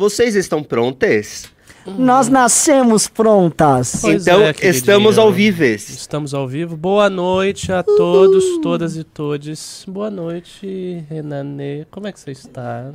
Vocês 0.00 0.34
estão 0.34 0.62
prontas? 0.62 1.50
Nós 1.84 2.26
nascemos 2.26 3.06
prontas. 3.06 3.98
Pois 4.00 4.22
então, 4.26 4.40
é, 4.40 4.54
estamos 4.62 5.18
ao 5.18 5.30
vives. 5.30 5.90
Estamos 5.90 6.32
ao 6.32 6.48
vivo. 6.48 6.74
Boa 6.74 7.10
noite 7.10 7.70
a 7.70 7.82
todos, 7.82 8.42
todas 8.62 8.96
e 8.96 9.04
todes. 9.04 9.84
Boa 9.86 10.10
noite, 10.10 11.04
Renanê. 11.06 11.84
Como 11.90 12.06
é 12.06 12.12
que 12.12 12.18
você 12.18 12.30
está? 12.30 12.92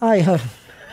Ai, 0.00 0.20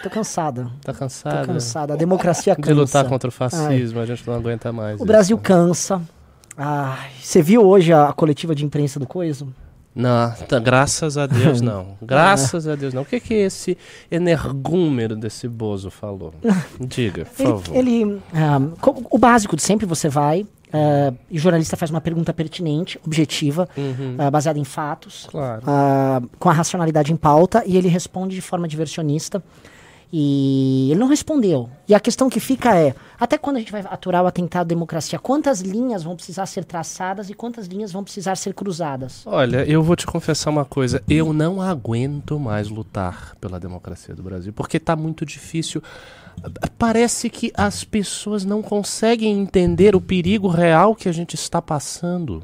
tô 0.01 0.09
cansada. 0.09 0.63
Tá 0.81 0.93
Tô 0.93 0.97
cansada? 0.97 1.45
cansada. 1.45 1.93
A 1.93 1.95
democracia 1.95 2.55
De 2.55 2.61
cansa. 2.63 2.73
lutar 2.73 3.07
contra 3.07 3.29
o 3.29 3.31
fascismo, 3.31 3.99
a 3.99 4.07
gente 4.07 4.25
não 4.25 4.33
aguenta 4.33 4.73
mais. 4.73 4.93
O 4.93 4.95
isso. 4.95 5.05
Brasil 5.05 5.37
cansa. 5.37 6.01
Ai, 6.57 7.11
você 7.21 7.39
viu 7.43 7.61
hoje 7.67 7.93
a 7.93 8.11
coletiva 8.13 8.55
de 8.55 8.65
imprensa 8.65 8.99
do 8.99 9.05
Coiso? 9.05 9.53
Não, 9.95 10.31
tá, 10.47 10.59
graças 10.59 11.17
a 11.17 11.25
Deus 11.25 11.61
não. 11.61 11.97
Graças 12.01 12.67
a 12.67 12.75
Deus 12.75 12.93
não. 12.93 13.01
O 13.01 13.05
que 13.05 13.19
que 13.19 13.33
esse 13.33 13.77
energúmero 14.09 15.15
desse 15.15 15.47
Bozo 15.47 15.89
falou? 15.89 16.33
Diga, 16.79 17.25
por 17.25 17.41
Ele, 17.43 17.49
favor. 17.51 17.75
ele, 17.75 18.21
ah, 18.33 18.61
co- 18.79 19.03
o 19.09 19.17
básico 19.17 19.55
de 19.55 19.61
sempre, 19.63 19.85
você 19.85 20.07
vai 20.07 20.45
ah, 20.71 21.11
e 21.29 21.37
o 21.37 21.39
jornalista 21.39 21.75
faz 21.75 21.89
uma 21.89 21.99
pergunta 22.01 22.31
pertinente, 22.33 22.99
objetiva, 23.05 23.67
Uhum, 23.75 24.15
ah, 24.19 24.29
baseada 24.31 24.59
em 24.59 24.63
fatos, 24.63 25.27
claro. 25.29 25.63
ah, 25.65 26.21
com 26.37 26.49
a 26.49 26.53
racionalidade 26.53 27.11
em 27.11 27.17
pauta, 27.17 27.63
e 27.65 27.75
ele 27.75 27.87
responde 27.87 28.35
de 28.35 28.41
forma 28.41 28.67
diversionista. 28.67 29.43
E 30.11 30.89
ele 30.89 30.99
não 30.99 31.07
respondeu. 31.07 31.69
E 31.87 31.93
a 31.93 31.99
questão 31.99 32.29
que 32.29 32.39
fica 32.39 32.75
é: 32.75 32.95
até 33.19 33.37
quando 33.37 33.57
a 33.57 33.59
gente 33.59 33.71
vai 33.71 33.81
aturar 33.81 34.23
o 34.23 34.27
atentado 34.27 34.61
à 34.61 34.67
democracia? 34.67 35.19
Quantas 35.19 35.61
linhas 35.61 36.01
vão 36.01 36.15
precisar 36.15 36.47
ser 36.47 36.65
traçadas 36.65 37.29
e 37.29 37.35
quantas 37.35 37.67
linhas 37.67 37.91
vão 37.91 38.03
precisar 38.03 38.35
ser 38.35 38.55
cruzadas? 38.55 39.21
Olha, 39.27 39.63
eu 39.65 39.83
vou 39.83 39.95
te 39.95 40.07
confessar 40.07 40.49
uma 40.49 40.65
coisa. 40.65 41.03
Eu 41.07 41.31
não 41.31 41.61
aguento 41.61 42.39
mais 42.39 42.69
lutar 42.69 43.35
pela 43.39 43.59
democracia 43.59 44.15
do 44.15 44.23
Brasil, 44.23 44.51
porque 44.51 44.79
tá 44.79 44.95
muito 44.95 45.23
difícil. 45.25 45.81
Parece 46.77 47.29
que 47.29 47.51
as 47.55 47.83
pessoas 47.83 48.43
não 48.43 48.63
conseguem 48.63 49.39
entender 49.39 49.95
o 49.95 50.01
perigo 50.01 50.47
real 50.47 50.95
que 50.95 51.07
a 51.07 51.11
gente 51.11 51.35
está 51.35 51.61
passando. 51.61 52.43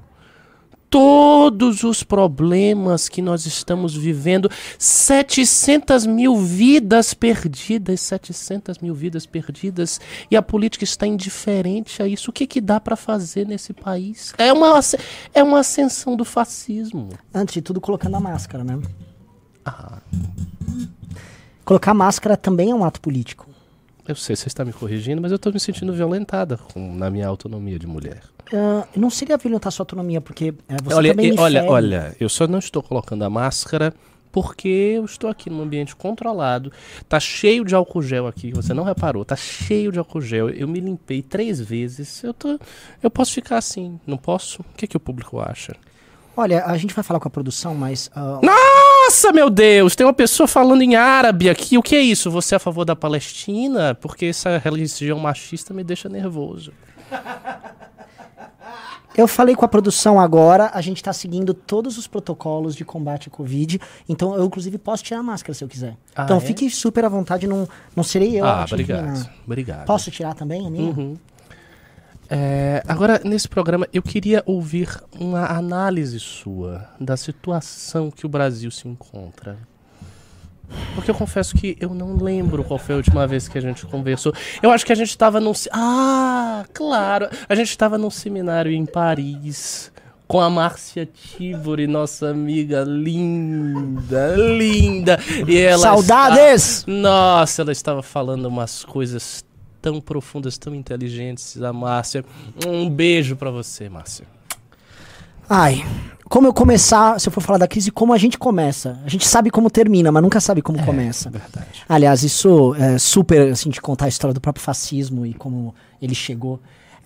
Todos 0.99 1.83
os 1.83 2.03
problemas 2.03 3.09
que 3.09 3.21
nós 3.21 3.45
estamos 3.45 3.93
vivendo, 3.93 4.49
700 4.79 6.05
mil 6.05 6.37
vidas 6.37 7.13
perdidas, 7.13 7.99
700 7.99 8.77
mil 8.77 8.95
vidas 8.95 9.25
perdidas, 9.25 9.99
e 10.31 10.37
a 10.37 10.41
política 10.41 10.85
está 10.85 11.05
indiferente 11.05 12.01
a 12.01 12.07
isso. 12.07 12.29
O 12.29 12.33
que, 12.33 12.47
que 12.47 12.61
dá 12.61 12.79
para 12.79 12.95
fazer 12.95 13.45
nesse 13.45 13.73
país? 13.73 14.33
É 14.37 14.53
uma, 14.53 14.79
é 15.33 15.43
uma 15.43 15.59
ascensão 15.59 16.15
do 16.15 16.23
fascismo. 16.23 17.09
Antes 17.33 17.55
de 17.55 17.61
tudo, 17.61 17.81
colocando 17.81 18.15
a 18.15 18.19
máscara, 18.21 18.63
né? 18.63 18.79
Ah, 19.65 19.97
Colocar 21.65 21.93
máscara 21.93 22.37
também 22.37 22.71
é 22.71 22.73
um 22.73 22.85
ato 22.85 23.01
político. 23.01 23.49
eu 24.07 24.15
sei, 24.15 24.33
você 24.37 24.47
está 24.47 24.63
me 24.63 24.71
corrigindo, 24.71 25.21
mas 25.21 25.31
eu 25.31 25.35
estou 25.35 25.51
me 25.51 25.59
sentindo 25.59 25.91
violentada 25.91 26.55
com- 26.57 26.95
na 26.95 27.09
minha 27.09 27.27
autonomia 27.27 27.77
de 27.77 27.85
mulher. 27.85 28.21
Ah, 28.53 28.87
não 28.95 29.09
seria 29.09 29.37
violentar 29.37 29.71
sua 29.71 29.83
autonomia, 29.83 30.21
porque 30.21 30.53
eh, 30.67 30.77
você 30.83 30.95
olha, 30.95 31.11
também 31.11 31.31
me 31.31 31.39
olha, 31.39 31.61
fere. 31.61 31.71
olha, 31.71 32.15
eu 32.19 32.29
só 32.29 32.47
não 32.47 32.59
estou 32.59 32.83
colocando 32.83 33.23
a 33.23 33.29
máscara 33.29 33.93
porque 34.31 34.67
eu 34.67 35.05
estou 35.05 35.29
aqui 35.29 35.49
num 35.49 35.61
ambiente 35.61 35.95
controlado. 35.95 36.69
Tá 37.07 37.19
cheio 37.21 37.63
de 37.63 37.73
álcool 37.73 38.01
gel 38.01 38.27
aqui, 38.27 38.51
você 38.51 38.73
não 38.73 38.83
reparou, 38.83 39.23
tá 39.23 39.35
cheio 39.35 39.93
de 39.93 39.97
álcool 39.97 40.19
gel. 40.19 40.49
Eu 40.49 40.67
me 40.67 40.81
limpei 40.81 41.21
três 41.21 41.61
vezes. 41.61 42.21
Eu 42.21 42.33
tô, 42.33 42.59
eu 43.01 43.09
posso 43.09 43.31
ficar 43.31 43.57
assim, 43.57 43.97
não 44.05 44.17
posso? 44.17 44.61
O 44.61 44.75
que 44.75 44.87
que 44.87 44.97
o 44.97 44.99
público 44.99 45.39
acha? 45.39 45.73
Olha, 46.35 46.65
a 46.65 46.75
gente 46.75 46.93
vai 46.93 47.01
falar 47.01 47.21
com 47.21 47.29
a 47.29 47.31
produção, 47.31 47.73
mas 47.73 48.11
ah, 48.13 48.41
Nossa, 48.43 49.31
meu 49.31 49.49
Deus, 49.49 49.95
tem 49.95 50.05
uma 50.05 50.11
pessoa 50.11 50.47
falando 50.47 50.81
em 50.81 50.97
árabe 50.97 51.49
aqui. 51.49 51.77
O 51.77 51.81
que 51.81 51.95
é 51.95 52.01
isso? 52.01 52.29
Você 52.29 52.55
é 52.55 52.57
a 52.57 52.59
favor 52.59 52.83
da 52.83 52.93
Palestina? 52.93 53.95
Porque 53.95 54.25
essa 54.25 54.57
religião 54.57 55.17
machista 55.17 55.73
me 55.73 55.81
deixa 55.81 56.09
nervoso. 56.09 56.73
eu 59.15 59.27
falei 59.27 59.55
com 59.55 59.65
a 59.65 59.67
produção 59.67 60.19
agora, 60.19 60.69
a 60.73 60.81
gente 60.81 61.01
tá 61.01 61.13
seguindo 61.13 61.53
todos 61.53 61.97
os 61.97 62.07
protocolos 62.07 62.75
de 62.75 62.83
combate 62.83 63.29
à 63.29 63.31
Covid, 63.31 63.79
então 64.07 64.35
eu 64.35 64.45
inclusive 64.45 64.77
posso 64.77 65.03
tirar 65.03 65.19
a 65.19 65.23
máscara 65.23 65.53
se 65.53 65.63
eu 65.63 65.67
quiser. 65.67 65.95
Ah, 66.15 66.23
então 66.23 66.37
é? 66.37 66.39
fique 66.39 66.69
super 66.69 67.05
à 67.05 67.09
vontade, 67.09 67.47
não, 67.47 67.67
não 67.95 68.03
serei 68.03 68.39
eu. 68.39 68.45
ah, 68.45 68.65
obrigado. 68.67 69.29
Obrigado. 69.45 69.85
Posso 69.85 70.11
tirar 70.11 70.33
também 70.33 70.67
a 70.67 70.69
minha? 70.69 70.91
Uhum. 70.91 71.17
É, 72.29 72.83
agora, 72.87 73.21
nesse 73.23 73.47
programa, 73.47 73.87
eu 73.93 74.01
queria 74.01 74.41
ouvir 74.45 74.89
uma 75.19 75.45
análise 75.45 76.19
sua 76.19 76.89
da 76.99 77.15
situação 77.15 78.09
que 78.09 78.25
o 78.25 78.29
Brasil 78.29 78.71
se 78.71 78.87
encontra. 78.87 79.57
Porque 80.95 81.11
eu 81.11 81.15
confesso 81.15 81.55
que 81.55 81.77
eu 81.79 81.93
não 81.93 82.15
lembro 82.17 82.63
qual 82.63 82.77
foi 82.79 82.95
a 82.95 82.97
última 82.97 83.27
vez 83.27 83.47
que 83.47 83.57
a 83.57 83.61
gente 83.61 83.85
conversou. 83.85 84.33
Eu 84.61 84.71
acho 84.71 84.85
que 84.85 84.91
a 84.91 84.95
gente 84.95 85.09
estava 85.09 85.39
num. 85.39 85.51
Ah, 85.71 86.65
claro! 86.73 87.27
A 87.49 87.55
gente 87.55 87.69
estava 87.69 87.97
num 87.97 88.09
seminário 88.09 88.71
em 88.71 88.85
Paris 88.85 89.91
com 90.27 90.39
a 90.41 90.49
Márcia 90.49 91.05
Tibori, 91.05 91.85
nossa 91.85 92.29
amiga 92.29 92.83
linda, 92.83 94.35
linda. 94.35 95.19
E 95.47 95.57
ela 95.57 95.77
Saudades! 95.77 96.79
está- 96.79 96.91
Nossa, 96.91 97.61
ela 97.61 97.71
estava 97.71 98.01
falando 98.01 98.45
umas 98.45 98.83
coisas 98.83 99.43
tão 99.81 100.01
profundas, 100.01 100.57
tão 100.57 100.73
inteligentes, 100.73 101.61
a 101.61 101.71
Márcia. 101.71 102.25
Um 102.65 102.89
beijo 102.89 103.35
pra 103.35 103.51
você, 103.51 103.87
Márcia. 103.87 104.25
Ai, 105.47 105.85
como 106.27 106.47
eu 106.47 106.53
começar, 106.53 107.19
se 107.19 107.27
eu 107.29 107.31
for 107.31 107.41
falar 107.41 107.59
da 107.59 107.67
crise, 107.67 107.91
como 107.91 108.11
a 108.11 108.17
gente 108.17 108.37
começa? 108.37 108.99
A 109.05 109.09
gente 109.09 109.27
sabe 109.27 109.51
como 109.51 109.69
termina, 109.69 110.11
mas 110.11 110.23
nunca 110.23 110.39
sabe 110.39 110.61
como 110.61 110.83
começa. 110.83 111.29
Verdade. 111.29 111.83
Aliás, 111.87 112.23
isso 112.23 112.75
é 112.75 112.97
super, 112.97 113.51
assim, 113.51 113.69
de 113.69 113.79
contar 113.79 114.05
a 114.05 114.07
história 114.07 114.33
do 114.33 114.41
próprio 114.41 114.63
fascismo 114.63 115.25
e 115.25 115.33
como 115.33 115.73
ele 116.01 116.15
chegou. 116.15 116.59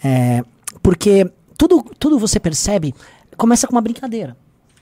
É, 0.04 0.44
porque 0.82 1.30
tudo, 1.58 1.84
tudo 2.00 2.18
você 2.18 2.40
percebe 2.40 2.96
começa 3.36 3.68
com 3.68 3.74
uma 3.74 3.82
brincadeira, 3.82 4.36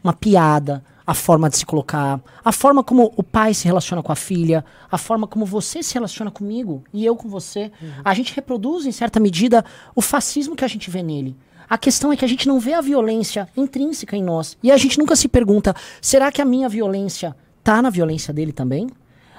uma 0.03 0.13
piada, 0.13 0.83
a 1.05 1.13
forma 1.13 1.49
de 1.49 1.57
se 1.57 1.65
colocar, 1.65 2.19
a 2.43 2.51
forma 2.51 2.83
como 2.83 3.13
o 3.15 3.23
pai 3.23 3.53
se 3.53 3.65
relaciona 3.65 4.03
com 4.03 4.11
a 4.11 4.15
filha, 4.15 4.65
a 4.91 4.97
forma 4.97 5.25
como 5.25 5.45
você 5.45 5.81
se 5.81 5.93
relaciona 5.93 6.29
comigo 6.29 6.83
e 6.93 7.05
eu 7.05 7.15
com 7.15 7.29
você. 7.29 7.71
A 8.03 8.13
gente 8.13 8.35
reproduz, 8.35 8.85
em 8.85 8.91
certa 8.91 9.19
medida, 9.19 9.63
o 9.95 10.01
fascismo 10.01 10.55
que 10.55 10.65
a 10.65 10.67
gente 10.67 10.89
vê 10.89 11.01
nele. 11.01 11.35
A 11.69 11.77
questão 11.77 12.11
é 12.11 12.17
que 12.17 12.23
a 12.23 12.27
gente 12.27 12.47
não 12.47 12.59
vê 12.59 12.73
a 12.73 12.81
violência 12.81 13.47
intrínseca 13.55 14.15
em 14.15 14.23
nós. 14.23 14.57
E 14.63 14.71
a 14.71 14.77
gente 14.77 14.97
nunca 14.97 15.15
se 15.15 15.27
pergunta: 15.27 15.75
será 16.01 16.31
que 16.31 16.41
a 16.41 16.45
minha 16.45 16.69
violência 16.69 17.35
tá 17.63 17.81
na 17.81 17.89
violência 17.89 18.33
dele 18.33 18.51
também? 18.53 18.89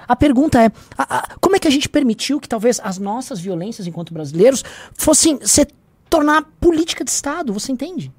A 0.07 0.15
pergunta 0.15 0.61
é: 0.63 0.71
a- 0.97 1.17
a- 1.17 1.35
como 1.39 1.55
é 1.55 1.59
que 1.59 1.67
a 1.67 1.71
gente 1.71 1.89
permitiu 1.89 2.39
que 2.39 2.47
talvez 2.49 2.79
as 2.83 2.97
nossas 2.97 3.39
violências 3.39 3.87
enquanto 3.87 4.13
brasileiros 4.13 4.63
fossem 4.93 5.39
se 5.43 5.67
tornar 6.09 6.43
política 6.59 7.03
de 7.03 7.09
Estado? 7.11 7.51
Você 7.53 7.71
entende? 7.71 8.11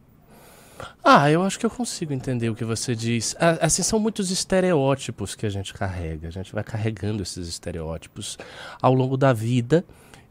Ah, 1.05 1.31
eu 1.31 1.43
acho 1.43 1.59
que 1.59 1.67
eu 1.67 1.71
consigo 1.71 2.13
entender 2.13 2.49
o 2.49 2.55
que 2.55 2.65
você 2.65 2.95
diz. 2.95 3.37
Ah, 3.39 3.59
Assim, 3.67 3.83
são 3.83 3.99
muitos 3.99 4.31
estereótipos 4.31 5.35
que 5.35 5.45
a 5.47 5.51
gente 5.51 5.75
carrega. 5.75 6.29
A 6.29 6.31
gente 6.31 6.53
vai 6.53 6.65
carregando 6.65 7.23
esses 7.23 7.47
estereótipos 7.49 8.39
ao 8.81 8.95
longo 8.95 9.17
da 9.17 9.33
vida 9.33 9.85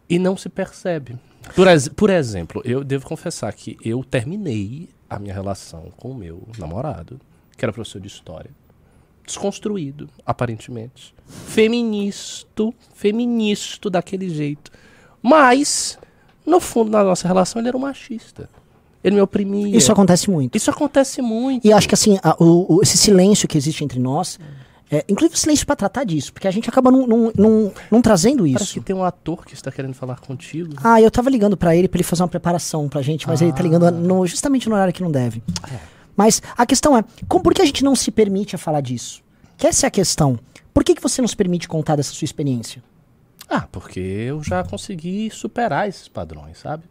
e 0.09 0.17
não 0.19 0.35
se 0.35 0.49
percebe. 0.49 1.17
Por, 1.55 1.67
ex- 1.67 1.87
por 1.89 2.09
exemplo, 2.09 2.61
eu 2.65 2.83
devo 2.83 3.05
confessar 3.05 3.53
que 3.53 3.77
eu 3.83 4.03
terminei 4.03 4.89
a 5.09 5.17
minha 5.19 5.33
relação 5.33 5.91
com 5.97 6.11
o 6.11 6.15
meu 6.15 6.47
namorado, 6.57 7.19
que 7.57 7.63
era 7.65 7.71
professor 7.73 7.99
de 8.01 8.07
história. 8.07 8.51
Desconstruído, 9.25 10.09
aparentemente. 10.25 11.13
Feministo, 11.27 12.73
feministo 12.93 13.89
daquele 13.89 14.29
jeito. 14.29 14.71
Mas, 15.21 15.99
no 16.45 16.59
fundo, 16.59 16.89
na 16.91 17.03
nossa 17.03 17.27
relação, 17.27 17.61
ele 17.61 17.67
era 17.67 17.77
um 17.77 17.81
machista. 17.81 18.49
Ele 19.03 19.15
me 19.15 19.21
oprimia. 19.21 19.75
Isso 19.77 19.91
acontece 19.91 20.29
muito. 20.29 20.55
Isso 20.57 20.69
acontece 20.69 21.21
muito. 21.21 21.65
E 21.65 21.71
acho 21.71 21.87
que 21.87 21.93
assim, 21.93 22.17
a- 22.23 22.35
o- 22.43 22.77
o- 22.77 22.81
esse 22.81 22.97
silêncio 22.97 23.47
que 23.47 23.57
existe 23.57 23.83
entre 23.83 23.99
nós, 23.99 24.37
é, 24.41 24.43
inclusive 25.07 25.35
o 25.35 25.37
silêncio 25.37 25.65
pra 25.65 25.75
tratar 25.75 26.03
disso, 26.03 26.33
porque 26.33 26.47
a 26.47 26.51
gente 26.51 26.67
acaba 26.69 26.89
não, 26.91 28.01
trazendo 28.01 28.43
Parece 28.43 28.63
isso. 28.63 28.73
que 28.73 28.79
tem 28.81 28.95
um 28.95 29.03
ator 29.03 29.45
que 29.45 29.53
está 29.53 29.71
querendo 29.71 29.93
falar 29.93 30.19
contigo. 30.19 30.73
Ah, 30.83 30.99
eu 31.01 31.11
tava 31.11 31.29
ligando 31.29 31.55
pra 31.55 31.75
ele 31.75 31.87
pra 31.87 31.97
ele 31.97 32.03
fazer 32.03 32.23
uma 32.23 32.27
preparação 32.29 32.89
pra 32.89 33.01
gente, 33.01 33.27
mas 33.27 33.41
ele 33.41 33.53
tá 33.53 33.61
ligando 33.61 33.91
no- 33.91 34.25
justamente 34.25 34.67
no 34.67 34.75
horário 34.75 34.93
que 34.93 35.03
não 35.03 35.11
deve. 35.11 35.43
Mas 36.15 36.41
a 36.57 36.65
questão 36.65 36.97
é, 36.97 37.03
como, 37.27 37.43
por 37.43 37.53
que 37.53 37.61
a 37.61 37.65
gente 37.65 37.83
não 37.83 37.95
se 37.95 38.11
permite 38.11 38.55
a 38.55 38.57
falar 38.57 38.81
disso? 38.81 39.21
Que 39.57 39.67
essa 39.67 39.85
é 39.85 39.87
a 39.87 39.91
questão. 39.91 40.39
Por 40.73 40.83
que, 40.83 40.95
que 40.95 41.01
você 41.01 41.21
não 41.21 41.27
se 41.27 41.35
permite 41.35 41.67
contar 41.67 41.95
dessa 41.95 42.11
sua 42.13 42.25
experiência? 42.25 42.81
Ah, 43.49 43.67
porque 43.71 43.99
eu 43.99 44.43
já 44.43 44.63
consegui 44.63 45.29
superar 45.31 45.87
esses 45.87 46.07
padrões, 46.07 46.57
sabe? 46.59 46.83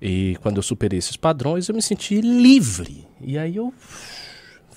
E 0.00 0.36
quando 0.42 0.56
eu 0.58 0.62
superei 0.62 0.98
esses 0.98 1.16
padrões, 1.16 1.68
eu 1.68 1.74
me 1.74 1.82
senti 1.82 2.20
livre. 2.20 3.06
E 3.20 3.36
aí 3.38 3.56
eu 3.56 3.72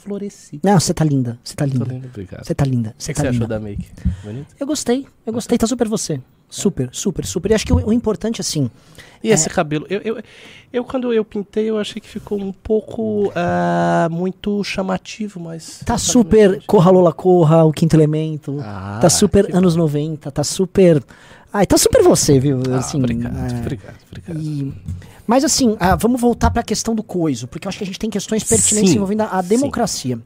floresci. 0.02 0.60
Não, 0.64 0.80
você 0.80 0.94
tá 0.94 1.04
linda. 1.06 1.40
Você 1.44 1.56
tá 1.56 1.66
Tô 1.68 1.74
linda. 1.74 1.86
lindo, 1.86 2.08
obrigado. 2.08 2.44
Você 2.46 2.56
tá 2.56 2.66
linda. 2.66 2.90
O 2.90 2.94
Você 2.98 3.14
tá 3.14 3.22
você 3.22 3.28
linda. 3.30 3.38
achou 3.38 3.48
da 3.48 3.60
make? 3.60 3.86
Bonito? 4.24 4.56
Eu 4.60 4.68
gostei. 4.68 5.08
Eu 5.26 5.34
gostei. 5.34 5.58
Tá 5.58 5.68
super 5.68 5.88
você. 5.88 6.20
Super, 6.52 6.90
super, 6.92 7.26
super. 7.26 7.52
E 7.52 7.54
acho 7.54 7.66
que 7.66 7.72
o, 7.72 7.78
o 7.78 7.94
importante, 7.94 8.42
assim. 8.42 8.70
E 9.24 9.30
esse 9.30 9.50
cabelo? 9.50 9.86
Eu, 9.90 10.02
eu, 10.02 10.24
eu, 10.74 10.84
quando 10.84 11.14
eu 11.14 11.24
pintei, 11.24 11.70
eu 11.70 11.78
achei 11.78 12.02
que 12.02 12.10
ficou 12.10 12.40
um 12.40 12.52
pouco 12.52 13.32
ah, 13.36 14.10
muito 14.12 14.62
chamativo, 14.64 15.40
mas. 15.40 15.82
Tá 15.86 15.98
super. 15.98 16.62
Corra 16.68 16.92
Lola 16.92 17.14
Corra, 17.14 17.64
o 17.64 17.72
quinto 17.72 17.96
elemento. 17.96 18.60
Ah, 18.62 19.00
tá 19.02 19.10
super 19.10 19.56
anos 19.56 19.76
90, 19.78 20.30
tá 20.30 20.44
super. 20.44 21.02
Ai, 21.54 21.66
tá 21.66 21.78
super 21.78 22.04
você, 22.04 22.40
viu? 22.40 22.62
Ah, 22.70 22.78
assim, 22.78 22.98
obrigado, 22.98 23.38
é, 23.38 23.60
obrigado, 23.60 23.96
obrigado. 24.10 24.42
e- 24.42 24.74
Mas 25.28 25.44
assim, 25.44 25.78
ah, 25.80 25.96
vamos 25.96 26.20
voltar 26.20 26.50
pra 26.52 26.64
questão 26.64 26.96
do 26.96 27.04
coiso, 27.04 27.48
porque 27.48 27.68
eu 27.68 27.70
acho 27.70 27.78
que 27.78 27.84
a 27.84 27.88
gente 27.88 28.00
tem 28.00 28.10
questões 28.10 28.44
pertinentes 28.44 28.90
Sim, 28.92 28.96
envolvendo 28.96 29.22
a, 29.22 29.38
a 29.40 29.44
sim. 29.44 29.50
democracia. 29.50 30.20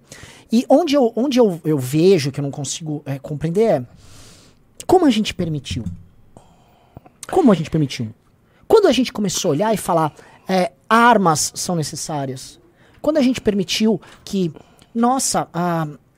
E 0.51 0.65
onde 0.69 0.95
eu, 0.95 1.11
onde 1.15 1.39
eu, 1.39 1.59
eu 1.65 1.77
vejo 1.77 2.31
que 2.31 2.39
eu 2.39 2.43
não 2.43 2.51
consigo 2.51 3.01
é, 3.05 3.19
compreender 3.19 3.63
é 3.63 3.83
como 4.85 5.05
a 5.05 5.09
gente 5.09 5.33
permitiu. 5.33 5.83
Como 7.31 7.51
a 7.51 7.55
gente 7.55 7.69
permitiu? 7.69 8.13
Quando 8.67 8.87
a 8.87 8.91
gente 8.91 9.13
começou 9.13 9.49
a 9.49 9.53
olhar 9.53 9.73
e 9.73 9.77
falar 9.77 10.13
é, 10.47 10.71
armas 10.89 11.51
são 11.55 11.75
necessárias, 11.75 12.59
quando 13.01 13.17
a 13.17 13.21
gente 13.21 13.39
permitiu 13.39 14.01
que, 14.23 14.51
nossa, 14.93 15.47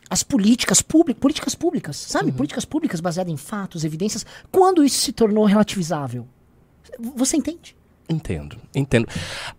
as 0.10 0.24
políticas 0.24 0.82
públicas, 0.82 1.20
políticas 1.20 1.56
públicas, 1.56 1.98
sabe? 1.98 2.32
Políticas 2.32 2.66
públicas 2.66 3.02
baseadas 3.02 3.34
em 3.34 3.38
fatos, 3.38 3.84
evidências, 3.84 4.26
quando 4.52 4.84
isso 4.84 5.02
se 5.02 5.12
tornou 5.12 5.46
relativizável? 5.46 6.26
Você 7.16 7.36
entende? 7.36 7.76
Entendo, 8.10 8.58
entendo. 8.74 9.08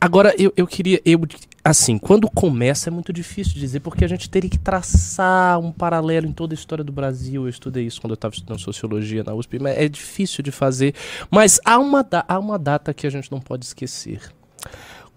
Agora, 0.01 0.35
eu, 0.39 0.53
eu 0.57 0.67
queria. 0.67 1.01
Eu, 1.05 1.21
assim, 1.65 1.99
quando 1.99 2.29
começa 2.31 2.89
é 2.89 2.93
muito 2.93 3.13
difícil 3.13 3.55
dizer, 3.55 3.81
porque 3.81 4.05
a 4.05 4.09
gente 4.09 4.29
teria 4.31 4.49
que 4.49 4.59
traçar 4.59 5.59
um 5.59 5.73
paralelo 5.73 6.27
em 6.27 6.33
toda 6.33 6.55
a 6.55 6.57
história 6.57 6.85
do 6.85 6.93
Brasil. 6.93 7.45
Eu 7.45 7.49
estudei 7.49 7.87
isso 7.87 8.01
quando 8.01 8.13
eu 8.13 8.15
estava 8.15 8.35
estudando 8.35 8.61
sociologia 8.61 9.23
na 9.25 9.35
USP, 9.35 9.59
mas 9.59 9.77
é 9.77 9.89
difícil 9.89 10.43
de 10.43 10.51
fazer. 10.51 10.95
Mas 11.31 11.61
há 11.65 11.79
uma, 11.79 12.07
há 12.27 12.39
uma 12.39 12.59
data 12.59 12.95
que 12.95 13.07
a 13.07 13.11
gente 13.11 13.31
não 13.31 13.41
pode 13.41 13.65
esquecer. 13.65 14.33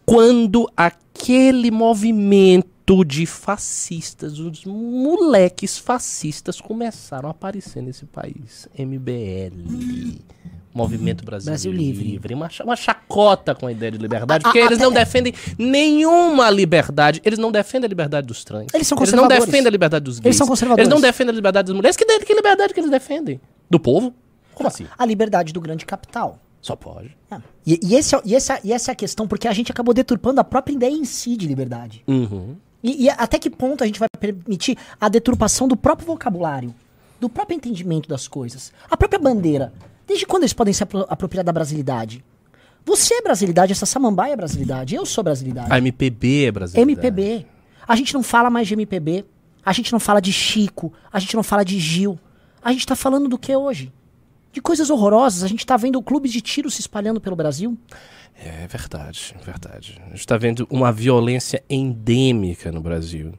Quando 0.06 0.70
aquele 0.76 1.72
movimento 1.72 3.06
de 3.06 3.26
fascistas, 3.26 4.40
os 4.40 4.66
moleques 4.66 5.78
fascistas 5.78 6.60
começaram 6.60 7.30
a 7.30 7.32
aparecer 7.32 7.82
nesse 7.82 8.06
país. 8.06 8.68
MBL. 8.78 10.20
Movimento 10.74 11.26
Brasil, 11.26 11.48
Brasil 11.52 11.72
Livre. 11.72 12.34
Uma, 12.34 12.50
cha- 12.50 12.64
uma 12.64 12.76
chacota 12.76 13.54
com 13.54 13.68
a 13.68 13.72
ideia 13.72 13.92
de 13.92 13.98
liberdade, 13.98 14.42
A- 14.42 14.48
porque 14.48 14.60
a- 14.60 14.66
eles 14.66 14.78
não 14.80 14.92
é- 14.92 14.96
defendem 14.96 15.34
nenhuma 15.58 16.50
liberdade. 16.50 17.22
Eles 17.26 17.40
não 17.40 17.52
defendem 17.52 17.86
a 17.88 17.90
liberdade 17.90 18.28
dos 18.28 18.44
trans. 18.44 18.68
Eles 18.74 18.88
são 18.88 18.96
não 18.96 19.00
conservadores. 19.04 19.46
defendem 19.46 19.68
a 19.68 19.72
liberdade 19.72 20.04
dos 20.06 20.16
gays. 20.20 20.26
Eles 20.26 20.38
são 20.38 20.48
conservadores. 20.48 20.88
Eles 20.88 20.94
não 20.94 21.02
defendem 21.02 21.32
a 21.32 21.36
liberdade 21.36 21.68
das 21.68 21.76
mulheres. 21.76 21.98
Que, 21.98 22.06
que 22.06 22.34
liberdade 22.34 22.74
que 22.74 22.80
eles 22.80 22.90
defendem? 22.92 23.40
Do 23.70 23.80
povo? 23.80 24.14
Como 24.54 24.68
assim? 24.68 24.86
A 24.98 25.06
liberdade 25.06 25.52
do 25.54 25.60
grande 25.62 25.86
capital. 25.86 26.40
Só 26.62 26.76
pode. 26.76 27.18
Ah, 27.30 27.42
E, 27.66 27.80
e, 27.82 27.96
esse 27.96 28.16
é- 28.16 28.22
e 28.24 28.36
essa, 28.36 28.60
e 28.64 28.72
essa 28.72 28.92
é 28.92 28.94
a 28.94 28.96
questão, 28.96 29.28
porque 29.28 29.48
a 29.48 29.54
gente 29.54 29.72
acabou 29.72 29.94
deturpando 29.94 30.40
a 30.40 30.44
própria 30.44 30.74
ideia 30.74 30.94
em 30.94 31.06
si 31.06 31.36
de 31.36 31.48
liberdade. 31.48 32.04
Uhum. 32.08 32.56
E, 32.84 33.06
e 33.06 33.10
até 33.10 33.40
que 33.40 33.50
ponto 33.50 33.84
a 33.84 33.88
gente 33.88 34.00
vai 34.00 34.08
permitir 34.20 34.78
a 35.00 35.10
deturpação 35.10 35.68
do 35.68 35.76
próprio 35.76 36.06
vocabulário, 36.08 36.74
do 37.20 37.28
próprio 37.30 37.56
entendimento 37.56 38.08
das 38.08 38.28
coisas? 38.28 38.72
A 38.90 38.96
própria 38.96 39.20
bandeira. 39.20 39.74
Desde 40.12 40.26
quando 40.26 40.44
eles 40.44 40.52
podem 40.52 40.74
se 40.74 40.84
apro 40.84 41.06
apropriar 41.08 41.42
da 41.42 41.54
brasilidade? 41.54 42.22
Você 42.86 43.14
é 43.14 43.22
brasilidade, 43.22 43.72
essa 43.72 43.86
samambaia 43.86 44.34
é 44.34 44.36
brasilidade, 44.36 44.94
eu 44.94 45.06
sou 45.06 45.24
brasilidade. 45.24 45.72
A 45.72 45.78
MPB 45.78 46.48
é 46.48 46.52
brasileira. 46.52 46.92
MPB. 46.92 47.46
A 47.88 47.96
gente 47.96 48.14
não 48.14 48.22
fala 48.22 48.50
mais 48.50 48.68
de 48.68 48.74
MPB. 48.74 49.24
A 49.66 49.72
gente 49.72 49.90
não 49.94 50.02
fala 50.02 50.20
de 50.20 50.34
Chico. 50.34 50.92
A 51.14 51.18
gente 51.18 51.34
não 51.34 51.44
fala 51.44 51.64
de 51.64 51.80
Gil. 51.80 52.20
A 52.62 52.74
gente 52.74 52.86
tá 52.86 52.94
falando 52.94 53.30
do 53.30 53.38
que 53.38 53.56
hoje? 53.56 53.90
De 54.52 54.60
coisas 54.60 54.90
horrorosas. 54.90 55.44
A 55.44 55.48
gente 55.48 55.66
tá 55.66 55.78
vendo 55.78 56.02
clubes 56.04 56.30
de 56.30 56.42
tiro 56.42 56.70
se 56.70 56.82
espalhando 56.82 57.22
pelo 57.22 57.38
Brasil. 57.38 57.78
É 58.36 58.68
verdade, 58.68 59.34
é 59.40 59.46
verdade. 59.46 59.98
A 60.08 60.10
gente 60.10 60.20
está 60.20 60.36
vendo 60.36 60.68
uma 60.70 60.92
violência 60.92 61.64
endêmica 61.70 62.70
no 62.70 62.82
Brasil. 62.82 63.32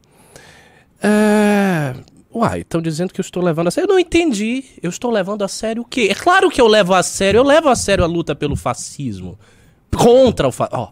É... 1.03 1.93
Uai, 2.33 2.61
estão 2.61 2.81
dizendo 2.81 3.13
que 3.13 3.19
eu 3.19 3.23
estou 3.23 3.43
levando 3.43 3.67
a 3.67 3.71
sério. 3.71 3.87
Eu 3.87 3.93
não 3.93 3.99
entendi. 3.99 4.63
Eu 4.81 4.89
estou 4.89 5.11
levando 5.11 5.43
a 5.43 5.47
sério 5.47 5.83
o 5.83 5.85
quê? 5.85 6.07
É 6.11 6.15
claro 6.15 6.49
que 6.49 6.59
eu 6.59 6.67
levo 6.67 6.93
a 6.93 7.03
sério. 7.03 7.37
Eu 7.39 7.43
levo 7.43 7.69
a 7.69 7.75
sério 7.75 8.03
a 8.03 8.07
luta 8.07 8.33
pelo 8.35 8.55
fascismo. 8.55 9.37
Contra 9.95 10.47
o 10.47 10.51
fascismo. 10.51 10.79
Ó, 10.83 10.91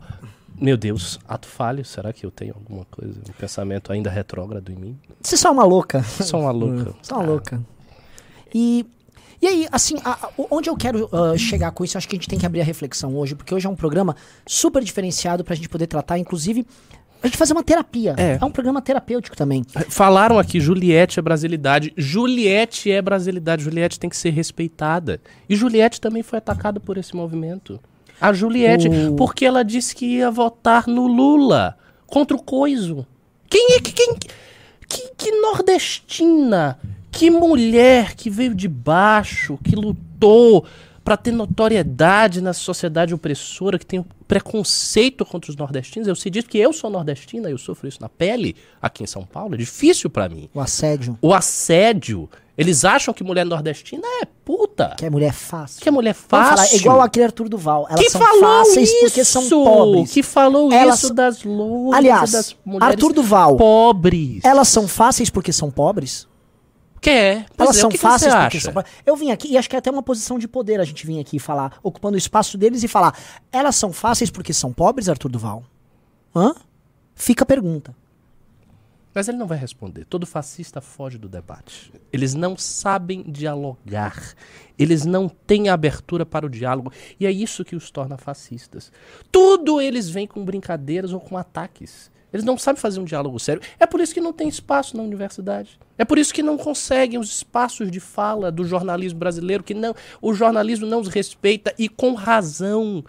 meu 0.60 0.78
Deus, 0.78 1.20
ato 1.28 1.48
falho. 1.48 1.84
Será 1.84 2.14
que 2.14 2.24
eu 2.26 2.30
tenho 2.30 2.54
alguma 2.54 2.86
coisa, 2.86 3.20
um 3.28 3.34
pensamento 3.40 3.92
ainda 3.92 4.10
retrógrado 4.10 4.72
em 4.72 4.76
mim? 4.76 5.00
Você 5.22 5.36
só 5.36 5.50
é 5.50 5.52
uma 5.52 5.64
louca. 5.66 6.04
Sou 6.22 6.42
uma 6.42 6.52
louca. 6.52 6.94
Só 7.02 7.16
uma 7.16 7.26
louca. 7.26 7.60
E, 8.54 8.86
e 9.42 9.48
aí, 9.48 9.68
assim, 9.72 9.96
a- 10.06 10.12
a- 10.28 10.30
onde 10.52 10.70
eu 10.70 10.76
quero 10.78 11.10
ah, 11.12 11.36
chegar 11.38 11.72
com 11.72 11.84
isso, 11.84 11.98
acho 11.98 12.08
que 12.08 12.16
a 12.16 12.18
gente 12.20 12.28
tem 12.30 12.38
que 12.38 12.46
abrir 12.46 12.62
a 12.62 12.64
reflexão 12.66 13.16
hoje, 13.16 13.34
porque 13.34 13.56
hoje 13.56 13.66
é 13.66 13.70
um 13.70 13.76
programa 13.76 14.16
super 14.46 14.84
diferenciado 14.84 15.44
pra 15.44 15.56
gente 15.56 15.68
poder 15.70 15.88
tratar, 15.88 16.20
inclusive, 16.20 16.68
a 17.22 17.28
gente 17.28 17.38
fazer 17.38 17.54
uma 17.54 17.64
terapia. 17.64 18.16
É. 18.18 18.44
um 18.44 18.50
programa 18.52 18.82
terapêutico 18.82 19.36
também. 19.38 19.64
Falaram 19.90 20.40
aqui, 20.40 20.60
Juliette 20.60 21.20
é 21.20 21.22
brasilidade. 21.22 21.94
Juliette 21.96 22.92
é 22.92 23.02
brasilidade. 23.02 23.64
Juliette 23.64 24.00
tem 24.00 24.10
que 24.10 24.18
ser 24.18 24.32
respeitada. 24.32 25.22
E 25.48 25.56
Juliette 25.56 26.02
também 26.02 26.24
foi 26.24 26.38
atacada 26.40 26.80
por 26.80 26.98
esse 26.98 27.16
movimento. 27.16 27.80
A 28.20 28.32
Juliette, 28.34 28.88
O- 28.88 29.16
porque 29.16 29.46
ela 29.46 29.64
disse 29.64 29.96
que 29.96 30.06
ia 30.06 30.30
votar 30.32 30.88
no 30.88 31.08
Lula 31.08 31.78
contra 32.08 32.36
o 32.36 32.42
Coiso. 32.42 33.06
Quem 33.50 33.74
é 33.76 33.80
que. 33.80 33.92
Quem, 33.92 34.16
que, 34.88 35.10
que 35.18 35.32
nordestina, 35.42 36.78
que 37.12 37.30
mulher 37.30 38.14
que 38.16 38.30
veio 38.30 38.54
de 38.54 38.68
baixo, 38.68 39.58
que 39.64 39.76
lutou 39.76 40.66
pra 41.04 41.18
ter 41.18 41.32
notoriedade 41.32 42.42
na 42.42 42.54
sociedade 42.54 43.14
opressora, 43.14 43.80
que 43.80 43.86
tem 43.86 44.06
preconceito 44.32 45.26
contra 45.26 45.52
os 45.52 45.58
nordestinos. 45.58 46.08
Eu 46.08 46.16
sei 46.16 46.32
disso 46.32 46.46
porque 46.46 46.58
eu 46.58 46.72
sou 46.72 46.90
nordestina, 46.90 47.50
eu 47.50 47.58
sofro 47.58 47.86
isso 47.90 47.98
na 48.00 48.08
pele 48.08 48.56
aqui 48.82 49.04
em 49.04 49.08
São 49.08 49.26
Paulo. 49.26 49.56
É 49.56 49.58
difícil 49.58 50.10
pra 50.10 50.30
mim. 50.30 50.50
O 50.54 50.62
assédio, 50.62 51.18
O 51.22 51.34
assédio. 51.34 52.30
Eles 52.58 52.86
acham 52.86 53.14
que 53.14 53.24
mulher 53.26 53.46
nordestina 53.46 54.04
é 54.22 54.26
puta. 54.46 54.96
que 54.98 55.06
é 55.06 55.10
mulher 55.10 55.34
fácil. 55.34 55.82
Que 55.82 55.90
é 55.90 55.92
mulher 55.92 56.14
fácil. 56.14 56.56
falar, 56.56 56.76
igual 56.76 57.02
aquele 57.02 57.26
Arthur 57.26 57.50
Duval. 57.50 57.88
Elas 57.90 58.04
que 58.06 58.10
são 58.10 58.22
falou 58.22 58.42
fáceis 58.42 58.90
isso, 58.90 59.00
porque 59.02 59.26
são 59.26 59.50
pobres. 59.50 60.12
Que 60.12 60.24
falou 60.24 60.72
Elas 60.72 61.04
isso 61.04 61.14
das 61.14 61.44
loucas 61.44 61.98
Aliás, 62.00 62.32
das 62.32 62.56
mulheres 62.64 62.94
Arthur 62.94 63.14
Duval, 63.14 63.58
pobres. 63.58 64.46
elas 64.46 64.70
são 64.70 64.88
fáceis 64.88 65.30
porque 65.30 65.52
são 65.52 65.70
pobres? 65.70 66.28
Quer. 67.02 67.48
Pois 67.58 67.68
Elas 67.68 67.78
é, 67.78 67.82
são 67.82 67.90
que 67.90 67.98
que 67.98 68.02
fáceis 68.02 68.32
acha? 68.32 68.60
são 68.60 68.74
pobres. 68.74 68.94
Eu 69.04 69.16
vim 69.16 69.32
aqui, 69.32 69.52
e 69.52 69.58
acho 69.58 69.68
que 69.68 69.76
é 69.76 69.80
até 69.80 69.90
uma 69.90 70.04
posição 70.04 70.38
de 70.38 70.48
poder 70.48 70.80
a 70.80 70.84
gente 70.84 71.06
vir 71.06 71.20
aqui 71.20 71.40
falar, 71.40 71.80
ocupando 71.82 72.14
o 72.14 72.18
espaço 72.18 72.58
deles 72.60 72.84
e 72.84 72.88
falar, 72.88 73.18
elas 73.52 73.76
são 73.76 73.92
fáceis 73.92 74.30
porque 74.30 74.54
são 74.54 74.72
pobres, 74.72 75.10
Arthur 75.10 75.30
Duval? 75.30 75.64
Hã? 76.36 76.54
Fica 77.16 77.44
a 77.44 77.46
pergunta. 77.46 77.96
Mas 79.14 79.28
ele 79.28 79.38
não 79.38 79.48
vai 79.48 79.58
responder. 79.58 80.06
Todo 80.06 80.26
fascista 80.26 80.80
foge 80.80 81.18
do 81.18 81.28
debate. 81.28 81.92
Eles 82.14 82.34
não 82.34 82.56
sabem 82.56 83.24
dialogar. 83.24 84.36
Eles 84.78 85.04
não 85.04 85.28
têm 85.28 85.68
abertura 85.70 86.26
para 86.26 86.46
o 86.46 86.50
diálogo. 86.50 86.94
E 87.20 87.26
é 87.26 87.32
isso 87.32 87.66
que 87.66 87.76
os 87.76 87.92
torna 87.92 88.18
fascistas. 88.18 88.92
Tudo 89.32 89.82
eles 89.82 90.08
vêm 90.10 90.26
com 90.26 90.46
brincadeiras 90.46 91.12
ou 91.12 91.20
com 91.20 91.38
ataques. 91.38 92.11
Eles 92.34 92.46
não 92.46 92.58
sabem 92.58 92.82
fazer 92.82 93.00
um 93.00 93.04
diálogo 93.04 93.40
sério. 93.40 93.62
É 93.80 93.86
por 93.86 94.00
isso 94.00 94.14
que 94.14 94.22
não 94.22 94.32
tem 94.32 94.48
espaço 94.48 94.96
na 94.96 95.04
universidade. 95.04 95.78
É 95.98 96.06
por 96.06 96.18
isso 96.18 96.34
que 96.34 96.42
não 96.42 96.58
conseguem 96.58 97.20
os 97.20 97.30
espaços 97.30 97.92
de 97.92 98.00
fala 98.00 98.52
do 98.52 98.64
jornalismo 98.64 99.20
brasileiro, 99.20 99.64
que 99.64 99.74
não, 99.74 99.94
o 100.22 100.34
jornalismo 100.34 100.86
não 100.86 101.02
os 101.02 101.08
respeita 101.08 101.74
e 101.78 101.90
com 101.90 102.14
razão. 102.14 103.04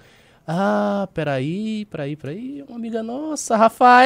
Ah, 0.47 1.09
peraí, 1.15 1.85
peraí, 1.85 2.17
peraí. 2.17 2.65
Uma 2.69 2.77
amiga 2.77 3.01
nossa, 3.01 3.57
Rafaela! 3.57 4.03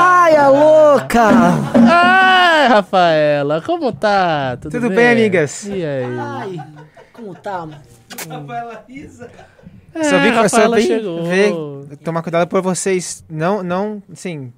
Ai, 0.00 0.34
a 0.34 0.48
louca! 0.48 1.28
Ai, 1.74 2.68
Rafaela, 2.68 3.60
como 3.60 3.92
tá? 3.92 4.56
Tudo, 4.56 4.72
Tudo 4.72 4.88
bem, 4.88 5.10
amigas? 5.10 5.66
E 5.66 5.84
aí? 5.84 6.04
Ai, 6.18 6.56
como 7.12 7.34
tá? 7.34 7.68
É, 9.94 10.04
só 10.04 10.18
vi 10.18 10.28
que 10.28 10.34
só 10.34 10.42
Rafaela 10.42 10.76
vim 10.76 10.86
chegou. 10.86 11.22
ver, 11.24 11.96
tomar 11.98 12.22
cuidado 12.22 12.48
por 12.48 12.62
vocês 12.62 13.24
não, 13.28 13.62
não, 13.62 14.02
assim, 14.12 14.52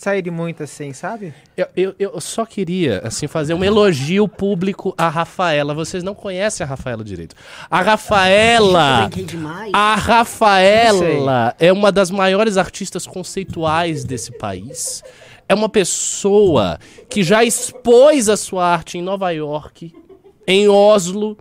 saírem 0.00 0.32
muito 0.32 0.62
assim, 0.62 0.94
sabe? 0.94 1.34
Eu, 1.54 1.66
eu, 1.76 1.94
eu 1.98 2.20
só 2.20 2.46
queria, 2.46 3.02
assim, 3.04 3.26
fazer 3.26 3.52
um 3.52 3.62
elogio 3.62 4.26
público 4.26 4.94
à 4.96 5.08
Rafaela. 5.08 5.74
Vocês 5.74 6.02
não 6.02 6.14
conhecem 6.14 6.64
a 6.64 6.68
Rafaela 6.68 7.04
direito. 7.04 7.36
A 7.70 7.82
Rafaela... 7.82 9.02
Brinquei 9.02 9.24
demais. 9.24 9.70
A 9.74 9.94
Rafaela 9.94 11.54
é 11.58 11.70
uma 11.70 11.92
das 11.92 12.10
maiores 12.10 12.56
artistas 12.56 13.06
conceituais 13.06 14.02
desse 14.02 14.32
país. 14.32 15.04
É 15.46 15.54
uma 15.54 15.68
pessoa 15.68 16.78
que 17.10 17.22
já 17.22 17.44
expôs 17.44 18.30
a 18.30 18.38
sua 18.38 18.66
arte 18.66 18.96
em 18.96 19.02
Nova 19.02 19.30
York, 19.32 19.94
em 20.46 20.66
Oslo, 20.66 21.36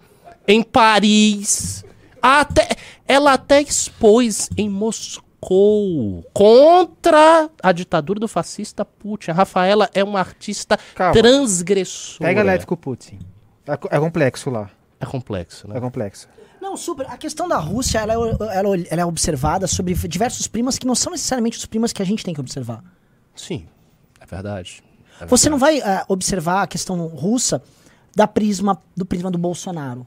em 0.45 0.61
Paris. 0.61 1.85
Até, 2.21 2.67
ela 3.07 3.33
até 3.33 3.61
expôs 3.61 4.49
em 4.57 4.69
Moscou 4.69 6.25
contra 6.33 7.49
a 7.63 7.71
ditadura 7.71 8.19
do 8.19 8.27
fascista 8.27 8.83
Putin. 8.83 9.31
A 9.31 9.33
Rafaela 9.33 9.89
é 9.93 10.03
uma 10.03 10.19
artista 10.19 10.77
Calma. 10.95 11.13
transgressora. 11.13 12.29
Pega 12.29 12.43
leve 12.43 12.65
com 12.65 12.73
o 12.73 12.77
Putin. 12.77 13.19
É 13.67 13.73
É 13.95 13.99
complexo 13.99 14.49
lá. 14.49 14.69
É 14.99 15.05
complexo, 15.05 15.67
né? 15.67 15.77
É 15.77 15.79
complexo. 15.79 16.27
Não, 16.59 16.75
super. 16.75 17.05
A 17.09 17.17
questão 17.17 17.47
da 17.47 17.57
Rússia, 17.57 17.99
ela 17.99 18.13
é, 18.13 18.17
ela, 18.57 18.77
ela 18.89 19.01
é 19.01 19.05
observada 19.05 19.65
sobre 19.65 19.93
diversos 19.93 20.45
primas 20.45 20.77
que 20.77 20.85
não 20.85 20.93
são 20.93 21.11
necessariamente 21.13 21.57
os 21.57 21.65
primas 21.65 21.93
que 21.93 22.01
a 22.01 22.05
gente 22.05 22.23
tem 22.25 22.33
que 22.33 22.41
observar. 22.41 22.83
Sim, 23.33 23.65
é 24.19 24.25
verdade. 24.25 24.83
É 25.21 25.25
Você 25.25 25.49
não 25.49 25.57
verdade. 25.57 25.81
vai 25.81 25.95
eh, 25.97 26.05
observar 26.09 26.63
a 26.63 26.67
questão 26.67 27.07
russa 27.07 27.61
da 28.13 28.27
prisma 28.27 28.81
do 28.95 29.05
prisma 29.05 29.31
do 29.31 29.37
Bolsonaro. 29.37 30.05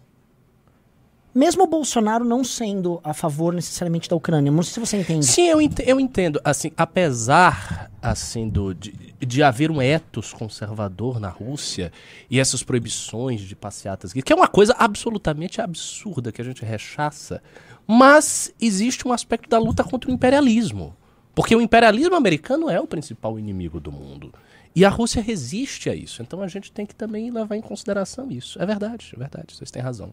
Mesmo 1.35 1.65
o 1.65 1.67
Bolsonaro 1.67 2.25
não 2.25 2.45
sendo 2.45 3.01
a 3.03 3.15
favor 3.15 3.55
necessariamente 3.55 4.09
da 4.09 4.15
Ucrânia, 4.15 4.53
não 4.53 4.63
sei 4.63 4.75
se 4.75 4.81
você 4.81 4.97
entende. 5.01 5.25
Sim, 5.25 5.49
eu, 5.49 5.61
ent- 5.63 5.81
eu 5.81 5.99
entendo. 5.99 6.39
Assim, 6.45 6.71
apesar 6.77 7.91
assim 8.03 8.49
do, 8.49 8.75
de, 8.75 8.93
de 9.19 9.43
haver 9.43 9.71
um 9.71 9.81
ethos 9.81 10.33
conservador 10.33 11.19
na 11.19 11.29
Rússia 11.31 11.91
e 12.31 12.39
essas 12.39 12.63
proibições 12.63 13.41
de 13.41 13.57
passeatas 13.57 14.13
que 14.13 14.33
é 14.33 14.37
uma 14.37 14.49
coisa 14.49 14.75
absolutamente 14.79 15.61
absurda 15.61 16.31
que 16.33 16.43
a 16.43 16.45
gente 16.45 16.65
rechaça, 16.65 17.43
mas 17.87 18.53
existe 18.61 19.07
um 19.09 19.13
aspecto 19.13 19.49
da 19.49 19.59
luta 19.59 19.83
contra 19.83 20.11
o 20.11 20.15
imperialismo. 20.15 20.95
Porque 21.35 21.57
o 21.57 21.63
imperialismo 21.63 22.15
americano 22.15 22.69
é 22.69 22.79
o 22.79 22.87
principal 22.87 23.39
inimigo 23.39 23.81
do 23.81 23.91
mundo. 23.91 24.35
E 24.77 24.85
a 24.85 24.91
Rússia 24.91 25.23
resiste 25.23 25.89
a 25.89 25.95
isso. 25.95 26.21
Então 26.21 26.43
a 26.43 26.49
gente 26.49 26.71
tem 26.71 26.85
que 26.85 26.95
também 26.95 27.31
levar 27.31 27.57
em 27.57 27.63
consideração 27.63 28.31
isso. 28.31 28.61
É 28.61 28.67
verdade, 28.67 29.13
é 29.15 29.19
verdade. 29.19 29.55
Vocês 29.57 29.71
têm 29.71 29.81
razão. 29.83 30.13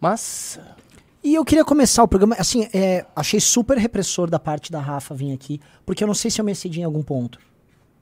Mas 0.00 0.58
E 1.22 1.34
eu 1.34 1.44
queria 1.44 1.64
começar 1.64 2.02
o 2.02 2.08
programa, 2.08 2.34
assim, 2.38 2.66
é, 2.72 3.04
achei 3.14 3.38
super 3.38 3.76
repressor 3.76 4.30
da 4.30 4.38
parte 4.38 4.72
da 4.72 4.80
Rafa 4.80 5.14
vir 5.14 5.32
aqui, 5.34 5.60
porque 5.84 6.02
eu 6.02 6.06
não 6.08 6.14
sei 6.14 6.30
se 6.30 6.40
eu 6.40 6.44
me 6.44 6.52
excedi 6.52 6.80
em 6.80 6.84
algum 6.84 7.02
ponto. 7.02 7.38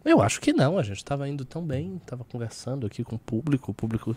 Eu 0.05 0.23
acho 0.23 0.41
que 0.41 0.53
não, 0.53 0.79
a 0.79 0.83
gente 0.85 1.05
tava 1.05 1.29
indo 1.29 1.45
tão 1.45 1.61
bem, 1.63 2.01
tava 2.07 2.25
conversando 2.25 2.87
aqui 2.87 3.03
com 3.03 3.17
o 3.17 3.19
público, 3.19 3.73
o 3.73 3.75
público. 3.75 4.11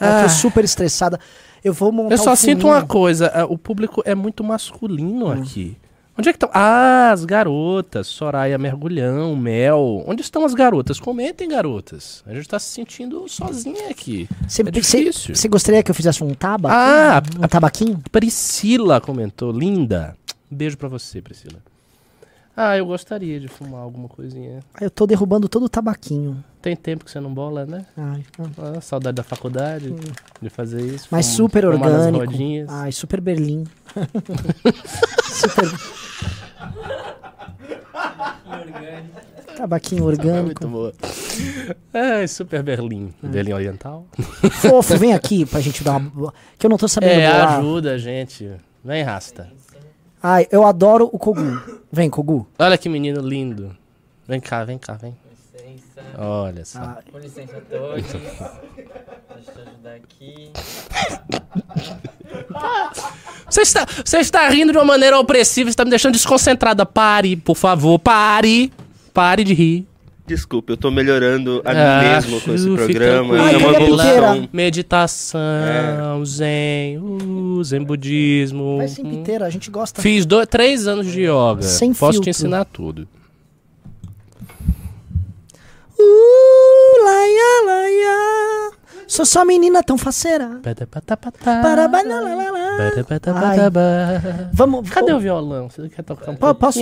Eu 0.00 0.06
Ah. 0.08 0.22
tô 0.22 0.28
super 0.30 0.64
estressada. 0.64 1.20
Eu 1.62 1.72
vou 1.74 1.92
montar 1.92 2.14
Eu 2.14 2.18
só 2.18 2.32
o 2.32 2.36
sinto 2.36 2.66
uma 2.66 2.86
coisa, 2.86 3.30
ah, 3.34 3.44
o 3.44 3.58
público 3.58 4.02
é 4.06 4.14
muito 4.14 4.42
masculino 4.42 5.26
Hum. 5.26 5.32
aqui. 5.32 5.76
Onde 6.18 6.30
é 6.30 6.32
que 6.32 6.36
estão? 6.36 6.48
Ah, 6.52 7.10
as 7.12 7.24
garotas, 7.26 8.06
Soraya 8.06 8.56
Mergulhão, 8.56 9.36
Mel. 9.36 10.02
Onde 10.06 10.22
estão 10.22 10.46
as 10.46 10.54
garotas? 10.54 10.98
Comentem, 10.98 11.46
garotas. 11.48 12.24
A 12.26 12.32
gente 12.32 12.48
tá 12.48 12.58
se 12.58 12.68
sentindo 12.68 13.28
sozinha 13.28 13.90
aqui. 13.90 14.26
Você, 14.48 14.62
é 14.62 14.70
difícil. 14.70 15.34
você 15.36 15.46
gostaria 15.48 15.82
que 15.82 15.90
eu 15.90 15.94
fizesse 15.94 16.24
um 16.24 16.32
tabaco? 16.32 16.74
Ah, 16.74 17.22
um 17.44 17.46
tabaquinho? 17.48 18.02
Priscila 18.10 18.98
comentou, 19.00 19.52
linda. 19.52 20.16
Beijo 20.50 20.78
pra 20.78 20.88
você, 20.88 21.20
Priscila. 21.20 21.58
Ah, 22.56 22.74
eu 22.78 22.86
gostaria 22.86 23.38
de 23.38 23.48
fumar 23.48 23.82
alguma 23.82 24.08
coisinha. 24.08 24.60
Ah, 24.72 24.84
Eu 24.84 24.90
tô 24.90 25.06
derrubando 25.06 25.46
todo 25.46 25.66
o 25.66 25.68
tabaquinho. 25.68 26.42
Tem 26.62 26.74
tempo 26.74 27.04
que 27.04 27.10
você 27.10 27.20
não 27.20 27.32
bola, 27.32 27.66
né? 27.66 27.84
Ai, 27.94 28.24
ah. 28.38 28.72
Ah, 28.78 28.80
saudade 28.80 29.16
da 29.16 29.22
faculdade, 29.22 29.94
de 30.40 30.48
fazer 30.48 30.80
isso. 30.80 31.04
Hum. 31.04 31.08
Mas 31.10 31.26
super 31.26 31.66
orgânico. 31.66 32.32
Ai, 32.68 32.90
super 32.92 33.20
Berlim. 33.20 33.64
super. 35.30 36.05
Tabaquinho 39.56 40.02
É 40.02 40.06
orgânico. 40.06 40.44
muito 40.44 40.68
boa. 40.68 40.92
É, 41.92 42.26
Super 42.26 42.62
Berlim. 42.62 43.12
Berlim 43.22 43.52
Oriental. 43.52 44.06
Fofo, 44.60 44.96
vem 44.98 45.14
aqui 45.14 45.46
pra 45.46 45.60
gente 45.60 45.82
dar 45.82 45.96
uma. 45.96 46.32
Que 46.58 46.66
eu 46.66 46.70
não 46.70 46.76
tô 46.76 46.86
sabendo 46.88 47.12
É, 47.20 47.30
bolar. 47.32 47.58
ajuda 47.58 47.92
a 47.92 47.98
gente. 47.98 48.50
Vem, 48.84 49.02
Rasta. 49.02 49.48
Ai, 50.22 50.46
eu 50.50 50.64
adoro 50.64 51.08
o 51.12 51.18
Kogu. 51.18 51.60
Vem, 51.90 52.10
Kogu. 52.10 52.46
Olha 52.58 52.76
que 52.76 52.88
menino 52.88 53.20
lindo. 53.20 53.74
Vem 54.28 54.40
cá, 54.40 54.64
vem 54.64 54.76
cá, 54.78 54.94
vem. 54.94 55.16
Licença. 56.02 56.20
Olha 56.20 56.64
só. 56.64 56.78
Ah, 56.80 56.98
Com 57.10 57.18
licença 57.18 57.56
a 57.56 57.60
todos. 57.60 58.02
Deixa 58.04 58.18
eu 59.56 59.62
ajudar 59.68 59.94
aqui. 59.94 60.50
Você 63.48 63.62
está, 63.62 63.86
você 64.04 64.18
está 64.18 64.48
rindo 64.48 64.72
de 64.72 64.78
uma 64.78 64.84
maneira 64.84 65.18
opressiva, 65.18 65.70
está 65.70 65.84
me 65.84 65.90
deixando 65.90 66.12
desconcentrada. 66.14 66.84
Pare, 66.84 67.36
por 67.36 67.56
favor, 67.56 67.98
pare. 67.98 68.72
Pare 69.14 69.44
de 69.44 69.54
rir. 69.54 69.86
Desculpa, 70.26 70.72
eu 70.72 70.76
tô 70.76 70.90
melhorando 70.90 71.62
a 71.64 71.72
mim 71.72 71.78
Ah, 71.80 72.02
mesmo 72.02 72.40
com 72.40 72.52
esse 72.52 72.68
programa. 72.68 73.40
Ai, 73.40 73.54
é 73.54 73.58
uma 73.58 73.72
evolução. 73.74 74.48
Meditação, 74.52 76.24
zen, 76.24 76.98
uh, 76.98 77.62
zen 77.62 77.84
budismo. 77.84 78.78
vai 78.78 78.88
sem 78.88 79.04
piteira, 79.04 79.46
a 79.46 79.50
gente 79.50 79.70
gosta. 79.70 80.02
Fiz 80.02 80.26
dois, 80.26 80.48
três 80.48 80.88
anos 80.88 81.06
de 81.06 81.22
yoga. 81.22 81.62
Sem 81.62 81.94
Posso 81.94 82.10
te 82.20 82.24
filtro. 82.24 82.30
ensinar 82.30 82.64
tudo. 82.64 83.06
Uh, 85.98 87.04
laia, 87.04 87.64
laia. 87.66 88.70
Sou 89.06 89.24
só 89.24 89.44
menina 89.44 89.82
tão 89.82 89.96
faceira. 89.96 90.60
Vamos. 94.52 94.90
Cadê 94.90 95.12
o 95.12 95.18
violão? 95.20 95.70
Você 95.70 95.88
quer 95.88 96.02
tocar 96.02 96.32
um 96.32 96.36
Po- 96.36 96.54
posso-? 96.54 96.80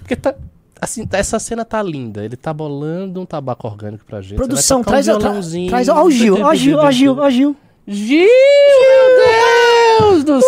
Porque 0.00 0.16
tá, 0.16 0.34
assim, 0.80 1.08
essa 1.12 1.38
cena 1.38 1.64
tá 1.64 1.82
linda. 1.82 2.24
Ele 2.24 2.36
tá 2.36 2.52
bolando 2.52 3.20
um 3.20 3.26
tabaco 3.26 3.66
orgânico 3.68 4.04
pra 4.04 4.20
gente. 4.20 4.34
Produção, 4.34 4.82
traz, 4.82 5.06
um 5.08 5.18
violãozinho. 5.18 5.68
traz. 5.70 5.88
Ó, 5.88 6.02
o 6.02 6.10
Gil, 6.10 6.34
ó, 6.42 6.50
o 6.50 6.54
Gil, 6.54 6.78
ó, 6.78 6.90
Gil, 6.90 7.16
ó, 7.18 7.30
Gil. 7.30 7.56
Gil, 7.86 8.28
meu 9.18 10.22
Deus 10.22 10.24
do 10.24 10.40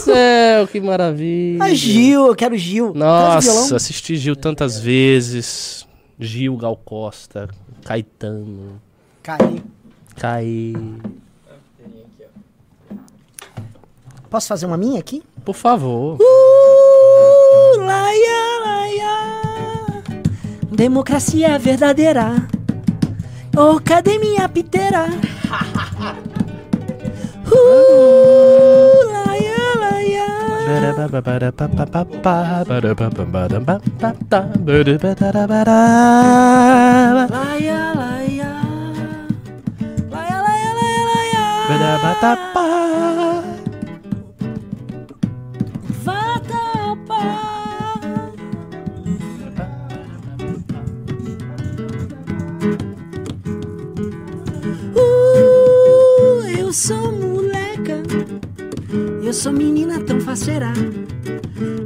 céu, 0.00 0.66
que 0.66 0.80
maravilha. 0.80 1.64
Ah, 1.64 1.74
Gil, 1.74 2.26
eu 2.26 2.34
quero 2.34 2.56
Gil. 2.56 2.92
Nossa, 2.94 3.76
assisti 3.76 4.16
Gil 4.16 4.34
tantas 4.34 4.78
vezes. 4.80 5.86
Gil, 6.18 6.56
Gal 6.56 6.76
Costa, 6.84 7.48
Caetano, 7.84 8.80
Cai. 9.22 9.62
Caí. 10.16 10.74
Posso 14.28 14.48
fazer 14.48 14.66
uma 14.66 14.76
minha 14.76 14.98
aqui? 15.00 15.22
Por 15.44 15.54
favor. 15.54 16.18
Uh, 16.20 17.78
laia, 17.78 18.60
laia. 18.64 20.02
Democracia 20.70 21.58
verdadeira. 21.58 22.46
Oh, 23.56 23.80
cadê 23.80 24.18
minha 24.18 24.48
piteira? 24.48 25.06
Uh, 27.50 29.10
laia, 29.10 29.74
laia. 29.80 30.37
Laia, 37.30 37.94
laia. 38.00 38.52
Laia, 40.12 40.38
laia, 40.46 40.70
laia, 40.78 41.02
laia. 41.10 41.44
Vatapá. 46.04 47.24
Uh, 54.94 56.44
eu 56.58 56.72
sou 56.72 57.12
moleca, 57.12 58.02
eu 59.22 59.32
sou 59.32 59.52
menina 59.52 60.00
tão 60.00 60.20
faceira. 60.20 60.72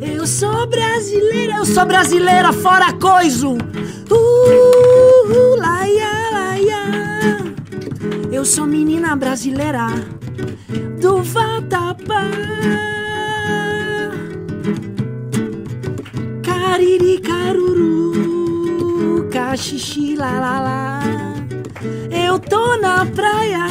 Eu 0.00 0.26
sou 0.26 0.66
brasileira, 0.66 1.54
eu 1.56 1.64
sou 1.64 1.84
brasileira 1.84 2.52
fora 2.52 2.92
coiso. 2.92 3.56
Uh, 4.10 5.56
laia, 5.58 6.30
laia. 6.32 6.84
Eu 8.30 8.44
sou 8.44 8.66
menina 8.66 9.16
brasileira 9.16 9.86
do 11.00 11.22
Vatapá. 11.22 12.30
Cariri, 16.42 17.18
caruru, 17.20 18.12
cachixi, 19.30 20.14
lá, 20.14 20.38
lá, 20.38 20.60
lá. 20.60 21.00
Eu 22.10 22.38
tô 22.38 22.76
na 22.76 23.04
praia. 23.06 23.66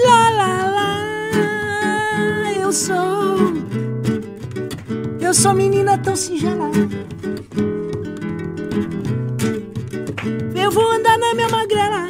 Eu 2.61 2.71
sou. 2.71 2.95
Eu 5.19 5.33
sou 5.33 5.53
menina 5.53 5.97
tão 5.97 6.15
singela. 6.15 6.71
Eu 10.55 10.71
vou 10.71 10.89
andar 10.91 11.17
na 11.17 11.33
minha 11.33 11.49
magrela. 11.49 12.07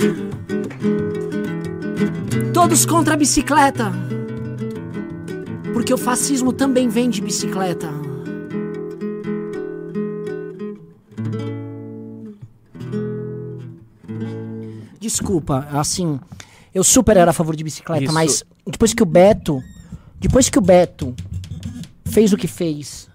Todos 2.54 2.86
contra 2.86 3.16
a 3.16 3.18
bicicleta. 3.18 3.92
Porque 5.74 5.92
o 5.94 5.98
fascismo 5.98 6.54
também 6.54 6.90
vem 6.90 7.10
de 7.10 7.22
bicicleta. 7.22 8.07
Desculpa, 15.08 15.66
assim, 15.72 16.20
eu 16.76 16.84
super 16.84 17.16
era 17.16 17.32
a 17.32 17.34
favor 17.34 17.56
de 17.56 17.64
bicicleta, 17.64 18.04
Isso- 18.04 18.14
mas 18.14 18.44
depois 18.66 18.94
que 18.94 19.02
o 19.02 19.06
Beto, 19.06 19.64
depois 20.20 20.50
que 20.50 20.60
o 20.60 20.62
Beto 20.62 21.16
fez 22.06 22.34
o 22.34 22.38
que 22.38 22.46
fez, 22.48 23.10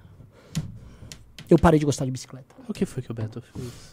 eu 1.50 1.58
parei 1.58 1.78
de 1.78 1.84
gostar 1.84 2.06
de 2.06 2.10
bicicleta. 2.10 2.54
O 2.66 2.72
que 2.72 2.86
foi 2.86 3.02
que 3.02 3.10
o 3.10 3.14
Beto 3.14 3.42
fez? 3.42 3.92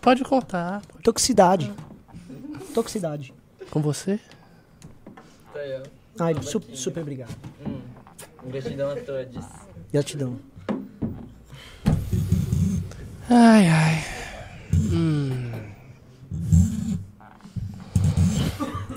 Pode 0.00 0.24
contar. 0.24 0.82
Toxicidade. 1.04 1.72
Toxicidade. 2.74 3.32
Com 3.70 3.80
você? 3.80 4.18
Eu. 5.54 5.82
Ai, 6.18 6.34
su- 6.42 6.62
super 6.74 7.02
obrigado. 7.02 7.34
Hum. 7.64 7.80
Gratidão 8.48 8.90
a 8.90 8.96
todos. 8.96 9.44
Gratidão. 9.92 10.36
Ai, 13.30 13.68
ai. 13.68 14.15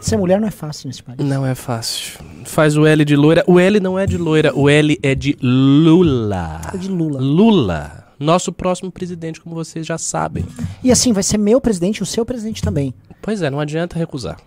Ser 0.01 0.17
mulher 0.17 0.39
não 0.39 0.47
é 0.47 0.51
fácil 0.51 0.87
nesse 0.87 1.03
país. 1.03 1.19
Não 1.19 1.45
é 1.45 1.53
fácil. 1.53 2.19
Faz 2.45 2.77
o 2.77 2.85
L 2.85 3.03
de 3.03 3.15
loira. 3.15 3.43
O 3.47 3.59
L 3.59 3.79
não 3.79 3.99
é 3.99 4.05
de 4.05 4.17
loira, 4.17 4.55
o 4.55 4.69
L 4.69 4.97
é 5.03 5.13
de 5.13 5.37
Lula. 5.41 6.61
É 6.73 6.77
de 6.77 6.87
Lula. 6.87 7.19
Lula. 7.19 8.05
Nosso 8.19 8.51
próximo 8.51 8.91
presidente, 8.91 9.39
como 9.39 9.55
vocês 9.55 9.85
já 9.85 9.97
sabem. 9.97 10.45
E 10.83 10.91
assim, 10.91 11.13
vai 11.13 11.23
ser 11.23 11.37
meu 11.37 11.61
presidente 11.61 11.97
e 11.97 12.03
o 12.03 12.05
seu 12.05 12.25
presidente 12.25 12.61
também. 12.61 12.93
Pois 13.21 13.41
é, 13.41 13.49
não 13.49 13.59
adianta 13.59 13.97
recusar. 13.97 14.39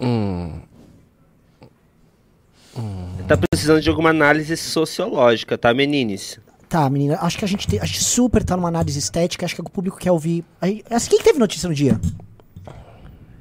Hum. 0.00 0.60
Tá 3.26 3.36
precisando 3.36 3.80
de 3.80 3.88
alguma 3.88 4.10
análise 4.10 4.56
sociológica, 4.56 5.58
tá, 5.58 5.74
menines? 5.74 6.38
Tá, 6.68 6.88
menina, 6.90 7.18
acho 7.20 7.38
que 7.38 7.44
a 7.44 7.48
gente, 7.48 7.66
te- 7.66 7.78
a 7.78 7.84
gente 7.84 8.02
super 8.02 8.42
tá 8.44 8.56
numa 8.56 8.68
análise 8.68 8.98
estética, 8.98 9.44
acho 9.46 9.54
que 9.54 9.60
o 9.60 9.64
público 9.64 9.96
quer 9.98 10.10
ouvir. 10.10 10.44
Aí, 10.60 10.82
assim, 10.90 11.10
quem 11.10 11.18
que 11.18 11.24
teve 11.24 11.38
notícia 11.38 11.68
no 11.68 11.74
dia? 11.74 12.00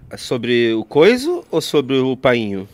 É 0.10 0.17
Sobre 0.17 0.74
o 0.74 0.86
coiso 0.86 1.44
ou 1.50 1.60
sobre 1.60 1.98
o 1.98 2.15
painho? 2.15 2.67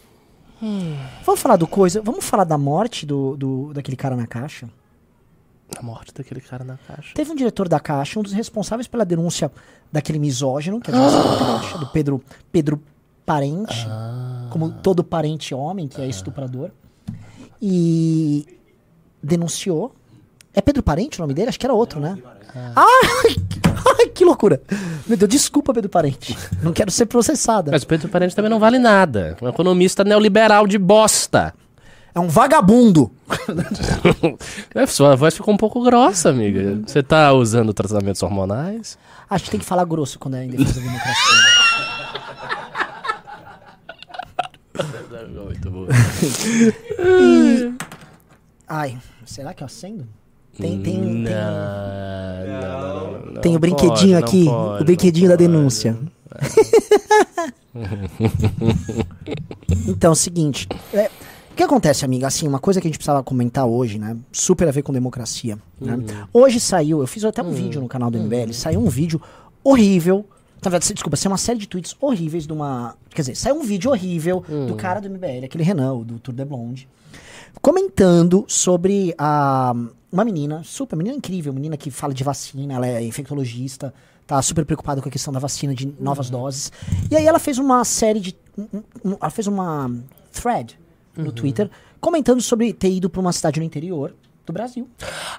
Vamos 1.25 1.41
falar 1.41 1.55
do 1.55 1.65
coisa, 1.65 2.01
vamos 2.01 2.24
falar 2.24 2.43
da 2.43 2.58
morte 2.58 3.05
do, 3.05 3.36
do 3.36 3.74
daquele 3.74 3.98
cara 3.98 4.15
na 4.15 4.27
caixa? 4.27 4.70
A 5.75 5.81
morte 5.81 6.13
daquele 6.13 6.41
cara 6.41 6.63
na 6.65 6.77
caixa. 6.77 7.13
Teve 7.15 7.31
um 7.31 7.36
diretor 7.36 7.67
da 7.70 7.79
Caixa, 7.79 8.20
um 8.20 8.22
dos 8.24 8.34
responsáveis 8.34 8.88
pela 8.88 9.05
denúncia 9.05 9.50
daquele 9.89 10.20
misógino, 10.20 10.81
que 10.81 10.91
é 10.91 10.93
da 10.93 11.00
Caixa, 11.39 11.77
do 11.77 11.88
Pedro, 11.88 12.22
Pedro 12.51 12.79
Parente, 13.25 13.88
como 14.50 14.70
todo 14.70 15.01
parente 15.01 15.55
homem, 15.55 15.88
que 15.88 16.01
é 16.01 16.08
estuprador, 16.08 16.72
e 17.62 18.46
denunciou. 19.24 19.96
É 20.53 20.62
Pedro 20.62 20.84
Parente 20.84 21.20
o 21.20 21.22
nome 21.22 21.34
dele? 21.34 21.50
Acho 21.50 21.60
que 21.60 21.65
era 21.65 21.74
outro, 21.74 22.00
né? 22.00 22.17
Ai, 22.75 24.08
que 24.13 24.25
loucura! 24.25 24.62
Meu 25.08 25.17
Deus, 25.17 25.29
desculpa, 25.29 25.74
Pedro 25.74 25.89
Parente. 25.89 26.38
Não 26.62 26.74
quero 26.74 26.91
ser 26.91 27.05
processada. 27.05 27.72
Mas 27.72 27.84
o 27.84 27.88
Pedro 27.88 28.10
Parente 28.10 28.36
também 28.36 28.51
não 28.51 28.60
vale 28.60 28.77
nada. 28.77 29.38
Um 29.41 29.48
economista 29.48 30.03
neoliberal 30.03 30.67
de 30.67 30.77
bosta. 30.77 31.53
É 32.13 32.20
um 32.20 32.27
vagabundo. 32.27 33.12
É, 34.75 34.86
Sua 34.86 35.15
voz 35.15 35.36
ficou 35.36 35.53
um 35.53 35.58
pouco 35.58 35.81
grossa, 35.84 36.29
amiga. 36.29 36.81
Você 36.86 37.01
tá 37.03 37.31
usando 37.34 37.74
tratamentos 37.74 38.22
hormonais? 38.24 38.98
Acho 39.29 39.46
que 39.46 39.51
tem 39.51 39.60
que 39.60 39.65
falar 39.65 39.86
grosso 39.86 40.20
quando 40.20 40.36
é 40.36 40.46
em 40.46 40.50
defesa 40.50 40.79
da 40.79 40.86
democracia. 40.86 41.38
Muito 45.29 45.70
bom. 45.72 45.88
Ai, 48.67 48.98
será 49.25 49.53
que 49.53 49.63
eu 49.63 49.65
acendo? 49.65 50.08
Tem, 50.58 50.81
tem, 50.81 50.98
Não, 51.00 51.24
tem, 51.24 51.24
não, 51.24 53.12
não, 53.12 53.25
não 53.34 53.41
tem 53.41 53.55
o 53.55 53.60
pode, 53.60 53.74
brinquedinho 53.74 54.20
não 54.20 54.27
aqui, 54.27 54.46
pode, 54.46 54.81
o 54.81 54.86
brinquedinho 54.86 55.29
da 55.29 55.38
pode. 55.38 55.48
denúncia. 55.48 55.98
então, 59.88 60.13
seguinte. 60.15 60.67
é, 60.93 61.10
o 61.51 61.55
que 61.55 61.63
acontece, 61.63 62.05
amiga? 62.05 62.27
Assim, 62.27 62.48
uma 62.48 62.60
coisa 62.60 62.79
que 62.79 62.88
a 62.88 62.89
gente 62.89 62.98
precisava 62.98 63.24
comentar 63.24 63.65
hoje, 63.65 64.00
né? 64.00 64.15
Super 64.31 64.67
a 64.67 64.72
ver 64.72 64.81
com 64.84 64.93
democracia. 64.93 65.58
né? 65.79 65.96
Hum. 65.96 66.05
Hoje 66.34 66.60
saiu, 66.60 67.01
eu 67.01 67.08
fiz 67.08 67.24
até 67.25 67.41
um 67.41 67.51
vídeo 67.51 67.81
no 67.81 67.88
canal 67.88 68.10
do 68.10 68.17
MBL, 68.17 68.53
saiu 68.53 68.79
um 68.79 68.89
vídeo 68.89 69.22
horrível. 69.63 70.25
Na 70.63 70.70
verdade, 70.70 70.93
desculpa, 70.93 71.17
saiu 71.17 71.31
uma 71.31 71.38
série 71.38 71.58
de 71.60 71.67
tweets 71.67 71.96
horríveis 72.00 72.46
de 72.46 72.53
uma. 72.53 72.96
Quer 73.10 73.22
dizer, 73.24 73.36
saiu 73.36 73.55
um 73.55 73.63
vídeo 73.63 73.89
horrível 73.89 74.43
do 74.67 74.75
cara 74.75 75.00
do 75.00 75.10
MBL, 75.10 75.46
aquele 75.46 75.63
Renan, 75.63 75.93
o 75.93 76.05
do 76.05 76.20
Tour 76.20 76.36
de 76.36 76.46
Blonde, 76.46 76.88
comentando 77.62 78.46
sobre 78.48 79.13
a, 79.17 79.74
uma 80.11 80.25
menina, 80.25 80.61
super, 80.63 80.95
menina 80.95 81.15
incrível, 81.15 81.53
menina 81.53 81.77
que 81.77 81.89
fala 81.89 82.13
de 82.13 82.24
vacina, 82.24 82.74
ela 82.74 82.87
é 82.87 83.01
infectologista, 83.03 83.93
tá 84.27 84.41
super 84.41 84.65
preocupada 84.65 85.01
com 85.01 85.07
a 85.09 85.11
questão 85.11 85.31
da 85.33 85.39
vacina 85.39 85.74
de 85.74 85.93
novas 86.00 86.29
doses. 86.29 86.71
E 87.09 87.15
aí 87.15 87.25
ela 87.25 87.39
fez 87.39 87.57
uma 87.57 87.83
série 87.85 88.19
de. 88.19 88.35
um- 88.57 88.81
um- 89.05 89.17
ela 89.19 89.29
fez 89.29 89.47
uma 89.47 89.89
thread 90.31 90.77
no 91.15 91.31
Twitter 91.31 91.69
comentando 92.00 92.41
sobre 92.41 92.74
ter 92.74 92.89
ido 92.91 93.09
pra 93.09 93.21
uma 93.21 93.31
cidade 93.33 93.59
no 93.59 93.65
interior 93.65 94.13
do 94.45 94.51
Brasil. 94.53 94.89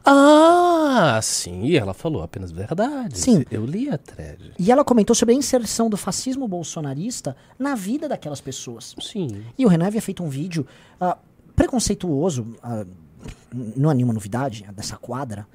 Ah, 0.05 1.19
sim, 1.23 1.65
e 1.65 1.77
ela 1.77 1.93
falou 1.95 2.23
apenas 2.23 2.51
verdade. 2.53 3.19
Sim. 3.19 3.45
Eu 3.51 3.65
li 3.67 3.89
a 3.91 3.99
thread. 3.99 4.53
E 4.59 4.71
ela 4.71 4.85
comentou 4.85 5.15
sobre 5.15 5.35
a 5.35 5.39
inserção 5.39 5.89
do 5.91 5.97
fascismo 5.97 6.47
bolsonarista 6.47 7.37
na 7.59 7.75
vida 7.75 8.09
daquelas 8.09 8.41
pessoas. 8.41 8.95
Sim. 9.01 9.43
E 9.59 9.65
o 9.65 9.69
Renan 9.69 9.87
havia 9.87 10.03
feito 10.03 10.23
um 10.23 10.29
vídeo 10.29 10.67
ah, 11.01 11.17
preconceituoso, 11.57 12.43
n- 12.65 12.87
não 13.53 13.91
é 13.91 13.95
nenhuma 13.95 14.13
novidade 14.13 14.65
dessa 14.75 14.97
quadra. 14.97 15.47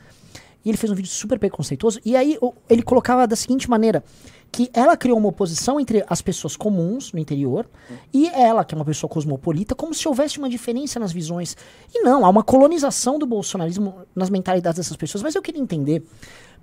E 0.65 0.69
ele 0.69 0.77
fez 0.77 0.91
um 0.91 0.95
vídeo 0.95 1.10
super 1.10 1.39
preconceituoso. 1.39 1.99
E 2.03 2.15
aí 2.15 2.38
ele 2.69 2.82
colocava 2.84 3.25
da 3.25 3.36
seguinte 3.38 3.69
maneira: 3.69 4.03
que 4.51 4.69
ela 4.73 4.97
criou 4.97 5.17
uma 5.17 5.30
oposição 5.30 5.80
entre 5.80 6.03
as 6.10 6.21
pessoas 6.21 6.58
comuns 6.58 7.13
no 7.13 7.19
interior 7.19 7.65
e 8.13 8.27
ela, 8.27 8.65
que 8.65 8.75
é 8.75 8.77
uma 8.77 8.84
pessoa 8.84 9.10
cosmopolita, 9.10 9.73
como 9.75 9.93
se 9.93 10.08
houvesse 10.08 10.38
uma 10.39 10.49
diferença 10.49 10.99
nas 10.99 11.12
visões. 11.13 11.56
E 11.93 12.01
não, 12.01 12.25
há 12.25 12.30
uma 12.30 12.43
colonização 12.43 13.17
do 13.17 13.25
bolsonarismo 13.25 13.95
nas 14.13 14.30
mentalidades 14.30 14.77
dessas 14.77 14.97
pessoas. 14.97 15.23
Mas 15.23 15.36
eu 15.36 15.41
queria 15.41 15.62
entender. 15.62 16.03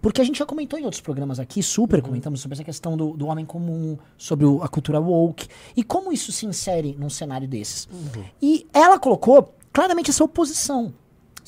Porque 0.02 0.20
a 0.20 0.24
gente 0.24 0.38
já 0.38 0.44
comentou 0.44 0.78
em 0.78 0.82
outros 0.84 1.00
programas 1.00 1.40
aqui, 1.40 1.62
super 1.62 2.02
comentamos 2.02 2.40
sobre 2.40 2.56
essa 2.56 2.64
questão 2.64 2.94
do, 2.94 3.16
do 3.16 3.26
homem 3.26 3.46
comum, 3.46 3.96
sobre 4.18 4.44
o- 4.44 4.62
a 4.62 4.68
cultura 4.68 5.00
woke, 5.00 5.48
e 5.74 5.82
como 5.82 6.12
isso 6.12 6.30
se 6.30 6.44
insere 6.44 6.94
num 6.98 7.08
cenário 7.08 7.48
desses. 7.48 7.88
E 8.42 8.66
ela 8.74 8.98
colocou 8.98 9.54
claramente 9.74 10.08
essa 10.10 10.22
oposição. 10.22 10.94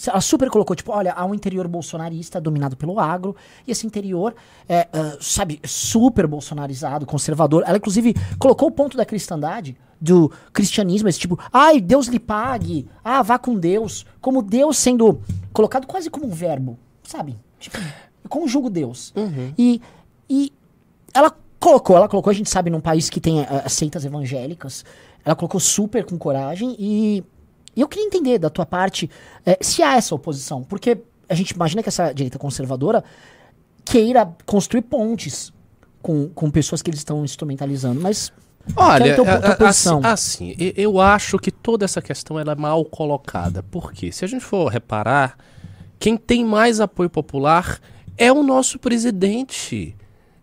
Ela 0.07 0.21
super 0.21 0.51
colocou, 0.51 0.77
tipo, 0.77 0.93
olha, 0.93 1.13
há 1.15 1.25
um 1.25 1.35
interior 1.35 1.67
bolsonarista 1.67 2.39
dominado 2.39 2.77
pelo 2.77 3.01
agro, 3.01 3.35
e 3.67 3.71
esse 3.71 3.87
interior 3.87 4.35
é, 4.69 4.87
ah, 4.93 5.17
sabe, 5.21 5.59
super 5.65 6.27
bolsonarizado, 6.27 7.07
conservador. 7.07 7.65
Ela, 7.67 7.79
inclusive, 7.79 8.15
colocou 8.39 8.69
o 8.69 8.73
ponto 8.73 8.95
da 8.97 9.07
cristandade, 9.07 9.75
do 9.99 10.31
cristianismo, 10.53 11.09
esse 11.09 11.19
tipo, 11.19 11.39
ai, 11.51 11.81
Deus 11.81 12.09
lhe 12.09 12.19
pague, 12.19 12.87
ah, 13.03 13.23
vá 13.23 13.39
com 13.39 13.55
Deus, 13.55 14.05
como 14.21 14.43
Deus 14.43 14.77
sendo 14.77 15.23
colocado 15.55 15.87
quase 15.87 16.11
como 16.11 16.27
um 16.27 16.31
verbo, 16.31 16.79
sabe? 17.03 17.35
Tipo, 17.59 17.79
eu 17.79 18.29
conjugo 18.29 18.69
Deus. 18.69 19.15
E, 19.57 19.81
e 20.29 20.53
ela 21.15 21.35
colocou, 21.59 21.97
ela 21.97 22.09
colocou, 22.09 22.31
a 22.31 22.35
gente 22.35 22.51
sabe, 22.51 22.69
num 22.69 22.81
país 22.81 23.09
que 23.09 23.21
tem 23.21 23.41
eh, 23.41 23.69
seitas 23.69 24.05
evangélicas, 24.05 24.85
ela 25.25 25.35
colocou 25.35 25.59
super 25.59 26.05
com 26.05 26.19
coragem 26.19 26.77
e, 26.79 27.25
e 27.77 27.81
eu 27.83 27.89
queria 27.89 28.07
entender 28.07 28.39
da 28.39 28.49
tua 28.49 28.65
parte 28.65 29.09
eh, 29.45 29.59
se 29.61 29.83
há 29.83 29.97
essa 29.97 30.15
oposição, 30.15 30.65
porque 30.65 30.99
a 31.29 31.35
gente 31.35 31.51
imagina 31.51 31.83
que 31.83 31.89
essa 31.89 32.13
direita 32.13 32.39
conservadora 32.39 33.05
queira 33.85 34.35
construir 34.47 34.83
pontes 34.83 35.53
com, 36.01 36.29
com 36.31 36.51
pessoas 36.51 36.81
que 36.81 36.91
eles 36.91 37.01
estão 37.01 37.25
instrumentalizando, 37.25 38.01
mas 38.01 38.33
Olha, 38.75 39.17
assim, 39.61 40.01
assim, 40.03 40.55
eu 40.59 41.01
acho 41.01 41.39
que 41.39 41.53
toda 41.53 41.85
essa 41.85 42.03
questão 42.03 42.39
ela 42.39 42.53
é 42.53 42.55
mal 42.57 42.85
colocada. 42.85 43.63
Por 43.63 43.93
quê? 43.93 44.11
Se 44.11 44.25
a 44.25 44.29
gente 44.29 44.45
for 44.45 44.67
reparar, 44.69 45.37
quem 46.01 46.17
tem 46.17 46.45
mais 46.45 46.81
apoio 46.81 47.09
popular 47.09 47.79
é 48.19 48.33
o 48.33 48.43
nosso 48.43 48.79
presidente. 48.79 49.95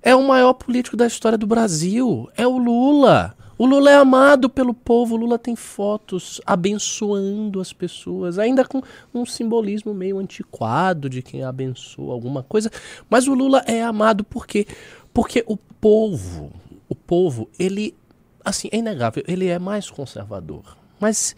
É 0.02 0.16
o 0.16 0.26
maior 0.26 0.54
político 0.54 0.96
da 0.96 1.08
história 1.08 1.38
do 1.38 1.48
Brasil. 1.48 2.30
É 2.38 2.48
o 2.48 2.58
Lula. 2.58 3.36
O 3.64 3.66
Lula 3.66 3.92
é 3.92 3.96
amado 3.96 4.50
pelo 4.50 4.74
povo. 4.74 5.16
O 5.16 5.18
Lula 5.18 5.40
tem 5.40 5.56
fotos 5.56 6.42
abençoando 6.46 7.62
as 7.62 7.72
pessoas, 7.72 8.38
ainda 8.38 8.66
com 8.66 8.82
um 9.14 9.26
simbolismo 9.26 9.94
meio 9.94 10.20
antiquado 10.20 11.10
de 11.10 11.22
quem 11.22 11.46
abençoa 11.46 12.14
alguma 12.14 12.44
coisa. 12.44 12.70
Mas 13.10 13.26
o 13.26 13.34
Lula 13.34 13.64
é 13.66 13.82
amado 13.82 14.22
por 14.22 14.46
quê? 14.46 14.68
Porque 15.14 15.46
o 15.48 15.56
povo, 15.56 16.52
o 16.90 16.94
povo, 16.94 17.48
ele, 17.58 17.96
assim, 18.44 18.68
é 18.70 18.80
inegável, 18.80 19.24
ele 19.26 19.48
é 19.48 19.58
mais 19.58 19.90
conservador. 19.90 20.78
Mas 21.00 21.34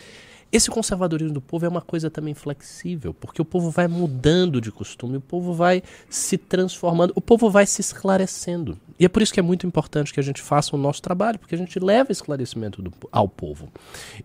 esse 0.51 0.71
conservadorismo 0.71 1.35
do 1.35 1.41
povo 1.41 1.67
é 1.67 1.69
uma 1.69 1.81
coisa 1.81 2.09
também 2.09 2.33
flexível, 2.33 3.13
porque 3.13 3.39
o 3.39 3.45
povo 3.45 3.69
vai 3.69 3.87
mudando 3.87 4.59
de 4.59 4.71
costume, 4.71 5.17
o 5.17 5.21
povo 5.21 5.53
vai 5.53 5.83
se 6.09 6.39
transformando, 6.39 7.13
o 7.15 7.21
povo 7.21 7.51
vai 7.51 7.67
se 7.67 7.81
esclarecendo. 7.81 8.79
E 8.97 9.03
é 9.03 9.09
por 9.09 9.21
isso 9.21 9.33
que 9.33 9.39
é 9.39 9.43
muito 9.43 9.67
importante 9.67 10.13
que 10.13 10.19
a 10.21 10.23
gente 10.23 10.41
faça 10.41 10.73
o 10.73 10.79
nosso 10.79 11.01
trabalho, 11.01 11.37
porque 11.37 11.53
a 11.53 11.57
gente 11.57 11.77
leva 11.79 12.13
esclarecimento 12.13 12.81
do- 12.81 12.93
ao 13.11 13.27
povo. 13.27 13.67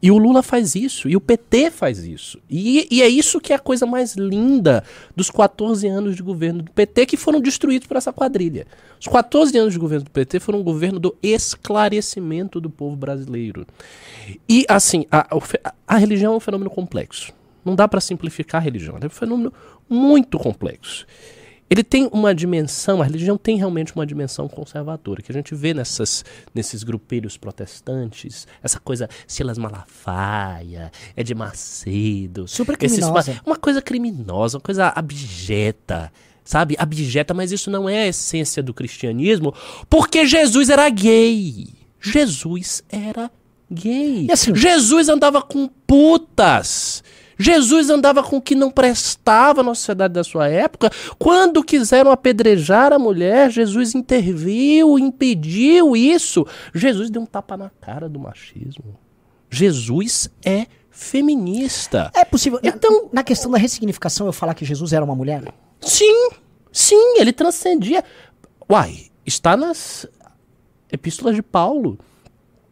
E 0.01 0.11
o 0.13 0.17
Lula 0.19 0.45
faz 0.45 0.77
isso, 0.77 1.09
e 1.09 1.17
o 1.17 1.21
PT 1.21 1.73
faz 1.73 2.05
isso. 2.05 2.39
E, 2.49 2.87
e 2.89 3.03
é 3.03 3.09
isso 3.09 3.41
que 3.41 3.53
é 3.53 3.57
a 3.57 3.59
coisa 3.59 3.85
mais 3.85 4.15
linda 4.15 4.85
dos 5.17 5.29
14 5.29 5.89
anos 5.89 6.15
de 6.15 6.23
governo 6.23 6.63
do 6.63 6.71
PT 6.71 7.07
que 7.07 7.17
foram 7.17 7.41
destruídos 7.41 7.89
por 7.89 7.97
essa 7.97 8.13
quadrilha. 8.13 8.65
Os 9.01 9.09
14 9.09 9.59
anos 9.59 9.73
de 9.73 9.79
governo 9.81 10.05
do 10.05 10.11
PT 10.13 10.39
foram 10.39 10.61
um 10.61 10.65
governo 10.65 11.01
do 11.01 11.17
esclarecimento 11.21 12.61
do 12.61 12.71
povo 12.71 12.95
brasileiro. 12.97 13.67
E, 14.49 14.65
assim, 14.69 15.05
a, 15.11 15.27
a- 15.37 15.75
a 15.87 15.97
religião 15.97 16.33
é 16.35 16.37
um 16.37 16.41
fenômeno 16.41 16.71
complexo. 16.71 17.33
Não 17.65 17.75
dá 17.75 17.87
para 17.89 18.01
simplificar 18.01 18.61
a 18.61 18.65
religião. 18.65 18.97
É 19.01 19.07
um 19.07 19.11
fenômeno 19.11 19.53
muito 19.89 20.39
complexo. 20.39 21.07
Ele 21.71 21.85
tem 21.85 22.09
uma 22.13 22.35
dimensão, 22.35 23.01
a 23.01 23.05
religião 23.05 23.39
tem 23.39 23.57
realmente 23.57 23.95
uma 23.95 24.05
dimensão 24.05 24.49
conservadora, 24.49 25.23
que 25.23 25.31
a 25.31 25.35
gente 25.35 25.55
vê 25.55 25.73
nessas, 25.73 26.25
nesses 26.53 26.83
grupelhos 26.83 27.37
protestantes, 27.37 28.45
essa 28.61 28.81
coisa 28.81 29.09
Silas 29.25 29.57
Malafaia, 29.57 30.91
é 31.17 31.23
de 31.23 31.33
Macedo. 31.35 32.49
Super 32.49 32.77
esses- 32.83 32.99
criminosa. 32.99 33.33
uma, 33.33 33.43
uma 33.47 33.57
coisa 33.57 33.81
criminosa, 33.81 34.59
uma 34.59 34.63
coisa 34.63 34.89
abjeta, 34.89 36.13
sabe? 36.45 36.75
Abjeta, 36.79 37.33
mas 37.33 37.53
isso 37.53 37.71
não 37.71 37.89
é 37.89 38.03
a 38.03 38.09
essência 38.09 38.63
do 38.63 38.75
cristianismo, 38.75 39.55
porque 39.89 40.27
Jesus 40.27 40.71
era 40.71 40.89
gay. 40.91 41.69
Jesus 42.01 42.83
era 42.89 43.31
gay. 43.71 44.27
Assim- 44.31 44.55
Jesus 44.57 45.09
andava 45.09 45.41
com 45.41 45.69
putas. 45.87 47.05
Jesus 47.41 47.89
andava 47.89 48.23
com 48.23 48.37
o 48.37 48.43
que 48.43 48.55
não 48.55 48.71
prestava 48.71 49.63
na 49.63 49.75
sociedade 49.75 50.13
da 50.13 50.23
sua 50.23 50.47
época. 50.47 50.91
Quando 51.19 51.65
quiseram 51.65 52.11
apedrejar 52.11 52.93
a 52.93 52.99
mulher, 52.99 53.51
Jesus 53.51 53.95
interviu, 53.95 54.99
impediu 54.99 55.97
isso. 55.97 56.47
Jesus 56.75 57.09
deu 57.09 57.23
um 57.23 57.27
tapa 57.27 57.57
na 57.57 57.71
cara 57.81 58.11
do 58.11 58.21
machismo. 58.21 58.99
Jesus 59.49 60.31
é 60.45 60.67
feminista. 60.91 62.11
É 62.15 62.27
possível. 62.27 62.61
Então- 62.63 63.05
na, 63.05 63.09
na 63.15 63.25
questão 63.25 63.51
da 63.51 63.57
ressignificação, 63.57 64.27
eu 64.27 64.35
falar 64.35 64.53
que 64.53 64.67
Jesus 64.67 64.93
era 64.93 65.03
uma 65.03 65.17
mulher? 65.17 65.43
Sim, 65.81 66.29
sim, 66.71 67.19
ele 67.19 67.33
transcendia. 67.33 68.05
Uai, 68.71 69.07
está 69.25 69.57
nas 69.57 70.07
epístolas 70.93 71.35
de 71.35 71.43
Paulo. 71.43 71.99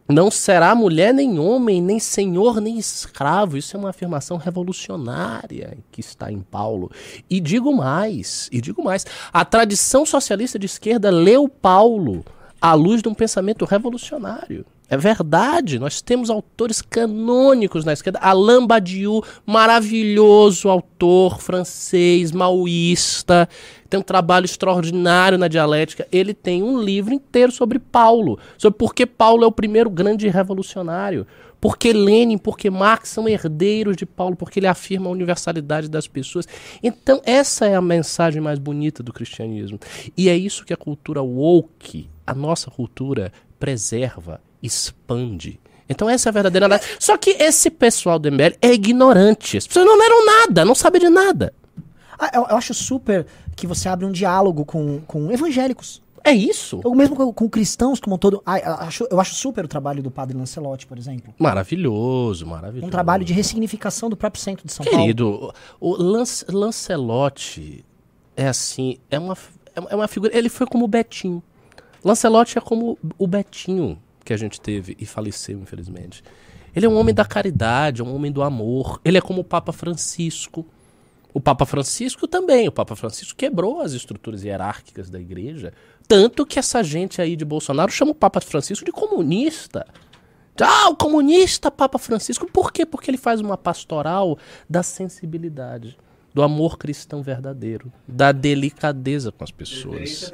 Não 0.09 0.31
será 0.31 0.75
mulher 0.75 1.13
nem 1.13 1.39
homem, 1.39 1.83
nem 1.83 1.99
senhor 1.99 2.63
nem 2.63 2.79
escravo. 2.79 3.59
Isso 3.59 3.77
é 3.77 3.79
uma 3.79 3.91
afirmação 3.91 4.39
revolucionária 4.39 5.77
que 5.93 6.01
está 6.01 6.33
em 6.33 6.41
Paulo. 6.41 6.91
E 7.29 7.39
digo 7.41 7.75
mais, 7.77 8.49
e 8.51 8.59
digo 8.59 8.83
mais. 8.83 9.05
A 9.31 9.45
tradição 9.45 10.07
socialista 10.07 10.59
de 10.59 10.65
esquerda 10.65 11.11
leu 11.11 11.47
Paulo 11.47 12.25
à 12.59 12.73
luz 12.73 13.03
de 13.03 13.09
um 13.09 13.15
pensamento 13.15 13.67
revolucionário. 13.67 14.65
É 14.91 14.97
verdade, 14.97 15.79
nós 15.79 16.01
temos 16.01 16.31
autores 16.31 16.81
canônicos 16.81 17.85
na 17.85 17.93
esquerda. 17.93 18.19
Alain 18.21 18.67
Badiou, 18.67 19.23
maravilhoso 19.45 20.71
autor 20.71 21.43
francês, 21.43 22.33
maoísta, 22.33 23.47
tem 23.91 24.01
um 24.01 24.03
trabalho 24.03 24.47
extraordinário 24.47 25.37
na 25.37 25.47
dialética. 25.47 26.09
Ele 26.11 26.33
tem 26.33 26.63
um 26.63 26.81
livro 26.81 27.13
inteiro 27.13 27.53
sobre 27.53 27.79
Paulo, 27.79 28.39
sobre 28.57 28.79
por 28.79 28.95
que 28.95 29.05
Paulo 29.05 29.45
é 29.45 29.47
o 29.47 29.53
primeiro 29.53 29.91
grande 29.91 30.27
revolucionário. 30.29 31.27
Porque 31.61 31.93
Lenin, 31.93 32.39
porque 32.39 32.71
Marx 32.71 33.11
são 33.11 33.29
herdeiros 33.29 33.97
de 33.97 34.07
Paulo, 34.07 34.37
porque 34.37 34.59
ele 34.59 34.67
afirma 34.67 35.09
a 35.09 35.13
universalidade 35.13 35.89
das 35.89 36.07
pessoas. 36.07 36.47
Então, 36.83 37.21
essa 37.27 37.67
é 37.67 37.75
a 37.75 37.83
mensagem 37.83 38.41
mais 38.41 38.59
bonita 38.59 39.03
do 39.03 39.13
cristianismo. 39.13 39.79
E 40.17 40.31
é 40.31 40.37
isso 40.37 40.65
que 40.65 40.73
a 40.73 40.77
cultura 40.77 41.21
woke, 41.21 42.09
a 42.27 42.33
nossa 42.33 42.71
cultura, 42.71 43.33
preserva, 43.59 44.41
expande. 44.63 45.61
Então 45.89 46.09
essa 46.09 46.29
é 46.29 46.31
a 46.31 46.33
verdadeira 46.33 46.67
análise. 46.67 46.89
Só 46.99 47.17
que 47.17 47.31
esse 47.31 47.71
pessoal 47.71 48.19
do 48.19 48.31
MBL 48.31 48.57
é 48.61 48.73
ignorante. 48.73 49.57
As 49.57 49.67
pessoas 49.67 49.87
não 49.87 49.99
leram 49.99 50.27
nada, 50.27 50.65
não 50.65 50.75
sabem 50.75 51.01
de 51.01 51.09
nada. 51.09 51.55
Ah, 52.19 52.31
eu, 52.35 52.47
eu 52.51 52.57
acho 52.57 52.75
super 52.75 53.27
que 53.57 53.67
você 53.67 53.89
abre 53.89 54.05
um 54.05 54.13
diálogo 54.13 54.65
com, 54.65 55.01
com 55.07 55.33
evangélicos. 55.33 56.03
É 56.25 56.33
isso. 56.33 56.81
Ou 56.85 56.95
mesmo 56.95 57.17
com, 57.17 57.33
com 57.33 57.49
cristãos 57.49 58.01
como 58.01 58.17
um 58.17 58.19
todo. 58.19 58.43
Ah, 58.45 58.59
eu, 58.59 58.75
acho, 58.75 59.09
eu 59.11 59.21
acho 59.21 59.35
super 59.35 59.65
o 59.65 59.69
trabalho 59.69 60.03
do 60.03 60.11
padre 60.11 60.37
Lancelotti, 60.37 60.87
por 60.87 60.99
exemplo. 60.99 61.33
Maravilhoso, 61.39 62.45
maravilhoso. 62.45 62.87
Um 62.87 62.91
trabalho 62.91 63.25
de 63.25 63.33
ressignificação 63.33 64.11
do 64.11 64.17
próprio 64.17 64.43
centro 64.43 64.67
de 64.67 64.73
São 64.73 64.85
Paulo. 64.85 65.01
Querido, 65.01 65.55
o 65.81 65.97
Lance, 65.97 66.45
Lancelotti 66.51 67.85
é 68.37 68.49
assim, 68.49 68.99
é 69.11 69.19
uma, 69.19 69.37
é 69.75 69.95
uma 69.95 70.09
figura. 70.09 70.37
Ele 70.37 70.49
foi 70.49 70.67
como 70.67 70.85
o 70.85 70.89
Betinho. 70.89 71.43
Lancelotti 72.05 72.59
é 72.59 72.61
como 72.61 72.99
o 73.17 73.27
Betinho 73.27 73.99
que 74.29 74.35
a 74.35 74.37
gente 74.37 74.61
teve 74.61 74.95
e 75.01 75.07
faleceu, 75.07 75.59
infelizmente. 75.59 76.23
Ele 76.77 76.85
é 76.85 76.89
um 76.89 76.99
homem 76.99 77.15
da 77.15 77.25
caridade, 77.25 78.03
é 78.03 78.05
um 78.05 78.15
homem 78.15 78.31
do 78.31 78.43
amor. 78.43 79.01
Ele 79.03 79.17
é 79.17 79.23
como 79.23 79.41
o 79.41 79.45
Papa 79.45 79.73
Francisco. 79.73 80.67
O 81.33 81.41
Papa 81.41 81.65
Francisco 81.65 82.29
também. 82.29 82.69
O 82.69 82.73
Papa 82.73 82.95
Francisco 82.95 83.35
quebrou 83.35 83.81
as 83.81 83.93
estruturas 83.93 84.45
hierárquicas 84.45 85.09
da 85.09 85.19
igreja. 85.19 85.73
Tanto 86.07 86.45
que 86.45 86.59
essa 86.59 86.85
gente 86.85 87.23
aí 87.23 87.37
de 87.37 87.45
Bolsonaro 87.45 87.91
chama 87.91 88.11
o 88.11 88.15
Papa 88.15 88.39
Francisco 88.39 88.85
de 88.85 88.93
comunista. 88.93 89.87
Ah, 90.61 90.91
o 90.91 90.97
comunista 90.97 91.71
Papa 91.71 91.99
Francisco. 91.99 92.47
Por 92.53 92.71
quê? 92.71 92.85
Porque 92.85 93.11
ele 93.11 93.17
faz 93.17 93.41
uma 93.41 93.57
pastoral 93.57 94.37
da 94.69 94.83
sensibilidade, 94.83 95.97
do 96.35 96.43
amor 96.43 96.77
cristão 96.77 97.23
verdadeiro, 97.23 97.91
da 98.07 98.31
delicadeza 98.31 99.33
com 99.33 99.43
as 99.43 99.51
pessoas. 99.51 100.31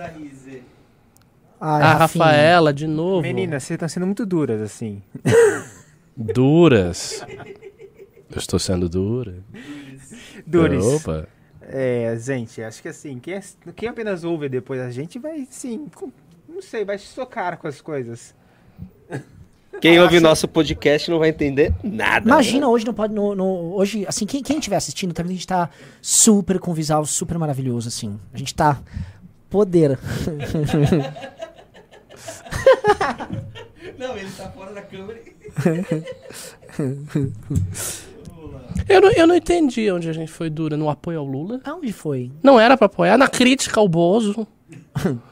Ai, 1.60 1.82
A 1.82 1.94
Rafinha. 1.94 2.24
Rafaela, 2.24 2.72
de 2.72 2.86
novo. 2.86 3.22
Meninas, 3.22 3.62
vocês 3.62 3.76
estão 3.76 3.88
sendo 3.88 4.06
muito 4.06 4.24
duras, 4.26 4.60
assim. 4.60 5.02
Duras. 6.16 7.24
Eu 8.30 8.38
estou 8.38 8.58
sendo 8.58 8.88
dura. 8.88 9.34
Duras. 10.46 10.84
Opa. 10.84 11.26
É, 11.62 12.16
gente, 12.20 12.62
acho 12.62 12.80
que 12.82 12.88
assim, 12.88 13.18
quem, 13.18 13.40
quem 13.74 13.88
apenas 13.88 14.22
ouve 14.22 14.48
depois 14.48 14.80
a 14.80 14.90
gente 14.90 15.18
vai, 15.18 15.46
sim, 15.50 15.86
com- 15.94 16.12
não 16.48 16.60
sei, 16.62 16.84
vai 16.84 16.98
socar 16.98 17.56
com 17.58 17.66
as 17.66 17.80
coisas. 17.80 18.34
Quem 19.80 19.98
ouve 19.98 20.20
nosso 20.20 20.46
podcast 20.46 21.10
não 21.10 21.18
vai 21.18 21.30
entender 21.30 21.74
nada. 21.82 22.24
Imagina 22.28 22.68
hoje 22.68 22.86
não 22.86 22.94
pode. 22.94 23.12
No, 23.12 23.34
no- 23.34 23.74
hoje, 23.74 24.04
assim, 24.06 24.24
quem, 24.24 24.40
quem 24.42 24.58
estiver 24.58 24.76
assistindo, 24.76 25.12
também 25.12 25.32
a 25.32 25.34
gente 25.34 25.46
tá 25.48 25.68
super 26.00 26.60
com 26.60 26.72
visual 26.72 27.04
super 27.06 27.36
maravilhoso, 27.38 27.88
assim. 27.88 28.20
A 28.32 28.38
gente 28.38 28.54
tá 28.54 28.80
poder. 29.50 29.98
Não, 33.98 34.16
ele 34.16 34.30
tá 34.36 34.48
fora 34.50 34.72
da 34.72 34.82
câmera. 34.82 35.20
Eu 38.88 39.00
não, 39.00 39.10
eu 39.12 39.26
não 39.26 39.34
entendi 39.36 39.90
onde 39.90 40.10
a 40.10 40.12
gente 40.12 40.30
foi 40.30 40.50
dura. 40.50 40.76
No 40.76 40.90
apoio 40.90 41.18
ao 41.20 41.24
Lula? 41.24 41.60
Aonde 41.64 41.92
foi? 41.92 42.30
Não 42.42 42.58
era 42.60 42.76
pra 42.76 42.86
apoiar. 42.86 43.16
Na 43.16 43.28
crítica 43.28 43.80
ao 43.80 43.88
Bozo. 43.88 44.46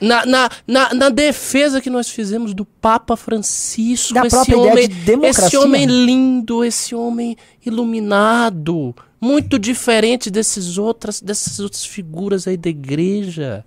Na, 0.00 0.26
na, 0.26 0.50
na, 0.66 0.94
na 0.94 1.08
defesa 1.10 1.80
que 1.80 1.88
nós 1.88 2.08
fizemos 2.08 2.52
do 2.54 2.64
Papa 2.64 3.16
Francisco, 3.16 4.14
Da 4.14 4.26
esse 4.26 4.30
própria 4.34 4.54
ideia 4.56 4.72
homem, 4.72 4.88
de 4.88 4.94
democracia. 4.96 5.46
esse 5.46 5.56
homem 5.56 5.86
lindo, 5.86 6.64
esse 6.64 6.92
homem 6.92 7.36
iluminado, 7.64 8.92
muito 9.20 9.60
diferente 9.60 10.28
desses 10.28 10.76
outras, 10.76 11.20
dessas 11.20 11.60
outras 11.60 11.84
figuras 11.84 12.48
aí 12.48 12.56
da 12.56 12.68
igreja. 12.68 13.64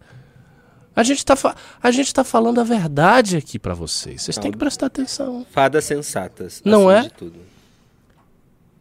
A 0.95 1.03
gente 1.03 1.25
tá, 1.25 1.35
fa- 1.35 1.55
a 1.83 1.91
gente 1.91 2.13
tá 2.13 2.23
falando 2.23 2.61
a 2.61 2.63
verdade 2.63 3.35
aqui 3.37 3.59
pra 3.59 3.73
vocês. 3.73 4.21
Vocês 4.21 4.37
têm 4.37 4.51
que 4.51 4.57
prestar 4.57 4.85
atenção. 4.85 5.45
Fadas 5.51 5.83
sensatas. 5.85 6.61
Não 6.63 6.89
é? 6.89 7.03
de 7.03 7.09
tudo. 7.11 7.39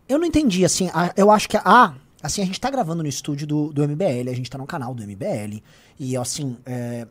Eu 0.09 0.19
não 0.19 0.27
entendi, 0.27 0.65
assim, 0.65 0.91
a- 0.93 1.13
eu 1.17 1.31
acho 1.31 1.49
que. 1.49 1.57
Ah, 1.65 1.95
assim, 2.23 2.43
a 2.43 2.45
gente 2.45 2.61
tá 2.61 2.71
gravando 2.71 3.03
no 3.03 3.09
estúdio 3.09 3.47
do, 3.47 3.73
do 3.73 3.83
MBL, 3.83 4.29
a 4.31 4.35
gente 4.35 4.51
tá 4.51 4.59
no 4.59 4.67
canal 4.67 4.95
do 4.95 5.03
MBL. 5.03 5.63
E, 5.99 6.17
assim, 6.17 6.57
é, 6.67 7.07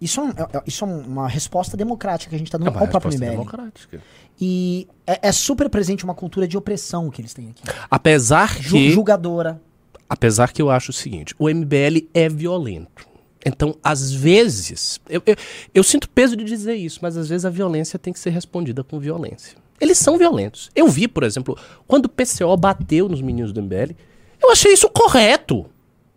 isso, 0.00 0.20
é, 0.20 0.24
um- 0.24 0.28
é- 0.30 0.62
isso 0.66 0.84
é 0.84 0.88
uma 0.88 1.26
resposta 1.28 1.76
democrática 1.76 2.28
que 2.30 2.36
a 2.36 2.38
gente 2.38 2.50
tá 2.50 2.58
dando 2.58 2.68
É 2.68 2.70
uma 2.70 2.80
ao 2.80 2.86
próprio 2.88 3.10
resposta 3.10 3.24
MBL. 3.24 3.38
democrática. 3.38 4.02
E 4.40 4.86
é, 5.06 5.28
é 5.28 5.32
super 5.32 5.68
presente 5.70 6.04
uma 6.04 6.14
cultura 6.14 6.46
de 6.46 6.56
opressão 6.56 7.10
que 7.10 7.20
eles 7.20 7.32
têm 7.34 7.50
aqui. 7.50 7.62
Apesar 7.90 8.60
Ju- 8.60 8.76
que... 8.76 8.90
julgadora. 8.92 9.60
Apesar 10.08 10.52
que 10.52 10.62
eu 10.62 10.70
acho 10.70 10.90
o 10.90 10.94
seguinte, 10.94 11.34
o 11.38 11.48
MBL 11.48 12.08
é 12.14 12.28
violento. 12.28 13.07
Então, 13.44 13.76
às 13.82 14.10
vezes, 14.10 15.00
eu, 15.08 15.22
eu, 15.24 15.36
eu 15.72 15.82
sinto 15.82 16.08
peso 16.08 16.36
de 16.36 16.44
dizer 16.44 16.74
isso, 16.74 16.98
mas 17.00 17.16
às 17.16 17.28
vezes 17.28 17.44
a 17.44 17.50
violência 17.50 17.98
tem 17.98 18.12
que 18.12 18.18
ser 18.18 18.30
respondida 18.30 18.82
com 18.82 18.98
violência. 18.98 19.56
Eles 19.80 19.98
são 19.98 20.18
violentos. 20.18 20.70
Eu 20.74 20.88
vi, 20.88 21.06
por 21.06 21.22
exemplo, 21.22 21.56
quando 21.86 22.06
o 22.06 22.08
PCO 22.08 22.56
bateu 22.56 23.08
nos 23.08 23.22
meninos 23.22 23.52
do 23.52 23.62
MBL, 23.62 23.94
eu 24.42 24.50
achei 24.50 24.72
isso 24.72 24.88
correto. 24.88 25.66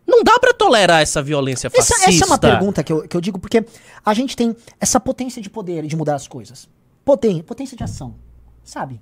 Não 0.05 0.23
dá 0.23 0.37
pra 0.39 0.51
tolerar 0.51 1.01
essa 1.01 1.21
violência 1.21 1.67
Essa, 1.67 1.93
fascista. 1.93 2.09
essa 2.09 2.23
é 2.23 2.27
uma 2.27 2.37
pergunta 2.37 2.83
que 2.83 2.91
eu, 2.91 3.07
que 3.07 3.15
eu 3.15 3.21
digo, 3.21 3.37
porque 3.39 3.63
a 4.03 4.13
gente 4.13 4.35
tem 4.35 4.55
essa 4.79 4.99
potência 4.99 5.41
de 5.41 5.49
poder 5.49 5.85
de 5.85 5.95
mudar 5.95 6.15
as 6.15 6.27
coisas. 6.27 6.67
Poten, 7.05 7.41
potência 7.43 7.77
de 7.77 7.83
ação. 7.83 8.15
Sabe? 8.63 8.99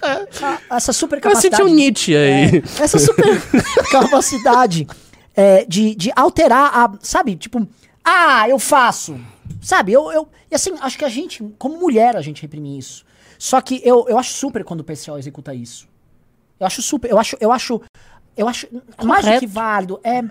Ah, 0.03 0.77
essa 0.77 0.93
super 0.93 1.17
Eu 1.19 1.23
senti 1.37 1.51
capacidade. 1.51 1.63
um 1.63 1.75
Nietzsche 1.75 2.17
aí. 2.17 2.57
É, 2.79 2.83
essa 2.83 2.99
super 2.99 3.25
capacidade 3.91 4.87
é, 5.35 5.65
de, 5.65 5.95
de 5.95 6.13
alterar 6.17 6.71
a. 6.77 6.93
Sabe? 7.01 7.37
Tipo, 7.37 7.67
ah, 8.05 8.49
eu 8.49 8.59
faço. 8.59 9.19
Sabe? 9.61 9.93
Eu, 9.93 10.11
eu. 10.13 10.29
E 10.51 10.55
assim, 10.55 10.73
acho 10.81 10.99
que 10.99 11.05
a 11.05 11.09
gente, 11.09 11.43
como 11.59 11.79
mulher, 11.79 12.17
a 12.17 12.21
gente 12.21 12.43
reprime 12.43 12.79
isso. 12.79 13.05
Só 13.39 13.61
que 13.61 13.81
eu, 13.85 14.07
eu 14.09 14.19
acho 14.19 14.33
super 14.33 14.65
quando 14.65 14.81
o 14.81 14.85
PCO 14.85 15.17
executa 15.19 15.55
isso. 15.55 15.89
Eu 16.59 16.67
acho 16.67 16.83
super. 16.83 17.11
Eu 17.11 17.19
acho. 17.19 17.37
Eu 17.41 17.53
acho. 17.53 17.81
Eu 18.37 18.49
acho 18.49 18.67
mais 19.05 19.21
do 19.21 19.27
Correto. 19.27 19.41
que 19.41 19.47
válido. 19.47 20.01
É, 20.03 20.23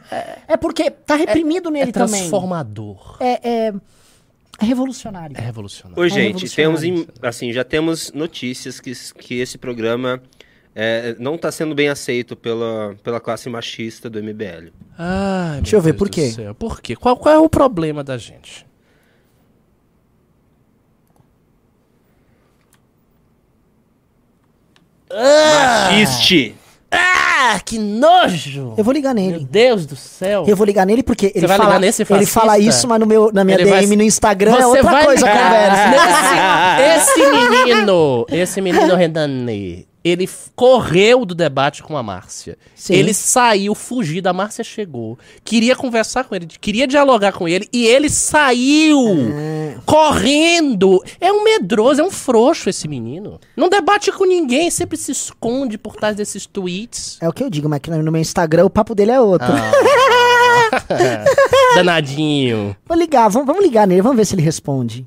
é 0.48 0.58
porque 0.58 0.90
tá 0.90 1.16
reprimido 1.16 1.70
É 1.70 1.72
nele 1.72 1.92
também. 1.92 2.20
transformador. 2.22 3.18
É, 3.20 3.68
é, 3.68 3.74
é 4.62 4.66
revolucionário. 4.66 5.36
É 5.38 5.42
revolucionário. 5.42 6.02
Ô, 6.02 6.06
É 6.06 6.10
gente, 6.10 6.50
temos 6.56 6.82
revolucionário. 6.82 7.20
em- 7.24 7.28
assim, 7.28 7.52
já 7.54 7.64
temos 7.64 8.12
notícias 8.14 8.80
que, 8.80 8.94
que 9.18 9.40
esse 9.40 9.58
programa 9.58 10.22
é, 10.76 11.16
não 11.20 11.36
está 11.36 11.52
sendo 11.52 11.74
bem 11.76 11.90
aceito 11.90 12.36
pela, 12.36 12.96
pela 13.04 13.20
classe 13.20 13.50
machista 13.50 14.10
do 14.10 14.20
MBL. 14.20 14.72
Ai, 14.98 15.62
Deixa 15.62 15.76
eu 15.76 15.82
ver, 15.82 15.92
Deus 15.92 16.00
por 16.00 16.10
quê? 16.10 16.32
céu. 16.32 16.56
Por 16.56 16.80
quê? 16.82 16.96
Qual, 16.96 17.18
qual 17.18 17.36
é 17.36 17.40
o 17.40 17.50
problema 17.50 18.04
da 18.04 18.18
gente? 18.18 18.66
Machiste! 25.10 26.56
Ah, 26.94 27.60
que 27.66 27.80
nojo! 27.80 28.74
Eu 28.78 28.84
vou 28.84 28.94
ligar 28.94 29.14
Meu 29.16 29.24
nele. 29.32 29.48
Deus 29.50 29.86
do 29.86 29.96
céu. 29.96 30.44
Eu 30.48 30.56
vou 30.56 30.66
ligar 30.66 30.86
nele 30.86 31.02
porque 31.04 31.32
ele 31.34 31.48
vai 31.48 31.58
fala, 31.58 31.70
ligar 31.70 31.80
nesse 31.82 32.02
ele 32.04 32.08
fascista? 32.10 32.40
fala 32.40 32.60
isso, 32.60 32.88
mas 32.88 33.00
no 33.00 33.06
meu, 33.06 33.32
na 33.34 33.44
minha 33.44 33.58
Ele 33.58 33.70
vai- 33.70 33.80
DM 33.82 33.96
no 33.96 34.04
Instagram 34.04 34.52
é 34.54 34.58
Você 34.58 34.66
outra 34.66 34.84
vai 34.84 35.06
coisa 35.06 35.26
a 35.26 35.30
ligar. 35.30 35.44
conversa. 35.46 37.02
Esse, 37.02 37.20
esse 37.20 37.32
menino, 37.32 38.26
esse 38.30 38.62
menino 38.62 38.96
Redane, 38.96 39.88
ele 40.04 40.30
correu 40.56 41.26
do 41.26 41.36
debate 41.36 41.84
com 41.84 41.96
a 41.96 42.04
Márcia. 42.04 42.58
Sim. 42.76 42.94
Ele 42.94 43.14
saiu, 43.14 43.76
fugiu, 43.76 44.22
a 44.26 44.34
Márcia 44.34 44.64
chegou. 44.64 45.18
Queria 45.44 45.76
conversar 45.76 46.24
com 46.24 46.36
ele, 46.36 46.48
queria 46.60 46.88
dialogar 46.88 47.32
com 47.34 47.48
ele, 47.48 47.68
e 47.72 47.86
ele 47.86 48.10
saiu 48.10 49.06
correndo. 49.86 51.04
É 51.20 51.32
um 51.32 51.44
medroso, 51.44 52.02
é 52.02 52.04
um 52.04 52.12
frouxo 52.12 52.70
esse 52.70 52.88
menino. 52.88 53.40
Não 53.56 53.70
debate 53.70 54.12
com 54.12 54.26
ninguém, 54.26 54.70
sempre 54.72 54.98
se 54.98 55.12
esconde 55.12 55.78
por 55.78 55.96
trás 55.96 56.16
desses 56.16 56.46
tweets. 56.46 57.18
É 57.22 57.30
o 57.30 57.34
que 57.34 57.44
eu 57.44 57.50
digo, 57.50 57.70
mas 57.70 57.80
que 57.80 57.92
no 57.92 58.12
meu 58.12 58.22
Instagram 58.22 58.66
o 58.66 58.70
papo 58.70 58.96
dele 58.96 59.12
é 59.12 59.22
outro. 59.22 59.48
Ah. 59.52 59.72
Danadinho. 61.76 62.76
Vou 62.86 62.98
ligar, 62.98 63.30
vamos, 63.30 63.48
vamos 63.48 63.64
ligar 63.64 63.88
nele, 63.88 64.02
vamos 64.02 64.18
ver 64.18 64.26
se 64.26 64.36
ele 64.36 64.42
responde. 64.42 65.06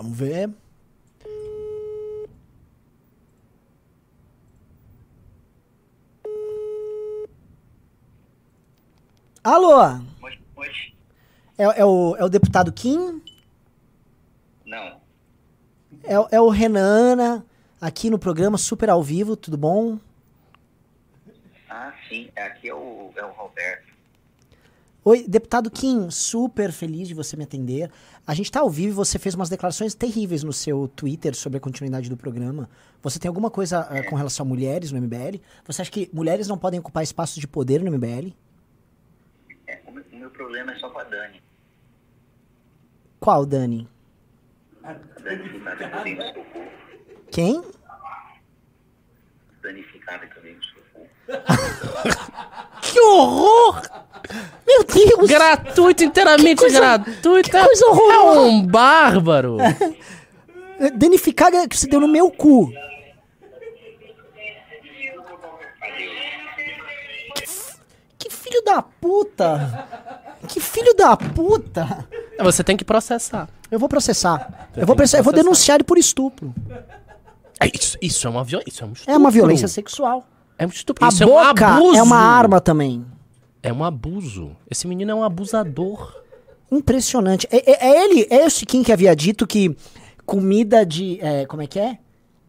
Vamos 0.00 0.16
ver. 0.16 0.48
Alô? 9.42 9.78
Hoje? 10.56 10.94
É, 11.56 11.64
é 11.80 11.84
o, 11.84 12.16
é 12.16 12.24
o 12.24 12.28
deputado 12.28 12.72
Kim? 12.72 13.22
Não. 14.64 15.00
É, 16.04 16.18
o- 16.18 16.28
é 16.30 16.40
o 16.40 16.48
Renana, 16.48 17.44
aqui 17.80 18.10
no 18.10 18.18
programa 18.18 18.58
Super 18.58 18.90
ao 18.90 19.02
Vivo, 19.02 19.36
tudo 19.36 19.56
bom? 19.56 19.98
Ah, 21.68 21.92
sim. 22.08 22.30
Aqui 22.36 22.68
é 22.68 22.74
o, 22.74 23.12
é 23.16 23.24
o 23.24 23.32
Roberto. 23.32 23.89
Oi, 25.02 25.24
deputado 25.26 25.70
Kim, 25.70 26.10
super 26.10 26.70
feliz 26.70 27.08
de 27.08 27.14
você 27.14 27.34
me 27.34 27.44
atender. 27.44 27.90
A 28.26 28.34
gente 28.34 28.52
tá 28.52 28.60
ao 28.60 28.68
vivo 28.68 28.88
e 28.88 28.92
você 28.92 29.18
fez 29.18 29.34
umas 29.34 29.48
declarações 29.48 29.94
terríveis 29.94 30.44
no 30.44 30.52
seu 30.52 30.86
Twitter 30.88 31.34
sobre 31.34 31.56
a 31.56 31.60
continuidade 31.60 32.10
do 32.10 32.18
programa. 32.18 32.68
Você 33.02 33.18
tem 33.18 33.26
alguma 33.26 33.50
coisa 33.50 33.88
eh, 33.90 34.02
com 34.02 34.14
relação 34.14 34.44
a 34.44 34.48
mulheres 34.48 34.92
no 34.92 35.00
MBL? 35.00 35.40
Você 35.64 35.80
acha 35.80 35.90
que 35.90 36.10
mulheres 36.12 36.48
não 36.48 36.58
podem 36.58 36.78
ocupar 36.78 37.02
espaços 37.02 37.40
de 37.40 37.48
poder 37.48 37.82
no 37.82 37.90
MBL? 37.90 38.34
É, 39.66 39.80
o, 39.86 39.90
meu, 39.90 40.04
o 40.12 40.16
meu 40.16 40.30
problema 40.32 40.72
é 40.72 40.78
só 40.78 40.90
com 40.90 40.98
a 40.98 41.04
Dani. 41.04 41.42
Qual, 43.18 43.46
Dani? 43.46 43.88
A 44.84 44.94
que 44.94 46.38
eu 46.38 46.44
cu. 46.44 46.60
Quem? 47.30 47.62
Danificada 49.62 50.26
que 50.26 50.36
eu 50.36 50.42
Que 52.82 52.98
horror! 53.00 53.82
Meu 54.66 54.84
Deus! 54.84 55.28
Gratuito, 55.28 56.02
inteiramente 56.02 56.68
gratuito. 56.68 57.50
que 57.50 57.58
coisa 57.58 57.86
horrorosa. 57.86 58.38
É 58.40 58.42
um 58.42 58.66
bárbaro. 58.66 59.58
Danificada 60.96 61.68
que 61.68 61.76
você 61.76 61.86
deu 61.86 62.00
no 62.00 62.08
meu 62.08 62.30
cu. 62.30 62.72
Que, 67.34 67.44
que 68.18 68.30
filho 68.30 68.62
da 68.64 68.82
puta! 68.82 69.88
Que 70.48 70.60
filho 70.60 70.94
da 70.94 71.16
puta! 71.16 72.06
Você 72.40 72.64
tem 72.64 72.76
que 72.76 72.84
processar. 72.84 73.48
Eu 73.70 73.78
vou 73.78 73.88
processar. 73.88 74.68
Você 74.72 74.80
Eu 74.82 74.86
vou, 74.86 74.96
processar. 74.96 75.18
eu 75.18 75.24
vou 75.24 75.32
denunciar 75.32 75.76
ele 75.76 75.84
por 75.84 75.98
estupro. 75.98 76.54
É, 77.60 77.66
Isso, 77.76 77.98
isso 78.00 78.26
é 78.26 78.30
uma 78.30 78.42
violência. 78.42 78.82
É 78.82 78.86
um. 78.86 78.92
É 79.06 79.16
uma 79.16 79.30
violência 79.30 79.68
sexual. 79.68 80.26
É 80.60 80.66
um 80.66 80.68
estupro. 80.68 81.02
A 81.04 81.08
isso 81.08 81.24
boca 81.24 81.64
é 81.64 81.68
um 81.68 81.74
abuso. 81.74 81.96
é 81.96 82.02
uma 82.02 82.18
arma 82.18 82.60
também. 82.60 83.04
É 83.62 83.72
um 83.72 83.82
abuso. 83.82 84.54
Esse 84.70 84.86
menino 84.86 85.10
é 85.10 85.14
um 85.14 85.24
abusador. 85.24 86.14
Impressionante. 86.70 87.48
É, 87.50 87.70
é- 87.72 87.88
é 87.88 88.04
ele, 88.04 88.26
é 88.30 88.44
esse 88.46 88.66
Kim 88.66 88.82
que 88.82 88.92
havia 88.92 89.16
dito 89.16 89.46
que 89.46 89.74
comida 90.26 90.84
de. 90.84 91.18
é, 91.22 91.46
como 91.46 91.62
é 91.62 91.66
que 91.66 91.78
é? 91.78 91.98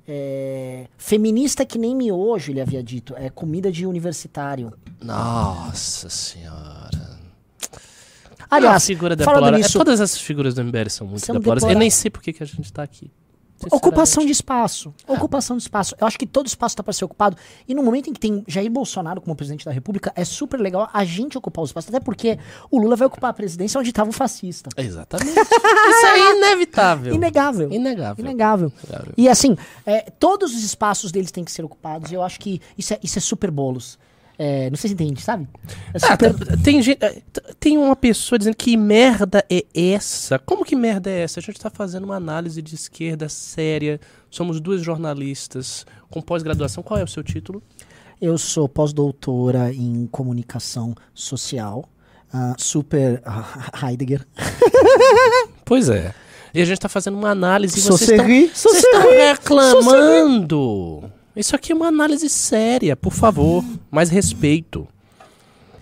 É, 0.08 0.88
Feminista 0.98 1.66
que 1.66 1.78
nem 1.80 1.96
miojo, 1.96 2.52
ele 2.52 2.60
havia 2.60 2.84
dito. 2.84 3.16
É 3.16 3.30
comida 3.30 3.72
de 3.72 3.86
universitário. 3.86 4.74
Nossa 5.02 6.10
senhora. 6.10 7.12
Aliás, 8.50 8.84
a 8.84 8.86
figura 8.88 9.16
falando 9.16 9.36
deplorável. 9.36 9.58
nisso, 9.58 9.78
É, 9.78 9.80
todas 9.80 10.02
essas 10.02 10.20
figuras 10.20 10.54
do 10.54 10.62
MBL 10.66 10.90
são 10.90 11.08
muito 11.08 11.26
deploráveis. 11.26 11.74
Eu 11.74 11.80
nem 11.80 11.90
sei 11.90 12.12
por 12.12 12.22
que, 12.22 12.34
que 12.34 12.44
a 12.44 12.46
gente 12.46 12.72
tá 12.74 12.84
aqui. 12.84 13.10
Ocupação 13.70 14.26
de 14.26 14.32
espaço. 14.32 14.94
Ocupação 15.08 15.58
de 15.58 15.64
espaço. 15.64 15.96
Eu 16.00 16.08
acho 16.08 16.18
que 16.18 16.26
todo 16.26 16.48
espaço 16.48 16.74
está 16.74 16.84
para 16.84 16.94
ser 16.94 17.06
ocupado. 17.06 17.38
E 17.68 17.76
no 17.76 17.84
momento 17.84 18.10
em 18.10 18.14
que 18.14 18.20
tem 18.20 18.44
Jair 18.48 18.72
Bolsonaro 18.72 19.22
como 19.22 19.36
presidente 19.36 19.66
da 19.66 19.72
República, 19.72 20.12
é 20.16 20.24
super 20.24 20.60
legal 20.60 20.90
a 20.94 21.04
gente 21.04 21.38
ocupar 21.38 21.64
os 21.64 21.70
espaços. 21.70 21.90
Até 21.90 22.00
porque 22.00 22.40
o 22.70 22.80
Lula 22.80 22.96
vai 22.96 23.08
ocupar 23.08 23.32
a 23.32 23.34
presidência 23.34 23.80
onde 23.80 23.90
estava 23.90 24.10
o 24.10 24.14
fascista. 24.14 24.70
Exatamente. 24.78 25.38
Isso 25.40 26.06
é 26.06 26.38
inevitável. 26.38 27.14
Inegável. 27.14 27.72
Inegável. 27.72 28.26
Inegável. 28.26 28.72
Inegável. 28.84 29.14
E 29.18 29.28
assim, 29.28 29.58
é, 29.86 30.02
todos 30.12 30.54
os 30.54 30.64
espaços 30.64 31.12
deles 31.12 31.32
têm 31.32 31.44
que 31.44 31.52
ser 31.52 31.64
ocupados. 31.64 32.12
E 32.12 32.16
eu 32.16 32.24
acho 32.24 32.40
que 32.40 32.62
isso 32.78 32.94
é, 32.94 33.00
isso 33.04 33.18
é 33.18 33.22
super 33.22 33.52
bolos. 33.52 33.98
É, 34.44 34.72
não 34.72 34.78
sei 34.78 34.88
se 34.88 34.94
entende, 34.96 35.22
sabe? 35.22 35.48
É 35.94 35.98
Ah, 36.02 36.12
super. 36.14 36.34
t- 36.34 36.58
tem, 36.64 36.82
gente, 36.82 36.98
t- 36.98 37.42
tem 37.60 37.78
uma 37.78 37.96
pessoa 37.96 38.40
dizendo 38.40 38.56
que 38.56 38.76
merda 38.76 39.46
é 39.48 39.64
essa? 39.76 40.40
Como 40.40 40.66
que 40.66 40.76
merda 40.76 41.12
é 41.12 41.22
essa? 41.22 41.40
A 41.40 41.44
gente 41.44 41.58
está 41.58 41.70
fazendo 41.70 42.06
uma 42.06 42.16
análise 42.16 42.60
de 42.60 42.74
esquerda 42.74 43.30
séria. 43.30 44.00
Somos 44.32 44.60
duas 44.60 44.82
jornalistas 44.82 45.86
com 46.10 46.22
pós-graduação. 46.22 46.82
Qual 46.82 47.00
é 47.00 47.04
o 47.04 47.08
seu 47.08 47.22
título? 47.24 47.62
Eu 48.20 48.36
sou 48.38 48.68
pós-doutora 48.68 49.72
em 49.74 50.08
comunicação 50.12 50.96
social. 51.14 51.86
ah, 52.34 52.56
super 52.58 53.22
ah, 53.26 53.70
Heidegger. 53.90 54.26
Pois 55.66 55.88
é. 55.90 56.14
E 56.54 56.62
a 56.62 56.66
gente 56.66 56.78
está 56.78 56.90
fazendo 56.90 57.18
uma 57.18 57.30
análise 57.30 57.80
vocês 57.80 58.10
estão 58.10 58.26
reclamando. 59.12 61.12
Isso 61.36 61.56
aqui 61.56 61.72
é 61.72 61.76
uma 61.76 61.88
análise 61.88 62.28
séria, 62.30 62.96
por 62.96 63.14
favor. 63.14 63.64
Mais 63.90 64.10
respeito. 64.10 64.88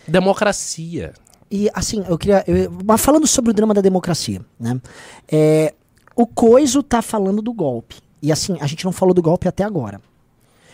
Democracia. 0.07 1.13
E 1.51 1.69
assim, 1.73 2.03
eu 2.07 2.17
queria. 2.17 2.43
eu- 2.47 2.71
mas 2.85 3.01
falando 3.01 3.25
sobre 3.25 3.51
o 3.51 3.53
drama 3.53 3.73
da 3.73 3.81
democracia, 3.81 4.41
né? 4.59 4.79
É, 5.27 5.73
o 6.15 6.27
Coiso 6.27 6.83
tá 6.83 7.01
falando 7.01 7.41
do 7.41 7.51
golpe. 7.53 7.95
E 8.21 8.31
assim, 8.31 8.57
a 8.59 8.67
gente 8.67 8.85
não 8.85 8.91
falou 8.91 9.13
do 9.13 9.21
golpe 9.21 9.47
até 9.47 9.63
agora. 9.63 10.01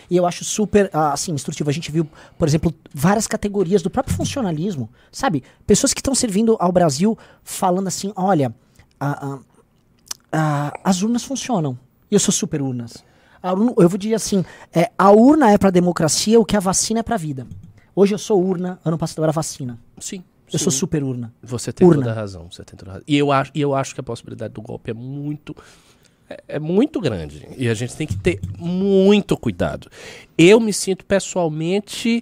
E 0.10 0.18
eu 0.18 0.26
acho 0.26 0.44
super, 0.44 0.90
ah, 0.94 1.14
assim, 1.14 1.32
instrutivo. 1.32 1.70
A 1.70 1.74
gente 1.74 1.92
viu, 1.92 2.08
por 2.38 2.48
exemplo, 2.48 2.74
várias 2.94 3.26
categorias 3.28 3.82
do 3.82 3.90
próprio 3.90 4.16
funcionalismo, 4.16 4.90
sabe? 5.12 5.44
Pessoas 5.66 5.94
que 5.94 6.00
estão 6.00 6.14
servindo 6.14 6.58
ao 6.60 6.72
Brasil 6.72 7.18
falando 7.44 7.88
assim: 7.88 8.12
olha, 8.16 8.54
a- 9.00 9.28
a- 9.28 9.40
a- 10.32 10.74
as 10.84 11.02
urnas 11.02 11.24
funcionam. 11.24 11.78
E 12.12 12.16
eu 12.16 12.20
sou 12.20 12.34
super 12.34 12.62
urnas. 12.62 13.04
A 13.46 13.52
eu 13.52 13.88
vou 13.90 13.98
dizer 13.98 14.16
assim: 14.16 14.44
é, 14.74 14.90
a 14.98 15.12
urna 15.12 15.52
é 15.52 15.58
pra 15.58 15.70
democracia 15.70 16.40
o 16.40 16.46
que 16.46 16.58
a 16.58 16.60
vacina 16.60 17.02
é 17.02 17.04
pra 17.04 17.18
vida. 17.18 17.46
Hoje 17.96 18.14
eu 18.14 18.18
sou 18.18 18.44
urna, 18.44 18.80
ano 18.84 18.98
passado 18.98 19.20
eu 19.20 19.24
era 19.24 19.32
vacina. 19.32 19.80
Sim. 20.00 20.24
Eu 20.52 20.60
sim. 20.60 20.64
sou 20.64 20.72
super 20.72 21.04
urna. 21.04 21.34
Você 21.42 21.72
tem 21.74 21.88
Urna. 21.88 22.02
toda 22.02 22.12
a 22.12 22.16
razão. 22.16 22.48
Você 22.52 22.64
tem 22.64 22.78
toda 22.78 22.92
a 22.92 22.94
razão. 22.96 23.06
E 23.08 23.18
eu, 23.18 23.32
acho, 23.32 23.52
e 23.56 23.62
eu 23.62 23.74
acho 23.74 23.94
que 23.96 24.00
a 24.00 24.04
possibilidade 24.04 24.54
do 24.54 24.62
golpe 24.62 24.92
é 24.92 24.94
muito. 24.94 25.56
É, 26.30 26.44
é 26.50 26.60
muito 26.60 27.00
grande. 27.00 27.48
E 27.58 27.68
a 27.70 27.74
gente 27.74 27.96
tem 27.96 28.06
que 28.06 28.16
ter 28.18 28.40
muito 28.58 29.36
cuidado. 29.38 29.90
Eu 30.38 30.60
me 30.60 30.72
sinto 30.74 31.06
pessoalmente 31.06 32.22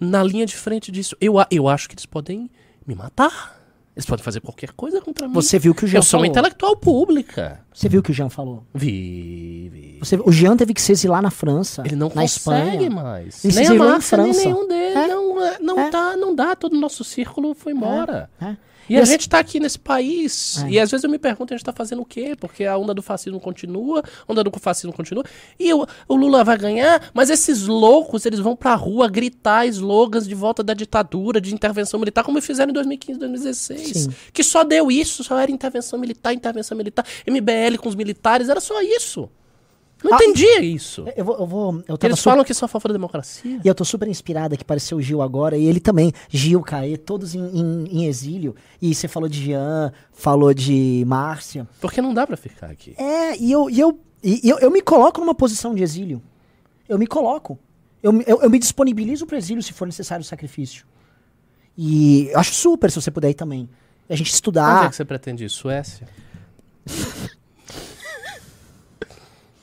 na 0.00 0.22
linha 0.22 0.46
de 0.46 0.56
frente 0.56 0.90
disso. 0.92 1.16
Eu, 1.20 1.38
a- 1.38 1.46
eu 1.50 1.68
acho 1.68 1.88
que 1.88 1.94
eles 1.94 2.06
podem 2.06 2.50
me 2.86 2.94
matar. 2.94 3.57
Eles 3.98 4.06
podem 4.06 4.24
fazer 4.24 4.40
qualquer 4.40 4.70
coisa 4.74 5.00
contra 5.00 5.26
mim. 5.26 5.34
Você 5.34 5.58
viu 5.58 5.74
que 5.74 5.84
o 5.84 5.88
Jean 5.88 5.98
Eu 5.98 6.02
sou 6.04 6.20
uma 6.20 6.26
falou. 6.26 6.30
intelectual 6.38 6.76
pública. 6.76 7.60
Você 7.74 7.88
viu 7.88 8.00
que 8.00 8.12
o 8.12 8.14
Jean 8.14 8.28
falou. 8.28 8.64
Vi, 8.72 9.68
vi. 9.72 9.96
Você- 9.98 10.14
o 10.24 10.30
Jean 10.30 10.56
teve 10.56 10.72
que 10.72 10.80
se 10.80 10.92
exilar 10.92 11.20
na 11.20 11.32
França, 11.32 11.82
Ele 11.84 11.96
não 11.96 12.06
na 12.08 12.22
consegue 12.22 12.84
Espanha. 12.84 12.90
mais. 12.90 13.44
Ele 13.44 13.52
se 13.52 13.58
nem 13.58 13.66
a 13.66 13.70
exilou 13.70 13.86
em 13.88 13.90
Márcia, 13.90 14.18
nem 14.18 14.32
França. 14.32 14.48
nenhum 14.48 14.68
deles. 14.68 14.96
É. 14.96 15.08
Não, 15.08 15.44
é, 15.44 15.58
não 15.60 15.80
É. 15.80 15.90
dá, 15.90 16.16
não 16.16 16.32
dá. 16.34 16.54
Todo 16.54 16.74
o 16.76 16.80
nosso 16.80 17.02
círculo 17.02 17.54
foi 17.54 17.72
embora. 17.72 18.30
É. 18.40 18.56
E, 18.88 18.94
E 18.94 18.96
a 18.96 19.02
assim- 19.02 19.12
gente 19.12 19.28
tá 19.28 19.38
aqui 19.38 19.60
nesse 19.60 19.78
país. 19.78 20.62
É. 20.64 20.70
E 20.70 20.80
às 20.80 20.90
vezes 20.90 21.04
eu 21.04 21.10
me 21.10 21.18
pergunto, 21.18 21.52
a 21.52 21.56
gente 21.56 21.64
tá 21.64 21.72
fazendo 21.72 22.02
o 22.02 22.04
quê? 22.04 22.34
Porque 22.38 22.64
a 22.64 22.76
onda 22.76 22.94
do 22.94 23.02
fascismo 23.02 23.38
continua, 23.40 24.02
a 24.26 24.32
onda 24.32 24.42
do 24.42 24.50
fascismo 24.58 24.92
continua. 24.92 25.24
E 25.58 25.72
o, 25.74 25.86
o 26.08 26.14
Lula 26.16 26.42
vai 26.44 26.56
ganhar, 26.56 27.10
mas 27.12 27.30
esses 27.30 27.66
loucos, 27.66 28.24
eles 28.26 28.40
vão 28.40 28.56
pra 28.56 28.74
rua 28.74 29.08
gritar 29.08 29.66
slogans 29.66 30.26
de 30.26 30.34
volta 30.34 30.62
da 30.62 30.74
ditadura, 30.74 31.40
de 31.40 31.54
intervenção 31.54 31.98
militar, 32.00 32.22
como 32.24 32.40
fizeram 32.40 32.70
em 32.70 32.74
2015, 32.74 33.18
2016. 33.18 33.96
Sim. 34.04 34.10
Que 34.32 34.42
só 34.42 34.64
deu 34.64 34.90
isso, 34.90 35.22
só 35.24 35.38
era 35.38 35.50
intervenção 35.50 35.98
militar, 35.98 36.32
intervenção 36.32 36.76
militar, 36.76 37.04
MBL 37.26 37.76
com 37.78 37.88
os 37.88 37.94
militares, 37.94 38.48
era 38.48 38.60
só 38.60 38.80
isso. 38.82 39.28
Não 40.04 40.12
Ah, 40.14 40.16
entendia 40.16 40.60
isso. 40.60 41.04
Eu 41.16 41.24
vou, 41.24 41.36
eu 41.38 41.46
vou, 41.46 41.72
eu 41.88 41.98
Eles 42.02 42.18
super- 42.18 42.30
falam 42.30 42.44
que 42.44 42.52
é 42.52 42.54
a 42.60 42.68
favor 42.68 42.88
da 42.88 42.92
democracia. 42.92 43.60
E 43.64 43.66
eu 43.66 43.74
tô 43.74 43.84
super 43.84 44.06
inspirada 44.06 44.56
que 44.56 44.62
apareceu 44.62 44.98
o 44.98 45.02
Gil 45.02 45.20
agora, 45.20 45.56
e 45.56 45.64
ele 45.66 45.80
também, 45.80 46.12
Gil, 46.28 46.60
Caê, 46.62 46.96
todos 46.96 47.34
em, 47.34 47.40
em- 47.40 47.84
em 47.90 48.04
exílio. 48.06 48.54
E 48.80 48.94
você 48.94 49.08
falou 49.08 49.28
de 49.28 49.44
Jean, 49.44 49.92
falou 50.12 50.54
de 50.54 51.02
Márcia. 51.06 51.66
Porque 51.80 52.00
não 52.00 52.14
dá 52.14 52.26
pra 52.26 52.36
ficar 52.36 52.70
aqui. 52.70 52.94
É, 52.96 53.36
e 53.36 53.50
eu, 53.50 53.68
e 53.68 53.80
eu, 53.80 53.98
e 54.22 54.48
eu, 54.48 54.58
eu 54.60 54.70
me 54.70 54.80
coloco 54.82 55.20
numa 55.20 55.34
posição 55.34 55.74
de 55.74 55.82
exílio. 55.82 56.22
Eu 56.88 56.96
me 56.98 57.06
coloco. 57.06 57.58
Eu, 58.00 58.12
me- 58.12 58.24
eu, 58.26 58.40
eu 58.42 58.48
me 58.48 58.58
disponibilizo 58.60 59.26
pro 59.26 59.36
exílio 59.36 59.62
se 59.62 59.72
for 59.72 59.84
necessário 59.86 60.22
o 60.22 60.26
sacrifício. 60.26 60.86
E 61.76 62.28
eu 62.32 62.38
acho 62.38 62.54
super 62.54 62.90
se 62.90 63.00
você 63.00 63.10
puder 63.10 63.30
ir 63.30 63.34
também. 63.34 63.68
A 64.08 64.14
gente 64.14 64.28
Onde 64.28 64.30
é 64.30 64.34
estudar. 64.34 64.88
que 64.90 64.96
você 64.96 65.04
pretende 65.04 65.44
ir? 65.44 65.48
Suécia? 65.50 66.08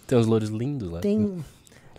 Tem 0.07 0.17
uns 0.17 0.25
louros 0.25 0.49
lindos 0.49 0.89
lá. 0.91 0.99
Tem. 0.99 1.43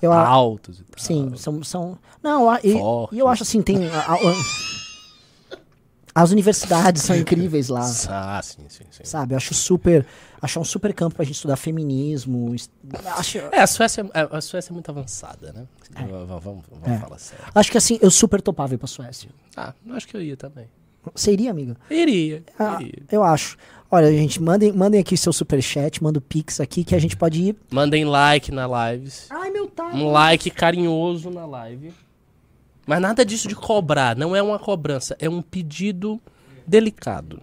Eu, 0.01 0.13
Altos 0.13 0.79
e 0.81 0.83
tal. 0.85 1.03
Sim, 1.03 1.33
são. 1.37 1.63
são 1.65 1.99
não, 2.23 2.55
e, 2.63 2.73
Fortes. 2.79 3.17
e 3.17 3.21
eu 3.21 3.29
acho 3.29 3.43
assim, 3.43 3.63
tem. 3.63 3.87
a- 3.89 4.13
a- 4.13 4.19
as 6.15 6.31
universidades 6.31 7.03
são 7.03 7.15
incríveis 7.17 7.69
lá. 7.69 7.81
Ah, 8.09 8.41
sim, 8.43 8.65
sim, 8.69 8.85
sim. 8.91 9.05
Sabe? 9.05 9.35
Eu 9.35 9.37
acho 9.37 9.53
super. 9.55 10.07
Acho 10.41 10.61
um 10.61 10.65
super 10.65 10.93
campo 10.95 11.15
pra 11.17 11.25
gente 11.25 11.35
estudar 11.35 11.57
feminismo. 11.57 12.55
est- 12.55 12.71
Acho, 13.17 13.39
É, 13.53 13.61
a 13.61 13.67
Suécia, 13.67 14.09
é- 14.15 14.29
a 14.31 14.41
Suécia 14.41 14.71
é 14.71 14.75
muito 14.75 14.91
avançada, 14.91 15.53
né? 15.53 15.67
V- 15.91 16.07
Vamos, 16.41 16.65
vamos 16.71 16.89
É. 16.89 16.99
falar 16.99 17.19
sério. 17.19 17.45
acho 17.55 17.71
que 17.71 17.79
assim, 17.79 17.99
eu 18.01 18.11
super 18.11 18.41
topava 18.41 18.75
ir 18.75 18.79
pra 18.79 18.87
Suécia. 18.87 19.31
Ah, 19.57 19.75
acho 19.91 20.07
que 20.09 20.17
eu 20.17 20.23
ia 20.23 20.37
também. 20.37 20.67
Você 21.15 21.33
iria, 21.33 21.51
amiga? 21.53 21.77
Iria, 21.91 22.43
Ah, 22.59 22.79
iria. 22.81 23.03
eu 23.13 23.23
acho. 23.23 23.57
Olha, 23.91 24.11
gente, 24.11 24.43
mandem, 24.43 24.73
mandem 24.73 25.01
aqui 25.01 25.17
seu 25.17 25.33
superchat, 25.33 26.03
manda 26.03 26.19
o 26.19 26.23
Pix 26.23 26.61
aqui 26.61 26.83
que 26.83 26.95
a 26.95 26.99
gente 26.99 27.17
pode 27.17 27.41
ir. 27.41 27.57
Mandem 27.71 28.05
like 28.05 28.51
na 28.51 28.67
live. 28.67 29.13
Ai, 29.31 29.51
meu 29.51 29.69
tá. 29.69 29.87
Um 29.95 30.11
like 30.11 30.51
carinhoso 30.51 31.31
na 31.31 31.47
live. 31.47 31.93
Mas 32.87 33.01
nada 33.01 33.25
disso 33.25 33.49
de 33.49 33.55
cobrar. 33.55 34.17
Não 34.17 34.35
é 34.35 34.43
uma 34.43 34.59
cobrança. 34.59 35.17
É 35.21 35.29
um 35.29 35.41
pedido 35.41 36.21
delicado. 36.67 37.41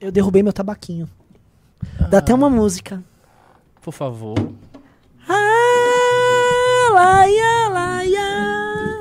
Eu 0.00 0.10
derrubei 0.10 0.42
meu 0.42 0.52
tabaquinho. 0.52 1.08
Dá 2.10 2.18
até 2.18 2.34
uma 2.34 2.50
música. 2.50 3.02
Por 3.80 3.92
favor. 3.92 4.36
Ah, 5.28 6.90
laia, 6.92 7.68
laia. 7.68 9.00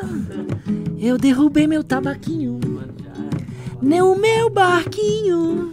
Eu 1.00 1.18
derrubei 1.18 1.68
meu 1.68 1.84
tabaquinho. 1.84 2.60
No 3.82 4.16
meu 4.16 4.50
barquinho. 4.50 5.72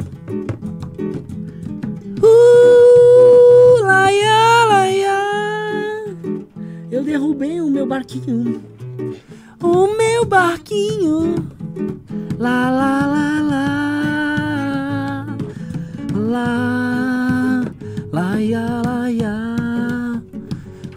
Uh, 2.23 3.83
laia, 3.83 4.65
laia. 4.69 5.19
Eu 6.91 7.03
derrubei 7.03 7.61
o 7.61 7.69
meu 7.71 7.87
barquinho. 7.87 8.63
O 9.61 9.87
meu 9.97 10.25
barquinho. 10.25 11.35
Lá, 12.39 12.71
lá, 12.71 13.07
lá, 13.07 13.43
lá. 13.43 15.27
Lá, 16.15 17.65
laia, 18.13 18.83
laia. 18.85 20.23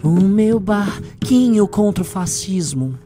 O 0.02 0.20
meu 0.20 0.60
barquinho 0.60 1.66
contra 1.66 2.02
o 2.02 2.06
fascismo. 2.06 3.05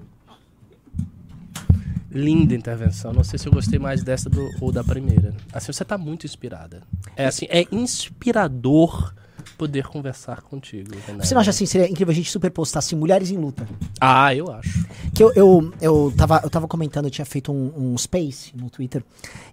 Linda 2.11 2.55
intervenção. 2.55 3.12
Não 3.12 3.23
sei 3.23 3.38
se 3.38 3.46
eu 3.46 3.53
gostei 3.53 3.79
mais 3.79 4.03
dessa 4.03 4.29
do, 4.29 4.51
ou 4.61 4.73
da 4.73 4.83
primeira. 4.83 5.35
Assim, 5.53 5.73
você 5.73 5.85
tá 5.85 5.96
muito 5.96 6.27
inspirada. 6.27 6.83
É 7.16 7.27
assim, 7.27 7.46
é 7.49 7.66
inspirador 7.70 9.14
poder 9.57 9.87
conversar 9.87 10.40
contigo. 10.42 10.90
Renan. 11.07 11.23
Você 11.23 11.35
não 11.35 11.40
acha 11.40 11.51
assim, 11.51 11.66
seria 11.66 11.88
incrível 11.88 12.12
a 12.12 12.14
gente 12.14 12.31
superpostar 12.31 12.79
assim, 12.79 12.96
mulheres 12.96 13.31
em 13.31 13.37
luta? 13.37 13.68
Ah, 14.01 14.35
eu 14.35 14.51
acho. 14.51 14.87
Que 15.14 15.23
eu, 15.23 15.33
eu, 15.35 15.73
eu, 15.81 16.14
tava, 16.16 16.40
eu 16.42 16.51
tava 16.51 16.66
comentando, 16.66 17.05
eu 17.05 17.11
tinha 17.11 17.27
feito 17.27 17.53
um, 17.53 17.92
um 17.92 17.99
space 17.99 18.57
no 18.57 18.70
Twitter, 18.70 19.05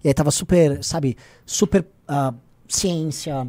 e 0.04 0.08
aí 0.08 0.14
tava 0.14 0.32
super, 0.32 0.82
sabe, 0.84 1.18
super 1.46 1.86
ah, 2.08 2.34
ciência, 2.68 3.48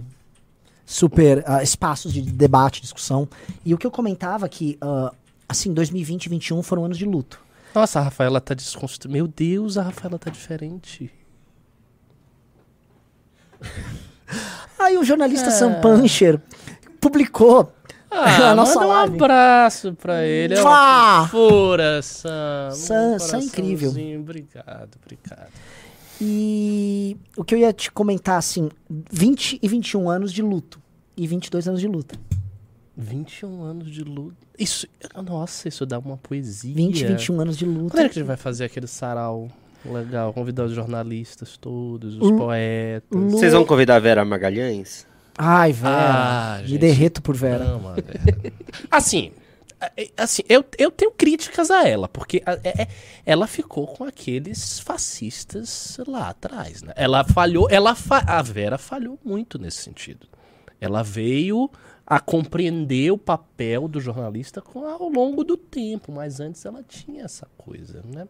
super 0.85 1.45
ah, 1.47 1.63
espaços 1.63 2.13
de 2.13 2.23
debate, 2.23 2.81
discussão. 2.81 3.29
E 3.65 3.73
o 3.73 3.79
que 3.79 3.87
eu 3.87 3.91
comentava 3.91 4.47
é 4.47 4.49
que, 4.49 4.77
ah, 4.81 5.13
assim, 5.49 5.73
2020 5.73 6.27
e 6.27 6.29
2021 6.29 6.63
foram 6.63 6.85
anos 6.85 6.99
de 6.99 7.05
luto. 7.05 7.41
Nossa, 7.75 8.01
a 8.01 8.03
Rafaela 8.03 8.41
tá 8.41 8.55
desconstruindo. 8.55 9.13
Meu 9.13 9.29
Deus, 9.29 9.77
a 9.79 9.83
Rafaela 9.83 10.19
tá 10.19 10.31
diferente. 10.31 11.11
Aí 14.79 14.97
o 14.97 15.05
jornalista 15.05 15.51
Sam 15.51 15.81
Puncher 15.81 16.41
publicou 17.01 17.73
Ah, 18.11 18.51
a 18.51 18.55
nossa 18.55 18.75
manda 18.77 18.87
um 18.87 18.91
live. 18.93 19.15
abraço 19.17 19.95
pra 19.95 20.25
ele. 20.25 20.55
É 20.55 20.63
uma 20.63 21.27
fofura, 21.29 22.01
Sam. 22.03 22.71
Sam- 22.73 23.19
Sam 23.19 23.39
é 23.39 23.43
incrível. 23.43 23.91
Obrigado, 24.21 24.91
obrigado. 25.03 25.51
E 26.21 27.17
o 27.37 27.45
que 27.45 27.55
eu 27.55 27.59
ia 27.59 27.73
te 27.73 27.91
comentar, 27.93 28.39
assim, 28.39 28.69
20 29.11 29.59
e 29.63 29.69
21 29.69 30.11
anos 30.11 30.33
de 30.33 30.43
luto. 30.43 30.81
E 31.17 31.27
22 31.27 31.69
anos 31.69 31.81
de 31.81 31.87
luta. 31.89 32.17
21 33.01 33.63
anos 33.63 33.91
de 33.91 34.03
luta. 34.03 34.37
Isso, 34.59 34.87
nossa, 35.25 35.69
isso 35.69 35.87
dá 35.87 35.99
uma 36.01 36.17
poesia. 36.17 36.75
20 36.75 37.01
e 37.01 37.07
21 37.07 37.41
anos 37.41 37.57
de 37.57 37.65
Quando 37.65 37.77
é 37.77 37.81
luta. 37.83 37.95
que 37.95 38.01
a 38.01 38.09
gente 38.09 38.23
vai 38.25 38.37
fazer 38.37 38.65
aquele 38.65 38.89
sarau 38.89 39.49
legal? 39.85 40.33
Convidar 40.33 40.65
os 40.65 40.73
jornalistas 40.73 41.57
todos, 41.57 42.15
os 42.15 42.21
Lu- 42.31 42.37
poetas. 42.37 43.09
Lu- 43.11 43.31
Vocês 43.31 43.53
vão 43.53 43.65
convidar 43.65 43.97
a 43.97 44.01
Vera 44.01 44.25
Magalhães? 44.25 45.07
Ai, 45.39 45.73
Vera. 45.73 45.95
Ah, 45.97 46.59
me 46.61 46.67
gente. 46.67 46.81
derreto 46.81 47.23
por 47.23 47.37
Vera. 47.37 47.65
Ama, 47.65 47.95
Vera. 47.95 48.53
assim, 48.91 49.31
é- 49.97 50.09
assim 50.17 50.43
eu, 50.49 50.65
eu 50.77 50.91
tenho 50.91 51.13
críticas 51.13 51.71
a 51.71 51.87
ela, 51.87 52.09
porque 52.09 52.43
a- 52.45 52.59
é- 52.65 52.83
é- 52.83 52.89
ela 53.25 53.47
ficou 53.47 53.87
com 53.87 54.03
aqueles 54.03 54.81
fascistas 54.81 55.97
lá 56.09 56.31
atrás, 56.31 56.83
né? 56.83 56.93
Ela 56.97 57.23
falhou, 57.23 57.69
ela 57.71 57.95
fa- 57.95 58.25
a 58.27 58.43
Vera 58.43 58.77
falhou 58.77 59.17
muito 59.25 59.57
nesse 59.57 59.79
sentido. 59.79 60.27
Ela 60.81 61.05
veio 61.05 61.71
a 62.11 62.19
compreender 62.19 63.11
o 63.13 63.19
papel 63.19 63.87
do 63.87 64.01
jornalista 64.01 64.63
ao 64.75 65.11
longo 65.11 65.45
do 65.45 65.59
tempo, 65.59 66.11
mas 66.11 66.41
antes 66.41 66.65
ela 66.65 66.83
tinha 66.83 67.25
essa 67.25 67.47
coisa, 67.59 68.03
né? 68.03 68.27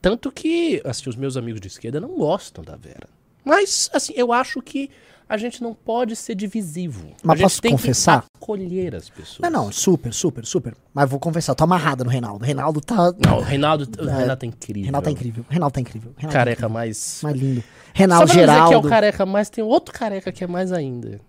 Tanto 0.00 0.32
que, 0.32 0.80
assim, 0.82 1.10
os 1.10 1.14
meus 1.14 1.36
amigos 1.36 1.60
de 1.60 1.68
esquerda 1.68 2.00
não 2.00 2.16
gostam 2.16 2.64
da 2.64 2.74
Vera. 2.74 3.06
Mas, 3.44 3.90
assim, 3.92 4.14
eu 4.16 4.32
acho 4.32 4.62
que 4.62 4.88
a 5.28 5.36
gente 5.36 5.62
não 5.62 5.74
pode 5.74 6.16
ser 6.16 6.34
divisivo. 6.34 7.10
Mas 7.22 7.34
a 7.34 7.36
gente 7.36 7.42
posso 7.44 7.62
tem 7.62 7.72
confessar? 7.72 8.22
que 8.22 8.28
acolher 8.34 8.94
as 8.94 9.10
pessoas. 9.10 9.38
Não, 9.40 9.50
não, 9.50 9.72
super, 9.72 10.12
super, 10.14 10.46
super. 10.46 10.74
Mas 10.94 11.08
vou 11.10 11.20
confessar, 11.20 11.54
tô 11.54 11.64
amarrada 11.64 12.04
no 12.04 12.10
Reinaldo. 12.10 12.42
Reinaldo 12.42 12.80
tá. 12.80 13.12
Não, 13.22 13.38
o 13.38 13.42
Reinaldo, 13.42 13.84
o 13.84 14.08
É, 14.08 14.34
tá 14.34 14.46
incrível. 14.46 14.84
Reinaldo 14.84 15.04
tá 15.04 15.10
incrível. 15.10 15.44
Reinaldo 15.50 15.74
tá 15.74 15.80
incrível. 15.80 16.14
Reinaldo 16.16 16.32
tá 16.32 16.38
Careca 16.38 16.68
mais... 16.68 17.22
incrível. 17.22 17.30
mais 17.30 17.54
lindo. 17.54 17.62
Só 17.62 17.92
Reinaldo 17.94 18.26
pra 18.26 18.26
não 18.26 18.26
dizer 18.26 18.34
que 18.34 18.40
é 18.40 18.46
Geraldo. 18.46 18.86
o 18.86 18.90
careca 18.90 19.26
mais, 19.26 19.50
tem 19.50 19.62
outro 19.62 19.94
careca 19.94 20.32
que 20.32 20.42
é 20.42 20.46
mais 20.46 20.72
ainda. 20.72 21.20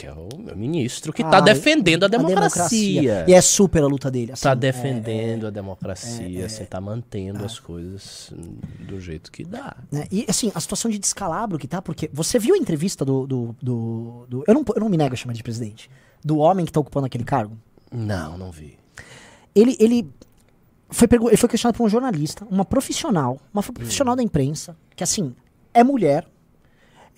Que 0.00 0.06
é 0.06 0.12
o 0.12 0.28
meu 0.38 0.56
ministro, 0.56 1.12
que 1.12 1.22
Ah, 1.22 1.28
tá 1.28 1.40
defendendo 1.40 2.04
a 2.04 2.08
democracia. 2.08 3.24
E 3.28 3.34
é 3.34 3.40
super 3.42 3.82
a 3.82 3.86
luta 3.86 4.10
dele. 4.10 4.32
Assim, 4.32 4.42
Tá 4.44 4.52
é- 4.52 4.56
defendendo 4.56 5.46
a 5.46 5.50
democracia, 5.50 6.46
assim, 6.46 6.64
tá 6.64 6.80
mantendo 6.80 7.44
as 7.44 7.58
coisas 7.58 8.32
hum, 8.32 8.56
do 8.86 8.98
jeito 8.98 9.30
que 9.30 9.44
dá. 9.44 9.76
né? 9.92 10.06
E 10.10 10.24
assim, 10.26 10.50
a 10.54 10.60
situação 10.60 10.90
de 10.90 10.98
descalabro 10.98 11.58
que 11.58 11.68
tá, 11.68 11.82
porque 11.82 12.08
você 12.14 12.38
viu 12.38 12.54
a 12.54 12.58
entrevista 12.58 13.04
do. 13.04 13.26
do, 13.26 13.56
do- 13.60 14.26
do- 14.26 14.44
eu, 14.48 14.54
não, 14.54 14.64
eu 14.74 14.80
não 14.80 14.88
me 14.88 14.96
nego 14.96 15.12
a 15.12 15.16
chamar 15.16 15.34
de 15.34 15.42
presidente. 15.42 15.90
Do 16.24 16.38
homem 16.38 16.64
que 16.64 16.72
tá 16.72 16.80
ocupando 16.80 17.04
aquele 17.06 17.24
cargo. 17.24 17.58
Não, 17.92 18.38
não 18.38 18.50
vi. 18.50 18.78
Ele, 19.54 19.76
ele, 19.78 20.08
foi, 20.88 21.06
ele 21.28 21.36
foi 21.36 21.48
questionado 21.48 21.76
por 21.76 21.84
um 21.84 21.88
jornalista, 21.90 22.46
uma 22.50 22.64
profissional, 22.64 23.38
uma 23.52 23.62
profissional 23.62 24.16
da 24.16 24.22
imprensa, 24.22 24.74
que 24.96 25.02
assim, 25.04 25.34
é 25.74 25.84
mulher, 25.84 26.26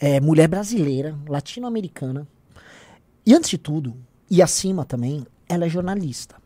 é 0.01 0.19
mulher 0.19 0.49
brasileira, 0.49 1.15
latino-americana. 1.29 2.27
E 3.25 3.35
antes 3.35 3.51
de 3.51 3.59
tudo, 3.59 3.97
e 4.31 4.43
acima 4.43 4.85
também, 4.85 5.27
ela 5.49 5.67
é 5.67 5.69
jornalista. 5.69 6.37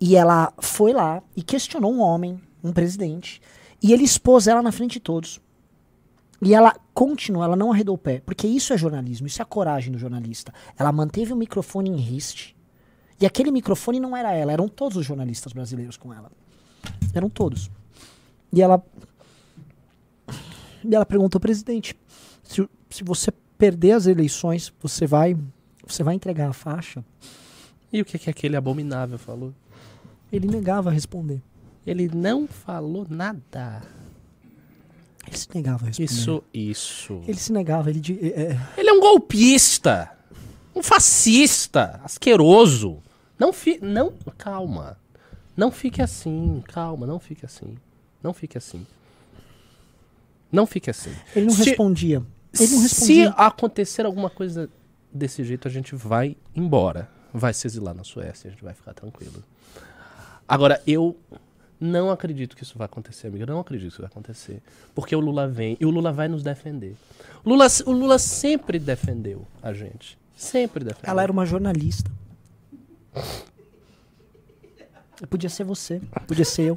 E 0.00 0.16
ela 0.16 0.52
foi 0.60 0.92
lá 0.92 1.22
e 1.36 1.42
questionou 1.42 1.92
um 1.92 2.00
homem, 2.00 2.40
um 2.62 2.72
presidente, 2.72 3.40
e 3.82 3.92
ele 3.92 4.04
expôs 4.04 4.46
ela 4.46 4.62
na 4.62 4.72
frente 4.72 4.94
de 4.94 5.00
todos. 5.00 5.40
E 6.40 6.54
ela 6.54 6.74
continua, 6.92 7.44
ela 7.44 7.56
não 7.56 7.72
arredou 7.72 7.94
o 7.94 7.98
pé, 7.98 8.20
porque 8.24 8.46
isso 8.46 8.72
é 8.72 8.76
jornalismo, 8.76 9.26
isso 9.26 9.40
é 9.40 9.44
a 9.44 9.46
coragem 9.46 9.92
do 9.92 9.98
jornalista. 9.98 10.52
Ela 10.76 10.90
manteve 10.90 11.32
o 11.32 11.36
microfone 11.36 11.88
em 11.88 11.96
riste, 11.96 12.56
e 13.22 13.26
aquele 13.26 13.52
microfone 13.52 14.00
não 14.00 14.16
era 14.16 14.32
ela, 14.32 14.50
eram 14.50 14.66
todos 14.66 14.96
os 14.96 15.06
jornalistas 15.06 15.52
brasileiros 15.52 15.96
com 15.96 16.12
ela. 16.12 16.32
Eram 17.14 17.30
todos. 17.30 17.70
E 18.52 18.60
ela. 18.60 18.84
E 20.84 20.92
ela 20.92 21.06
perguntou, 21.06 21.40
presidente, 21.40 21.96
se, 22.42 22.68
se 22.90 23.04
você 23.04 23.30
perder 23.56 23.92
as 23.92 24.06
eleições, 24.06 24.72
você 24.82 25.06
vai. 25.06 25.36
Você 25.92 26.02
vai 26.02 26.14
entregar 26.14 26.48
a 26.48 26.52
faixa? 26.52 27.04
E 27.92 28.00
o 28.00 28.04
que, 28.04 28.18
que 28.18 28.30
aquele 28.30 28.56
abominável 28.56 29.18
falou? 29.18 29.52
Ele 30.32 30.46
negava 30.46 30.88
a 30.90 30.92
responder. 30.92 31.42
Ele 31.86 32.08
não 32.14 32.46
falou 32.46 33.06
nada. 33.10 33.82
Ele 35.26 35.36
se 35.36 35.48
negava 35.54 35.84
a 35.84 35.88
responder. 35.88 36.04
Isso, 36.10 36.42
isso. 36.54 37.22
Ele 37.26 37.38
se 37.38 37.52
negava, 37.52 37.90
ele. 37.90 38.00
di- 38.00 38.18
é, 38.22 38.42
é, 38.52 38.60
Ele 38.78 38.88
é 38.88 38.92
um 38.92 39.00
golpista. 39.00 40.10
Um 40.74 40.82
fascista. 40.82 42.00
Asqueroso. 42.02 42.98
Não 43.38 43.52
fi... 43.52 43.78
Não... 43.82 44.12
Calma. 44.38 44.96
Não 45.54 45.70
fique 45.70 46.00
assim. 46.00 46.62
Calma, 46.68 47.06
não 47.06 47.18
fique 47.20 47.44
assim. 47.44 47.76
Não 48.22 48.32
fique 48.32 48.56
assim. 48.56 48.86
Não 50.50 50.66
fique 50.66 50.88
assim. 50.88 51.12
ele 51.36 51.46
não 51.46 51.54
Se- 51.54 51.64
respondia. 51.70 52.22
Ele 52.58 52.72
não 52.72 52.78
Se 52.78 52.82
respondia. 52.82 53.30
acontecer 53.30 54.06
alguma 54.06 54.30
coisa 54.30 54.68
desse 55.12 55.44
jeito, 55.44 55.68
a 55.68 55.70
gente 55.70 55.94
vai 55.94 56.36
embora. 56.54 57.08
Vai 57.32 57.54
se 57.54 57.66
exilar 57.66 57.94
na 57.94 58.04
Suécia, 58.04 58.48
a 58.48 58.50
gente 58.50 58.62
vai 58.62 58.74
ficar 58.74 58.92
tranquilo. 58.92 59.42
Agora, 60.46 60.82
eu 60.86 61.16
não 61.80 62.10
acredito 62.10 62.54
que 62.54 62.62
isso 62.62 62.76
vai 62.76 62.84
acontecer, 62.84 63.26
amiga. 63.26 63.44
Eu 63.44 63.48
não 63.48 63.60
acredito 63.60 63.88
que 63.88 63.94
isso 63.94 64.02
vai 64.02 64.10
acontecer. 64.10 64.62
Porque 64.94 65.16
o 65.16 65.20
Lula 65.20 65.48
vem 65.48 65.76
e 65.80 65.86
o 65.86 65.90
Lula 65.90 66.12
vai 66.12 66.28
nos 66.28 66.42
defender. 66.42 66.94
O 67.44 67.48
Lula, 67.48 67.66
o 67.86 67.92
Lula 67.92 68.18
sempre 68.18 68.78
defendeu 68.78 69.46
a 69.62 69.72
gente. 69.72 70.18
Sempre 70.36 70.84
defendeu. 70.84 71.10
Ela 71.10 71.22
era 71.22 71.32
uma 71.32 71.44
jornalista. 71.44 72.10
Podia 75.28 75.48
ser 75.48 75.64
você, 75.64 76.00
podia 76.26 76.44
ser 76.44 76.62
eu. 76.62 76.76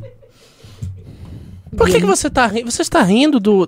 Por 1.76 1.88
que, 1.88 2.00
que 2.00 2.06
você 2.06 2.30
tá 2.30 2.48
rindo? 2.48 2.72
Você 2.72 2.82
está 2.82 3.02
rindo 3.02 3.40
do, 3.40 3.68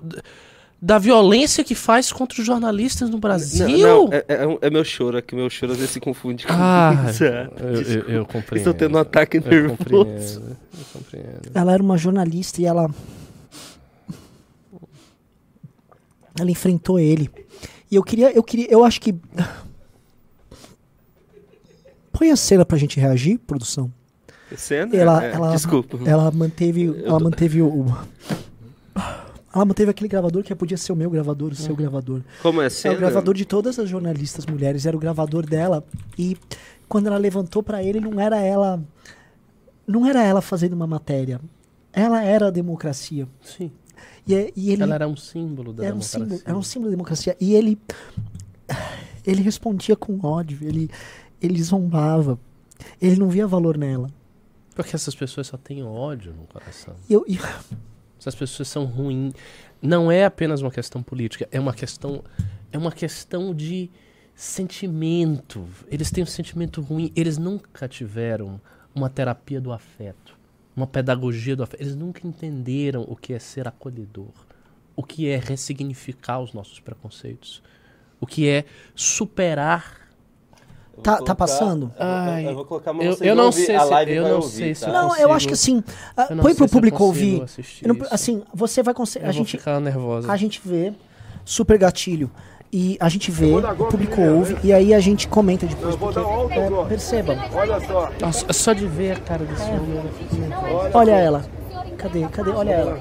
da 0.80 0.96
violência 0.98 1.64
que 1.64 1.74
faz 1.74 2.12
contra 2.12 2.40
os 2.40 2.46
jornalistas 2.46 3.10
no 3.10 3.18
Brasil? 3.18 3.68
Não, 3.68 4.06
não, 4.06 4.12
é, 4.12 4.24
é 4.28 4.58
é 4.68 4.70
meu 4.70 4.84
choro, 4.84 5.18
é 5.18 5.22
que 5.22 5.34
meu 5.34 5.50
choro 5.50 5.72
às 5.72 5.78
vezes 5.78 5.92
se 5.92 6.00
confunde 6.00 6.46
com 6.46 6.52
Ah, 6.52 7.06
isso. 7.10 7.24
eu, 7.24 7.82
eu, 7.82 8.02
eu 8.08 8.24
compreendo. 8.26 8.56
Estou 8.58 8.74
tendo 8.74 8.96
um 8.96 9.00
ataque 9.00 9.38
Eu 9.38 9.42
nervoso. 9.42 9.76
compreendo, 9.76 10.56
eu 10.78 10.84
compreendo. 10.92 11.40
Ela 11.54 11.72
era 11.72 11.82
uma 11.82 11.96
jornalista 11.98 12.60
e 12.62 12.64
ela. 12.66 12.88
Ela 16.38 16.50
enfrentou 16.50 16.98
ele. 16.98 17.28
E 17.90 17.96
eu 17.96 18.02
queria, 18.02 18.30
eu 18.32 18.42
queria, 18.42 18.68
eu 18.70 18.84
acho 18.84 19.00
que. 19.00 19.14
Põe 22.12 22.30
a 22.30 22.36
cena 22.36 22.64
pra 22.64 22.76
gente 22.78 22.98
reagir, 23.00 23.38
produção. 23.38 23.92
Cena? 24.56 24.94
Ela, 24.96 25.24
É, 25.24 25.32
ela, 25.34 25.52
Desculpa. 25.52 25.98
ela 26.06 26.30
manteve, 26.30 27.02
ela 27.04 27.20
manteve 27.20 27.60
o, 27.62 27.66
o- 27.68 27.96
ela 29.58 29.66
manteve 29.66 29.90
aquele 29.90 30.08
gravador 30.08 30.42
que 30.42 30.54
podia 30.54 30.76
ser 30.76 30.92
o 30.92 30.96
meu 30.96 31.10
gravador, 31.10 31.52
o 31.52 31.54
seu 31.54 31.74
gravador. 31.76 32.22
Como 32.42 32.60
é 32.62 32.66
É 32.66 32.70
cena? 32.70 32.94
o 32.94 32.98
gravador 32.98 33.34
de 33.34 33.44
todas 33.44 33.78
as 33.78 33.88
jornalistas 33.88 34.46
mulheres, 34.46 34.86
era 34.86 34.96
o 34.96 35.00
gravador 35.00 35.44
dela. 35.46 35.84
E 36.18 36.36
quando 36.88 37.06
ela 37.08 37.16
levantou 37.18 37.62
pra 37.62 37.82
ele, 37.82 38.00
não 38.00 38.20
era 38.20 38.40
ela, 38.40 38.82
não 39.86 40.06
era 40.06 40.22
ela 40.22 40.40
fazendo 40.40 40.72
uma 40.74 40.86
matéria. 40.86 41.40
Ela 41.92 42.22
era 42.22 42.48
a 42.48 42.50
democracia. 42.50 43.26
Sim. 43.42 43.70
E, 44.26 44.34
é- 44.34 44.52
e 44.54 44.70
ele 44.70 44.82
Ela 44.82 44.94
era 44.94 45.08
um 45.08 45.16
símbolo 45.16 45.72
da 45.72 45.84
era 45.84 45.94
um 45.94 45.98
democracia. 45.98 46.20
símbolo, 46.20 46.42
era 46.44 46.56
um 46.58 46.62
símbolo 46.62 46.90
da 46.90 46.94
democracia. 46.96 47.36
E 47.40 47.54
ele 47.54 47.78
ele 49.26 49.42
respondia 49.42 49.96
com 49.96 50.18
ódio, 50.24 50.58
ele 50.62 50.90
ele 51.40 51.62
zombava. 51.62 52.38
Ele 53.00 53.16
não 53.16 53.28
via 53.28 53.46
valor 53.46 53.76
nela. 53.76 54.08
Porque 54.74 54.94
essas 54.94 55.14
pessoas 55.14 55.46
só 55.48 55.56
têm 55.56 55.82
ódio 55.82 56.32
no 56.32 56.46
coração. 56.46 56.94
E 57.08 57.12
eu, 57.14 57.24
e- 57.28 57.38
Essas 58.28 58.38
pessoas 58.38 58.68
são 58.68 58.84
ruins. 58.84 59.32
Não 59.80 60.12
é 60.12 60.26
apenas 60.26 60.60
uma 60.60 60.70
questão 60.70 61.02
política, 61.02 61.48
é 61.50 61.58
uma 61.58 61.72
questão 61.72 62.22
é 62.70 62.76
uma 62.76 62.92
questão 62.92 63.54
de 63.54 63.90
sentimento. 64.34 65.66
Eles 65.90 66.10
têm 66.10 66.22
um 66.22 66.26
sentimento 66.26 66.82
ruim, 66.82 67.10
eles 67.16 67.38
nunca 67.38 67.88
tiveram 67.88 68.60
uma 68.94 69.08
terapia 69.08 69.60
do 69.60 69.72
afeto, 69.72 70.36
uma 70.76 70.86
pedagogia 70.86 71.56
do 71.56 71.62
afeto. 71.62 71.80
Eles 71.80 71.96
nunca 71.96 72.26
entenderam 72.26 73.02
o 73.08 73.16
que 73.16 73.32
é 73.32 73.38
ser 73.38 73.66
acolhedor, 73.66 74.32
o 74.94 75.02
que 75.02 75.26
é 75.28 75.38
ressignificar 75.38 76.40
os 76.40 76.52
nossos 76.52 76.78
preconceitos, 76.80 77.62
o 78.20 78.26
que 78.26 78.46
é 78.46 78.66
superar 78.94 79.97
tá, 81.02 81.16
tá 81.18 81.34
passando? 81.34 81.92
Ai, 81.98 82.46
eu 82.48 82.54
vou 82.54 82.64
colocar 82.64 82.92
eu, 82.94 83.16
eu 83.20 83.34
não 83.34 83.50
sei 83.52 83.66
se 83.66 83.72
eu 84.08 84.28
não 84.28 84.42
sei 84.42 84.74
se 84.74 84.84
eu 84.86 84.92
Não, 84.92 85.08
consigo, 85.08 85.22
eu 85.28 85.32
acho 85.32 85.46
que 85.48 85.54
assim, 85.54 85.84
não 86.30 86.38
põe 86.42 86.54
pro 86.54 86.68
público 86.68 86.98
consigo 86.98 87.42
ouvir. 87.42 87.86
não- 87.86 87.96
assim, 88.10 88.42
você 88.54 88.82
vai 88.82 88.94
conseguir. 88.94 89.24
A 89.26 89.32
gente, 89.32 89.56
ficar 89.58 89.80
nervosa. 89.80 90.30
a 90.30 90.36
gente 90.36 90.60
vê 90.64 90.92
super 91.44 91.78
gatilho. 91.78 92.30
E 92.70 92.98
a 93.00 93.08
gente 93.08 93.30
vê, 93.30 93.46
o 93.46 93.86
público 93.86 94.20
ouve, 94.20 94.58
e 94.62 94.74
aí 94.74 94.92
a 94.92 95.00
gente 95.00 95.26
comenta 95.26 95.66
depois. 95.66 95.96
Porque, 95.96 96.18
é, 96.18 96.84
perceba, 96.86 97.34
Olha 97.54 97.80
só, 97.80 98.10
Nossa, 98.20 98.52
só 98.52 98.72
de 98.74 98.86
ver 98.86 99.12
a 99.12 99.16
cara 99.20 99.42
desse 99.46 99.62
homem. 99.70 99.96
eu 100.04 100.12
fico- 100.12 100.98
olha 100.98 101.12
ela. 101.12 101.44
Cadê? 101.96 102.28
Cadê? 102.28 102.50
Olha 102.50 102.70
ela. 102.72 103.00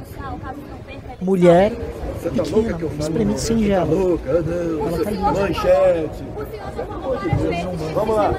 Mulher 1.22 1.72
você 2.20 2.30
tá 2.32 2.44
louca 2.50 2.74
que 2.74 2.84
eu 2.84 2.90
pequena, 2.90 3.26
falo? 3.26 3.38
singela. 3.38 3.86
Louca, 3.86 4.34
não, 4.42 4.88
Ela 4.88 5.04
tá 5.04 5.12
linda. 5.12 5.32
manchete. 5.32 6.24
Vamos 7.94 8.16
lá. 8.16 8.34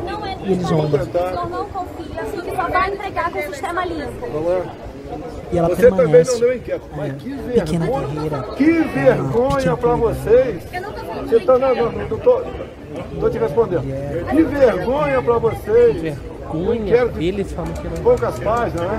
E 0.45 0.53
eles 0.53 0.67
zombam. 0.67 1.01
O 1.01 1.05
senhor 1.05 1.51
não 1.51 1.65
confia 1.67 2.23
assim 2.23 2.41
que 2.41 2.57
só 2.57 2.69
vai 2.69 2.91
entregar 2.93 3.31
com 3.33 3.39
o 3.39 3.43
sistema 3.43 3.85
limpo. 3.85 4.27
Vamos 4.33 4.49
lá. 4.49 4.67
E 5.53 5.59
ela 5.59 5.69
Você 5.69 5.75
também 5.77 5.91
não 5.91 5.97
permanece. 5.97 6.41
leu 6.45 6.57
inquieto. 6.57 6.83
Mas 6.97 7.13
que 7.15 7.31
Pequena 7.35 7.87
vergonha. 7.87 8.07
guerreira. 8.09 8.43
Que 8.57 8.73
vergonha 8.83 9.77
pra 9.77 9.95
vocês. 9.95 10.63
Eu 10.73 10.83
não 10.83 10.93
tô 10.93 11.01
falando 11.05 11.29
Você 11.31 11.41
tá, 11.41 11.59
não, 11.59 11.75
não, 11.75 11.93
não, 11.93 12.09
não 12.09 12.19
tô, 12.19 12.43
tô 13.21 13.31
te 13.31 13.39
respondendo. 13.39 13.83
Que 14.31 14.43
vergonha 14.43 15.23
pra 15.23 15.39
vocês. 15.39 16.17
Vergonha. 16.53 17.13
Ele 17.19 17.45
falou 17.45 17.73
que 17.75 17.89
não. 17.89 17.97
Poucas 18.03 18.39
páginas, 18.39 18.91
né? 18.91 18.97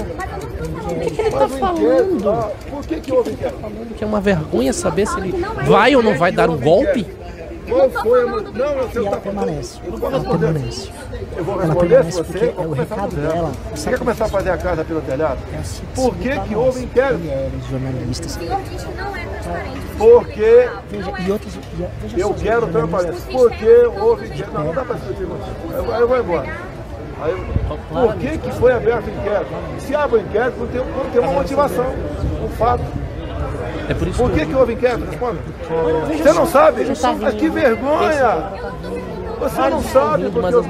O 0.89 0.99
que, 0.99 1.09
que 1.11 1.21
ele 1.21 1.31
tá 1.31 1.37
o 1.39 1.45
inquérito, 1.45 1.59
falando? 1.59 2.23
tá? 2.23 2.51
Por 2.69 2.85
que 2.85 2.99
que 2.99 3.11
houve 3.11 3.31
inquérito? 3.31 3.59
Falando 3.59 3.95
que 3.95 4.03
é 4.03 4.07
uma 4.07 4.21
vergonha 4.21 4.73
saber 4.73 5.07
se 5.07 5.17
ele 5.19 5.31
vai 5.67 5.95
ou 5.95 6.03
não 6.03 6.17
vai 6.17 6.31
dar 6.31 6.49
um 6.49 6.57
golpe? 6.57 7.05
Qual 7.69 7.87
foi 7.91 8.21
a... 8.23 8.25
Não, 8.25 8.41
você 8.41 8.99
E 8.99 9.03
tá 9.03 9.07
ela 9.09 9.17
permanece. 9.17 9.79
Eu 9.85 9.91
não 9.91 9.97
vou 9.99 10.09
Ela 10.09 10.17
responder. 10.17 10.45
permanece. 10.47 10.89
Eu 11.37 11.43
vou 11.43 11.53
Ela 11.53 11.63
responder 11.65 11.87
permanece 11.89 12.17
você. 12.17 12.23
porque 12.23 12.45
Vou 12.47 12.63
é 12.63 12.67
o 12.67 12.71
recado 12.71 13.15
dela. 13.15 13.51
Você 13.75 13.89
quer 13.91 13.99
começar 13.99 14.25
a 14.25 14.29
fazer 14.29 14.49
a 14.49 14.57
casa 14.57 14.83
pelo 14.85 15.01
telhado? 15.01 15.37
É 15.53 15.61
Por 15.95 16.15
que 16.15 16.39
que 16.39 16.55
houve 16.55 16.83
inquérito? 16.83 17.21
Jornalistas. 17.69 18.39
O 19.99 20.25
que 20.25 20.43
é. 20.43 20.69
Porque 20.79 20.97
Veja, 20.97 21.31
outros. 21.33 21.53
Veja 22.01 22.17
eu 22.17 22.33
quero 22.33 22.67
transparência. 22.67 23.21
Porque 23.31 23.65
houve 24.01 24.25
inquérito. 24.25 24.51
Não, 24.53 24.63
não 24.65 24.73
dá 24.73 24.83
pra 24.85 24.95
discutir. 24.95 25.27
Eu, 25.71 25.85
eu 25.85 26.07
vou 26.07 26.17
embora. 26.19 26.47
Aí, 27.21 27.35
por 27.89 28.15
que 28.15 28.37
que 28.37 28.51
foi 28.51 28.71
aberto 28.71 29.07
o 29.07 29.09
inquérito? 29.09 29.51
Se 29.79 29.95
abre 29.95 30.19
o 30.19 30.21
inquérito, 30.21 30.59
não 30.59 30.67
tem, 30.67 30.81
não 30.81 31.11
tem 31.11 31.21
uma 31.21 31.33
motivação, 31.33 31.85
um 32.43 32.49
fato. 32.49 32.83
É 33.89 33.93
por 33.93 34.07
isso 34.07 34.17
Por 34.21 34.31
que 34.31 34.45
que 34.45 34.55
houve 34.55 34.73
inquérito? 34.73 35.05
Responda. 35.05 35.39
Você 36.07 36.33
não 36.33 36.45
sabe? 36.45 36.85
Mas 37.19 37.33
que 37.33 37.49
vergonha! 37.49 38.51
Você 39.39 39.69
não 39.69 39.81
sabe 39.81 40.29
porque... 40.29 40.67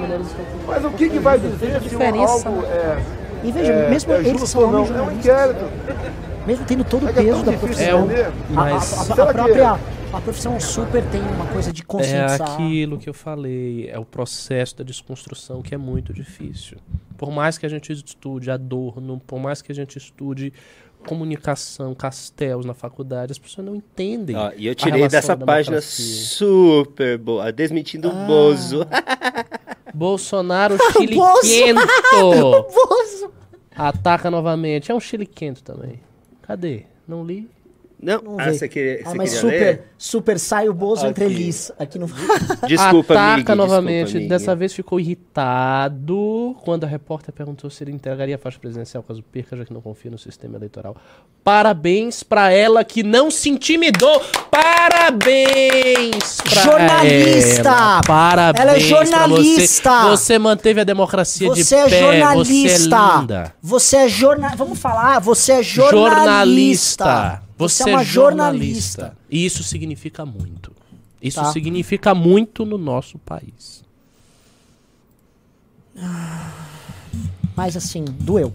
mas 0.68 0.86
o 0.86 0.92
que, 0.92 1.10
que 1.10 1.20
vai 1.20 1.40
dizer 1.40 1.74
se 1.74 1.80
diferença, 1.80 2.48
algo 2.48 2.64
é, 2.66 3.00
E 3.44 3.52
veja, 3.52 3.74
é, 3.74 3.90
mesmo 3.90 4.14
é 4.14 4.24
justo 4.24 4.60
ou 4.60 4.72
não? 4.72 4.86
É 4.86 5.02
um 5.02 5.12
inquérito. 5.12 5.66
Mesmo 6.50 6.66
tendo 6.66 6.84
todo 6.84 7.04
o 7.06 7.08
É 7.08 7.12
é 7.12 7.14
peso 7.14 7.30
tão 7.32 7.44
da 7.44 7.52
difícil 7.52 7.98
profissão, 8.00 8.08
a, 8.50 8.52
Mas- 8.54 8.94
a- 8.94 8.98
a- 8.98 9.04
a 9.04 9.28
que 9.28 9.34
própria 9.34 9.80
a 10.12 10.22
profissão 10.22 10.60
super 10.60 11.04
tem 11.12 11.22
uma 11.22 11.46
coisa 11.46 11.72
de 11.72 11.82
É 11.82 11.86
conscientizar. 11.86 12.54
aquilo 12.54 12.98
que 12.98 13.08
eu 13.08 13.14
falei, 13.14 13.88
é 13.90 14.00
o 14.00 14.04
processo 14.06 14.76
da 14.78 14.84
desconstrução 14.84 15.62
que 15.62 15.76
é 15.76 15.78
muito 15.78 16.12
difícil. 16.12 16.78
Por 17.18 17.30
mais 17.32 17.58
que 17.60 17.66
a 17.66 17.70
gente 17.70 17.92
estude 17.92 18.50
Adorno, 18.50 19.22
por 19.28 19.40
mais 19.40 19.62
que 19.62 19.72
a 19.72 19.76
gente 19.76 19.98
estude 19.98 20.52
comunicação, 21.06 21.94
castelos 21.94 22.66
na 22.66 22.74
faculdade, 22.74 23.32
as 23.32 23.38
pessoas 23.38 23.66
não 23.68 23.76
entendem. 23.76 24.36
Ó, 24.36 24.52
e 24.58 24.66
eu 24.66 24.72
a 24.72 24.76
tirei 24.76 25.08
dessa 25.08 25.38
página 25.38 25.80
super 25.82 27.18
boa, 27.18 27.52
desmentindo 27.52 28.10
Ah. 28.10 28.14
o 28.24 28.28
Bozo. 28.28 28.88
Bolsonaro 29.94 30.78
Bozo! 30.78 30.92
chiliquento 30.94 31.80
Bozo! 32.74 33.32
ataca 33.76 34.30
novamente. 34.32 34.92
É 34.92 34.96
um 34.96 35.00
chiliquento 35.00 35.64
também. 35.64 36.02
Cadê? 36.50 36.86
Não 37.08 37.24
li? 37.24 37.48
Não, 38.02 38.22
Não 38.22 38.40
ah, 38.40 38.46
vê. 38.46 38.54
você 38.54 38.70
queria, 38.70 39.02
Ah, 39.06 39.10
você 39.10 39.18
mas 39.18 39.30
queria 39.34 39.42
super, 39.42 39.60
ler? 39.60 39.84
super 39.98 40.40
sai 40.40 40.70
o 40.70 40.74
Bozo 40.74 41.02
Aqui. 41.02 41.10
entre 41.10 41.26
elis. 41.26 41.70
Aqui 41.78 42.00
no. 42.00 42.08
Desculpa, 42.66 43.14
Ataca 43.14 43.36
Mig, 43.36 43.56
novamente. 43.56 44.06
desculpa. 44.14 44.28
Dessa 44.30 44.56
vez 44.56 44.74
ficou 44.74 45.00
irritado 45.02 46.56
quando 46.64 46.86
a 46.86 46.88
repórter 46.88 47.34
perguntou 47.34 47.70
se 47.70 47.84
ele 47.84 47.92
entregaria 47.92 48.36
a 48.36 48.38
faixa 48.38 48.58
presidencial 48.58 49.04
caso 49.04 49.22
perca, 49.22 49.58
já 49.58 49.66
que 49.66 49.74
não 49.74 49.82
confia 49.82 50.10
no 50.10 50.18
sistema 50.18 50.56
eleitoral. 50.56 50.96
Parabéns 51.44 52.24
pra 52.24 52.52
ela 52.52 52.84
que 52.86 53.04
não 53.04 53.30
se 53.30 53.50
intimidou. 53.50 54.22
Parabéns 54.50 56.38
pra 56.42 56.62
Jornalista! 56.64 57.70
ela. 57.70 58.02
Parabéns 58.06 58.62
Ela 58.62 58.72
é 58.72 58.74
pra 58.76 58.84
jornalista! 58.84 60.02
Você. 60.04 60.10
Você 60.10 60.40
manteve 60.40 60.82
a 60.82 60.84
democracia 60.84 61.48
Você 61.50 61.64
de 61.64 61.74
é 61.76 61.90
pé. 61.90 62.00
jornalista. 62.00 62.78
Você 62.80 62.96
é 63.16 63.18
linda. 63.20 63.54
Você 63.62 63.96
é 63.98 64.08
jornalista. 64.08 64.58
Vamos 64.64 64.80
falar, 64.80 65.20
você 65.20 65.52
é 65.54 65.64
jornalista. 65.64 67.42
Você, 67.60 67.84
é 67.84 67.86
uma 67.94 68.02
é 68.02 68.06
jornalista. 68.06 69.02
jornalista. 69.02 69.18
E 69.30 69.46
isso 69.46 69.64
significa 69.64 70.26
muito. 70.26 70.72
Isso 71.22 71.40
Tá. 71.42 71.52
significa 71.52 72.16
muito 72.16 72.66
no 72.66 72.78
nosso 72.78 73.20
país. 73.20 73.84
Mas 77.56 77.76
assim, 77.76 78.06
doeu. 78.06 78.54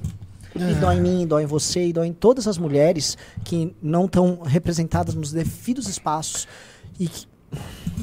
E 0.56 0.74
dói 0.74 0.96
em 0.96 1.00
mim, 1.00 1.26
dói 1.26 1.42
em 1.42 1.46
você, 1.46 1.88
e 1.88 1.92
dói 1.92 2.06
em 2.06 2.12
todas 2.12 2.46
as 2.46 2.56
mulheres 2.56 3.18
que 3.44 3.74
não 3.82 4.06
estão 4.06 4.40
representadas 4.42 5.14
nos 5.14 5.32
devidos 5.32 5.88
espaços. 5.88 6.46
E 6.98 7.08
que 7.08 7.26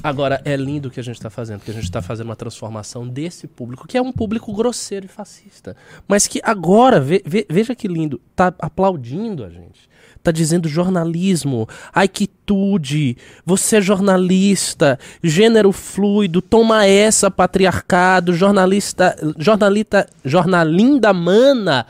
Agora, 0.03 0.41
é 0.45 0.55
lindo 0.55 0.87
o 0.87 0.91
que 0.91 0.99
a 0.99 1.03
gente 1.03 1.15
está 1.17 1.29
fazendo, 1.29 1.59
porque 1.59 1.71
a 1.71 1.73
gente 1.73 1.83
está 1.83 2.01
fazendo 2.01 2.27
uma 2.27 2.35
transformação 2.37 3.05
desse 3.07 3.47
público, 3.47 3.85
que 3.87 3.97
é 3.97 4.01
um 4.01 4.11
público 4.11 4.53
grosseiro 4.53 5.05
e 5.05 5.09
fascista. 5.09 5.75
Mas 6.07 6.25
que 6.27 6.39
agora, 6.43 6.99
ve- 7.01 7.21
ve- 7.25 7.45
veja 7.49 7.75
que 7.75 7.87
lindo, 7.87 8.19
tá 8.35 8.53
aplaudindo 8.59 9.43
a 9.43 9.49
gente. 9.49 9.89
Tá 10.23 10.31
dizendo 10.31 10.69
jornalismo, 10.69 11.67
ai 11.91 12.07
que 12.07 12.27
tude, 12.27 13.17
você 13.43 13.77
é 13.77 13.81
jornalista, 13.81 14.99
gênero 15.23 15.71
fluido, 15.71 16.41
toma 16.43 16.85
essa, 16.85 17.31
patriarcado, 17.31 18.31
jornalista, 18.33 19.15
jornalista, 19.37 20.07
jornalinda 20.23 21.11
mana. 21.11 21.87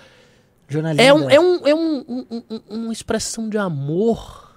jornalista. 0.69 1.03
É, 1.03 1.13
um, 1.13 1.29
é, 1.29 1.39
um, 1.39 1.67
é 1.67 1.75
um- 1.75 2.05
um- 2.07 2.43
um- 2.49 2.61
uma 2.85 2.93
expressão 2.93 3.49
de 3.49 3.57
amor, 3.57 4.55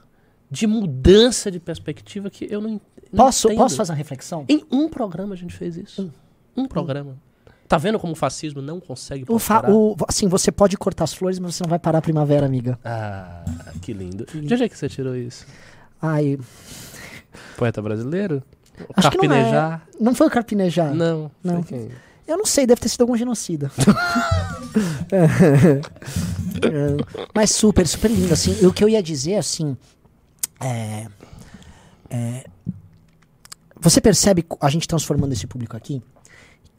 de 0.48 0.64
mudança 0.68 1.50
de 1.50 1.58
perspectiva 1.58 2.30
que 2.30 2.46
eu 2.48 2.60
não, 2.60 2.80
não 3.12 3.24
Posso, 3.24 3.48
entendo. 3.48 3.58
posso 3.58 3.74
fazer 3.76 3.90
uma 3.90 3.98
reflexão? 3.98 4.44
Em 4.48 4.64
um 4.70 4.88
programa 4.88 5.34
a 5.34 5.36
gente 5.36 5.52
fez 5.54 5.76
isso. 5.76 6.08
Um, 6.56 6.66
programa. 6.66 7.16
Tá 7.74 7.78
vendo 7.78 7.98
como 7.98 8.12
o 8.12 8.16
fascismo 8.16 8.62
não 8.62 8.78
consegue 8.78 9.24
O 9.28 9.96
assim, 10.08 10.28
você 10.28 10.52
pode 10.52 10.76
cortar 10.76 11.04
as 11.04 11.12
flores, 11.12 11.40
mas 11.40 11.56
você 11.56 11.64
não 11.64 11.70
vai 11.70 11.78
parar 11.78 11.98
a 11.98 12.02
primavera, 12.02 12.46
amiga. 12.46 12.78
Ah, 12.84 13.42
que 13.82 13.92
lindo. 13.92 14.24
De 14.26 14.54
onde 14.54 14.62
é 14.62 14.68
que 14.68 14.78
você 14.78 14.88
tirou 14.88 15.16
isso? 15.16 15.44
Ai, 16.00 16.38
Poeta 17.56 17.82
brasileiro? 17.82 18.42
acho 18.96 19.10
que 19.10 19.16
não 19.16 19.28
Carpinejar? 19.34 19.82
é. 19.92 20.02
Não 20.02 20.14
foi 20.14 20.26
o 20.26 20.30
carpinejar. 20.30 20.94
Não. 20.94 21.30
Não. 21.42 21.62
quem? 21.64 21.90
Eu 22.28 22.38
não 22.38 22.46
sei, 22.46 22.66
deve 22.66 22.80
ter 22.80 22.88
sido 22.88 23.02
algum 23.02 23.16
genocida. 23.16 23.70
É, 26.64 26.96
mas 27.34 27.50
super, 27.50 27.86
super 27.86 28.10
lindo, 28.10 28.32
assim. 28.32 28.64
O 28.64 28.72
que 28.72 28.82
eu 28.82 28.88
ia 28.88 29.02
dizer, 29.02 29.36
assim, 29.36 29.76
é, 30.58 31.06
é, 32.08 32.44
você 33.78 34.00
percebe 34.00 34.46
a 34.60 34.70
gente 34.70 34.88
transformando 34.88 35.32
esse 35.32 35.46
público 35.46 35.76
aqui, 35.76 36.02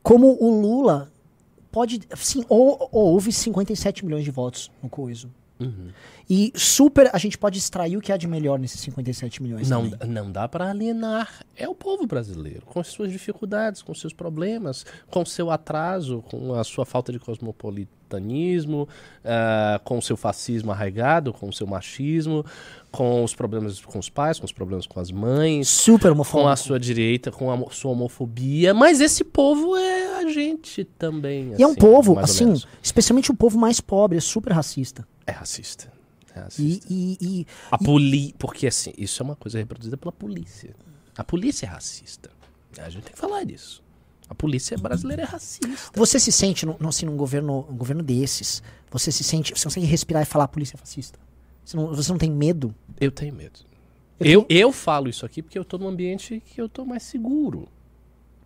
como 0.05 0.37
o 0.39 0.61
Lula 0.61 1.11
pode, 1.71 1.99
sim, 2.15 2.45
ou, 2.47 2.87
ou 2.91 3.13
houve 3.13 3.31
57 3.31 4.05
milhões 4.05 4.23
de 4.23 4.29
votos 4.29 4.71
no 4.81 4.87
coiso. 4.87 5.33
Uhum. 5.59 5.87
E 6.29 6.51
super, 6.55 7.09
a 7.13 7.17
gente 7.17 7.37
pode 7.37 7.57
extrair 7.57 7.95
o 7.95 8.01
que 8.01 8.11
há 8.11 8.17
de 8.17 8.27
melhor 8.27 8.59
nesses 8.59 8.81
57 8.81 9.41
milhões 9.41 9.69
Não, 9.69 9.89
também. 9.89 10.09
não 10.09 10.31
dá 10.31 10.47
para 10.47 10.69
alienar. 10.69 11.29
É 11.55 11.69
o 11.69 11.75
povo 11.75 12.05
brasileiro, 12.05 12.65
com 12.65 12.79
as 12.79 12.87
suas 12.87 13.11
dificuldades, 13.11 13.81
com 13.81 13.93
seus 13.93 14.11
problemas, 14.11 14.85
com 15.09 15.21
o 15.21 15.25
seu 15.25 15.49
atraso, 15.49 16.21
com 16.29 16.53
a 16.53 16.63
sua 16.63 16.85
falta 16.85 17.11
de 17.11 17.19
cosmopolitanismo, 17.19 18.87
ah, 19.23 19.79
com 19.83 19.97
o 19.97 20.01
seu 20.01 20.17
fascismo 20.17 20.71
arraigado, 20.71 21.31
com 21.31 21.47
o 21.47 21.53
seu 21.53 21.67
machismo, 21.67 22.43
com 22.91 23.23
os 23.23 23.33
problemas 23.35 23.79
com 23.79 23.99
os 23.99 24.09
pais, 24.09 24.39
com 24.39 24.45
os 24.45 24.51
problemas 24.51 24.85
com 24.87 24.99
as 24.99 25.11
mães, 25.11 25.67
Super 25.69 26.09
com 26.09 26.15
homofóbico. 26.15 26.49
a 26.49 26.55
sua 26.55 26.79
direita, 26.79 27.31
com 27.31 27.51
a 27.51 27.71
sua 27.71 27.91
homofobia. 27.91 28.73
Mas 28.73 28.99
esse 28.99 29.23
povo 29.23 29.75
é 29.77 30.17
a 30.19 30.29
gente 30.29 30.83
também. 30.83 31.53
E 31.57 31.63
é 31.63 31.67
um 31.67 31.71
assim, 31.71 31.79
povo, 31.79 32.19
assim, 32.19 32.53
especialmente 32.81 33.31
o 33.31 33.35
povo 33.35 33.57
mais 33.57 33.79
pobre, 33.79 34.17
é 34.17 34.21
super 34.21 34.51
racista. 34.51 35.07
É 35.27 35.31
racista. 35.31 35.91
É 36.35 36.39
E, 36.39 36.41
racista. 36.41 36.87
e, 36.89 37.17
e- 37.21 37.47
A 37.71 37.77
poli... 37.77 38.33
Porque 38.37 38.67
assim, 38.67 38.93
isso 38.97 39.21
é 39.21 39.23
uma 39.23 39.35
coisa 39.35 39.57
reproduzida 39.57 39.97
pela 39.97 40.11
polícia. 40.11 40.75
A 41.17 41.23
polícia 41.23 41.65
é 41.65 41.69
racista. 41.69 42.29
A 42.77 42.89
gente 42.89 43.03
tem 43.03 43.13
que 43.13 43.19
falar 43.19 43.43
disso. 43.45 43.83
A 44.27 44.33
polícia 44.35 44.75
brasileira 44.77 45.21
é 45.21 45.25
racista. 45.25 45.67
você 45.93 46.19
se 46.19 46.31
sente, 46.31 46.65
no, 46.65 46.75
no- 46.79 46.89
assim, 46.89 47.05
num 47.05 47.15
governo, 47.15 47.65
um 47.69 47.75
governo 47.77 48.01
desses, 48.03 48.61
você 48.91 49.11
se 49.11 49.23
sente, 49.23 49.53
você 49.55 49.63
consegue 49.65 49.85
respirar 49.85 50.23
e 50.23 50.25
falar 50.25 50.45
a 50.45 50.47
polícia 50.47 50.75
é 50.75 50.77
fascista? 50.79 51.19
Você 51.63 51.77
não, 51.77 51.87
você 51.95 52.11
não 52.11 52.17
tem 52.17 52.31
medo? 52.31 52.73
Eu 52.99 53.11
tenho 53.11 53.33
medo. 53.33 53.59
Eu 54.19 54.41
Eu, 54.41 54.45
eu, 54.49 54.71
falo 54.71 55.09
isso 55.09 55.25
aqui 55.25 55.41
porque 55.41 55.57
eu 55.59 55.63
tô 55.65 55.77
num 55.77 55.87
ambiente 55.87 56.41
que 56.45 56.59
eu 56.59 56.67
tô 56.67 56.83
mais 56.85 57.03
seguro. 57.03 57.67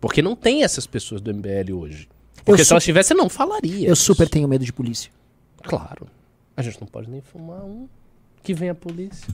Porque 0.00 0.20
não 0.22 0.34
tem 0.36 0.62
essas 0.64 0.86
pessoas 0.86 1.20
do 1.20 1.32
MBL 1.32 1.72
hoje. 1.74 2.08
Porque 2.44 2.62
se 2.62 2.68
su- 2.68 2.74
elas 2.74 2.84
tivessem, 2.84 3.16
não 3.16 3.28
falaria. 3.28 3.88
Eu 3.88 3.96
super 3.96 4.28
tenho 4.28 4.46
medo 4.48 4.64
de 4.64 4.72
polícia. 4.72 5.10
Claro. 5.62 6.06
A 6.60 6.62
gente 6.62 6.80
não 6.80 6.86
pode 6.86 7.10
nem 7.10 7.20
fumar 7.20 7.62
um 7.62 7.88
que 8.42 8.54
vem 8.54 8.68
a 8.70 8.74
polícia. 8.74 9.26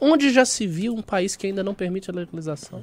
Onde 0.00 0.30
já 0.32 0.44
se 0.44 0.66
viu 0.66 0.94
um 0.94 1.02
país 1.02 1.36
que 1.36 1.46
ainda 1.46 1.62
não 1.62 1.74
permite 1.74 2.10
a 2.10 2.14
legalização? 2.14 2.82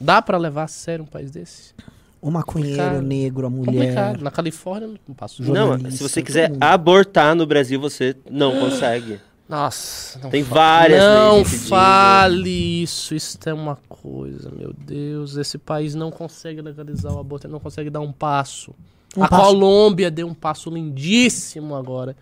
Dá 0.00 0.22
pra 0.22 0.38
levar 0.38 0.64
a 0.64 0.68
sério 0.68 1.04
um 1.04 1.06
país 1.06 1.30
desse? 1.30 1.74
O 2.20 2.30
maconheiro, 2.30 2.76
Complicado. 2.76 2.98
o 3.02 3.06
negro, 3.06 3.46
a 3.46 3.50
mulher. 3.50 3.72
Complicado. 3.72 4.22
Na 4.22 4.30
Califórnia 4.30 4.88
não 5.06 5.14
passa 5.14 5.42
Não, 5.42 5.78
se 5.90 6.02
você 6.02 6.22
quiser 6.22 6.52
abortar 6.60 7.34
no 7.34 7.46
Brasil, 7.46 7.80
você 7.80 8.16
não 8.30 8.58
consegue. 8.58 9.20
Nossa, 9.48 10.18
não 10.18 10.28
Tem 10.30 10.44
fa- 10.44 10.54
várias 10.54 11.02
Não 11.02 11.44
fale 11.44 12.82
isso, 12.82 13.14
isso 13.14 13.38
é 13.46 13.54
uma 13.54 13.76
coisa, 13.88 14.50
meu 14.50 14.74
Deus. 14.74 15.36
Esse 15.36 15.56
país 15.56 15.94
não 15.94 16.10
consegue 16.10 16.60
legalizar 16.60 17.12
o 17.14 17.18
aborto, 17.18 17.46
ele 17.46 17.52
não 17.52 17.60
consegue 17.60 17.88
dar 17.88 18.00
um 18.00 18.12
passo. 18.12 18.74
Um 19.18 19.24
a 19.24 19.28
passo. 19.28 19.42
Colômbia 19.44 20.10
deu 20.10 20.26
um 20.26 20.34
passo 20.34 20.70
lindíssimo 20.70 21.74
agora. 21.74 22.16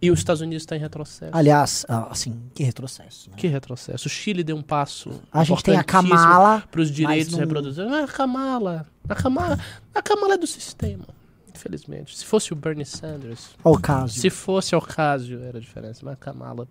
E 0.00 0.10
os 0.10 0.18
Estados 0.18 0.40
Unidos 0.42 0.62
está 0.64 0.74
em 0.74 0.80
retrocesso. 0.80 1.30
Aliás, 1.32 1.86
ah, 1.88 2.08
assim, 2.10 2.42
que 2.54 2.64
retrocesso. 2.64 3.30
né? 3.30 3.36
Que 3.36 3.46
retrocesso. 3.46 4.08
O 4.08 4.10
Chile 4.10 4.42
deu 4.42 4.56
um 4.56 4.62
passo. 4.62 5.20
A 5.30 5.44
gente 5.44 5.62
tem 5.62 5.76
a 5.76 5.84
Kamala, 5.84 6.64
Para 6.68 6.80
os 6.80 6.90
direitos 6.90 7.32
não- 7.32 7.38
reprodutores. 7.38 7.92
Ah, 7.92 8.02
a 8.04 8.08
Kamala. 8.08 8.86
A 9.08 9.14
Kamala. 9.14 9.58
A 9.94 10.02
Kamala 10.02 10.34
é 10.34 10.38
do 10.38 10.46
sistema. 10.46 11.04
Infelizmente. 11.54 12.16
Se 12.18 12.24
fosse 12.24 12.52
o 12.52 12.56
Bernie 12.56 12.84
Sanders. 12.84 13.50
O 13.62 13.78
caso. 13.78 14.18
Se 14.18 14.28
fosse 14.28 14.74
Ocasio, 14.74 15.40
era 15.44 15.58
a 15.58 15.60
diferença. 15.60 16.00
Mas 16.02 16.14
a 16.14 16.16
Kamala. 16.16 16.66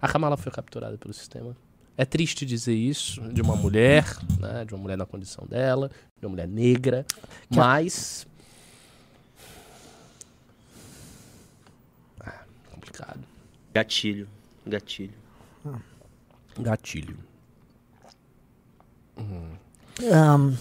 A 0.00 0.08
Kamala 0.08 0.38
foi 0.38 0.50
capturada 0.50 0.96
pelo 0.96 1.12
sistema. 1.12 1.54
É 1.98 2.06
triste 2.06 2.46
dizer 2.46 2.72
isso 2.74 3.20
de 3.30 3.42
uma 3.42 3.56
mulher, 3.56 4.06
né, 4.38 4.64
de 4.64 4.72
uma 4.72 4.80
mulher 4.80 4.96
na 4.96 5.04
condição 5.04 5.44
dela, 5.46 5.90
de 6.18 6.24
uma 6.24 6.30
mulher 6.30 6.48
negra, 6.48 7.04
Que 7.50 7.58
mas. 7.58 8.26
Ah, 12.20 12.44
complicado. 13.00 13.20
Gatilho. 13.72 14.28
Gatilho. 14.66 15.14
Gatilho. 16.58 17.16
Ahn, 20.12 20.54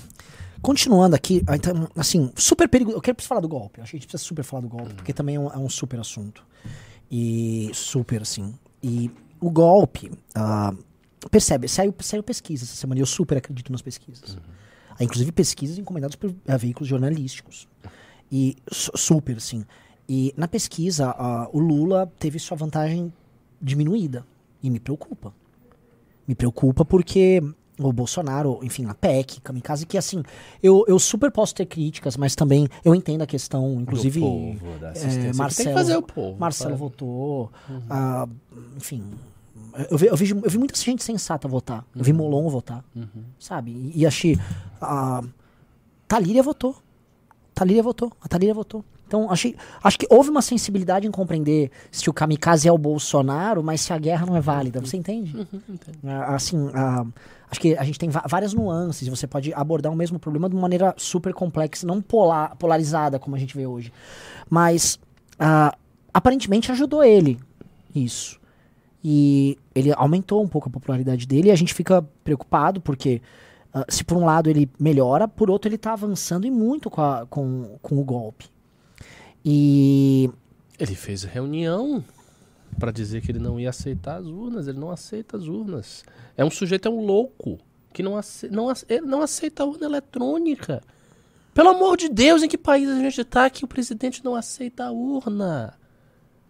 continuando 0.61 1.15
aqui, 1.15 1.41
ah, 1.47 1.55
então, 1.55 1.89
assim, 1.95 2.31
super 2.35 2.67
perigoso. 2.67 2.97
Eu 2.97 3.01
quero 3.01 3.21
falar 3.21 3.41
do 3.41 3.47
golpe. 3.47 3.81
Acho 3.81 3.91
que 3.91 3.97
a 3.97 3.99
gente 3.99 4.07
precisa 4.07 4.27
super 4.27 4.43
falar 4.43 4.61
do 4.61 4.69
golpe, 4.69 4.93
porque 4.93 5.13
também 5.13 5.35
é 5.35 5.39
um, 5.39 5.51
é 5.51 5.57
um 5.57 5.69
super 5.69 5.99
assunto. 5.99 6.43
E 7.11 7.71
super, 7.73 8.21
assim. 8.21 8.53
E 8.83 9.09
o 9.39 9.49
golpe, 9.49 10.11
ah, 10.35 10.73
percebe, 11.31 11.67
saiu, 11.67 11.93
saiu 11.99 12.21
pesquisa 12.23 12.65
essa 12.65 12.75
semana, 12.75 12.99
e 12.99 13.01
eu 13.01 13.05
super 13.05 13.37
acredito 13.37 13.71
nas 13.71 13.81
pesquisas. 13.81 14.37
Há, 14.97 15.03
inclusive 15.03 15.31
pesquisas 15.31 15.77
encomendadas 15.77 16.15
por 16.15 16.33
ah, 16.47 16.57
veículos 16.57 16.87
jornalísticos. 16.87 17.67
E 18.31 18.57
su- 18.71 18.91
super, 18.95 19.37
assim. 19.37 19.65
E 20.09 20.33
na 20.35 20.47
pesquisa, 20.47 21.11
ah, 21.11 21.47
o 21.53 21.59
Lula 21.59 22.11
teve 22.17 22.39
sua 22.39 22.57
vantagem 22.57 23.13
diminuída. 23.61 24.25
E 24.61 24.69
me 24.69 24.79
preocupa. 24.79 25.31
Me 26.27 26.33
preocupa 26.33 26.83
porque 26.83 27.43
o 27.79 27.93
Bolsonaro, 27.93 28.59
enfim, 28.63 28.85
a 28.85 28.95
PEC, 28.95 29.39
Kamikaze, 29.39 29.85
que 29.85 29.97
assim, 29.97 30.23
eu, 30.61 30.83
eu 30.87 30.97
super 30.97 31.31
posso 31.31 31.53
ter 31.53 31.65
críticas, 31.67 32.17
mas 32.17 32.35
também 32.35 32.67
eu 32.83 32.95
entendo 32.95 33.21
a 33.21 33.27
questão, 33.27 33.79
inclusive. 33.79 34.19
Do 34.19 34.25
povo, 34.25 34.79
da 34.79 34.89
assistência. 34.89 35.29
é, 35.29 35.33
Marcelo, 35.33 35.55
tem 35.55 35.65
que 35.67 35.79
fazer 35.79 35.97
o 35.97 36.01
povo. 36.01 36.39
Marcelo 36.39 36.71
sabe? 36.71 36.79
votou. 36.79 37.51
ah, 37.89 38.27
enfim. 38.75 39.03
Eu 39.91 39.97
vi, 39.97 40.07
eu, 40.07 40.15
vi, 40.17 40.29
eu 40.31 40.49
vi 40.49 40.57
muita 40.57 40.75
gente 40.75 41.03
sensata 41.03 41.47
votar. 41.47 41.85
Eu 41.95 42.03
vi 42.03 42.11
Molon 42.11 42.49
votar. 42.49 42.83
Sabe? 43.39 43.71
E, 43.71 44.01
e 44.01 44.05
achei. 44.07 44.37
A 44.81 45.23
Talíria 46.07 46.41
votou. 46.41 46.75
Talíria 47.53 47.83
votou. 47.83 48.11
A 48.19 48.27
Talíria 48.27 48.53
votou. 48.53 48.83
Então, 49.09 49.29
achei, 49.31 49.55
acho 49.83 49.97
que 49.97 50.05
houve 50.07 50.29
uma 50.29 50.41
sensibilidade 50.43 51.07
em 51.07 51.11
compreender 51.11 51.71
se 51.91 52.07
o 52.11 52.13
kamikaze 52.13 52.67
é 52.67 52.71
o 52.71 52.77
Bolsonaro, 52.77 53.63
mas 53.63 53.81
se 53.81 53.91
a 53.91 53.97
guerra 53.97 54.23
não 54.27 54.35
é 54.37 54.39
válida. 54.41 54.79
Você 54.79 54.95
entende? 54.97 55.35
Ah, 56.05 56.35
assim, 56.35 56.69
ah, 56.75 57.03
acho 57.49 57.59
que 57.59 57.75
a 57.75 57.83
gente 57.83 57.97
tem 57.97 58.07
várias 58.27 58.53
nuances. 58.53 59.07
Você 59.07 59.25
pode 59.25 59.51
abordar 59.55 59.91
o 59.91 59.95
mesmo 59.95 60.19
problema 60.19 60.47
de 60.47 60.53
uma 60.55 60.61
maneira 60.61 60.93
super 60.95 61.33
complexa, 61.33 61.87
não 61.87 61.99
polar, 62.03 62.55
polarizada 62.57 63.17
como 63.17 63.35
a 63.35 63.39
gente 63.39 63.57
vê 63.57 63.65
hoje. 63.65 63.91
Mas, 64.47 64.99
aparentemente, 66.13 66.71
ajudou 66.71 67.03
ele 67.03 67.39
isso. 67.95 68.39
E 69.03 69.57
ele 69.73 69.91
aumentou 69.93 70.43
um 70.43 70.47
pouco 70.47 70.67
a 70.69 70.71
popularidade 70.71 71.25
dele 71.25 71.47
e 71.47 71.51
a 71.51 71.55
gente 71.55 71.73
fica 71.73 72.01
preocupado 72.23 72.81
porque 72.81 73.21
ah, 73.73 73.85
se 73.87 74.03
por 74.03 74.17
um 74.17 74.25
lado 74.25 74.49
ele 74.49 74.69
melhora, 74.79 75.27
por 75.27 75.49
outro 75.49 75.67
ele 75.69 75.77
está 75.77 75.93
avançando 75.93 76.45
e 76.45 76.51
muito 76.51 76.89
com, 76.89 77.01
a- 77.01 77.25
com, 77.29 77.77
com 77.81 77.97
o 77.99 78.03
golpe. 78.03 78.45
E 79.45 80.29
Ele 80.77 80.95
fez 80.95 81.23
reunião 81.23 82.03
pra 82.77 82.91
dizer 82.91 83.21
que 83.21 83.31
ele 83.31 83.39
não 83.39 83.59
ia 83.59 83.69
aceitar 83.69 84.17
as 84.17 84.25
urnas. 84.27 84.67
Ele 84.67 84.79
não 84.79 84.91
aceita 84.91 85.37
as 85.37 85.43
urnas. 85.47 86.03
É 86.37 86.43
um 86.45 86.51
sujeito, 86.51 86.87
é 86.87 86.91
um 86.91 87.01
louco 87.05 87.57
que 87.93 88.01
não, 88.03 88.17
ace- 88.17 88.49
não, 88.49 88.69
ace- 88.69 88.85
ele 88.87 89.05
não 89.05 89.21
aceita 89.21 89.63
a 89.63 89.65
urna 89.65 89.85
eletrônica. 89.85 90.81
Pelo 91.53 91.69
amor 91.69 91.97
de 91.97 92.07
Deus, 92.09 92.43
em 92.43 92.47
que 92.47 92.57
país 92.57 92.87
a 92.89 92.95
gente 92.99 93.23
tá 93.25 93.49
que 93.49 93.65
o 93.65 93.67
presidente 93.67 94.23
não 94.23 94.35
aceita 94.35 94.85
a 94.85 94.91
urna? 94.91 95.73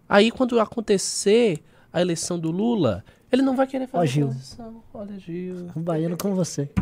Aí 0.08 0.30
quando 0.30 0.60
acontecer 0.60 1.64
a 1.92 2.02
eleição 2.02 2.38
do 2.38 2.52
Lula, 2.52 3.04
ele 3.32 3.42
não 3.42 3.56
vai 3.56 3.66
querer 3.66 3.88
fazer 3.88 4.08
Gil. 4.08 4.28
transição. 4.28 4.84
Olha, 4.94 5.18
Gil. 5.18 5.72
um 5.76 5.82
baiano 5.82 6.18
como 6.18 6.36
você. 6.36 6.70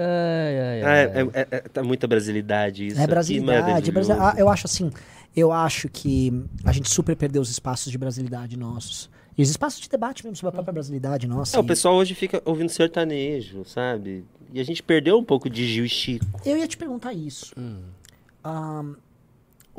Ai, 0.00 0.60
ai, 0.60 0.82
Ah, 0.82 0.88
ai. 0.88 1.30
é, 1.34 1.40
é- 1.40 1.46
é- 1.56 1.60
tá 1.60 1.82
muita 1.82 2.06
brasilidade 2.06 2.86
isso. 2.88 3.00
É 3.00 3.06
brasilidade. 3.06 3.58
é 3.88 3.92
brasi- 3.92 4.08
maravilhoso. 4.10 4.12
ah, 4.20 4.34
eu 4.40 4.48
acho 4.48 4.66
assim, 4.66 4.90
eu 5.36 5.52
acho 5.52 5.88
que 5.88 6.32
a 6.64 6.72
gente 6.72 6.88
super 6.88 7.14
perdeu 7.16 7.42
os 7.42 7.50
espaços 7.50 7.92
de 7.92 7.98
brasilidade 7.98 8.56
nossos. 8.56 9.10
E 9.38 9.42
os 9.42 9.48
espaços 9.50 9.80
de 9.80 9.88
debate 9.88 10.24
mesmo 10.24 10.36
sobre 10.36 10.48
a 10.48 10.52
própria 10.52 10.72
brasilidade 10.72 11.26
nossa. 11.26 11.56
É, 11.56 11.60
o 11.60 11.62
E 11.62 11.66
pessoal 11.66 11.94
hoje 11.94 12.14
fica 12.14 12.42
ouvindo 12.44 12.68
sertanejo, 12.68 13.64
sabe? 13.64 14.24
E 14.52 14.60
a 14.60 14.64
gente 14.64 14.82
perdeu 14.82 15.16
um 15.18 15.24
pouco 15.24 15.48
de 15.48 15.66
Gil 15.66 15.84
e 15.84 15.88
Chico. 15.88 16.26
Eu 16.44 16.56
ia 16.58 16.66
te 16.66 16.76
perguntar 16.76 17.12
isso. 17.14 17.54
Ah, 18.42 18.82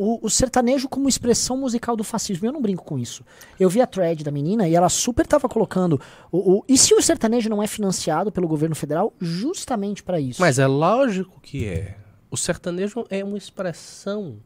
o, 0.03 0.19
o 0.25 0.29
sertanejo 0.29 0.89
como 0.89 1.07
expressão 1.07 1.57
musical 1.57 1.95
do 1.95 2.03
fascismo, 2.03 2.47
eu 2.47 2.51
não 2.51 2.61
brinco 2.61 2.83
com 2.83 2.97
isso. 2.97 3.23
Eu 3.59 3.69
vi 3.69 3.81
a 3.81 3.85
thread 3.87 4.23
da 4.23 4.31
menina 4.31 4.67
e 4.67 4.73
ela 4.75 4.89
super 4.89 5.27
tava 5.27 5.47
colocando. 5.47 5.99
O, 6.31 6.57
o- 6.59 6.65
e 6.67 6.77
se 6.77 6.93
o 6.95 7.01
sertanejo 7.01 7.49
não 7.49 7.61
é 7.61 7.67
financiado 7.67 8.31
pelo 8.31 8.47
governo 8.47 8.75
federal 8.75 9.13
justamente 9.19 10.01
para 10.01 10.19
isso? 10.19 10.41
Mas 10.41 10.57
é 10.59 10.65
lógico 10.67 11.39
que 11.41 11.65
é. 11.67 11.97
O 12.29 12.37
sertanejo 12.37 13.05
é 13.09 13.23
uma 13.23 13.37
expressão 13.37 14.37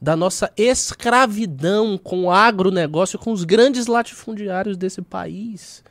da 0.00 0.14
nossa 0.16 0.52
escravidão 0.56 1.98
com 1.98 2.24
o 2.24 2.30
agronegócio, 2.30 3.18
com 3.18 3.32
os 3.32 3.44
grandes 3.44 3.86
latifundiários 3.86 4.76
desse 4.76 5.02
país, 5.02 5.82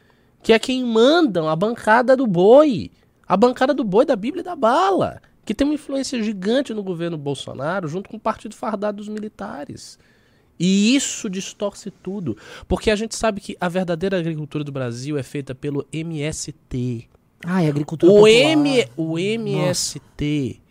que 0.42 0.54
é 0.54 0.60
quem 0.60 0.84
mandam 0.86 1.48
a 1.50 1.56
bancada 1.56 2.16
do 2.16 2.26
boi, 2.26 2.92
a 3.28 3.36
bancada 3.38 3.74
do 3.74 3.84
boi 3.84 4.06
da 4.06 4.16
Bíblia 4.16 4.42
e 4.42 4.44
da 4.46 4.56
bala, 4.56 5.22
que 5.52 5.56
tem 5.56 5.68
uma 5.68 5.74
influência 5.74 6.24
gigante 6.24 6.74
no 6.74 6.82
governo 6.82 7.18
Bolsonaro, 7.18 7.86
junto 7.86 8.10
com 8.10 8.16
o 8.16 8.20
Partido 8.20 8.56
Fardado 8.56 9.00
dos 9.00 9.10
Militares. 9.10 10.00
E 10.58 10.96
isso 10.96 11.30
distorce 11.30 11.92
tudo, 11.92 12.38
porque 12.70 12.90
a 12.90 12.96
gente 12.96 13.18
sabe 13.18 13.42
que 13.42 13.58
a 13.60 13.68
verdadeira 13.68 14.18
agricultura 14.18 14.64
do 14.64 14.72
Brasil 14.72 15.18
é 15.18 15.24
feita 15.24 15.54
pelo 15.54 15.86
MST, 15.92 17.10
Ai, 17.44 17.68
agricultura 17.68 18.14
o, 18.14 18.16
popular. 18.16 18.32
M, 18.32 18.86
o 18.96 19.20
MST 19.20 20.62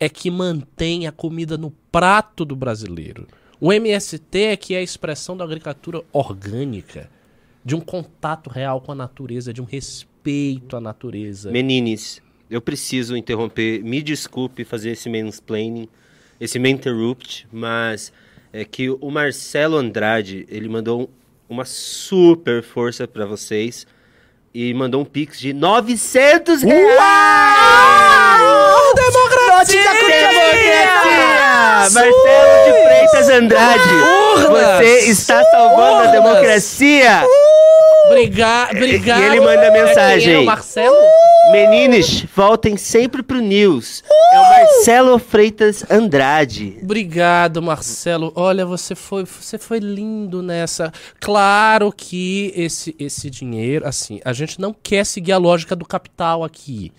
é 0.00 0.08
que 0.08 0.32
mantém 0.32 1.06
a 1.06 1.12
comida 1.12 1.56
no 1.56 1.70
prato 1.92 2.44
do 2.44 2.56
brasileiro. 2.56 3.28
O 3.60 3.72
MST 3.72 4.36
é 4.36 4.56
que 4.56 4.74
é 4.74 4.78
a 4.78 4.82
expressão 4.82 5.36
da 5.36 5.44
agricultura 5.44 6.02
orgânica, 6.12 7.08
de 7.64 7.76
um 7.76 7.80
contato 7.80 8.50
real 8.50 8.80
com 8.80 8.90
a 8.90 8.96
natureza, 8.96 9.52
de 9.52 9.62
um 9.62 9.64
respeito 9.64 10.76
à 10.76 10.80
natureza. 10.80 11.52
Menines, 11.52 12.20
eu 12.54 12.60
preciso 12.60 13.16
interromper, 13.16 13.82
me 13.82 14.00
desculpe 14.02 14.64
fazer 14.64 14.90
esse 14.92 15.08
mansplaining, 15.08 15.88
esse 16.40 16.58
interrupt, 16.58 17.46
mas 17.52 18.12
é 18.52 18.64
que 18.64 18.88
o 18.90 19.10
Marcelo 19.10 19.76
Andrade, 19.76 20.46
ele 20.48 20.68
mandou 20.68 21.02
um- 21.02 21.08
uma 21.48 21.64
super 21.64 22.62
força 22.62 23.06
pra 23.08 23.26
vocês 23.26 23.86
e 24.54 24.72
mandou 24.72 25.02
um 25.02 25.04
pix 25.04 25.38
de 25.40 25.52
900 25.52 26.62
reais! 26.62 26.94
Democracia! 28.94 29.82
Democracia! 29.82 30.84
Marcelo 31.80 32.64
de 32.64 32.82
Freitas 32.84 33.28
Andrade, 33.28 33.88
você 34.48 35.10
está 35.10 35.42
salvando 35.50 36.08
a 36.08 36.12
democracia! 36.12 37.26
Briga, 38.14 38.68
brigar. 38.72 39.20
E 39.20 39.24
ele 39.24 39.40
manda 39.40 39.70
mensagem. 39.70 40.34
É, 40.34 40.36
é 40.36 40.38
o 40.38 40.46
Marcelo? 40.46 40.96
Meninos, 41.50 42.24
voltem 42.34 42.76
sempre 42.76 43.22
pro 43.22 43.40
News. 43.40 44.02
É 44.32 44.38
o 44.38 44.42
Marcelo 44.42 45.18
Freitas 45.18 45.84
Andrade. 45.90 46.78
Obrigado, 46.82 47.60
Marcelo. 47.60 48.32
Olha, 48.34 48.64
você 48.64 48.94
foi, 48.94 49.24
você 49.24 49.58
foi 49.58 49.78
lindo 49.78 50.42
nessa. 50.42 50.92
Claro 51.20 51.92
que 51.92 52.52
esse, 52.56 52.94
esse 52.98 53.28
dinheiro, 53.28 53.86
assim, 53.86 54.20
a 54.24 54.32
gente 54.32 54.60
não 54.60 54.74
quer 54.74 55.04
seguir 55.04 55.32
a 55.32 55.38
lógica 55.38 55.76
do 55.76 55.84
capital 55.84 56.42
aqui. 56.44 56.92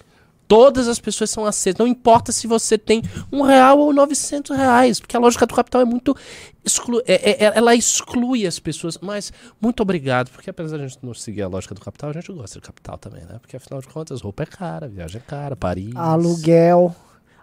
Todas 0.48 0.88
as 0.88 1.00
pessoas 1.00 1.30
são 1.30 1.46
aceitas. 1.46 1.80
Não 1.80 1.88
importa 1.88 2.32
se 2.32 2.46
você 2.46 2.78
tem 2.78 3.02
um 3.32 3.42
real 3.42 3.80
ou 3.80 3.92
900 3.92 4.56
reais, 4.56 5.00
porque 5.00 5.16
a 5.16 5.20
lógica 5.20 5.46
do 5.46 5.54
capital 5.54 5.82
é 5.82 5.86
muito. 5.86 6.16
Exclu 6.64 7.00
é- 7.06 7.14
é- 7.32 7.46
é- 7.46 7.54
ela 7.56 7.74
exclui 7.76 8.46
as 8.46 8.60
pessoas. 8.60 8.98
Mas 9.02 9.32
muito 9.60 9.82
obrigado, 9.82 10.30
porque 10.30 10.50
apesar 10.50 10.78
de 10.78 10.84
a 10.84 10.88
gente 10.88 11.00
não 11.04 11.14
seguir 11.14 11.42
a 11.42 11.48
lógica 11.48 11.74
do 11.74 11.82
capital, 11.82 12.10
a 12.10 12.14
gente 12.14 12.32
gosta 12.32 12.60
de 12.60 12.66
capital 12.66 12.98
também, 12.98 13.22
né? 13.24 13.38
Porque 13.42 13.58
afinal 13.58 13.82
de 13.82 13.88
contas, 13.88 14.22
roupa 14.22 14.44
é 14.44 14.46
cara, 14.46 14.88
viagem 14.88 15.18
é 15.18 15.30
cara, 15.30 15.56
Paris. 15.56 15.96
Aluguel. 15.96 16.96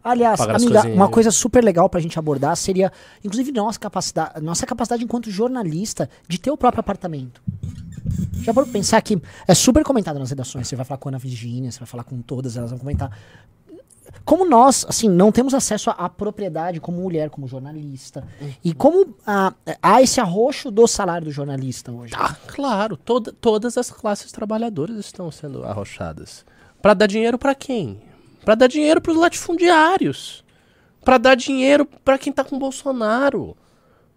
Aliás, 0.04 0.40
amiga, 0.40 0.80
uma 0.96 1.08
coisa 1.08 1.30
super 1.30 1.62
legal 1.62 1.88
pra 1.88 2.00
gente 2.00 2.18
abordar 2.18 2.56
seria, 2.56 2.90
inclusive, 3.22 3.52
nossa 3.52 3.78
capacidade, 3.78 4.40
nossa 4.40 4.66
capacidade 4.66 5.04
enquanto 5.04 5.30
jornalista 5.30 6.10
de 6.26 6.38
ter 6.40 6.50
o 6.50 6.56
próprio 6.56 6.80
apartamento. 6.80 7.40
Já 8.42 8.52
parou 8.52 8.66
pra 8.68 8.72
pensar 8.72 9.00
que 9.02 9.20
é 9.46 9.54
super 9.54 9.84
comentado 9.84 10.18
nas 10.18 10.30
redações. 10.30 10.66
Você 10.68 10.76
vai 10.76 10.84
falar 10.84 10.98
com 10.98 11.08
a 11.08 11.10
Ana 11.10 11.18
Virgínia, 11.18 11.70
você 11.70 11.78
vai 11.78 11.86
falar 11.86 12.04
com 12.04 12.20
todas, 12.20 12.56
elas 12.56 12.70
vão 12.70 12.78
comentar. 12.78 13.16
Como 14.24 14.44
nós, 14.48 14.84
assim, 14.88 15.08
não 15.08 15.32
temos 15.32 15.54
acesso 15.54 15.90
à, 15.90 16.08
propriedade 16.08 16.80
como 16.80 17.00
mulher, 17.00 17.30
como 17.30 17.48
jornalista. 17.48 18.26
E 18.62 18.74
como 18.74 19.14
ah, 19.26 19.52
há 19.82 20.02
esse 20.02 20.20
arroxo 20.20 20.70
do 20.70 20.86
salário 20.86 21.26
do 21.26 21.30
jornalista 21.32 21.90
hoje. 21.90 22.12
Ah, 22.16 22.34
claro, 22.46 22.96
toda- 22.96 23.32
todas 23.32 23.78
as 23.78 23.90
classes 23.90 24.30
trabalhadoras 24.30 24.96
estão 24.98 25.30
sendo 25.30 25.64
arrochadas. 25.64 26.44
Pra 26.80 26.94
dar 26.94 27.06
dinheiro 27.06 27.38
pra 27.38 27.54
quem? 27.54 28.00
Pra 28.44 28.54
dar 28.54 28.66
dinheiro 28.66 29.00
pros 29.00 29.16
latifundiários. 29.16 30.44
Pra 31.04 31.16
dar 31.18 31.34
dinheiro 31.34 31.86
pra 32.04 32.18
quem 32.18 32.32
tá 32.32 32.44
com 32.44 32.58
Bolsonaro. 32.58 33.56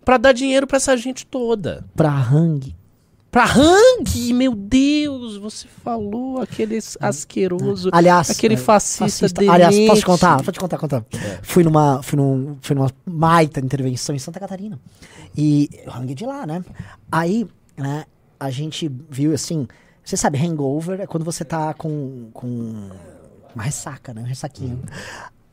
Pra 0.03 0.17
dar 0.17 0.33
dinheiro 0.33 0.67
pra 0.67 0.77
essa 0.77 0.95
gente 0.97 1.25
toda. 1.25 1.83
Pra 1.95 2.11
Hang. 2.11 2.75
Pra 3.35 3.43
Hang, 3.43 4.33
meu 4.33 4.55
Deus, 4.55 5.35
você 5.35 5.67
falou 5.67 6.39
aquele 6.39 6.79
asqueroso, 7.01 7.89
Aliás, 7.91 8.29
aquele 8.29 8.53
é, 8.53 8.57
fascista, 8.57 9.41
Aliás, 9.51 9.77
posso 9.87 9.99
te 9.99 10.05
contar? 10.05 10.41
Vou 10.41 10.53
te 10.53 10.59
contar, 10.61 10.77
contar. 10.77 11.05
Fui 11.41 11.61
numa, 11.61 12.01
fui 12.01 12.15
num, 12.15 12.55
fui 12.61 12.73
numa 12.73 12.89
baita 13.05 13.59
intervenção 13.59 14.15
em 14.15 14.19
Santa 14.19 14.39
Catarina. 14.39 14.79
E 15.35 15.69
hang 15.85 16.15
de 16.15 16.25
lá, 16.25 16.47
né? 16.47 16.63
Aí, 17.11 17.45
né, 17.75 18.05
a 18.39 18.49
gente 18.49 18.89
viu 19.09 19.33
assim, 19.33 19.67
você 20.01 20.15
sabe, 20.15 20.37
hangover 20.37 21.01
é 21.01 21.05
quando 21.05 21.25
você 21.25 21.43
tá 21.43 21.73
com, 21.73 22.29
com 22.31 22.89
uma 23.53 23.63
ressaca, 23.63 24.13
né? 24.13 24.21
Um 24.21 24.27
ressaquinho. 24.27 24.81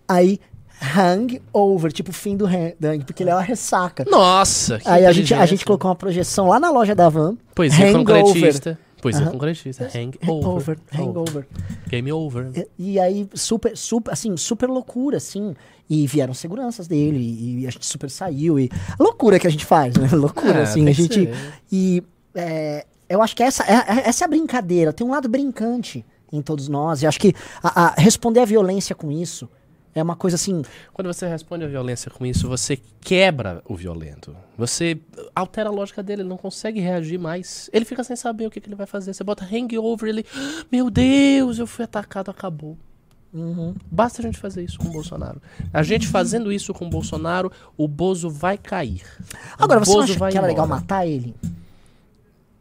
Aí, 0.07 0.39
hangover, 0.83 1.93
tipo 1.93 2.13
fim 2.13 2.37
do 2.37 2.47
hang, 2.47 3.05
porque 3.07 3.23
ele 3.23 3.31
é 3.31 3.35
uma 3.35 3.43
ressaca. 3.43 4.05
Nossa, 4.09 4.79
que 4.79 4.89
Aí 4.89 5.07
a 5.07 5.13
gente, 5.13 5.33
a 5.35 5.47
gente 5.47 5.65
colocou 5.65 5.89
uma 5.89 5.95
projeção 5.97 6.49
lá 6.49 6.59
na 6.59 6.71
loja 6.71 6.95
da 6.95 7.09
Van. 7.09 7.37
Poesia 7.55 7.87
hangover. 7.89 8.23
concretista. 8.25 8.79
Poesia 9.01 9.23
Aham. 9.23 9.33
concretista. 9.33 9.89
Hangover. 10.23 10.79
Hangover. 10.97 11.47
Game 11.89 12.13
over. 12.13 12.51
E, 12.79 12.93
e 12.93 13.01
aí, 13.01 13.29
super, 13.35 13.77
super, 13.77 14.13
assim, 14.13 14.37
super 14.37 14.69
loucura, 14.69 15.17
assim. 15.17 15.55
E 15.91 16.07
vieram 16.07 16.33
seguranças 16.33 16.87
dele, 16.87 17.19
e, 17.19 17.67
a 17.67 17.71
gente 17.71 17.85
super 17.85 18.09
saiu. 18.09 18.59
E 18.61 18.71
a 18.99 19.03
loucura 19.03 19.39
que 19.41 19.47
a 19.47 19.51
gente 19.51 19.67
faz, 19.67 19.95
né? 19.97 20.09
Loucura, 20.15 20.61
Ah, 20.61 20.63
assim. 20.63 20.89
A 20.89 20.93
gente. 20.93 21.15
ser. 21.15 21.35
E 21.71 22.03
é, 22.35 22.87
eu 23.09 23.21
acho 23.21 23.35
que 23.37 23.43
essa, 23.43 23.65
é, 23.65 23.75
é- 23.75 24.09
essa 24.09 24.25
é 24.25 24.27
a 24.27 24.29
brincadeira. 24.29 24.93
Tem 24.93 25.07
um 25.07 25.11
lado 25.11 25.29
brincante 25.29 26.05
em 26.33 26.41
todos 26.41 26.69
nós. 26.69 27.03
E 27.03 27.07
acho 27.07 27.19
que 27.21 27.35
a- 27.63 27.87
a 27.89 27.95
responder 28.01 28.41
à 28.41 28.45
violência 28.45 28.95
com 28.95 29.11
isso 29.11 29.49
é 29.95 30.03
uma 30.03 30.17
coisa 30.17 30.37
assim. 30.37 30.63
Quando 30.93 31.13
você 31.13 31.27
responde 31.27 31.65
à 31.65 31.69
violência 31.69 32.11
com 32.11 32.25
isso, 32.25 32.49
você 32.49 32.81
quebra 33.01 33.63
o 33.67 33.75
violento. 33.75 34.35
Você 34.57 34.99
altera 35.35 35.69
a 35.69 35.73
lógica 35.73 36.03
dele, 36.03 36.23
ele 36.23 36.29
não 36.29 36.39
consegue 36.39 36.81
reagir 36.81 37.19
mais. 37.19 37.69
Ele 37.73 37.85
fica 37.85 38.03
sem 38.03 38.17
saber 38.17 38.47
o 38.47 38.51
que, 38.51 38.61
que 38.61 38.69
ele 38.69 38.77
vai 38.77 38.87
fazer. 38.87 39.13
Você 39.13 39.23
bota 39.25 39.45
hangover, 39.45 40.09
ele. 40.09 40.25
"Ah, 40.35 40.65
Meu 40.73 40.89
Deus, 40.91 41.59
eu 41.59 41.67
fui 41.67 41.85
atacado, 41.85 42.31
acabou. 42.31 42.79
Basta 43.91 44.21
a 44.21 44.25
gente 44.25 44.39
fazer 44.39 44.63
isso 44.63 44.79
com 44.79 44.89
o 44.89 44.93
Bolsonaro. 44.93 45.41
A 45.73 45.83
gente 45.83 46.07
fazendo 46.07 46.53
isso 46.53 46.75
com 46.75 46.87
o 46.87 46.91
Bolsonaro, 46.91 47.51
o 47.79 47.89
Bozo 47.89 48.29
vai 48.29 48.59
cair. 48.59 49.03
O 49.59 49.65
Agora, 49.65 49.81
você 49.81 49.91
não 49.91 50.01
Bozo 50.01 50.13
acha 50.13 50.19
vai 50.19 50.33
que 50.33 50.39
era 50.39 50.47
legal 50.47 50.67
matar 50.67 51.07
ele? 51.07 51.35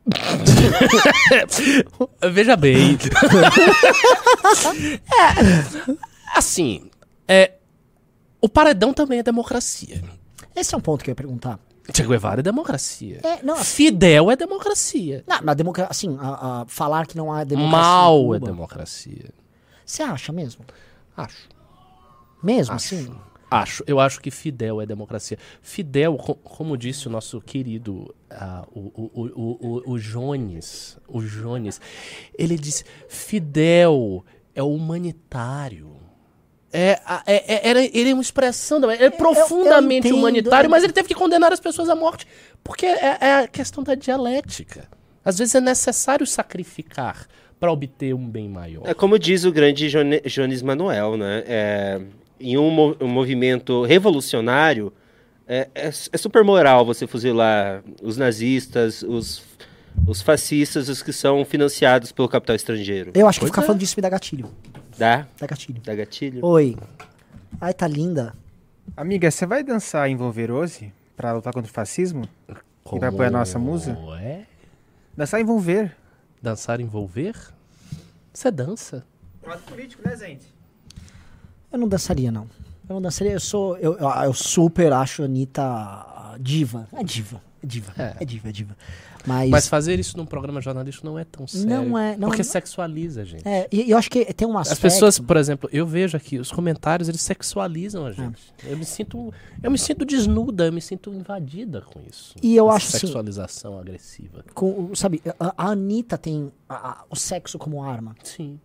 Veja 2.32 2.56
bem. 2.56 2.98
É, 5.14 6.38
assim, 6.38 6.90
é, 7.32 7.58
o 8.42 8.50
paredão 8.50 8.94
também 8.94 9.20
é 9.20 9.24
democracia. 9.24 10.02
Esse 10.56 10.74
é 10.76 10.78
um 10.78 10.82
ponto 10.82 11.04
que 11.04 11.10
eu 11.10 11.14
ia 11.14 11.16
perguntar. 11.16 11.60
Che 11.94 12.04
Guevara 12.04 12.40
é 12.42 12.44
democracia. 12.44 13.20
É, 13.24 13.42
não, 13.44 13.56
assim, 13.56 13.64
Fidel 13.64 14.30
é 14.32 14.36
democracia. 14.36 15.24
não, 15.28 15.40
mas 15.44 15.56
democracia, 15.56 15.90
assim, 15.92 16.18
a- 16.20 16.62
a 16.62 16.66
falar 16.68 17.06
que 17.08 17.18
não 17.18 17.32
há 17.34 17.44
democracia. 17.44 17.78
em 17.78 17.82
Mal 17.86 18.36
é 18.36 18.40
democracia. 18.40 19.30
Você 19.86 20.04
acha 20.04 20.32
mesmo? 20.32 20.64
Acho. 21.18 21.50
Mesmo 22.42 22.74
Acho. 22.76 22.96
assim? 22.96 23.16
Acho. 23.50 23.84
Eu 23.86 24.00
acho 24.00 24.22
que 24.22 24.32
Fidel 24.32 24.80
é 24.80 24.86
democracia. 24.86 25.38
Fidel, 25.62 26.16
co- 26.18 26.36
como 26.36 26.78
disse 26.78 27.08
o 27.08 27.12
nosso 27.12 27.42
querido 27.42 28.14
o, 28.74 28.80
o, 28.80 29.12
o, 29.14 29.26
o, 29.36 29.68
o, 29.90 29.92
o 29.94 30.00
Jones, 30.00 30.98
o 31.08 31.22
Jones, 31.22 31.82
ele 32.38 32.58
disse: 32.58 32.86
Fidel 33.10 34.24
é 34.56 34.64
humanitário. 34.64 35.96
É, 36.74 37.00
é, 37.26 37.56
é- 37.56 37.70
era, 37.70 37.82
ele 37.84 38.12
é 38.12 38.14
uma 38.14 38.22
expressão, 38.22 38.80
da- 38.80 38.94
ele 38.94 39.04
é 39.06 39.10
profundamente 39.10 40.08
entendo, 40.08 40.20
humanitário, 40.20 40.68
eu- 40.68 40.72
mas 40.72 40.84
ele 40.84 40.94
teve 40.94 41.08
que 41.10 41.14
condenar 41.16 41.52
as 41.52 41.60
pessoas 41.60 41.90
à 41.90 41.96
morte, 41.96 42.26
porque 42.64 42.86
é, 42.86 43.18
é 43.20 43.36
a 43.40 43.48
questão 43.48 43.84
da 43.84 43.94
dialética. 43.96 44.88
Às 45.24 45.38
vezes 45.38 45.54
é 45.56 45.60
necessário 45.62 46.26
sacrificar 46.26 47.28
para 47.60 47.72
obter 47.72 48.14
um 48.16 48.26
bem 48.28 48.48
maior. 48.50 48.84
É 48.88 48.94
como 48.94 49.20
diz 49.20 49.44
o 49.44 49.52
grande 49.52 49.90
Jone- 49.90 50.22
Jones 50.26 50.62
Manuel, 50.62 51.18
né? 51.18 51.44
É, 51.46 52.02
em 52.40 52.58
um, 52.58 52.72
mo- 52.72 52.96
um 53.00 53.08
movimento 53.08 53.84
revolucionário, 53.84 54.92
é, 55.48 55.68
é, 55.76 55.88
é 55.88 56.18
super 56.18 56.44
moral 56.44 56.86
você 56.86 57.06
fuzilar 57.06 57.84
os 58.02 58.18
nazistas, 58.18 59.04
os, 59.04 59.44
os 60.08 60.22
fascistas, 60.22 60.88
os 60.90 61.04
que 61.04 61.12
são 61.14 61.44
financiados 61.46 62.12
pelo 62.12 62.28
capital 62.30 62.56
estrangeiro. 62.56 63.12
Eu 63.14 63.28
acho 63.28 63.40
que 63.40 63.44
Pois 63.44 63.52
ficar 63.52 63.62
é. 63.62 63.66
falando 63.66 63.80
disso 63.82 63.94
me 63.98 64.02
dá 64.02 64.10
gatilho. 64.10 64.50
Dá? 65.02 65.26
Dá 65.40 65.48
gatilho. 65.48 65.82
Dá 65.84 65.96
gatilho? 65.96 66.46
Oi. 66.46 66.78
Ai, 67.60 67.74
tá 67.74 67.88
linda. 67.88 68.36
Amiga, 68.96 69.32
você 69.32 69.48
vai 69.48 69.64
dançar 69.64 70.08
em 70.08 70.16
Volverose 70.16 70.94
pra 71.18 71.34
lutar 71.34 71.52
contra 71.52 71.68
o 71.68 71.74
fascismo? 71.74 72.30
E 72.48 73.00
vai 73.00 73.10
apoiar 73.10 73.30
a 73.30 73.32
nossa 73.32 73.58
musa? 73.58 73.98
É? 74.22 74.44
Dançar 75.18 75.42
em 75.42 75.44
Volver. 75.44 75.98
Dançar 76.40 76.80
envolver? 76.80 77.36
Você 78.32 78.52
dança. 78.52 79.04
Ato 79.44 79.64
político, 79.64 80.08
né, 80.08 80.16
gente? 80.16 80.46
Eu 81.72 81.80
não 81.80 81.88
dançaria, 81.88 82.32
não. 82.32 82.48
Eu 82.88 82.94
não 82.94 83.02
dançaria. 83.02 83.32
Eu 83.34 83.40
sou. 83.40 83.76
Eu, 83.78 83.98
eu, 83.98 84.08
eu 84.08 84.34
super 84.36 84.94
acho 84.94 85.24
a 85.24 85.26
Anitta 85.26 86.38
diva. 86.40 86.88
É 86.94 87.04
diva. 87.04 87.42
É 87.64 87.66
diva. 87.66 87.94
É. 87.98 88.18
É, 88.20 88.26
diva, 88.26 88.50
é 88.50 88.52
diva. 88.52 88.78
Mas. 89.26 89.50
Mas 89.50 89.68
fazer 89.68 90.00
isso 90.00 90.18
num 90.18 90.26
programa 90.26 90.60
jornalístico 90.62 91.06
não 91.06 91.18
é 91.20 91.24
tão 91.24 91.46
sério. 91.48 91.68
Não 91.68 91.98
é, 91.98 92.18
não 92.18 92.28
porque 92.30 92.42
é. 92.42 92.44
sexualiza, 92.44 93.24
gente. 93.26 93.48
é, 93.48 93.68
e 93.72 93.82
e 93.84 93.92
eu 93.92 93.98
acho 93.98 94.10
que 94.10 94.26
tem 94.34 94.48
um 94.48 94.58
As 94.58 94.72
aspecto. 94.72 94.82
pessoas, 94.82 95.20
por 95.20 95.38
exemplo, 95.38 95.70
eu 95.72 95.86
vejo 95.86 96.16
aqui, 96.18 96.38
os 96.40 96.52
comentários, 96.52 97.10
eles 97.10 97.22
sexualizam 97.22 98.06
É. 98.06 98.10
a 98.10 98.12
gente. 98.14 98.42
Eu 98.64 98.78
me 98.78 98.86
sinto, 98.86 99.34
eu 99.62 99.70
me 99.72 99.78
sinto 99.78 100.06
desnuda, 100.06 100.66
eu 100.66 100.72
me 100.74 100.82
sinto 100.82 101.14
invadida 101.14 101.82
com 101.82 102.00
isso. 102.10 102.36
E 102.42 102.56
eu 102.56 102.70
acho 102.70 102.88
sexualização 102.88 103.78
agressiva. 103.80 104.44
com, 104.54 104.94
sabe, 104.96 105.22
a, 105.40 105.54
a 105.58 105.68
Anitta 105.72 106.18
tem 106.18 106.52
a- 106.70 106.76
a- 106.92 107.04
o 107.10 107.16
sexo 107.16 107.58
como 107.58 107.84
arma. 107.84 108.16
Sim. 108.24 108.60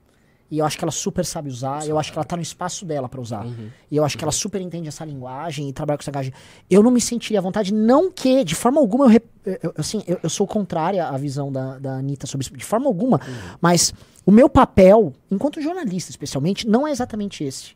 E 0.51 0.59
eu 0.59 0.65
acho 0.65 0.79
que 0.79 0.85
ela 0.85 0.93
super 0.93 1.25
sabe 1.25 1.49
usar. 1.49 1.87
Eu 1.89 1.99
acho 1.99 2.13
que 2.13 2.19
ela 2.19 2.25
tá 2.25 2.37
no 2.37 2.43
espaço 2.43 2.85
dela 2.85 3.09
pra 3.09 3.21
usar. 3.21 3.45
Uhum. 3.45 3.69
E 3.91 3.97
eu 3.97 4.05
acho 4.05 4.17
que 4.17 4.23
ela 4.23 4.31
super 4.31 4.61
entende 4.61 4.87
essa 4.87 5.05
linguagem 5.05 5.69
e 5.69 5.73
trabalha 5.73 5.99
com 5.99 6.03
essa 6.03 6.11
linguagem. 6.11 6.33
Eu 6.71 6.83
não 6.85 6.91
me 6.93 7.01
sentiria 7.01 7.41
à 7.41 7.43
vontade, 7.43 7.75
não 7.75 8.13
que, 8.13 8.45
de 8.45 8.55
forma 8.55 8.81
alguma, 8.81 9.07
eu, 9.07 9.09
rep- 9.09 9.29
eu- 9.45 9.59
eu- 9.65 9.75
assim, 9.77 10.05
eu, 10.07 10.21
eu 10.23 10.31
sou 10.31 10.47
contrária 10.47 11.05
à 11.09 11.17
visão 11.17 11.51
da, 11.51 11.79
da 11.81 11.95
Anitta 11.97 12.27
sobre 12.29 12.45
isso, 12.47 12.57
de 12.57 12.65
forma 12.65 12.87
alguma. 12.87 13.17
Uhum. 13.27 13.57
Mas 13.61 13.93
o 14.25 14.31
meu 14.31 14.49
papel, 14.49 15.13
enquanto 15.31 15.61
jornalista 15.61 16.11
especialmente, 16.13 16.67
não 16.69 16.87
é 16.87 16.93
exatamente 16.93 17.43
esse. 17.43 17.75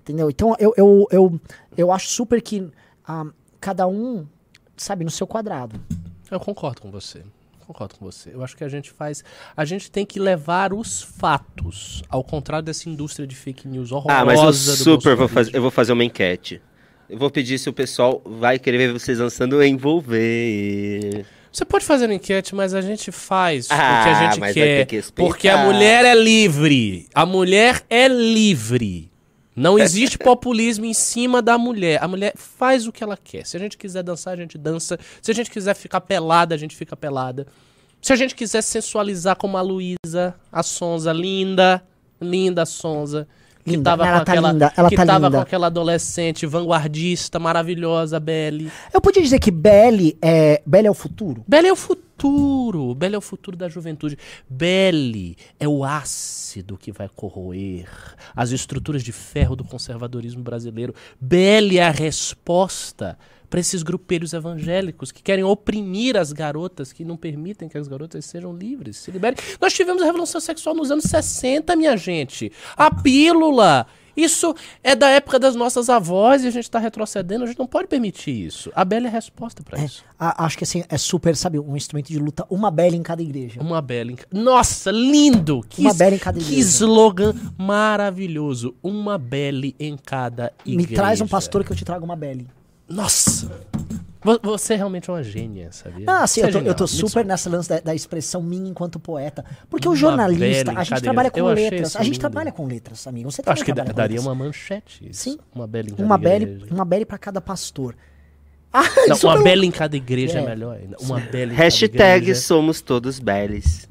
Entendeu? 0.00 0.28
Então 0.28 0.54
eu, 0.58 0.74
eu, 0.76 1.06
eu, 1.12 1.40
eu 1.76 1.92
acho 1.92 2.08
super 2.08 2.42
que 2.42 2.68
ah, 3.06 3.24
cada 3.60 3.86
um, 3.86 4.26
sabe, 4.76 5.04
no 5.04 5.10
seu 5.10 5.26
quadrado. 5.26 5.80
Eu 6.30 6.40
concordo 6.40 6.80
com 6.82 6.90
você. 6.90 7.22
Concordo 7.66 7.94
com 7.96 8.04
você. 8.04 8.30
Eu 8.34 8.42
acho 8.44 8.56
que 8.56 8.62
a 8.64 8.68
gente 8.68 8.90
faz. 8.90 9.24
A 9.56 9.64
gente 9.64 9.90
tem 9.90 10.04
que 10.04 10.20
levar 10.20 10.72
os 10.72 11.02
fatos. 11.02 12.02
Ao 12.08 12.22
contrário 12.22 12.64
dessa 12.64 12.88
indústria 12.88 13.26
de 13.26 13.34
fake 13.34 13.66
news 13.66 13.90
horrorosa. 13.90 14.20
Ah, 14.20 14.24
mas 14.24 14.40
eu 14.42 14.52
super 14.52 15.16
vou 15.16 15.28
fazer, 15.28 15.54
eu 15.56 15.62
vou 15.62 15.70
fazer 15.70 15.92
uma 15.92 16.04
enquete. 16.04 16.60
Eu 17.08 17.18
vou 17.18 17.30
pedir 17.30 17.58
se 17.58 17.68
o 17.68 17.72
pessoal 17.72 18.22
vai 18.24 18.58
querer 18.58 18.78
ver 18.78 18.92
vocês 18.92 19.18
dançando 19.18 19.62
envolver. 19.62 21.24
Você 21.52 21.64
pode 21.64 21.84
fazer 21.84 22.06
uma 22.06 22.14
enquete, 22.14 22.54
mas 22.54 22.74
a 22.74 22.80
gente 22.80 23.12
faz 23.12 23.70
Ah, 23.70 23.74
o 23.74 23.76
que 24.04 24.08
a 24.10 24.14
gente 24.30 24.40
mas 24.40 24.54
vai 24.54 24.64
quer. 24.64 24.86
que 24.86 25.02
porque 25.14 25.48
a 25.48 25.58
mulher 25.64 26.04
é 26.04 26.14
livre. 26.14 27.06
A 27.14 27.24
mulher 27.24 27.82
é 27.88 28.08
livre. 28.08 29.10
Não 29.56 29.78
existe 29.78 30.18
populismo 30.18 30.84
em 30.84 30.94
cima 30.94 31.40
da 31.40 31.56
mulher. 31.56 32.02
A 32.02 32.08
mulher 32.08 32.32
faz 32.36 32.86
o 32.86 32.92
que 32.92 33.04
ela 33.04 33.16
quer. 33.16 33.46
Se 33.46 33.56
a 33.56 33.60
gente 33.60 33.78
quiser 33.78 34.02
dançar, 34.02 34.34
a 34.34 34.36
gente 34.36 34.58
dança. 34.58 34.98
Se 35.22 35.30
a 35.30 35.34
gente 35.34 35.50
quiser 35.50 35.74
ficar 35.74 36.00
pelada, 36.00 36.54
a 36.54 36.58
gente 36.58 36.74
fica 36.74 36.96
pelada. 36.96 37.46
Se 38.02 38.12
a 38.12 38.16
gente 38.16 38.34
quiser 38.34 38.62
sensualizar 38.62 39.36
como 39.36 39.56
a 39.56 39.62
Luísa, 39.62 40.34
a 40.50 40.62
Sonza, 40.62 41.12
linda, 41.12 41.82
linda 42.20 42.66
Sonza. 42.66 43.28
Que 43.64 43.70
Linda, 43.70 43.90
tava 43.90 44.06
ela 44.06 44.18
com 44.18 44.24
tá 44.24 44.32
aquela, 44.32 44.52
linda, 44.52 44.72
ela 44.76 44.88
que 44.90 44.96
tá 44.96 45.06
tava 45.06 45.26
linda. 45.26 45.38
com 45.38 45.42
aquela 45.42 45.66
adolescente 45.68 46.44
vanguardista, 46.44 47.38
maravilhosa, 47.38 48.20
Belle. 48.20 48.70
Eu 48.92 49.00
podia 49.00 49.22
dizer 49.22 49.38
que 49.38 49.50
Belly 49.50 50.18
é, 50.20 50.60
Belly 50.66 50.86
é 50.86 50.90
o 50.90 50.94
futuro? 50.94 51.42
Belle 51.48 51.68
é 51.68 51.72
o 51.72 51.76
futuro. 51.76 52.94
Belle 52.94 53.14
é 53.14 53.18
o 53.18 53.22
futuro 53.22 53.56
da 53.56 53.66
juventude. 53.66 54.18
Belle 54.48 55.34
é 55.58 55.66
o 55.66 55.82
ácido 55.82 56.76
que 56.76 56.92
vai 56.92 57.08
corroer 57.08 57.88
as 58.36 58.50
estruturas 58.50 59.02
de 59.02 59.12
ferro 59.12 59.56
do 59.56 59.64
conservadorismo 59.64 60.42
brasileiro. 60.42 60.94
Belle 61.18 61.78
é 61.78 61.84
a 61.84 61.90
resposta 61.90 63.16
para 63.54 63.60
esses 63.60 63.84
grupelhos 63.84 64.32
evangélicos 64.32 65.12
que 65.12 65.22
querem 65.22 65.44
oprimir 65.44 66.16
as 66.16 66.32
garotas, 66.32 66.92
que 66.92 67.04
não 67.04 67.16
permitem 67.16 67.68
que 67.68 67.78
as 67.78 67.86
garotas 67.86 68.24
sejam 68.24 68.52
livres, 68.52 68.96
se 68.96 69.12
liberem. 69.12 69.38
Nós 69.60 69.72
tivemos 69.72 70.02
a 70.02 70.06
revolução 70.06 70.40
sexual 70.40 70.74
nos 70.74 70.90
anos 70.90 71.04
60, 71.04 71.76
minha 71.76 71.96
gente. 71.96 72.50
A 72.76 72.92
pílula. 72.92 73.86
Isso 74.16 74.56
é 74.82 74.96
da 74.96 75.08
época 75.08 75.38
das 75.38 75.54
nossas 75.54 75.88
avós 75.88 76.42
e 76.42 76.48
a 76.48 76.50
gente 76.50 76.64
está 76.64 76.80
retrocedendo. 76.80 77.44
A 77.44 77.46
gente 77.46 77.58
não 77.60 77.66
pode 77.68 77.86
permitir 77.86 78.32
isso. 78.32 78.72
A 78.74 78.84
Belle 78.84 79.06
é 79.06 79.08
a 79.08 79.12
resposta 79.12 79.62
para 79.62 79.84
isso. 79.84 80.02
A- 80.18 80.44
acho 80.44 80.58
que 80.58 80.64
assim, 80.64 80.82
é 80.88 80.98
super, 80.98 81.36
sabe, 81.36 81.60
um 81.60 81.76
instrumento 81.76 82.08
de 82.08 82.18
luta, 82.18 82.44
uma 82.50 82.72
Belly 82.72 82.96
em 82.96 83.02
cada 83.04 83.22
igreja. 83.22 83.60
Uma 83.60 83.80
bela 83.80 84.10
em... 84.10 84.16
Nossa, 84.32 84.90
lindo! 84.90 85.60
Que, 85.68 85.80
Uma 85.82 85.94
bela 85.94 86.16
em 86.16 86.18
cada 86.18 86.40
que 86.40 86.44
igreja. 86.44 86.60
slogan 86.60 87.34
maravilhoso. 87.56 88.74
Uma 88.82 89.16
bela 89.16 89.66
em 89.78 89.96
cada 89.96 90.52
igreja. 90.66 90.88
Me 90.90 90.92
traz 90.92 91.20
um 91.20 91.28
pastor 91.28 91.64
que 91.64 91.70
eu 91.70 91.76
te 91.76 91.84
trago 91.84 92.04
uma 92.04 92.16
Belly. 92.16 92.48
Nossa! 92.88 93.50
Vo- 94.22 94.40
Você 94.42 94.74
realmente 94.74 95.10
é 95.10 95.12
uma 95.12 95.22
gênia, 95.22 95.70
sabia? 95.70 96.04
Ah, 96.08 96.26
sim, 96.26 96.40
Você 96.40 96.46
é 96.46 96.48
eu 96.48 96.52
tô, 96.52 96.58
eu 96.60 96.74
tô 96.74 96.86
super 96.86 97.24
nessa 97.26 97.50
lance 97.50 97.68
da, 97.68 97.78
da 97.80 97.94
expressão 97.94 98.42
minha 98.42 98.70
enquanto 98.70 98.98
poeta. 98.98 99.44
Porque 99.68 99.86
o 99.86 99.90
Uma 99.90 99.96
jornalista, 99.96 100.64
bela 100.64 100.80
a 100.80 100.84
gente 100.84 101.02
trabalha 101.02 101.30
com 101.30 101.38
Eu 101.40 101.46
letras. 101.48 101.94
A 101.96 101.98
gente 102.00 102.12
lindo. 102.12 102.20
trabalha 102.20 102.50
com 102.52 102.66
letras, 102.66 103.06
amigo. 103.06 103.30
Você 103.30 103.42
Eu 103.44 103.52
acho 103.52 103.64
que 103.64 103.72
da- 103.72 103.84
daria 103.84 104.16
letras. 104.16 104.24
uma 104.26 104.34
manchete. 104.34 105.10
Isso. 105.10 105.20
Sim. 105.24 105.38
Uma 105.54 105.66
bela 105.66 105.88
em 105.88 105.90
cada 105.90 106.04
Uma 106.04 106.16
Belly, 106.18 106.44
igreja. 106.44 106.74
uma 106.74 106.84
Belly 106.86 107.04
pra 107.04 107.18
cada 107.18 107.40
pastor. 107.40 107.94
Ah, 108.72 108.82
Não, 109.08 109.16
uma 109.30 109.42
bela 109.42 109.64
em 109.66 109.70
cada 109.70 109.96
igreja 109.96 110.38
é, 110.40 110.42
É. 110.42 110.46
melhor 110.46 110.76
ainda. 110.76 110.96
Uma 111.00 111.20
bela 111.20 111.52
em 111.52 111.56
cada 111.56 111.62
Hashtag 111.62 112.34
somos 112.34 112.80
todos 112.80 113.18
beles. 113.18 113.88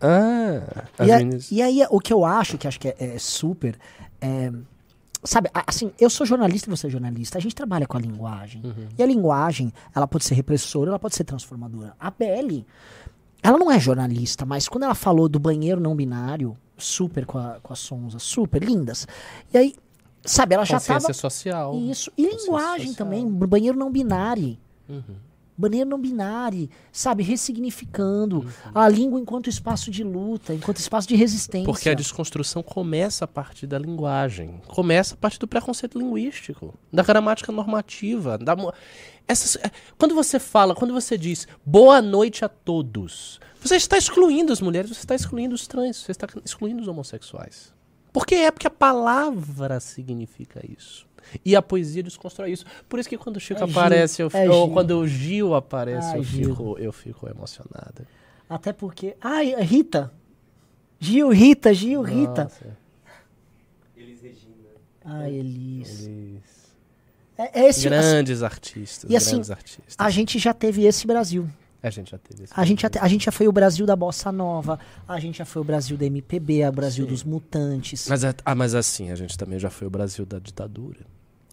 Ah, 0.00 0.84
as 0.98 1.06
E, 1.08 1.12
a- 1.12 1.18
meninas- 1.18 1.52
e 1.52 1.62
aí, 1.62 1.86
o 1.88 2.00
que 2.00 2.12
eu 2.12 2.24
acho, 2.24 2.58
que 2.58 2.66
acho 2.66 2.80
que 2.80 2.88
é, 2.88 2.96
é 2.98 3.18
super. 3.18 3.76
Sabe, 5.24 5.48
assim, 5.54 5.92
eu 6.00 6.10
sou 6.10 6.26
jornalista 6.26 6.68
e 6.68 6.70
você 6.70 6.86
é 6.86 6.90
jornalista. 6.90 7.38
A 7.38 7.40
gente 7.40 7.54
trabalha 7.54 7.86
com 7.86 7.96
a 7.96 8.00
linguagem. 8.00 8.62
Uhum. 8.64 8.88
E 8.98 9.02
a 9.02 9.06
linguagem, 9.06 9.72
ela 9.94 10.06
pode 10.06 10.24
ser 10.24 10.34
repressora, 10.34 10.90
ela 10.90 10.98
pode 10.98 11.14
ser 11.14 11.24
transformadora. 11.24 11.94
A 11.98 12.10
BL, 12.10 12.64
ela 13.42 13.58
não 13.58 13.70
é 13.70 13.78
jornalista, 13.78 14.44
mas 14.44 14.68
quando 14.68 14.84
ela 14.84 14.94
falou 14.94 15.28
do 15.28 15.38
banheiro 15.38 15.80
não 15.80 15.94
binário, 15.94 16.56
super 16.76 17.24
com 17.24 17.38
a, 17.38 17.58
com 17.62 17.72
a 17.72 17.76
Sonza, 17.76 18.18
super 18.18 18.62
lindas. 18.62 19.06
E 19.52 19.58
aí, 19.58 19.74
sabe, 20.24 20.54
ela 20.54 20.64
já 20.64 20.78
Consciência 20.78 21.08
tava. 21.08 21.14
social. 21.14 21.76
Isso. 21.78 22.12
E 22.16 22.26
linguagem 22.26 22.88
social. 22.88 23.06
também, 23.06 23.28
banheiro 23.28 23.78
não 23.78 23.90
binário. 23.90 24.56
Uhum. 24.88 25.02
Banheiro 25.68 25.88
não 25.88 25.98
binário, 26.00 26.68
sabe, 26.90 27.22
ressignificando 27.22 28.40
Uhum. 28.40 28.46
a 28.74 28.88
língua 28.88 29.20
enquanto 29.20 29.48
espaço 29.48 29.90
de 29.90 30.02
luta, 30.02 30.52
enquanto 30.52 30.78
espaço 30.78 31.06
de 31.08 31.14
resistência. 31.14 31.66
Porque 31.66 31.88
a 31.88 31.94
desconstrução 31.94 32.62
começa 32.62 33.24
a 33.24 33.28
partir 33.28 33.66
da 33.66 33.78
linguagem. 33.78 34.60
Começa 34.66 35.14
a 35.14 35.16
partir 35.16 35.38
do 35.38 35.46
preconceito 35.46 35.98
linguístico, 35.98 36.74
da 36.92 37.02
gramática 37.02 37.52
normativa. 37.52 38.36
Da... 38.36 38.56
Essas... 39.26 39.56
Quando 39.96 40.14
você 40.14 40.38
fala, 40.38 40.74
quando 40.74 40.92
você 40.92 41.16
diz 41.16 41.46
boa 41.64 42.02
noite 42.02 42.44
a 42.44 42.48
todos, 42.48 43.38
você 43.60 43.76
está 43.76 43.96
excluindo 43.96 44.52
as 44.52 44.60
mulheres, 44.60 44.90
você 44.90 45.00
está 45.00 45.14
excluindo 45.14 45.54
os 45.54 45.66
trans, 45.66 45.98
você 45.98 46.10
está 46.10 46.26
excluindo 46.44 46.82
os 46.82 46.88
homossexuais. 46.88 47.72
Porque 48.12 48.34
é 48.34 48.50
porque 48.50 48.66
a 48.66 48.70
palavra 48.70 49.80
significa 49.80 50.60
isso. 50.68 51.06
E 51.44 51.54
a 51.56 51.62
poesia 51.62 52.02
desconstrói 52.02 52.52
isso. 52.52 52.64
Por 52.88 52.98
isso 52.98 53.08
que 53.08 53.16
quando 53.18 53.36
o 53.36 53.40
Chico 53.40 53.62
É 53.62 53.66
Gil, 53.66 53.70
aparece, 53.78 54.22
eu, 54.22 54.30
é 54.32 54.50
ou 54.50 54.64
Gil. 54.66 54.72
quando 54.74 54.90
o 54.98 55.06
Gil 55.08 55.54
aparece, 55.54 56.08
Ai, 56.12 56.18
eu, 56.18 56.24
Gil. 56.24 56.50
fico, 56.50 56.78
eu 56.78 56.92
fico 56.92 57.28
emocionada. 57.28 58.06
Até 58.48 58.72
porque. 58.72 59.16
Ai, 59.20 59.54
Rita. 59.62 60.12
Gil, 61.00 61.30
Rita, 61.30 61.72
Gil, 61.74 62.02
Rita. 62.02 62.44
Nossa, 62.44 62.76
Ai, 65.04 65.34
Elis. 65.34 66.06
eles- 66.06 66.42
É, 67.36 67.60
é 67.62 67.68
esse. 67.68 67.88
Grandes 67.88 68.42
artistas. 68.42 69.10
E 69.10 69.16
assim, 69.16 69.30
grandes 69.32 69.50
artistas. 69.50 69.96
A 69.98 70.10
gente 70.10 70.38
já 70.38 70.52
teve 70.54 70.84
esse 70.84 71.06
Brasil. 71.06 71.48
A 71.82 71.90
gente 71.90 72.10
já 72.12 72.18
teve 72.18 72.44
esse 72.44 72.52
A 72.56 72.64
gente, 72.64 72.82
já 72.82 72.88
te- 72.90 72.98
a 72.98 73.08
gente 73.08 73.24
já 73.24 73.32
foi 73.32 73.48
o 73.48 73.52
Brasil 73.52 73.84
da 73.84 73.96
Bossa 73.96 74.30
Nova, 74.30 74.78
a 75.08 75.18
gente 75.18 75.38
já 75.38 75.44
foi 75.44 75.62
o 75.62 75.64
Brasil 75.64 75.96
da 75.96 76.06
MPB, 76.06 76.64
o 76.68 76.72
Brasil 76.72 77.06
dos 77.06 77.24
Mutantes. 77.24 78.06
Mas, 78.08 78.22
é- 78.22 78.34
ah, 78.44 78.54
mas 78.54 78.74
assim, 78.74 79.10
a 79.10 79.16
gente 79.16 79.36
também 79.36 79.58
já 79.58 79.68
foi 79.70 79.86
o 79.86 79.90
Brasil 79.90 80.24
da 80.24 80.38
ditadura. 80.38 81.00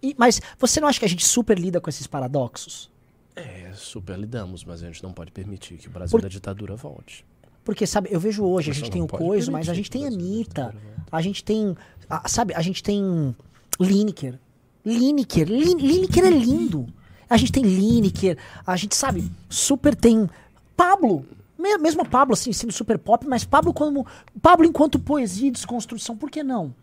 E- 0.03 0.13
mas 0.17 0.39
você 0.59 0.79
não 0.79 0.87
acha 0.87 0.99
que 0.99 1.05
a 1.05 1.09
gente 1.09 1.25
super 1.25 1.57
lida 1.57 1.81
com 1.81 1.89
esses 1.89 2.05
paradoxos? 2.05 2.89
É, 3.35 3.71
super 3.73 4.17
lidamos, 4.19 4.63
mas 4.63 4.83
a 4.83 4.85
gente 4.87 5.01
não 5.01 5.13
pode 5.13 5.31
permitir 5.31 5.77
que 5.77 5.87
o 5.87 5.91
Brasil 5.91 6.11
Por- 6.11 6.21
da 6.21 6.27
ditadura 6.27 6.75
volte. 6.75 7.25
Porque, 7.63 7.85
sabe, 7.87 8.09
eu 8.11 8.19
vejo 8.19 8.43
hoje, 8.43 8.69
a 8.71 8.73
gente 8.73 8.89
tem 8.91 9.01
o 9.01 9.07
Coiso, 9.07 9.51
mas 9.51 9.67
a 9.69 9.73
gente 9.73 9.89
tem 9.91 10.05
Anitta, 10.05 10.75
a 11.11 11.21
gente 11.21 11.43
tem, 11.43 11.75
a- 12.09 12.27
sabe, 12.27 12.53
a 12.53 12.61
gente 12.61 12.81
tem 12.83 13.35
Lineker. 13.79 14.39
Lineker, 14.85 15.47
Lin- 15.47 15.77
Lineker 15.77 16.23
é 16.25 16.29
lindo. 16.29 16.87
A 17.29 17.37
gente 17.37 17.51
tem 17.51 17.63
Lineker, 17.63 18.37
a 18.65 18.75
gente, 18.75 18.95
sabe, 18.95 19.31
super 19.49 19.95
tem 19.95 20.29
Pablo. 20.75 21.25
Me- 21.57 21.77
Mesmo 21.77 22.05
Pablo, 22.07 22.33
assim, 22.33 22.53
sendo 22.53 22.71
super 22.71 22.97
pop, 22.97 23.27
mas 23.27 23.43
Pablo 23.43 23.73
como. 23.73 24.07
Pablo 24.41 24.65
enquanto 24.65 24.97
poesia 24.97 25.49
e 25.49 25.51
desconstrução, 25.51 26.15
por 26.15 26.31
que 26.31 26.41
não? 26.41 26.73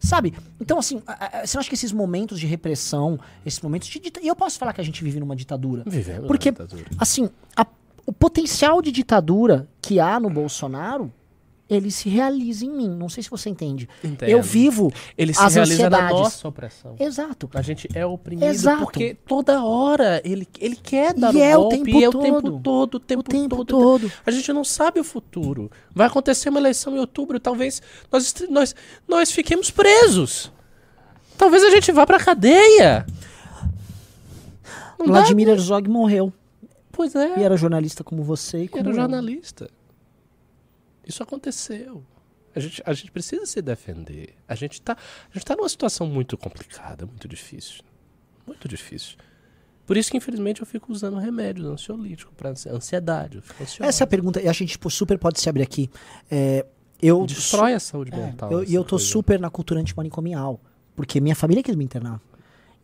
Sabe? 0.00 0.32
Então, 0.58 0.78
assim, 0.78 1.02
a- 1.06 1.40
a- 1.42 1.46
você 1.46 1.56
não 1.56 1.60
acha 1.60 1.68
que 1.68 1.74
esses 1.74 1.92
momentos 1.92 2.40
de 2.40 2.46
repressão, 2.46 3.20
esses 3.44 3.60
momentos 3.60 3.86
de. 3.88 4.00
E 4.22 4.26
eu 4.26 4.34
posso 4.34 4.58
falar 4.58 4.72
que 4.72 4.80
a 4.80 4.84
gente 4.84 5.04
vive 5.04 5.20
numa 5.20 5.36
ditadura. 5.36 5.82
Vivemos 5.86 6.26
Porque, 6.26 6.50
ditadura. 6.50 6.86
assim, 6.98 7.28
a- 7.54 7.66
o 8.06 8.12
potencial 8.12 8.80
de 8.80 8.90
ditadura 8.90 9.68
que 9.82 10.00
há 10.00 10.18
no 10.18 10.30
Bolsonaro, 10.30 11.12
ele 11.68 11.90
se 11.90 12.08
realiza 12.08 12.64
em 12.64 12.70
mim. 12.70 12.88
Não 12.90 13.08
sei 13.08 13.22
se 13.22 13.30
você 13.30 13.48
entende. 13.48 13.88
Entendo. 14.02 14.28
Eu 14.28 14.42
vivo 14.42 14.92
Ele 15.16 15.32
se 15.32 15.40
as 15.40 15.54
realiza 15.54 15.88
na 15.88 15.96
ansiedades. 15.96 16.18
nossa 16.20 16.48
opressão. 16.48 16.96
Exato. 17.00 17.48
A 17.54 17.62
gente 17.62 17.88
é 17.94 18.04
oprimido 18.04 18.44
Exato. 18.46 18.82
porque 18.84 19.16
toda 19.26 19.64
hora 19.64 20.20
ele, 20.24 20.46
ele 20.60 20.76
quer 20.76 21.14
dar 21.14 21.34
E 21.34 21.38
o 21.38 21.42
é 21.42 21.56
o 21.56 21.60
golpe 21.62 21.76
tempo 21.76 21.90
e 21.98 22.04
é 22.04 22.08
o 22.08 22.12
tempo 22.12 22.60
todo, 22.60 22.94
o 22.96 23.00
tempo, 23.00 23.20
O 23.20 23.24
tempo 23.24 23.64
todo, 23.64 24.00
todo. 24.08 24.12
A 24.26 24.30
gente 24.30 24.52
não 24.52 24.62
sabe 24.62 25.00
o 25.00 25.04
futuro. 25.04 25.70
Vai 25.94 26.06
acontecer 26.06 26.50
uma 26.50 26.60
eleição 26.60 26.94
em 26.94 26.98
outubro, 26.98 27.40
talvez 27.40 27.80
nós, 28.12 28.34
nós, 28.50 28.74
nós 29.08 29.30
fiquemos 29.32 29.70
presos. 29.70 30.52
Talvez 31.38 31.64
a 31.64 31.70
gente 31.70 31.90
vá 31.92 32.06
pra 32.06 32.18
cadeia. 32.18 33.06
Não 34.98 35.06
Vladimir 35.06 35.48
Herzog 35.48 35.88
morreu. 35.88 36.32
Pois 36.92 37.14
é. 37.14 37.38
E 37.40 37.42
era 37.42 37.56
jornalista 37.56 38.04
como 38.04 38.22
você 38.22 38.64
e 38.64 38.68
como 38.68 38.82
Era 38.82 38.90
eu. 38.90 38.94
jornalista. 38.94 39.68
Isso 41.06 41.22
aconteceu. 41.22 42.04
A 42.54 42.60
gente, 42.60 42.82
a 42.86 42.92
gente 42.92 43.10
precisa 43.10 43.44
se 43.46 43.60
defender. 43.60 44.34
A 44.46 44.54
gente 44.54 44.80
tá, 44.80 44.96
gente 45.32 45.44
tá 45.44 45.56
numa 45.56 45.68
situação 45.68 46.06
muito 46.06 46.36
complicada, 46.38 47.04
muito 47.04 47.26
difícil. 47.26 47.82
Muito 48.46 48.68
difícil. 48.68 49.16
Por 49.86 49.96
isso 49.96 50.10
que, 50.10 50.16
infelizmente, 50.16 50.60
eu 50.60 50.66
fico 50.66 50.90
usando 50.92 51.16
remédios 51.18 51.66
ansiolíticos 51.66 52.32
para 52.36 52.50
ansiedade. 52.50 53.42
Essa 53.80 54.02
é 54.02 54.04
a 54.04 54.06
pergunta, 54.06 54.40
e 54.40 54.48
a 54.48 54.52
gente 54.52 54.70
tipo, 54.70 54.88
super 54.88 55.18
pode 55.18 55.40
se 55.40 55.48
abrir 55.48 55.62
aqui. 55.62 55.90
É, 56.30 56.64
eu 57.02 57.26
Destrói 57.26 57.74
a 57.74 57.80
saúde 57.80 58.12
É, 58.14 58.16
mental. 58.16 58.50
eu- 58.52 58.64
E 58.64 58.72
eu 58.74 58.82
tô 58.84 58.90
coisa. 58.96 59.04
super 59.04 59.38
na 59.40 59.50
cultura 59.50 59.80
antimanicomial. 59.80 60.60
Porque 60.96 61.20
minha 61.20 61.34
família 61.34 61.62
quis 61.62 61.74
me 61.74 61.84
internar. 61.84 62.20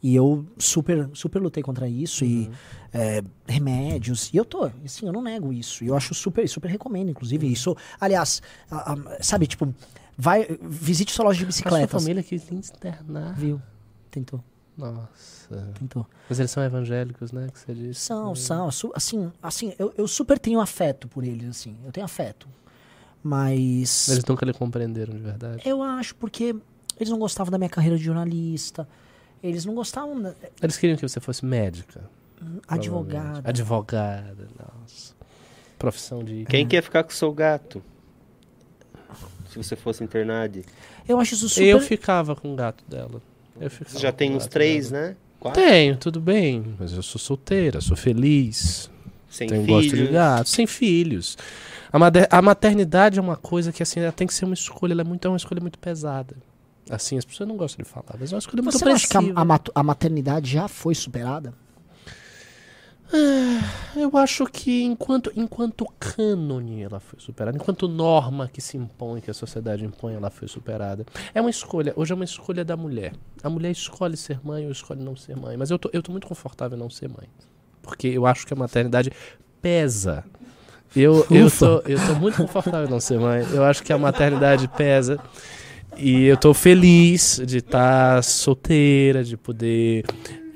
E 0.02 0.14
eu 0.16 0.46
super, 0.58 1.10
super 1.12 1.40
lutei 1.42 1.62
contra 1.62 1.86
isso. 1.88 2.24
E 2.24 2.46
Uhum. 2.46 2.52
é, 2.92 3.22
remédios. 3.46 4.30
E 4.32 4.36
eu 4.38 4.44
tô, 4.44 4.64
assim, 4.84 5.06
eu 5.06 5.12
não 5.12 5.20
nego 5.22 5.52
isso. 5.52 5.84
E 5.84 5.88
eu 5.88 5.96
acho 5.96 6.14
super, 6.14 6.48
super 6.48 6.68
recomendo, 6.68 7.10
inclusive. 7.10 7.50
Isso, 7.50 7.76
aliás, 8.00 8.40
a- 8.70 8.92
a- 8.94 9.22
sabe, 9.22 9.46
tipo, 9.46 9.72
vai, 10.16 10.46
visite 10.62 11.12
sua 11.12 11.26
loja 11.26 11.38
de 11.38 11.44
A 11.44 11.52
sua 11.52 11.62
bicicletas. 11.64 12.02
família 12.02 12.22
quis 12.22 12.42
te 12.44 12.54
internar. 12.54 13.34
Viu? 13.34 13.60
Tentou, 14.10 14.42
Nossa. 14.76 15.70
tentou. 15.78 16.06
Mas 16.28 16.38
eles 16.40 16.50
são 16.50 16.62
evangélicos, 16.64 17.30
né? 17.30 17.48
Que 17.52 17.58
você 17.58 17.74
disse. 17.74 18.00
São, 18.00 18.32
Hum. 18.32 18.34
são. 18.34 18.68
Assim, 18.94 19.30
assim 19.42 19.74
eu, 19.78 19.92
eu 19.96 20.08
super 20.08 20.38
tenho 20.38 20.60
afeto 20.60 21.06
por 21.08 21.22
eles, 21.24 21.46
assim. 21.48 21.76
Eu 21.84 21.92
tenho 21.92 22.04
afeto. 22.06 22.48
Mas. 23.22 24.08
Eles 24.08 24.24
nunca 24.24 24.44
lhe 24.46 24.52
compreenderam 24.52 25.14
de 25.14 25.20
verdade. 25.20 25.62
Eu 25.64 25.82
acho, 25.82 26.14
porque 26.16 26.56
eles 26.98 27.10
não 27.10 27.18
gostavam 27.18 27.50
da 27.50 27.58
minha 27.58 27.68
carreira 27.70 27.96
de 27.98 28.02
jornalista. 28.04 28.88
Eles 29.42 29.64
não 29.64 29.74
gostavam 29.74 30.20
da 30.20 30.34
Eles 30.62 30.76
queriam 30.76 30.96
que 30.96 31.08
você 31.08 31.20
fosse 31.20 31.44
médica. 31.44 32.02
advogada. 32.68 33.48
Advogada, 33.48 34.48
nossa. 34.58 35.14
Profissão 35.78 36.22
de. 36.22 36.44
Quem 36.44 36.66
quer 36.66 36.82
ficar 36.82 37.02
com 37.04 37.10
o 37.10 37.14
seu 37.14 37.32
gato? 37.32 37.82
Se 39.48 39.56
você 39.56 39.74
fosse 39.74 40.04
internado. 40.04 40.62
Eu 41.08 41.18
acho 41.18 41.34
isso 41.34 41.48
super. 41.48 41.64
Eu 41.66 41.80
ficava 41.80 42.36
com 42.36 42.52
o 42.52 42.56
gato 42.56 42.84
dela. 42.86 43.20
Eu 43.60 43.68
ficava 43.70 43.90
Você 43.90 43.98
já 43.98 44.12
tem 44.12 44.34
uns 44.36 44.46
três, 44.46 44.90
dela. 44.90 45.08
né? 45.08 45.16
Quatro? 45.40 45.60
Tenho, 45.60 45.96
tudo 45.96 46.20
bem. 46.20 46.76
Mas 46.78 46.92
eu 46.92 47.02
sou 47.02 47.18
solteira, 47.18 47.80
sou 47.80 47.96
feliz. 47.96 48.90
Sem 49.28 49.48
tenho 49.48 49.64
filhos. 49.64 49.84
gosto 49.84 49.96
de 49.96 50.06
gato, 50.08 50.48
sem 50.48 50.66
filhos. 50.66 51.36
A, 51.92 52.38
a 52.38 52.42
maternidade 52.42 53.18
é 53.18 53.22
uma 53.22 53.36
coisa 53.36 53.72
que 53.72 53.82
assim, 53.82 54.00
ela 54.00 54.12
tem 54.12 54.26
que 54.26 54.34
ser 54.34 54.44
uma 54.44 54.54
escolha, 54.54 54.92
ela 54.92 55.00
é, 55.02 55.04
muito, 55.04 55.26
é 55.26 55.28
uma 55.30 55.36
escolha 55.36 55.60
muito 55.60 55.78
pesada. 55.78 56.36
Assim, 56.90 57.16
as 57.16 57.24
pessoas 57.24 57.48
não 57.48 57.56
gostam 57.56 57.84
de 57.84 57.88
falar, 57.88 58.16
mas 58.18 58.32
é 58.32 58.34
uma 58.34 58.40
escolha 58.40 58.62
muito 58.62 58.78
Você 58.78 58.88
acha 58.88 59.06
que 59.06 59.16
a, 59.16 59.60
a 59.74 59.82
maternidade 59.82 60.50
já 60.50 60.66
foi 60.66 60.94
superada? 60.94 61.54
Eu 63.96 64.16
acho 64.16 64.46
que 64.46 64.84
enquanto, 64.84 65.32
enquanto 65.34 65.84
cânone 65.98 66.82
ela 66.82 67.00
foi 67.00 67.18
superada, 67.18 67.56
enquanto 67.56 67.88
norma 67.88 68.48
que 68.52 68.60
se 68.60 68.76
impõe, 68.76 69.20
que 69.20 69.30
a 69.30 69.34
sociedade 69.34 69.84
impõe, 69.84 70.14
ela 70.14 70.30
foi 70.30 70.46
superada. 70.46 71.04
É 71.34 71.40
uma 71.40 71.50
escolha, 71.50 71.92
hoje 71.96 72.12
é 72.12 72.14
uma 72.14 72.24
escolha 72.24 72.64
da 72.64 72.76
mulher. 72.76 73.12
A 73.42 73.50
mulher 73.50 73.70
escolhe 73.72 74.16
ser 74.16 74.38
mãe 74.44 74.64
ou 74.64 74.70
escolhe 74.70 75.02
não 75.02 75.16
ser 75.16 75.36
mãe. 75.36 75.56
Mas 75.56 75.70
eu 75.70 75.78
tô, 75.78 75.90
eu 75.92 76.02
tô 76.02 76.12
muito 76.12 76.26
confortável 76.28 76.76
em 76.76 76.80
não 76.80 76.88
ser 76.88 77.08
mãe. 77.08 77.28
Porque 77.82 78.06
eu 78.06 78.26
acho 78.26 78.46
que 78.46 78.52
a 78.52 78.56
maternidade 78.56 79.10
pesa. 79.60 80.24
Eu, 80.94 81.26
eu, 81.30 81.50
tô, 81.50 81.80
eu 81.86 81.98
tô 82.06 82.14
muito 82.14 82.36
confortável 82.36 82.86
em 82.86 82.90
não 82.90 83.00
ser 83.00 83.18
mãe. 83.18 83.44
Eu 83.52 83.64
acho 83.64 83.82
que 83.82 83.92
a 83.92 83.98
maternidade 83.98 84.68
pesa. 84.68 85.18
E 85.96 86.24
eu 86.24 86.36
tô 86.36 86.54
feliz 86.54 87.40
de 87.46 87.58
estar 87.58 88.22
solteira, 88.24 89.22
de 89.22 89.36
poder, 89.36 90.04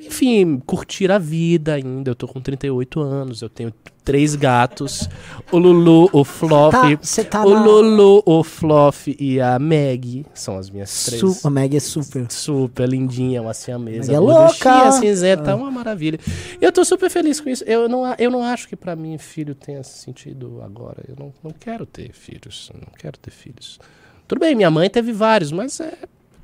enfim, 0.00 0.58
curtir 0.64 1.10
a 1.10 1.18
vida 1.18 1.74
ainda. 1.74 2.10
Eu 2.10 2.14
tô 2.14 2.26
com 2.26 2.40
38 2.40 3.00
anos, 3.00 3.42
eu 3.42 3.48
tenho 3.48 3.72
três 4.02 4.34
gatos. 4.34 5.08
O 5.52 5.58
Lulu, 5.58 6.08
o 6.12 6.24
Fluff. 6.24 6.70
Tá, 6.72 6.96
você 7.02 7.24
tá 7.24 7.44
o 7.44 7.54
na. 7.54 7.64
Lulu, 7.64 8.22
o 8.24 8.42
Fluff 8.44 9.14
e 9.18 9.40
a 9.40 9.58
Meg 9.58 10.24
são 10.34 10.56
as 10.58 10.68
minhas 10.70 11.04
três. 11.06 11.20
Su- 11.20 11.46
a 11.46 11.50
Meg 11.50 11.76
é 11.76 11.80
super. 11.80 12.26
Super 12.30 12.88
lindinha, 12.88 13.42
uma 13.42 13.52
siamesa. 13.54 14.12
Meg 14.12 14.14
é 14.14 14.18
louca! 14.18 14.92
cinzenta, 14.92 15.50
é 15.50 15.54
uma 15.54 15.70
maravilha. 15.70 16.18
E 16.60 16.64
eu 16.64 16.72
tô 16.72 16.84
super 16.84 17.10
feliz 17.10 17.40
com 17.40 17.48
isso. 17.50 17.64
Eu 17.64 17.88
não, 17.88 18.04
a- 18.04 18.16
eu 18.18 18.30
não 18.30 18.42
acho 18.42 18.68
que 18.68 18.76
pra 18.76 18.94
mim 18.96 19.16
filho 19.18 19.54
tenha 19.54 19.82
sentido 19.82 20.60
agora. 20.62 21.02
Eu 21.08 21.16
não, 21.18 21.32
não 21.42 21.50
quero 21.50 21.84
ter 21.86 22.12
filhos. 22.12 22.70
Não 22.74 22.88
quero 22.98 23.18
ter 23.18 23.30
filhos. 23.30 23.78
Tudo 24.26 24.38
bem, 24.40 24.54
minha 24.54 24.70
mãe 24.70 24.88
teve 24.90 25.12
vários, 25.12 25.52
mas 25.52 25.80
é. 25.80 25.92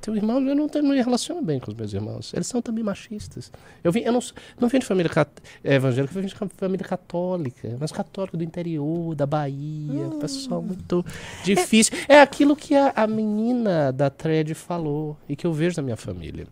Teu 0.03 0.17
irmão, 0.17 0.41
eu 0.41 0.57
não, 0.57 0.67
tenho- 0.67 0.85
não 0.85 0.93
me 0.95 1.03
relaciono 1.03 1.43
bem 1.43 1.61
com 1.61 1.71
os 1.71 1.77
meus 1.77 1.93
irmãos. 1.93 2.33
Eles 2.33 2.47
são 2.47 2.63
também 2.63 2.83
machistas. 2.83 3.53
Eu, 3.85 3.93
vim, 3.93 4.01
eu 4.01 4.11
não, 4.13 4.21
não 4.59 4.67
venho 4.67 4.81
de 4.81 4.87
família 4.87 5.11
cat, 5.13 5.31
é, 5.63 5.75
evangélica, 5.75 6.11
eu 6.17 6.23
venho 6.23 6.33
de 6.35 6.55
família 6.57 6.87
católica. 6.87 7.77
Mas 7.79 7.93
católico 7.93 8.35
do 8.35 8.43
interior, 8.43 9.15
da 9.15 9.27
Bahia. 9.27 10.07
Hum. 10.07 10.19
Pessoal 10.19 10.63
muito 10.63 11.05
difícil. 11.45 11.93
É 12.09 12.19
aquilo 12.23 12.57
que 12.57 12.75
a, 12.75 12.95
a 12.97 13.07
menina 13.07 13.93
da 13.93 14.09
thread 14.09 14.55
falou 14.55 15.19
e 15.29 15.37
que 15.37 15.47
eu 15.47 15.53
vejo 15.53 15.77
na 15.77 15.83
minha 15.83 15.97
família. 15.99 16.47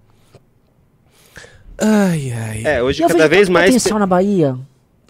Ai, 1.79 2.33
ai. 2.33 2.63
É, 2.67 2.83
hoje 2.83 3.03
eu 3.03 3.09
cada 3.09 3.21
vejo 3.21 3.31
vez 3.31 3.49
mais. 3.49 3.71
potencial 3.71 3.99
na 3.99 4.07
Bahia. 4.07 4.59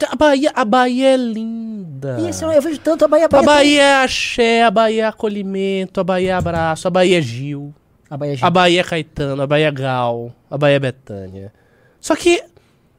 A 0.06 0.16
Bahia, 0.16 0.52
a 0.54 0.64
Bahia 0.64 1.14
é 1.14 1.16
linda. 1.16 2.18
E 2.20 2.28
esse, 2.28 2.44
eu 2.44 2.62
vejo 2.62 2.78
tanto 2.78 3.04
a 3.04 3.08
Bahia. 3.08 3.26
A 3.26 3.28
Bahia 3.28 3.46
Bahia 3.46 3.82
é 3.82 4.04
axé, 4.04 4.62
a 4.62 4.70
Bahia 4.70 5.02
é 5.02 5.06
acolhimento, 5.06 6.00
a 6.00 6.04
Bahia 6.04 6.30
é 6.30 6.34
abraço, 6.34 6.86
a 6.86 6.90
Bahia 6.90 7.18
é 7.18 7.22
Gil, 7.22 7.74
A 8.08 8.16
Bahia 8.16 8.36
a 8.40 8.50
Bahia 8.50 8.80
é 8.80 8.84
Caetano, 8.84 9.42
a 9.42 9.46
Bahia 9.46 9.68
é 9.68 9.72
Gal, 9.72 10.32
a 10.50 10.56
Bahia 10.56 10.76
é 10.76 10.78
Betânia. 10.78 11.52
Só 12.00 12.14
que 12.14 12.42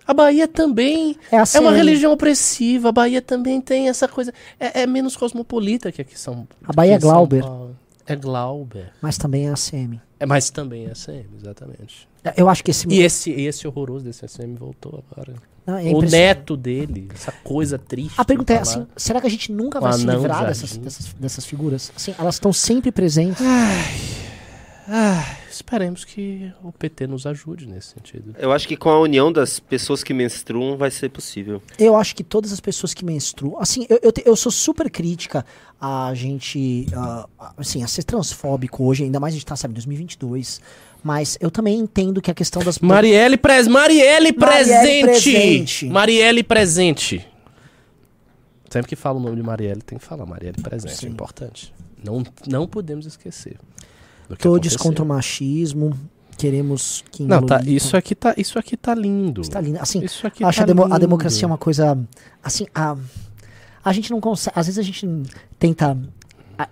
a 0.06 0.14
Bahia 0.14 0.48
também 0.48 1.16
é, 1.32 1.38
a 1.38 1.44
é 1.54 1.60
uma 1.60 1.72
religião 1.72 2.12
opressiva, 2.12 2.90
a 2.90 2.92
Bahia 2.92 3.22
também 3.22 3.62
tem 3.62 3.88
essa 3.88 4.08
coisa. 4.08 4.34
É, 4.60 4.82
é 4.82 4.88
menos 4.88 5.16
cosmopolita 5.16 5.92
que 5.92 6.02
aqui 6.02 6.20
São 6.20 6.48
A 6.64 6.74
Bahia 6.74 6.96
é 6.96 7.00
Glauber. 7.00 7.44
É 8.06 8.16
Glauber. 8.16 8.92
Mas 9.02 9.18
também 9.18 9.48
é 9.48 9.52
a 9.52 9.54
CM. 9.54 10.02
É, 10.20 10.26
mas 10.26 10.50
também 10.50 10.88
é 10.88 10.96
SM, 10.96 11.26
exatamente. 11.38 12.10
Eu 12.36 12.50
acho 12.50 12.64
que 12.64 12.72
esse. 12.72 12.88
E 12.90 13.02
esse, 13.02 13.32
esse 13.32 13.68
horroroso 13.68 14.04
desse 14.04 14.28
SM 14.28 14.56
voltou 14.56 15.04
agora. 15.12 15.36
Não, 15.70 15.78
é 15.78 15.92
o 15.92 16.02
neto 16.02 16.56
dele, 16.58 17.10
essa 17.14 17.32
coisa 17.44 17.78
triste. 17.78 18.14
A 18.18 18.26
pergunta 18.26 18.54
é 18.54 18.60
assim: 18.60 18.86
será 18.96 19.20
que 19.22 19.28
a 19.28 19.30
gente 19.30 19.52
nunca 19.52 19.80
vai 19.80 19.94
se 19.94 20.06
livrar 20.06 20.42
de 20.42 20.48
dessas, 20.48 20.78
dessas, 20.78 21.14
dessas 21.14 21.46
figuras? 21.46 21.92
Assim, 21.96 22.14
elas 22.18 22.36
estão 22.36 22.52
sempre 22.54 22.92
presentes. 22.92 23.42
Ah, 24.92 25.24
esperemos 25.52 26.04
que 26.04 26.52
o 26.64 26.72
PT 26.72 27.06
nos 27.06 27.28
ajude 27.28 27.68
nesse 27.68 27.90
sentido. 27.90 28.34
Eu 28.40 28.52
acho 28.52 28.68
que 28.68 28.76
com 28.76 28.90
a 28.90 29.00
união 29.00 29.32
das 29.32 29.60
pessoas 29.60 30.04
que 30.04 30.16
menstruam 30.16 30.76
vai 30.78 30.90
ser 30.90 31.10
possível. 31.10 31.62
Eu 31.78 31.96
acho 31.96 32.16
que 32.16 32.24
todas 32.24 32.52
as 32.52 32.60
pessoas 32.60 32.92
que 32.92 33.06
menstruam. 33.06 33.60
Assim, 33.62 33.86
eu, 33.88 34.00
eu, 34.02 34.12
te- 34.12 34.24
eu 34.26 34.36
sou 34.36 34.52
super 34.52 34.90
crítica 34.90 35.46
a 35.80 36.12
gente. 36.16 36.88
assim, 37.56 37.84
a 37.84 37.88
ser 37.88 38.02
transfóbico 38.04 38.84
hoje, 38.84 39.04
ainda 39.04 39.20
mais 39.20 39.34
a 39.34 39.38
gente 39.38 39.46
tá, 39.46 39.56
sabe, 39.56 39.74
em 39.74 39.76
2022. 39.76 40.60
Mas 41.04 41.38
eu 41.40 41.50
também 41.50 41.78
entendo 41.80 42.22
que 42.22 42.30
a 42.30 42.34
questão 42.34 42.62
das. 42.62 42.80
Marielle, 42.80 43.38
pres 43.38 43.68
Marielle 43.68 44.34
presente! 44.34 45.02
presente. 45.04 45.86
Marielle 45.88 46.44
presente! 46.44 47.26
Sempre 48.70 48.90
que 48.90 48.96
fala 48.96 49.18
o 49.18 49.22
nome 49.22 49.36
de 49.36 49.42
Marielle, 49.44 49.82
tem 49.82 49.98
que 49.98 50.04
falar 50.06 50.26
Marielle 50.26 50.62
presente, 50.62 50.96
Sim. 50.96 51.08
é 51.08 51.10
importante. 51.10 51.74
Não, 52.04 52.24
não 52.48 52.68
podemos 52.68 53.06
esquecer. 53.06 53.58
do 54.28 54.36
que 54.36 54.44
Todos 54.44 54.76
contra 54.78 55.04
o 55.04 55.08
machismo. 55.08 55.98
Queremos 56.38 57.04
que. 57.12 57.24
Não, 57.24 57.42
tá, 57.46 57.62
isso 57.66 57.98
aqui 57.98 58.16
tá, 58.16 58.34
isso 58.38 58.58
aqui 58.60 58.78
tá 58.78 58.94
lindo. 58.96 59.42
Está 59.42 59.60
lindo. 59.60 59.80
Assim, 59.82 60.04
Isso 60.04 60.26
aqui 60.26 60.44
acho 60.44 60.58
tá 60.58 60.64
a, 60.64 60.68
demo- 60.68 60.84
a 60.84 60.88
lindo. 60.88 61.00
democracia 61.00 61.46
uma 61.48 61.58
coisa. 61.58 61.98
Assim, 62.42 62.66
a, 62.74 62.96
a 63.84 63.92
gente 63.92 64.10
não 64.12 64.22
consegue. 64.22 64.58
Às 64.58 64.68
vezes 64.68 64.80
a 64.80 64.84
gente 64.84 65.06
tenta. 65.58 65.98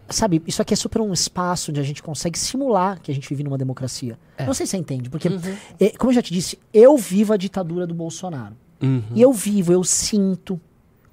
Sabe, 0.10 0.42
isso 0.48 0.62
aqui 0.62 0.74
é 0.74 0.78
super 0.78 1.02
um 1.02 1.14
espaço 1.14 1.72
onde 1.72 1.80
a 1.80 1.84
gente 1.84 2.02
consegue 2.04 2.38
simular 2.38 3.00
que 3.02 3.12
a 3.12 3.14
gente 3.16 3.28
vive 3.30 3.44
numa 3.44 3.58
democracia. 3.58 4.18
É. 4.38 4.46
Não 4.46 4.54
sei 4.54 4.66
se 4.66 4.72
você 4.72 4.78
entende, 4.78 5.10
porque, 5.10 5.30
Uhum. 5.30 5.40
eh, 5.80 5.94
como 5.98 6.12
eu 6.12 6.16
já 6.16 6.22
te 6.22 6.34
disse, 6.34 6.58
eu 6.74 6.98
vivo 6.98 7.34
a 7.34 7.38
ditadura 7.38 7.86
do 7.88 7.94
Bolsonaro. 7.94 8.56
Uhum. 8.82 9.02
E 9.16 9.22
eu 9.22 9.32
vivo, 9.32 9.72
eu 9.72 9.84
sinto, 9.84 10.60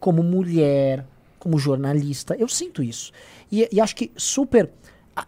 como 0.01 0.23
mulher, 0.23 1.05
como 1.39 1.59
jornalista, 1.59 2.35
eu 2.37 2.49
sinto 2.49 2.83
isso. 2.83 3.13
E, 3.51 3.69
e 3.71 3.81
acho 3.81 3.95
que 3.95 4.11
super 4.17 4.71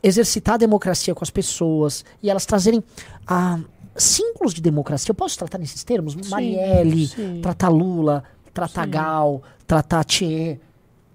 exercitar 0.03 0.55
a 0.55 0.59
democracia 0.59 1.15
com 1.15 1.23
as 1.23 1.31
pessoas 1.31 2.05
e 2.23 2.29
elas 2.29 2.45
trazerem 2.45 2.83
ah, 3.27 3.59
símbolos 3.95 4.53
de 4.53 4.61
democracia. 4.61 5.11
Eu 5.11 5.15
posso 5.15 5.39
tratar 5.39 5.59
nesses 5.59 5.85
termos? 5.85 6.15
Marielle, 6.29 7.07
sim. 7.07 7.41
tratar 7.41 7.69
Lula, 7.69 8.25
tratar 8.53 8.85
Sim. 8.85 8.91
Gal, 8.91 9.43
tratar 9.67 10.05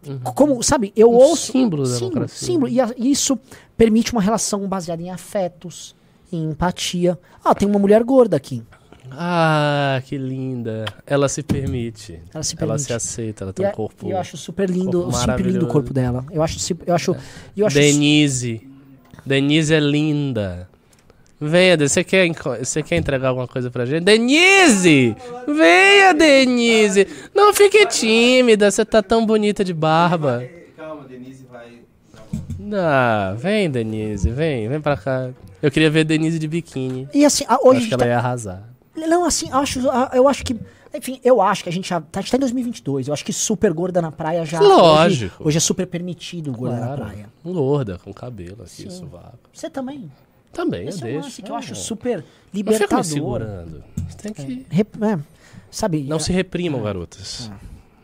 Tchê. 0.01 0.11
Como, 0.35 0.61
sabe, 0.63 0.91
eu 0.95 1.09
Um 1.11 1.15
ouço. 1.15 1.51
símbolo 1.51 1.83
da 1.83 1.89
símbolo, 1.89 2.09
democracia. 2.11 2.47
símbolo. 2.47 2.71
E 2.71 2.79
a- 2.81 2.93
e 2.97 3.11
isso 3.11 3.37
permite 3.77 4.11
uma 4.13 4.21
relação 4.21 4.67
baseada 4.67 5.01
em 5.01 5.09
afetos, 5.11 5.95
em 6.31 6.49
empatia. 6.49 7.17
Ah, 7.43 7.53
tem 7.53 7.67
uma 7.67 7.79
mulher 7.79 8.03
gorda 8.03 8.35
aqui. 8.37 8.63
Ah, 9.11 10.01
que 10.05 10.17
linda. 10.17 10.85
Ela 11.05 11.27
se 11.27 11.43
permite. 11.43 12.19
Ela 12.33 12.43
se 12.43 12.55
Ela 12.57 12.67
permite. 12.67 12.83
se 12.87 12.93
aceita, 12.93 13.43
ela 13.43 13.53
tem 13.53 13.65
um 13.65 13.69
a- 13.69 13.71
corpo. 13.73 14.09
eu 14.09 14.17
acho 14.17 14.37
super 14.37 14.69
lindo, 14.69 15.01
corpo 15.03 15.17
super 15.17 15.41
lindo 15.45 15.65
o 15.65 15.67
corpo 15.67 15.93
dela. 15.93 16.25
Eu 16.31 16.41
acho, 16.41 16.77
eu 16.85 16.95
acho, 16.95 17.15
eu 17.57 17.65
acho 17.67 17.75
Denise. 17.75 18.67
Denise 19.25 19.73
é 19.73 19.79
linda. 19.79 20.69
Venha, 21.43 21.75
você 21.75 22.03
quer, 22.03 22.29
você 22.59 22.83
quer 22.83 22.97
entregar 22.97 23.29
alguma 23.29 23.47
coisa 23.47 23.71
pra 23.71 23.83
gente? 23.85 24.03
Denise! 24.03 25.15
Venha, 25.47 26.13
Denise! 26.13 27.07
Não 27.33 27.51
fique 27.51 27.83
tímida, 27.87 28.69
você 28.69 28.85
tá 28.85 29.01
tão 29.01 29.25
bonita 29.25 29.63
de 29.63 29.73
barba. 29.73 30.43
Calma, 30.77 31.03
Denise 31.07 31.45
vai. 31.51 31.79
Ah, 32.73 33.33
vem, 33.37 33.69
Denise, 33.71 34.29
vem, 34.29 34.69
vem 34.69 34.79
pra 34.79 34.95
cá. 34.95 35.29
Eu 35.61 35.71
queria 35.71 35.89
ver 35.89 36.03
Denise 36.03 36.37
de 36.37 36.47
biquíni. 36.47 37.09
E 37.13 37.25
assim, 37.25 37.43
a- 37.47 37.55
Eu 37.55 37.69
hoje 37.69 37.77
acho 37.79 37.79
que 37.79 37.83
gente 37.85 37.93
ela 37.93 38.03
tá, 38.03 38.07
ia 38.07 38.17
arrasar. 38.17 38.63
Não, 38.95 39.25
assim, 39.25 39.49
acho, 39.51 39.79
eu 40.13 40.27
acho 40.27 40.43
que. 40.43 40.55
Enfim, 40.93 41.19
eu 41.23 41.41
acho 41.41 41.63
que 41.63 41.69
a 41.69 41.71
gente 41.71 41.87
já. 41.89 41.99
Tá, 42.01 42.19
a 42.19 42.21
gente 42.21 42.31
tá 42.31 42.37
em 42.37 42.39
2022. 42.41 43.07
Eu 43.07 43.13
acho 43.13 43.23
que 43.25 43.33
super 43.33 43.71
gorda 43.73 44.01
na 44.01 44.11
praia 44.11 44.45
já. 44.45 44.59
Lógico. 44.59 45.35
Hoje, 45.39 45.47
hoje 45.49 45.57
é 45.57 45.61
super 45.61 45.87
permitido 45.87 46.51
gorda 46.51 46.75
na 46.79 46.85
Claro. 46.87 47.01
praia. 47.05 47.29
Gorda, 47.43 47.97
com 48.03 48.13
cabelo 48.13 48.57
aqui, 48.61 48.83
Sim. 48.83 48.89
sovaco. 48.91 49.39
Você 49.53 49.69
também. 49.69 50.11
Também, 50.53 50.83
eu 50.83 50.89
Esse 50.89 51.01
é 51.01 51.05
um 51.05 51.07
deixo. 51.11 51.23
lance 51.25 51.41
que 51.41 51.51
eu 51.51 51.55
acho 51.55 51.69
Não. 51.69 51.75
super 51.75 52.17
Não 52.17 52.23
fica 52.23 52.31
libertador. 52.53 53.03
segurando. 53.05 53.83
Você 54.09 54.17
tem 54.17 54.33
que... 54.33 54.65
Rep- 54.69 55.01
é, 55.03 55.19
sabe? 55.69 56.03
Não 56.03 56.19
se 56.19 56.31
reprimam, 56.33 56.81
garotas. 56.83 57.49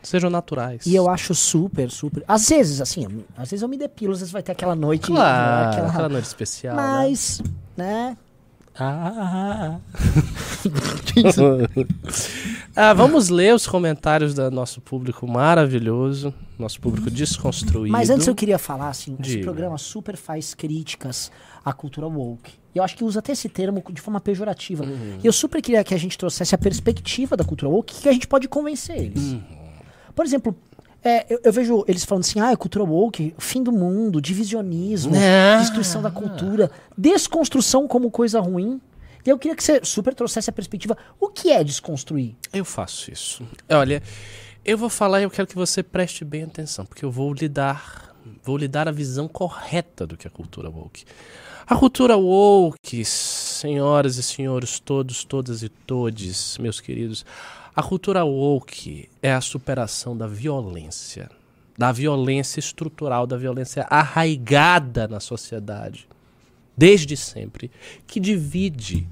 Sejam 0.02 0.30
naturais. 0.30 0.86
E 0.86 0.96
eu 0.96 1.10
acho 1.10 1.36
super, 1.36 1.92
super. 1.92 2.24
Às 2.28 2.48
vezes, 2.48 2.80
assim, 2.80 3.04
eu- 3.04 3.26
às 3.36 3.50
vezes 3.50 3.62
eu 3.62 3.68
me 3.68 3.78
depilo, 3.78 4.14
às 4.14 4.20
vezes 4.20 4.32
vai 4.32 4.42
ter 4.42 4.54
aquela 4.54 4.76
noite. 4.76 5.08
Claro, 5.08 5.72
aquela- 5.72 5.90
aquela 5.90 6.10
noite 6.10 6.26
especial. 6.26 6.76
né? 6.78 6.82
Mas, 6.82 7.42
né? 7.76 8.18
Ah, 8.80 9.80
Ah, 12.76 12.94
vamos 12.94 13.30
ler 13.30 13.54
os 13.56 13.66
comentários 13.66 14.34
do 14.36 14.52
nosso 14.52 14.80
público 14.82 15.28
maravilhoso, 15.28 16.34
nosso 16.60 16.80
público 16.80 17.10
desconstruído. 17.10 17.92
Mas 17.92 18.10
antes 18.10 18.28
eu 18.28 18.36
queria 18.36 18.60
falar, 18.60 18.90
assim, 18.90 19.16
esse 19.20 19.32
Diga. 19.32 19.44
programa 19.46 19.78
super 19.80 20.16
faz 20.16 20.54
críticas 20.54 21.32
à 21.70 21.74
cultura 21.74 22.08
woke. 22.08 22.54
E 22.74 22.78
eu 22.78 22.84
acho 22.84 22.96
que 22.96 23.04
usa 23.04 23.20
até 23.20 23.34
esse 23.34 23.50
termo 23.50 23.84
de 23.92 24.00
forma 24.00 24.22
pejorativa. 24.22 24.86
Uhum. 24.86 25.20
E 25.22 25.28
eu 25.28 25.34
super 25.34 25.62
queria 25.62 25.84
que 25.84 25.94
a 25.94 25.98
gente 25.98 26.18
trouxesse 26.18 26.56
a 26.56 26.58
perspectiva 26.58 27.36
da 27.36 27.44
cultura 27.44 27.70
woke, 27.70 28.02
que 28.02 28.08
a 28.08 28.14
gente 28.14 28.28
pode 28.28 28.48
convencer 28.48 28.98
eles. 28.98 29.22
Uhum. 29.34 29.42
Por 30.16 30.26
exemplo, 30.26 30.56
é, 31.04 31.26
eu, 31.30 31.42
eu 31.44 31.52
vejo 31.52 31.84
eles 31.88 32.06
falando 32.06 32.24
assim, 32.24 32.40
ah, 32.40 32.56
cultura 32.56 32.86
woke, 32.86 33.36
fim 33.38 33.62
do 33.62 33.72
mundo, 33.72 34.22
divisionismo, 34.22 35.14
Ah. 35.16 35.60
destruição 35.60 36.02
da 36.02 36.10
cultura, 36.10 36.72
desconstrução 36.98 37.88
como 37.88 38.10
coisa 38.10 38.40
ruim. 38.40 38.80
E 39.26 39.30
eu 39.30 39.38
queria 39.38 39.56
que 39.58 39.64
você 39.64 39.82
super 39.84 40.14
trouxesse 40.16 40.50
a 40.50 40.54
perspectiva. 40.54 40.98
O 41.20 41.28
que 41.28 41.52
é 41.52 41.64
desconstruir? 41.64 42.36
Eu 42.54 42.64
faço 42.64 43.12
isso. 43.12 43.46
Olha, 43.70 44.02
eu 44.64 44.78
vou 44.78 44.90
falar 44.90 45.20
e 45.20 45.24
eu 45.24 45.30
quero 45.30 45.48
que 45.48 45.56
você 45.56 45.84
preste 45.84 46.24
bem 46.24 46.44
atenção, 46.44 46.86
porque 46.86 47.04
eu 47.04 47.12
vou 47.12 47.34
lhe 47.34 47.50
dar, 47.50 48.16
vou 48.44 48.56
lhe 48.58 48.68
dar 48.70 48.88
a 48.88 48.92
visão 48.92 49.28
correta 49.28 50.08
do 50.08 50.16
que 50.16 50.28
é 50.28 50.30
a 50.30 50.32
cultura 50.32 50.70
woke. 50.70 51.04
A 51.70 51.76
cultura 51.76 52.16
woke, 52.16 53.04
senhoras 53.04 54.16
e 54.16 54.24
senhores, 54.24 54.80
todos, 54.80 55.26
todas 55.26 55.64
e 55.64 55.68
todes, 55.68 56.58
meus 56.60 56.80
queridos, 56.80 57.26
a 57.76 57.84
cultura 57.84 58.24
woke 58.24 59.10
é 59.22 59.34
a 59.34 59.42
superação 59.42 60.16
da 60.16 60.26
violência, 60.28 61.30
da 61.78 61.92
violência 61.92 62.62
estrutural, 62.62 63.28
da 63.28 63.36
violência 63.36 63.86
arraigada 63.90 65.10
na 65.10 65.20
sociedade 65.20 66.08
desde 66.76 67.18
sempre, 67.18 67.70
que 68.08 68.22
divide 68.22 69.06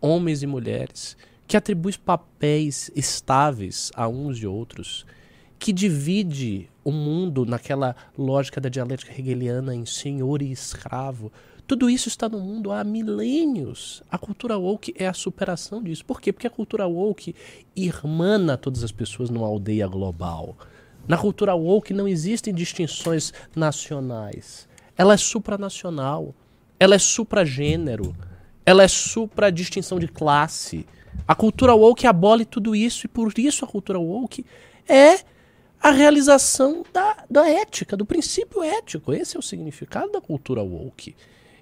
homens 0.00 0.42
e 0.42 0.48
mulheres, 0.48 1.16
que 1.46 1.56
atribui 1.56 1.96
papéis 1.96 2.90
estáveis 2.96 3.92
a 3.94 4.08
uns 4.08 4.36
e 4.38 4.48
outros, 4.48 5.06
que 5.60 5.72
divide 5.72 6.68
o 6.82 6.90
mundo 6.90 7.46
naquela 7.46 7.94
lógica 8.18 8.60
da 8.60 8.68
dialética 8.68 9.12
hegeliana 9.12 9.76
em 9.76 9.86
senhor 9.86 10.42
e 10.42 10.50
escravo. 10.50 11.30
Tudo 11.70 11.88
isso 11.88 12.08
está 12.08 12.28
no 12.28 12.40
mundo 12.40 12.72
há 12.72 12.82
milênios. 12.82 14.02
A 14.10 14.18
cultura 14.18 14.58
woke 14.58 14.92
é 14.98 15.06
a 15.06 15.14
superação 15.14 15.80
disso. 15.80 16.04
Por 16.04 16.20
quê? 16.20 16.32
Porque 16.32 16.48
a 16.48 16.50
cultura 16.50 16.84
woke 16.84 17.32
irmana 17.76 18.56
todas 18.56 18.82
as 18.82 18.90
pessoas 18.90 19.30
numa 19.30 19.46
aldeia 19.46 19.86
global. 19.86 20.58
Na 21.06 21.16
cultura 21.16 21.54
woke 21.54 21.94
não 21.94 22.08
existem 22.08 22.52
distinções 22.52 23.32
nacionais. 23.54 24.68
Ela 24.98 25.14
é 25.14 25.16
supranacional. 25.16 26.34
Ela 26.80 26.96
é 26.96 26.98
supragênero. 26.98 28.16
Ela 28.66 28.82
é 28.82 28.88
supra-distinção 28.88 30.00
de 30.00 30.08
classe. 30.08 30.84
A 31.24 31.36
cultura 31.36 31.72
woke 31.72 32.04
abole 32.04 32.44
tudo 32.44 32.74
isso 32.74 33.06
e 33.06 33.08
por 33.08 33.32
isso 33.38 33.64
a 33.64 33.68
cultura 33.68 34.00
woke 34.00 34.44
é 34.88 35.20
a 35.80 35.92
realização 35.92 36.84
da, 36.92 37.24
da 37.30 37.48
ética, 37.48 37.96
do 37.96 38.04
princípio 38.04 38.60
ético. 38.60 39.12
Esse 39.12 39.36
é 39.36 39.38
o 39.38 39.42
significado 39.42 40.10
da 40.10 40.20
cultura 40.20 40.64
woke. 40.64 41.14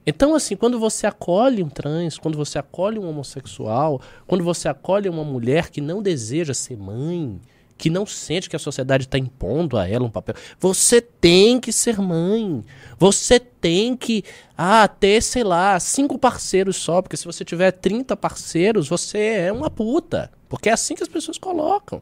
Então, 0.09 0.35
assim, 0.35 0.57
quando 0.57 0.79
você 0.81 1.07
acolhe 1.07 1.63
um 1.63 1.69
trans, 1.69 2.17
quando 2.17 2.39
você 2.39 2.59
acolhe 2.59 2.99
um 2.99 3.07
homossexual, 3.07 4.01
quando 4.27 4.43
você 4.43 4.67
acolhe 4.67 5.07
uma 5.07 5.23
mulher 5.23 5.69
que 5.69 5.83
não 5.83 6.01
deseja 6.01 6.55
ser 6.55 6.79
mãe, 6.79 7.39
que 7.77 7.91
não 7.91 8.07
sente 8.07 8.49
que 8.49 8.57
a 8.57 8.59
sociedade 8.59 9.05
está 9.05 9.19
impondo 9.19 9.77
a 9.77 9.87
ela 9.87 10.07
um 10.07 10.11
papel, 10.11 10.35
você 10.59 11.03
tem 11.03 11.61
que 11.61 11.71
ser 11.71 12.01
mãe. 12.01 12.65
Você 12.99 13.39
tem 13.39 13.95
que 13.95 14.25
ah, 14.57 14.89
ter, 14.89 15.23
sei 15.23 15.45
lá, 15.45 15.79
cinco 15.79 16.19
parceiros 16.19 16.77
só, 16.77 17.03
porque 17.03 17.17
se 17.19 17.27
você 17.27 17.45
tiver 17.45 17.71
30 17.71 18.17
parceiros, 18.17 18.89
você 18.89 19.19
é 19.19 19.53
uma 19.53 19.69
puta. 19.69 20.33
Porque 20.49 20.71
é 20.71 20.73
assim 20.73 20.95
que 20.95 21.03
as 21.03 21.09
pessoas 21.09 21.37
colocam. 21.37 22.01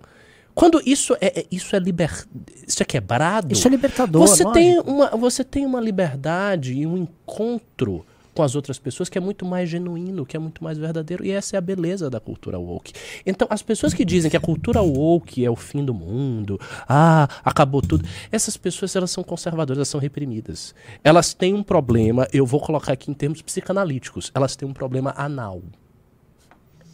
Quando 0.57 0.81
isso 0.87 1.15
é, 1.21 1.41
é- 1.41 1.47
isso 1.53 1.77
é 1.77 1.79
liber... 1.79 2.27
isso 2.67 2.83
é 2.83 2.87
quebrado. 2.87 3.53
Isso 3.53 3.69
é 3.69 3.71
libertador. 3.71 4.27
Você 4.27 4.43
lógico. 4.43 4.53
tem, 4.55 4.81
uma, 4.81 5.11
você 5.11 5.45
tem 5.45 5.67
uma 5.67 5.79
liberdade 5.79 6.73
e 6.73 6.87
um 6.87 6.97
encontro 6.97 8.07
com 8.33 8.43
as 8.43 8.55
outras 8.55 8.79
pessoas 8.79 9.11
que 9.11 9.19
é 9.19 9.21
muito 9.21 9.45
mais 9.45 9.69
genuíno, 9.69 10.25
que 10.25 10.35
é 10.35 10.41
muito 10.41 10.65
mais 10.65 10.79
verdadeiro. 10.79 11.27
E 11.27 11.31
essa 11.31 11.57
é 11.57 11.59
a 11.59 11.61
beleza 11.61 12.09
da 12.09 12.19
cultura 12.19 12.59
woke. 12.59 12.95
Então, 13.27 13.47
as 13.51 13.61
pessoas 13.61 13.93
que 13.93 14.03
dizem 14.03 14.31
que 14.31 14.37
a 14.37 14.41
cultura 14.41 14.81
woke 14.81 15.45
é 15.45 15.51
o 15.51 15.57
fim 15.57 15.85
do 15.85 15.93
mundo, 15.93 16.59
ah, 16.89 17.29
acabou 17.45 17.83
tudo, 17.83 18.09
essas 18.33 18.57
pessoas 18.57 18.97
elas 18.97 19.11
são 19.11 19.23
conservadoras, 19.23 19.77
elas 19.77 19.89
são 19.89 20.01
reprimidas. 20.01 20.75
Elas 21.05 21.35
têm 21.35 21.53
um 21.53 21.63
problema, 21.63 22.27
eu 22.33 22.47
vou 22.47 22.61
colocar 22.61 22.95
aqui 22.95 23.11
em 23.11 23.15
termos 23.15 23.43
psicanalíticos, 23.43 24.33
elas 24.35 24.57
têm 24.57 24.67
um 24.67 24.73
problema 24.73 25.13
anal. 25.19 25.61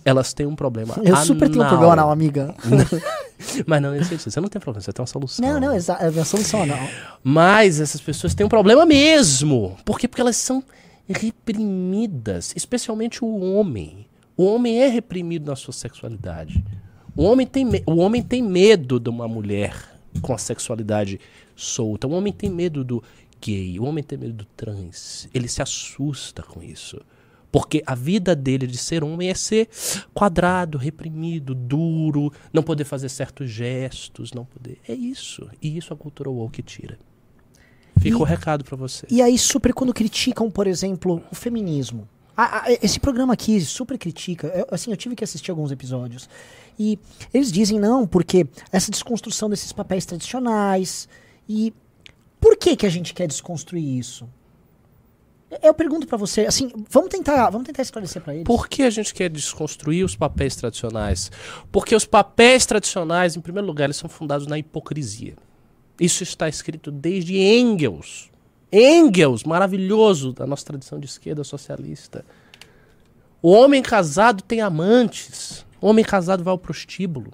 Elas 0.05 0.33
têm 0.33 0.47
um 0.47 0.57
problema 0.57 0.95
Eu 1.05 1.17
super 1.17 1.49
tenho 1.49 1.65
um 1.65 1.69
problema 1.69 1.93
anal. 1.93 2.11
amiga. 2.11 2.55
Mas 3.67 3.83
não 3.83 3.91
nesse 3.93 4.11
sentido. 4.11 4.31
Você 4.31 4.41
não 4.41 4.49
tem 4.49 4.61
problema, 4.61 4.81
você 4.81 4.93
tem 4.93 5.03
uma 5.03 5.07
solução. 5.07 5.45
Não, 5.47 5.61
não, 5.61 5.75
exa- 5.75 5.99
é 6.01 6.07
a 6.09 6.11
minha 6.11 6.25
solução 6.25 6.65
não. 6.67 6.79
Mas 7.23 7.81
essas 7.81 8.01
pessoas 8.01 8.35
têm 8.35 8.47
um 8.47 8.49
problema 8.49 8.85
mesmo. 8.87 9.77
Por 9.85 9.99
quê? 9.99 10.07
Porque 10.09 10.21
elas 10.21 10.37
são 10.37 10.63
reprimidas, 11.09 12.53
especialmente 12.57 13.25
o 13.25 13.29
homem. 13.55 14.07
O 14.37 14.45
homem 14.45 14.81
é 14.81 14.89
reprimido 14.89 15.47
na 15.51 15.57
sua 15.57 15.73
sexualidade. 15.73 16.65
O 17.15 17.23
homem 17.25 17.47
tem, 17.47 17.69
o 17.87 17.97
homem 17.97 18.23
tem 18.23 18.43
medo 18.43 18.99
de 18.99 19.11
uma 19.11 19.29
mulher 19.29 19.75
com 20.23 20.33
a 20.33 20.39
sexualidade 20.39 21.21
solta. 21.55 22.07
O 22.07 22.13
homem 22.13 22.33
tem 22.33 22.49
medo 22.49 22.83
do 22.83 23.03
gay. 23.41 23.79
O 23.79 23.85
homem 23.85 24.03
tem 24.03 24.19
medo 24.19 24.33
do 24.33 24.45
trans. 24.57 25.29
Ele 25.35 25.49
se 25.49 25.61
assusta 25.61 26.43
com 26.43 26.63
isso. 26.63 27.01
Porque 27.53 27.83
a 27.87 27.95
vida 27.95 28.35
dele 28.35 28.67
de 28.67 28.79
ser 28.79 29.05
homem 29.05 29.29
é 29.29 29.35
ser 29.35 29.69
quadrado, 30.15 30.79
reprimido, 30.79 31.55
duro, 31.55 32.33
não 32.53 32.63
poder 32.63 32.85
fazer 32.85 33.11
certos 33.11 33.51
gestos, 33.51 34.33
não 34.33 34.47
poder. 34.47 34.79
É 34.89 34.95
isso. 34.95 35.47
E 35.61 35.77
isso 35.77 35.93
a 35.93 35.97
cultura 35.97 36.31
woke 36.31 36.63
tira. 36.63 36.99
Fica 38.01 38.17
E- 38.17 38.21
o 38.21 38.25
recado 38.25 38.65
pra 38.65 38.75
você. 38.75 39.07
E 39.11 39.21
aí, 39.21 39.39
super 39.39 39.75
quando 39.75 39.93
criticam, 39.93 40.51
por 40.51 40.67
exemplo, 40.67 41.23
o 41.31 41.35
feminismo. 41.35 42.09
Esse 42.83 42.99
programa 42.99 43.35
aqui 43.35 43.61
super 43.61 43.99
critica. 43.99 44.47
Eu, 44.49 44.67
assim, 44.71 44.91
eu 44.91 44.97
tive 44.97 45.15
que 45.15 45.23
assistir 45.23 45.51
alguns 45.51 45.71
episódios. 45.71 46.29
E 46.79 46.99
eles 47.35 47.53
dizem 47.53 47.79
não, 47.79 48.07
porque 48.07 48.47
essa 48.73 48.91
desconstrução 48.91 49.51
desses 49.51 49.71
papéis 49.73 50.07
tradicionais. 50.07 51.07
E 51.47 51.73
por 52.41 52.57
que 52.57 52.75
que 52.75 52.87
a 52.87 52.89
gente 52.91 53.13
quer 53.13 53.29
desconstruir 53.29 53.99
isso? 53.99 54.27
Eu 55.61 55.75
pergunto 55.75 56.07
pra 56.07 56.17
você, 56.17 56.47
assim, 56.47 56.71
vamos 56.89 57.11
tentar, 57.11 57.51
vamos 57.51 57.67
tentar 57.67 57.83
esclarecer 57.83 58.23
pra 58.23 58.35
eles. 58.35 58.45
Por 58.45 58.69
que 58.69 58.83
a 58.85 58.91
gente 58.91 59.13
quer 59.13 59.29
desconstruir 59.29 60.05
os 60.05 60.17
papéis 60.17 60.57
tradicionais? 60.57 61.31
Porque 61.71 61.95
os 61.95 62.07
papéis 62.07 62.65
tradicionais, 62.65 63.37
em 63.37 63.41
primeiro 63.41 63.67
lugar, 63.67 63.85
eles 63.85 63.97
são 63.97 64.09
fundados 64.09 64.47
na 64.47 64.59
hipocrisia. 64.59 65.35
Isso 66.01 66.23
está 66.23 66.49
escrito 66.49 66.91
desde 66.91 67.37
Engels. 67.37 68.31
Engels, 68.73 69.45
maravilhoso, 69.45 70.33
da 70.33 70.47
nossa 70.47 70.65
tradição 70.65 70.99
de 70.99 71.07
esquerda 71.07 71.45
socialista. 71.45 72.25
O 73.43 73.51
homem 73.51 73.83
casado 73.83 74.43
tem 74.43 74.63
amantes. 74.63 75.67
O 75.81 75.89
homem 75.89 76.05
casado 76.05 76.43
vai 76.43 76.53
ao 76.53 76.59
prostíbulo. 76.59 77.31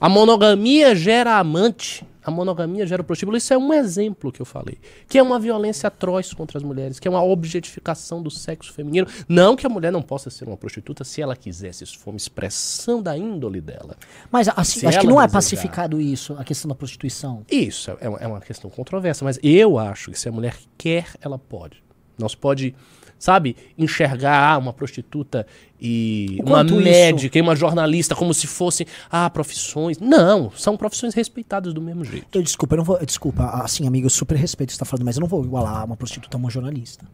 A 0.00 0.08
monogamia 0.08 0.94
gera 0.94 1.38
amante. 1.38 2.06
A 2.22 2.30
monogamia 2.30 2.86
gera 2.86 3.00
o 3.00 3.04
prostíbulo. 3.04 3.38
Isso 3.38 3.54
é 3.54 3.58
um 3.58 3.72
exemplo 3.72 4.30
que 4.30 4.40
eu 4.40 4.46
falei. 4.46 4.78
Que 5.08 5.18
é 5.18 5.22
uma 5.22 5.38
violência 5.38 5.86
atroz 5.86 6.32
contra 6.34 6.58
as 6.58 6.62
mulheres. 6.62 7.00
Que 7.00 7.08
é 7.08 7.10
uma 7.10 7.22
objetificação 7.22 8.22
do 8.22 8.30
sexo 8.30 8.72
feminino. 8.72 9.06
Não 9.26 9.56
que 9.56 9.66
a 9.66 9.70
mulher 9.70 9.90
não 9.90 10.02
possa 10.02 10.28
ser 10.28 10.46
uma 10.46 10.56
prostituta 10.56 11.04
se 11.04 11.22
ela 11.22 11.34
quiser. 11.34 11.72
Se 11.72 11.84
isso 11.84 11.98
for 11.98 12.10
uma 12.10 12.18
expressão 12.18 13.02
da 13.02 13.16
índole 13.16 13.60
dela. 13.60 13.96
Mas 14.30 14.48
assim, 14.48 14.86
acho 14.86 15.00
que 15.00 15.06
não 15.06 15.20
é 15.20 15.26
desejar. 15.26 15.38
pacificado 15.38 16.00
isso, 16.00 16.34
a 16.38 16.44
questão 16.44 16.68
da 16.68 16.74
prostituição. 16.74 17.44
Isso 17.50 17.96
é 18.00 18.08
uma, 18.08 18.18
é 18.18 18.26
uma 18.26 18.40
questão 18.40 18.68
controversa, 18.68 19.24
mas 19.24 19.38
eu 19.42 19.78
acho 19.78 20.10
que 20.10 20.18
se 20.18 20.28
a 20.28 20.32
mulher 20.32 20.54
quer, 20.76 21.06
ela 21.20 21.38
pode. 21.38 21.82
Se 22.28 22.36
pode, 22.36 22.74
sabe, 23.18 23.56
enxergar 23.76 24.52
ah, 24.54 24.58
uma 24.58 24.72
prostituta 24.72 25.46
e 25.80 26.38
uma 26.44 26.62
isso- 26.64 26.76
médica 26.76 27.38
e 27.38 27.40
uma 27.40 27.56
jornalista 27.56 28.14
como 28.14 28.32
se 28.32 28.46
fossem 28.46 28.86
ah, 29.10 29.28
profissões. 29.30 29.98
Não, 29.98 30.50
são 30.52 30.76
profissões 30.76 31.14
respeitadas 31.14 31.72
do 31.74 31.80
mesmo 31.82 32.04
jeito. 32.04 32.26
Eu 32.32 32.42
desculpa, 32.42 32.74
eu 32.74 32.78
não 32.78 32.84
vou. 32.84 33.04
Desculpa, 33.04 33.44
assim, 33.62 33.86
amigo, 33.86 34.06
eu 34.06 34.10
super 34.10 34.36
respeito 34.36 34.70
o 34.70 34.72
que 34.72 34.74
você 34.76 34.78
tá 34.80 34.84
falando, 34.84 35.04
mas 35.04 35.16
eu 35.16 35.20
não 35.20 35.28
vou 35.28 35.44
igualar 35.44 35.84
uma 35.84 35.96
prostituta 35.96 36.36
a 36.36 36.38
uma 36.38 36.50
jornalista. 36.50 37.06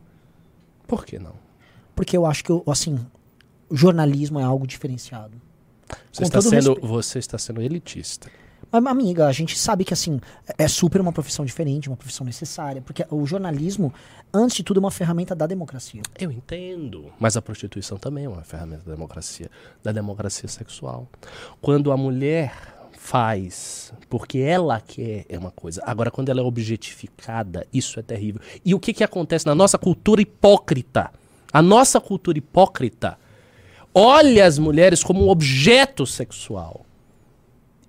Por 0.86 1.04
que 1.04 1.18
não? 1.18 1.32
Porque 1.94 2.16
eu 2.16 2.26
acho 2.26 2.42
que, 2.44 2.50
eu, 2.50 2.62
assim, 2.66 2.98
o 3.70 3.76
jornalismo 3.76 4.38
é 4.40 4.42
algo 4.42 4.66
diferenciado. 4.66 5.40
Você 6.12 6.22
Com 6.22 6.26
está, 6.26 6.40
sendo, 6.42 6.54
respeito. 6.70 6.86
você 6.86 7.18
está 7.18 7.38
sendo 7.38 7.60
elitista. 7.62 8.28
Amiga, 8.78 9.26
a 9.26 9.32
gente 9.32 9.56
sabe 9.56 9.84
que, 9.84 9.94
assim, 9.94 10.20
é 10.58 10.66
super 10.66 11.00
uma 11.00 11.12
profissão 11.12 11.44
diferente, 11.44 11.88
uma 11.88 11.96
profissão 11.96 12.26
necessária. 12.26 12.82
Porque 12.82 13.06
o 13.08 13.24
jornalismo, 13.24 13.94
antes 14.32 14.56
de 14.56 14.62
tudo, 14.64 14.78
é 14.78 14.80
uma 14.80 14.90
ferramenta 14.90 15.34
da 15.34 15.46
democracia. 15.46 16.02
Eu 16.18 16.32
entendo. 16.32 17.12
Mas 17.18 17.36
a 17.36 17.42
prostituição 17.42 17.98
também 17.98 18.24
é 18.24 18.28
uma 18.28 18.42
ferramenta 18.42 18.82
da 18.84 18.92
democracia, 18.92 19.48
da 19.82 19.92
democracia 19.92 20.48
sexual. 20.48 21.08
Quando 21.60 21.92
a 21.92 21.96
mulher 21.96 22.52
faz 23.04 23.92
porque 24.08 24.38
ela 24.38 24.80
quer 24.80 25.26
é 25.28 25.38
uma 25.38 25.50
coisa. 25.50 25.82
Agora, 25.84 26.10
quando 26.10 26.30
ela 26.30 26.40
é 26.40 26.42
objetificada, 26.42 27.66
isso 27.72 28.00
é 28.00 28.02
terrível. 28.02 28.40
E 28.64 28.74
o 28.74 28.80
que, 28.80 28.94
que 28.94 29.04
acontece 29.04 29.44
na 29.46 29.54
nossa 29.54 29.76
cultura 29.76 30.22
hipócrita? 30.22 31.10
A 31.52 31.60
nossa 31.60 32.00
cultura 32.00 32.38
hipócrita 32.38 33.18
olha 33.94 34.46
as 34.46 34.58
mulheres 34.58 35.04
como 35.04 35.26
um 35.26 35.28
objeto 35.28 36.06
sexual. 36.06 36.83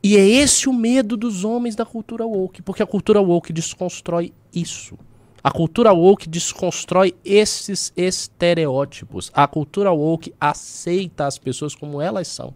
E 0.07 0.15
é 0.17 0.23
esse 0.23 0.69
o 0.69 0.73
medo 0.73 1.17
dos 1.17 1.43
homens 1.43 1.75
da 1.75 1.83
cultura 1.83 2.27
woke, 2.27 2.61
porque 2.61 2.83
a 2.83 2.85
cultura 2.85 3.19
woke 3.19 3.51
desconstrói 3.51 4.31
isso. 4.53 4.99
A 5.43 5.49
cultura 5.49 5.91
woke 5.93 6.29
desconstrói 6.29 7.15
esses 7.25 7.91
estereótipos. 7.97 9.31
A 9.33 9.47
cultura 9.47 9.91
woke 9.91 10.31
aceita 10.39 11.25
as 11.25 11.39
pessoas 11.39 11.73
como 11.73 11.99
elas 11.99 12.27
são. 12.27 12.53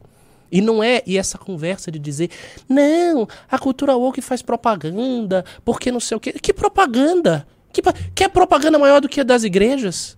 E 0.51 0.61
não 0.61 0.83
é, 0.83 1.01
e 1.07 1.17
essa 1.17 1.39
conversa 1.39 1.91
de 1.91 1.97
dizer, 1.97 2.29
não, 2.69 3.27
a 3.49 3.57
cultura 3.57 3.95
woke 3.95 4.21
faz 4.21 4.43
propaganda, 4.43 5.43
porque 5.65 5.91
não 5.91 5.99
sei 5.99 6.17
o 6.17 6.19
quê. 6.19 6.33
Que 6.33 6.53
propaganda? 6.53 7.47
Que, 7.73 7.81
pa- 7.81 7.95
quer 8.13 8.29
propaganda 8.29 8.77
maior 8.77 9.01
do 9.01 9.09
que 9.09 9.21
a 9.21 9.23
das 9.23 9.43
igrejas? 9.43 10.15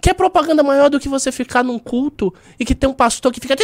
Quer 0.00 0.14
propaganda 0.14 0.62
maior 0.62 0.88
do 0.88 0.98
que 1.00 1.08
você 1.08 1.30
ficar 1.32 1.62
num 1.62 1.80
culto 1.80 2.32
e 2.60 2.64
que 2.64 2.74
tem 2.76 2.88
um 2.88 2.94
pastor 2.94 3.32
que 3.32 3.40
fica 3.40 3.54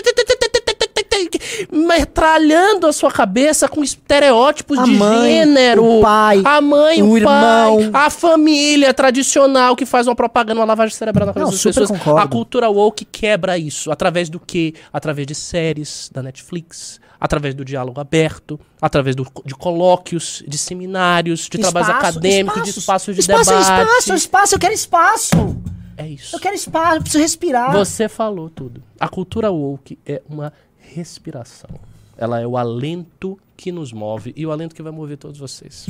metralhando 1.71 2.87
a 2.87 2.93
sua 2.93 3.11
cabeça 3.11 3.69
com 3.69 3.83
estereótipos 3.83 4.79
A 4.79 4.85
de 4.85 4.91
mãe, 4.93 5.31
gênero. 5.33 5.85
o 5.99 6.01
pai, 6.01 6.43
a 6.45 6.61
mãe, 6.61 7.03
o 7.03 7.17
o, 7.17 7.23
pai, 7.23 7.75
irmão. 7.77 7.91
a 7.93 8.11
família 8.11 8.93
tradicional 8.93 9.75
que 9.77 9.87
faz 9.87 10.07
uma 10.07 10.15
propaganda, 10.17 10.61
uma 10.61 10.67
lavagem 10.67 10.95
cerebral 10.95 11.27
na 11.27 11.33
cabeça 11.33 11.51
Não, 11.51 11.57
das 11.57 11.63
pessoas. 11.63 11.91
concordo. 11.91 12.21
A 12.21 12.29
cultura 12.29 12.69
woke 12.69 13.05
quebra 13.05 13.57
isso. 13.59 13.91
Através 13.91 14.29
do 14.29 14.39
quê? 14.41 14.75
Através 14.93 15.27
de 15.27 15.35
séries 15.35 16.11
da 16.13 16.23
Netflix, 16.23 17.01
através 17.21 17.55
do 17.55 17.65
diálogo 17.65 18.01
aberto, 18.01 18.59
através 18.81 19.17
do, 19.17 19.27
de 19.45 19.55
colóquios, 19.55 20.43
de 20.47 20.59
seminários, 20.59 21.49
de 21.51 21.59
trabalhos 21.59 21.89
Espaço, 21.89 22.07
acadêmicos, 22.19 22.63
de 22.63 22.71
espaços 22.79 23.15
de 23.15 23.21
espaço, 23.23 23.51
debate. 23.51 23.63
Espaço, 23.63 24.15
espaço, 24.15 24.55
eu 24.55 24.59
quero 24.59 24.75
espaço. 24.75 25.57
É 25.99 26.07
isso. 26.07 26.37
Eu 26.37 26.41
quero 26.41 26.55
espaço, 26.55 26.97
eu 26.97 27.01
preciso 27.01 27.23
respirar. 27.23 27.73
Você 27.73 28.07
falou 28.09 28.51
tudo. 28.51 28.83
A 29.01 29.09
cultura 29.09 29.51
woke 29.51 29.99
é 30.05 30.21
uma 30.29 30.53
respiração. 30.95 31.71
Ela 32.17 32.41
é 32.41 32.47
o 32.47 32.57
alento 32.57 33.39
que 33.57 33.71
nos 33.71 33.93
move 33.93 34.33
e 34.37 34.47
o 34.47 34.53
alento 34.53 34.75
que 34.75 34.83
vai 34.83 34.93
mover 34.93 35.19
todos 35.19 35.39
vocês. 35.39 35.89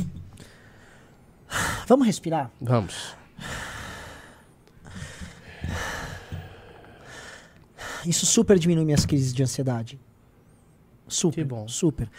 Vamos 1.87 2.05
respirar? 2.05 2.51
Vamos. 2.59 3.15
Isso 8.05 8.25
super 8.25 8.57
diminui 8.59 8.85
minhas 8.85 9.05
crises 9.05 9.33
de 9.33 9.43
ansiedade. 9.43 9.99
Super. 11.07 11.35
Que 11.35 11.43
bom. 11.43 11.67
Super. 11.67 12.09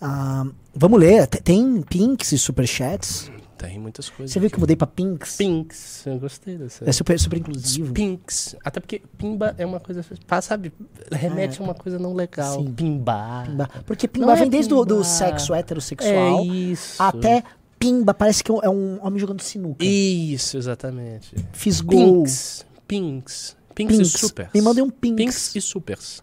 Ah, 0.00 0.46
vamos 0.74 1.00
ler. 1.00 1.26
Te- 1.26 1.40
Tem 1.42 1.82
pinks 1.82 2.32
e 2.32 2.38
superchats. 2.38 3.30
Tem 3.58 3.78
muitas 3.78 4.08
coisas. 4.08 4.32
Você 4.32 4.38
viu 4.38 4.48
que 4.48 4.54
eu 4.56 4.60
mudei 4.60 4.76
pra 4.76 4.86
pinks? 4.86 5.36
Pinks. 5.36 6.06
Eu 6.06 6.18
gostei 6.18 6.56
dessa. 6.56 6.88
É 6.88 6.92
super, 6.92 7.18
super 7.18 7.38
inclusivo. 7.38 7.92
Pinks. 7.92 8.54
Até 8.64 8.78
porque 8.78 9.02
pimba 9.18 9.54
é 9.58 9.66
uma 9.66 9.80
coisa. 9.80 10.04
Sabe? 10.40 10.72
Remete 11.10 11.60
a 11.60 11.64
uma 11.64 11.74
coisa 11.74 11.98
não 11.98 12.14
legal. 12.14 12.54
É. 12.54 12.58
Sim. 12.58 12.72
Pimbar. 12.72 13.46
Pimba. 13.46 13.70
Porque 13.84 14.06
Não 14.06 14.12
pimba 14.12 14.32
é 14.32 14.36
vem 14.36 14.48
desde 14.48 14.72
o 14.72 14.84
do 14.84 15.02
sexo 15.02 15.52
heterossexual 15.52 16.40
É 16.40 16.42
isso. 16.44 17.02
até 17.02 17.42
pimba. 17.78 18.14
Parece 18.14 18.44
que 18.44 18.50
é 18.52 18.68
um 18.70 19.04
homem 19.04 19.18
jogando 19.18 19.40
sinuca. 19.42 19.84
Isso, 19.84 20.56
exatamente. 20.56 21.34
Fiz 21.52 21.80
gol. 21.80 22.22
Pinks. 22.22 22.64
Pinks. 22.86 23.56
Pinks, 23.74 23.96
Pinks. 23.96 24.14
e 24.14 24.18
supers. 24.18 24.50
Me 24.54 24.60
mandem 24.60 24.84
um 24.84 24.90
pinks. 24.90 25.16
Pinks 25.24 25.56
e 25.56 25.60
supers. 25.60 26.22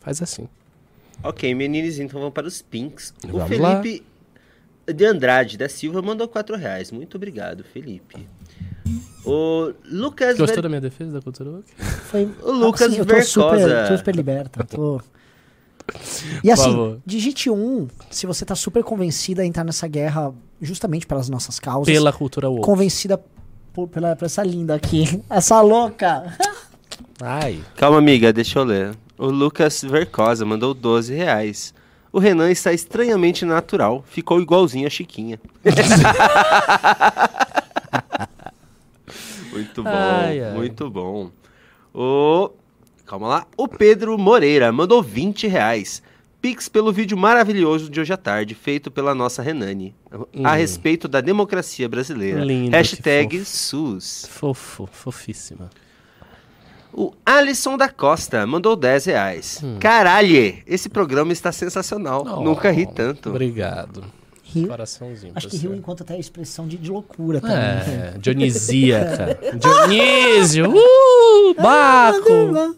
Faz 0.00 0.22
assim. 0.22 0.48
Ok, 1.22 1.54
meninos, 1.54 1.98
então 1.98 2.18
vamos 2.18 2.32
para 2.34 2.46
os 2.46 2.62
pinks. 2.62 3.12
O 3.24 3.38
Vamos 3.38 3.58
lá. 3.58 3.82
De 4.92 5.04
Andrade 5.04 5.56
da 5.56 5.68
Silva 5.68 6.00
mandou 6.02 6.28
4 6.28 6.56
reais. 6.56 6.90
Muito 6.90 7.16
obrigado, 7.16 7.64
Felipe. 7.64 8.26
O 9.24 9.72
Lucas... 9.90 10.36
Gostou 10.36 10.56
Ver- 10.56 10.62
da 10.62 10.68
minha 10.68 10.80
defesa 10.80 11.12
da 11.12 11.20
cultura 11.20 11.50
woke? 11.50 11.70
Foi, 11.78 12.28
O 12.42 12.52
Lucas 12.52 12.88
assim, 12.88 12.98
eu 12.98 13.04
tô 13.06 13.14
Vercosa. 13.14 13.30
super, 13.30 13.88
tô 13.88 13.96
super 13.98 14.16
liberta. 14.16 14.64
Tô... 14.64 15.00
E 16.42 16.50
assim, 16.50 17.00
digite 17.04 17.50
um 17.50 17.88
se 18.10 18.26
você 18.26 18.44
tá 18.44 18.54
super 18.54 18.82
convencida 18.82 19.42
a 19.42 19.46
entrar 19.46 19.64
nessa 19.64 19.88
guerra 19.88 20.32
justamente 20.60 21.06
pelas 21.06 21.28
nossas 21.28 21.58
causas. 21.58 21.92
Pela 21.92 22.12
cultura 22.12 22.48
woke. 22.48 22.62
Convencida 22.62 23.20
por, 23.72 23.88
pela, 23.88 24.14
por 24.16 24.24
essa 24.24 24.42
linda 24.42 24.74
aqui. 24.74 25.22
Essa 25.28 25.60
louca. 25.60 26.36
Ai. 27.20 27.60
Calma, 27.76 27.98
amiga, 27.98 28.32
deixa 28.32 28.58
eu 28.58 28.64
ler. 28.64 28.94
O 29.18 29.26
Lucas 29.26 29.82
Vercosa 29.82 30.44
mandou 30.44 30.72
12 30.72 31.14
reais. 31.14 31.74
O 32.12 32.18
Renan 32.18 32.50
está 32.50 32.72
estranhamente 32.72 33.44
natural. 33.44 34.04
Ficou 34.08 34.40
igualzinho 34.40 34.86
a 34.86 34.90
Chiquinha. 34.90 35.38
muito 39.52 39.82
bom, 39.82 39.90
Ai, 39.90 40.42
ai. 40.42 40.52
muito 40.54 40.90
bom. 40.90 41.30
O... 41.94 42.50
Calma 43.06 43.28
lá. 43.28 43.46
O 43.56 43.66
Pedro 43.68 44.16
Moreira 44.18 44.70
mandou 44.72 45.02
20 45.02 45.46
reais. 45.46 46.02
Pix 46.40 46.68
pelo 46.68 46.90
vídeo 46.92 47.18
maravilhoso 47.18 47.90
de 47.90 48.00
hoje 48.00 48.12
à 48.14 48.16
tarde, 48.16 48.54
feito 48.54 48.90
pela 48.90 49.14
nossa 49.14 49.42
Renane, 49.42 49.94
a 50.42 50.54
respeito 50.54 51.06
da 51.06 51.20
democracia 51.20 51.86
brasileira. 51.86 52.42
Lindo, 52.42 52.70
Hashtag 52.74 53.44
SUS. 53.44 54.26
Fofo, 54.30 54.88
fofíssima. 54.90 55.68
O 56.92 57.12
Alisson 57.24 57.76
da 57.76 57.88
Costa 57.88 58.46
mandou 58.46 58.74
10 58.74 59.04
reais. 59.06 59.62
Caralho, 59.78 60.54
esse 60.66 60.88
programa 60.88 61.32
está 61.32 61.52
sensacional. 61.52 62.24
Oh, 62.26 62.40
Nunca 62.42 62.70
ri 62.70 62.86
tanto. 62.86 63.30
Obrigado. 63.30 64.04
Rio. 64.42 64.66
Coraçãozinho. 64.68 65.32
Acho 65.36 65.48
que 65.48 65.56
riu 65.56 65.70
você. 65.70 65.76
enquanto 65.78 66.02
até 66.02 66.14
a 66.14 66.18
expressão 66.18 66.66
de, 66.66 66.76
de 66.76 66.90
loucura 66.90 67.40
também. 67.40 67.56
É, 67.56 68.14
Dionisíaca. 68.18 69.38
Dionísio. 69.56 70.70
Uh, 70.70 71.54
Baco. 71.54 72.76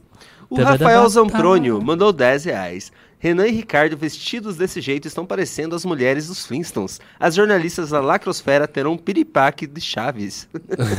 O 0.50 0.56
Rafael 0.62 1.08
Zamprônio 1.08 1.80
mandou 1.80 2.12
10 2.12 2.44
reais. 2.44 2.92
Renan 3.22 3.46
e 3.46 3.52
Ricardo 3.52 3.96
vestidos 3.96 4.56
desse 4.56 4.80
jeito 4.80 5.06
estão 5.06 5.24
parecendo 5.24 5.76
as 5.76 5.84
mulheres 5.84 6.26
dos 6.26 6.44
Flintstones. 6.44 7.00
As 7.20 7.36
jornalistas 7.36 7.90
da 7.90 8.00
Lacrosfera 8.00 8.66
terão 8.66 8.94
um 8.94 8.98
piripaque 8.98 9.64
de 9.64 9.80
Chaves. 9.80 10.48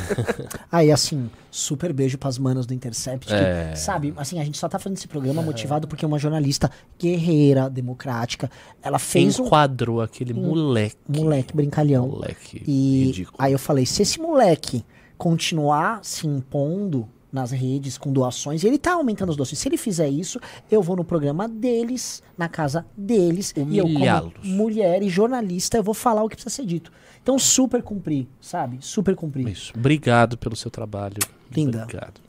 Aí, 0.71 0.89
assim, 0.89 1.29
super 1.51 1.91
beijo 1.91 2.17
pras 2.17 2.37
manas 2.37 2.65
do 2.65 2.73
Intercept. 2.73 3.27
que, 3.27 3.33
É. 3.33 3.75
sabe, 3.75 4.13
assim, 4.15 4.39
a 4.39 4.45
gente 4.45 4.57
só 4.57 4.69
tá 4.69 4.79
fazendo 4.79 4.95
esse 4.97 5.07
programa 5.09 5.41
motivado 5.41 5.85
porque 5.85 6.05
uma 6.05 6.17
jornalista 6.17 6.71
guerreira, 6.97 7.69
democrática, 7.69 8.49
ela 8.81 8.99
fez 8.99 9.37
um 9.37 9.45
Enquadrou 9.45 9.99
aquele 10.01 10.33
moleque. 10.33 10.95
moleque 11.09 11.53
brincalhão. 11.53 12.07
Moleque. 12.07 12.63
E 12.65 13.03
ridículo. 13.07 13.35
aí 13.37 13.51
eu 13.51 13.59
falei, 13.59 13.85
se 13.85 14.01
esse 14.01 14.17
moleque 14.21 14.85
continuar 15.17 15.99
se 16.03 16.25
impondo 16.25 17.05
nas 17.34 17.49
redes 17.49 17.97
com 17.97 18.14
doações, 18.14 18.64
e 18.64 18.68
ele 18.68 18.77
tá 18.77 18.93
aumentando 18.93 19.31
as 19.31 19.35
doações. 19.35 19.57
Se 19.57 19.68
ele 19.68 19.76
fizer 19.76 20.07
isso, 20.07 20.39
eu 20.69 20.84
vou 20.84 20.95
no 20.95 21.03
programa 21.03 21.47
deles, 21.49 22.22
na 22.38 22.47
casa 22.47 22.85
deles, 22.95 23.51
e 23.57 23.77
eu 23.77 23.85
como 23.85 24.34
mulher 24.43 25.01
e 25.01 25.10
jornalista, 25.10 25.77
eu 25.77 25.84
vou 25.84 25.95
falar 25.95 26.23
o 26.23 26.30
que 26.30 26.35
precisa 26.35 26.55
ser 26.55 26.65
dito. 26.65 26.91
Então 27.23 27.39
super 27.39 27.81
cumprir, 27.81 28.27
sabe? 28.39 28.77
Super 28.81 29.15
cumprir. 29.15 29.47
Isso. 29.47 29.73
Obrigado 29.76 30.38
pelo 30.38 30.55
seu 30.55 30.69
trabalho. 30.69 31.18
Linda. 31.51 31.84
Obrigado. 31.84 32.22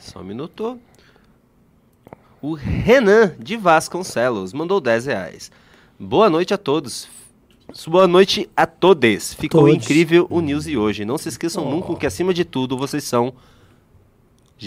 Só 0.00 0.20
um 0.20 0.24
minuto. 0.24 0.78
O 2.42 2.54
Renan 2.54 3.34
de 3.38 3.56
Vasconcelos 3.56 4.52
mandou 4.52 4.80
10 4.80 5.06
reais. 5.06 5.52
Boa 5.98 6.30
noite 6.30 6.54
a 6.54 6.58
todos. 6.58 7.06
Boa 7.86 8.08
noite 8.08 8.50
a 8.56 8.66
todos. 8.66 9.34
Ficou 9.34 9.66
Todes. 9.66 9.76
incrível 9.84 10.26
o 10.30 10.40
news 10.40 10.64
de 10.64 10.76
hoje. 10.76 11.04
Não 11.04 11.18
se 11.18 11.28
esqueçam 11.28 11.70
nunca 11.70 11.94
que, 11.94 12.06
acima 12.06 12.32
de 12.32 12.44
tudo, 12.44 12.76
vocês 12.76 13.04
são 13.04 13.34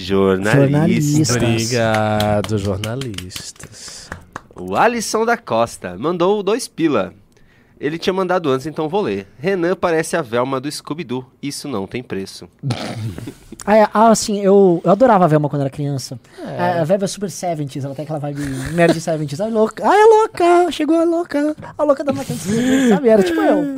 jornalistas. 0.01 1.27
Jornalistas. 1.27 1.35
Obrigado, 1.35 2.57
jornalistas. 2.57 4.09
O 4.55 4.75
Alisson 4.75 5.25
da 5.25 5.37
Costa 5.37 5.95
mandou 5.97 6.41
dois 6.41 6.67
pila. 6.67 7.13
Ele 7.79 7.97
tinha 7.97 8.13
mandado 8.13 8.49
antes, 8.49 8.65
então 8.65 8.87
vou 8.87 9.01
ler. 9.01 9.27
Renan 9.37 9.75
parece 9.75 10.15
a 10.15 10.21
Velma 10.21 10.59
do 10.59 10.71
Scooby-Doo. 10.71 11.25
Isso 11.41 11.67
não 11.67 11.85
tem 11.85 12.01
preço. 12.01 12.47
Ah, 13.65 13.77
é, 13.77 13.87
ah, 13.93 14.09
assim, 14.09 14.41
eu, 14.41 14.81
eu 14.83 14.91
adorava 14.91 15.23
a 15.23 15.27
Velma 15.27 15.47
quando 15.47 15.61
era 15.61 15.69
criança. 15.69 16.19
É. 16.37 16.59
A, 16.59 16.81
a 16.81 16.83
Velma 16.83 17.05
é 17.05 17.07
super 17.07 17.29
70s, 17.29 17.85
ela 17.85 17.95
tem 17.95 18.03
aquela 18.03 18.19
vibe 18.19 18.41
nerd 18.73 18.99
70s. 18.99 19.39
Ai, 19.39 19.49
louca. 19.49 19.87
Ai, 19.87 20.01
é 20.01 20.05
louca. 20.05 20.69
Chegou 20.73 20.99
a 20.99 21.05
louca. 21.05 21.55
A 21.77 21.83
louca 21.85 22.03
da 22.03 22.11
escrever, 22.11 22.89
sabe? 22.89 23.07
Era 23.07 23.23
tipo 23.23 23.39
eu. 23.39 23.73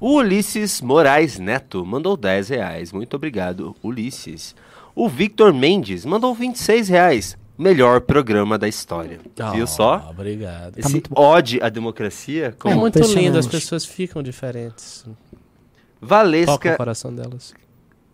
O 0.00 0.14
Ulisses 0.14 0.80
Moraes 0.80 1.38
Neto 1.38 1.84
mandou 1.84 2.16
10 2.16 2.48
reais. 2.48 2.90
Muito 2.90 3.14
obrigado, 3.14 3.76
Ulisses. 3.82 4.54
O 4.94 5.08
Victor 5.08 5.52
Mendes 5.52 6.04
mandou 6.04 6.34
26 6.34 6.88
reais. 6.88 7.36
Melhor 7.58 8.00
programa 8.00 8.58
da 8.58 8.66
história. 8.68 9.20
Viu 9.54 9.64
Ah, 9.64 9.66
só? 9.66 10.08
Obrigado. 10.10 10.78
Esse 10.78 10.90
muito 10.90 11.10
bom. 11.10 11.20
ode 11.20 11.60
à 11.62 11.68
democracia. 11.68 12.46
É 12.46 12.50
Como 12.52 12.76
muito 12.76 12.98
lindo, 12.98 13.38
as 13.38 13.46
pessoas 13.46 13.84
ficam 13.84 14.22
diferentes. 14.22 15.04
Toca 15.04 15.16
o 16.02 16.06
Valesca, 16.06 16.76
coração 16.76 17.14
delas. 17.14 17.54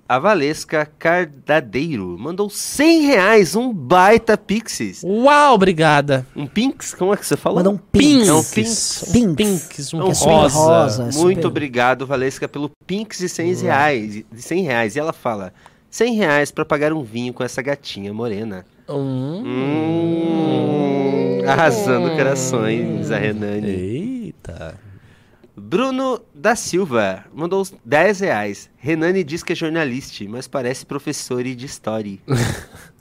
a 0.09 0.18
Valesca 0.18 0.84
Cardadeiro 0.98 2.16
mandou 2.18 2.50
100 2.50 3.02
reais. 3.06 3.56
Um 3.56 3.72
baita 3.72 4.36
Pixies. 4.36 5.02
Uau, 5.05 5.55
obrigada. 5.55 6.26
Um 6.36 6.46
Pinks? 6.46 6.92
Como 6.94 7.14
é 7.14 7.16
que 7.16 7.24
você 7.26 7.36
falou? 7.36 7.59
Manda 7.59 7.70
um 7.70 7.78
pinks. 7.78 8.28
É 8.28 8.32
um 8.34 8.42
Pinks. 8.44 9.05
Pinks. 9.12 9.34
Pinks, 9.36 9.94
um 9.94 10.00
É 10.00 10.05
um 10.05 10.09
rosa. 10.09 10.59
rosa. 10.59 11.02
Muito 11.05 11.36
super- 11.36 11.46
obrigado, 11.46 12.06
Valesca, 12.06 12.46
pelo 12.46 12.70
Pinks 12.86 13.18
de 13.20 13.28
100 13.28 13.55
reais. 13.55 14.24
De 14.30 14.42
100 14.42 14.64
reais. 14.64 14.96
E 14.96 14.98
ela 14.98 15.12
fala: 15.14 15.55
100 15.99 16.15
reais 16.15 16.51
pra 16.53 16.65
pagar 16.65 16.93
um 16.93 17.03
vinho 17.03 17.33
com 17.35 17.43
essa 17.43 17.61
gatinha 17.61 18.15
morena. 18.15 18.65
Hum. 18.89 19.43
Hum, 19.45 21.41
arrasando 21.45 22.11
corações, 22.11 23.11
a 23.11 23.19
Renane. 23.19 23.69
Eita. 23.69 24.79
Bruno 25.57 26.20
da 26.33 26.55
Silva 26.55 27.25
mandou 27.35 27.61
uns 27.61 27.75
10 27.85 28.20
reais. 28.20 28.70
Renane 28.77 29.25
diz 29.25 29.43
que 29.43 29.55
é 29.55 29.57
jornalista, 29.57 30.25
mas 30.29 30.47
parece 30.47 30.87
professor 30.87 31.43
de 31.43 31.66
história. 31.66 32.16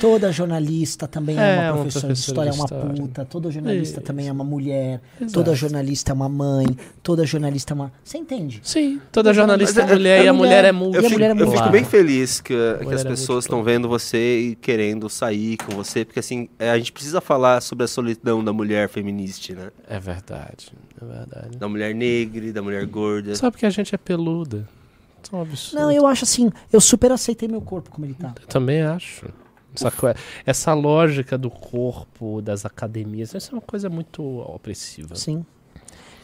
Toda 0.00 0.30
jornalista 0.32 1.06
também 1.08 1.38
é, 1.38 1.40
É, 1.40 1.56
uma 1.70 1.72
uma 1.72 1.72
professora 1.82 2.12
de 2.14 2.20
professora 2.22 2.48
história, 2.48 2.48
é 2.48 2.52
de 2.52 2.58
uma 2.58 2.64
história. 2.64 3.02
puta. 3.02 3.24
Toda 3.24 3.50
jornalista 3.50 3.98
Isso. 3.98 4.06
também 4.06 4.28
é 4.28 4.32
uma 4.32 4.44
mulher. 4.44 5.00
Exato. 5.20 5.32
Toda 5.32 5.54
jornalista 5.54 6.12
é 6.12 6.14
uma 6.14 6.28
mãe. 6.28 6.66
Toda 7.02 7.24
jornalista 7.26 7.72
é 7.72 7.74
uma. 7.74 7.92
Você 8.04 8.18
entende? 8.18 8.60
Sim, 8.62 9.00
toda 9.12 9.32
jornalista 9.32 9.80
é 9.80 9.82
Mas 9.84 9.90
é- 9.92 9.94
mulher 9.94 10.20
é 10.20 10.24
e 10.24 10.28
a 10.28 10.32
mulher. 10.32 10.48
mulher 10.48 10.64
é 10.64 10.68
Eu, 10.68 10.74
mulher. 10.74 10.98
a 10.98 11.08
fico, 11.08 11.22
é 11.22 11.42
eu 11.42 11.50
fico 11.52 11.70
bem 11.70 11.84
feliz 11.84 12.40
que, 12.40 12.54
que 12.54 12.94
as 12.94 13.04
é 13.04 13.08
pessoas 13.08 13.44
estão 13.44 13.62
vendo 13.62 13.88
você 13.88 14.40
e 14.40 14.54
querendo 14.56 15.08
sair 15.08 15.56
com 15.58 15.74
você, 15.74 16.04
porque 16.04 16.20
assim, 16.20 16.48
é, 16.58 16.70
a 16.70 16.78
gente 16.78 16.92
precisa 16.92 17.20
falar 17.20 17.60
sobre 17.60 17.84
a 17.84 17.88
solidão 17.88 18.42
da 18.44 18.52
mulher 18.52 18.88
feminista, 18.88 19.54
né? 19.54 19.70
É 19.88 19.98
verdade, 19.98 20.72
é 21.00 21.04
verdade. 21.04 21.56
Da 21.58 21.68
mulher 21.68 21.94
negra, 21.94 22.52
da 22.52 22.62
mulher 22.62 22.84
gorda. 22.86 23.34
Só 23.36 23.50
porque 23.50 23.66
a 23.66 23.70
gente 23.70 23.94
é 23.94 23.98
peluda. 23.98 24.68
É 25.30 25.36
um 25.36 25.42
absurdo. 25.42 25.82
Não, 25.82 25.90
eu 25.92 26.06
acho 26.06 26.24
assim, 26.24 26.50
eu 26.72 26.80
super 26.80 27.12
aceitei 27.12 27.48
meu 27.48 27.60
corpo 27.60 27.90
como 27.90 28.06
ele 28.06 28.14
tá. 28.14 28.32
Eu 28.40 28.46
também 28.46 28.80
acho. 28.82 29.26
Essa, 29.74 29.90
co- 29.90 30.06
essa 30.46 30.74
lógica 30.74 31.36
do 31.38 31.50
corpo, 31.50 32.40
das 32.42 32.64
academias, 32.66 33.34
isso 33.34 33.50
é 33.50 33.54
uma 33.54 33.60
coisa 33.62 33.88
muito 33.88 34.22
opressiva. 34.40 35.14
Sim. 35.14 35.44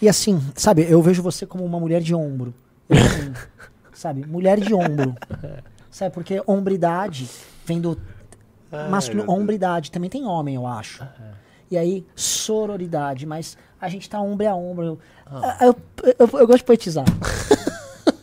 E 0.03 0.09
assim, 0.09 0.41
sabe, 0.57 0.87
eu 0.89 1.01
vejo 1.03 1.23
você 1.23 1.47
como 1.47 1.65
uma 1.65 1.79
mulher 1.79 2.01
de 2.01 2.15
ombro. 2.15 2.53
Eu 2.89 2.97
também, 2.97 3.33
sabe, 3.93 4.27
mulher 4.27 4.59
de 4.61 4.75
ombro. 4.75 5.15
Sabe, 5.91 6.13
porque 6.13 6.43
hombridade 6.47 7.29
vem 7.65 7.81
do 7.81 7.99
masculino. 8.91 9.31
Hombridade 9.31 9.91
também 9.91 10.11
tem 10.11 10.25
homem, 10.27 10.57
eu 10.57 10.67
acho. 10.67 11.07
E 11.71 11.79
aí, 11.79 12.05
sororidade, 12.15 13.25
mas 13.27 13.57
a 13.81 13.89
gente 13.89 14.09
tá 14.11 14.21
ombro 14.21 14.49
a 14.49 14.55
ombro. 14.55 14.99
Eu, 15.61 15.69
eu, 15.69 16.15
eu- 16.19 16.39
eu 16.41 16.47
gosto 16.47 16.59
de 16.59 16.65
poetizar. 16.65 17.05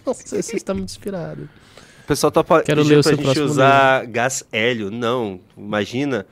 Você, 0.06 0.42
você 0.42 0.56
está 0.58 0.74
muito 0.74 0.90
inspirado. 0.90 1.48
O 2.12 2.14
pessoal 2.14 2.30
tá 2.30 2.44
Quero 2.44 2.64
pedindo 2.66 2.88
ler 2.90 3.00
o 3.00 3.04
pra 3.04 3.16
gente 3.16 3.40
usar 3.40 4.06
gás 4.06 4.44
hélio. 4.52 4.92
Não, 4.92 5.40
imagina. 5.58 6.26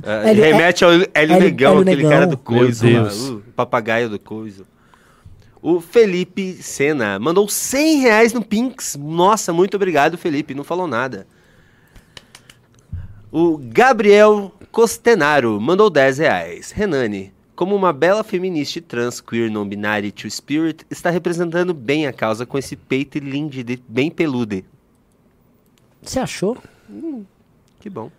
Ah, 0.00 0.28
Hélio- 0.28 0.44
remete 0.44 0.84
ao 0.84 0.92
Hélio, 0.92 1.08
Hélio- 1.12 1.40
Negão, 1.40 1.70
Hélio 1.72 1.82
aquele 1.82 1.96
Negão. 1.96 2.10
cara 2.12 2.26
do 2.28 2.36
coiso 2.36 2.86
uh, 2.86 3.42
papagaio 3.56 4.08
do 4.08 4.18
coiso. 4.18 4.64
O 5.60 5.80
Felipe 5.80 6.52
Sena 6.62 7.18
mandou 7.18 7.48
100 7.48 7.98
reais 8.00 8.32
no 8.32 8.44
Pinks. 8.44 8.96
Nossa, 8.96 9.52
muito 9.52 9.74
obrigado, 9.74 10.16
Felipe. 10.16 10.54
Não 10.54 10.62
falou 10.62 10.86
nada. 10.86 11.26
O 13.32 13.58
Gabriel 13.58 14.52
Costenaro 14.70 15.60
mandou 15.60 15.90
10 15.90 16.18
reais. 16.18 16.70
Renane, 16.70 17.32
como 17.56 17.74
uma 17.74 17.92
bela 17.92 18.22
feminista 18.22 18.78
e 18.78 18.82
trans 18.82 19.20
queer 19.20 19.50
non 19.50 19.66
binary 19.66 20.12
to 20.12 20.30
spirit, 20.30 20.86
está 20.88 21.10
representando 21.10 21.74
bem 21.74 22.06
a 22.06 22.12
causa 22.12 22.46
com 22.46 22.56
esse 22.56 22.76
peito 22.76 23.18
lindo 23.18 23.64
de 23.64 23.82
bem 23.88 24.12
pelude. 24.12 24.64
Você 26.04 26.18
achou? 26.20 26.56
Que 27.80 27.90
bom. 27.90 28.10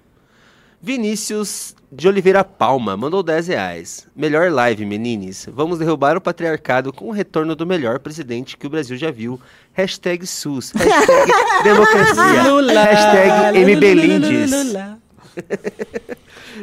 Vinícius 0.81 1.75
de 1.91 2.07
Oliveira 2.07 2.43
Palma 2.43 2.95
mandou 2.95 3.23
10 3.23 3.47
reais. 3.47 4.07
Melhor 4.15 4.51
live, 4.51 4.85
menines. 4.85 5.47
Vamos 5.51 5.79
derrubar 5.79 6.15
o 6.17 6.21
patriarcado 6.21 6.93
com 6.93 7.07
o 7.07 7.11
retorno 7.11 7.55
do 7.55 7.65
melhor 7.65 7.99
presidente 7.99 8.55
que 8.57 8.67
o 8.67 8.69
Brasil 8.69 8.95
já 8.97 9.09
viu. 9.09 9.39
Hashtag 9.73 10.27
SUS. 10.27 10.71
Hashtag 10.71 11.31
democracia. 11.63 12.43
Hashtag 12.83 13.57
MBLindes. 13.59 14.51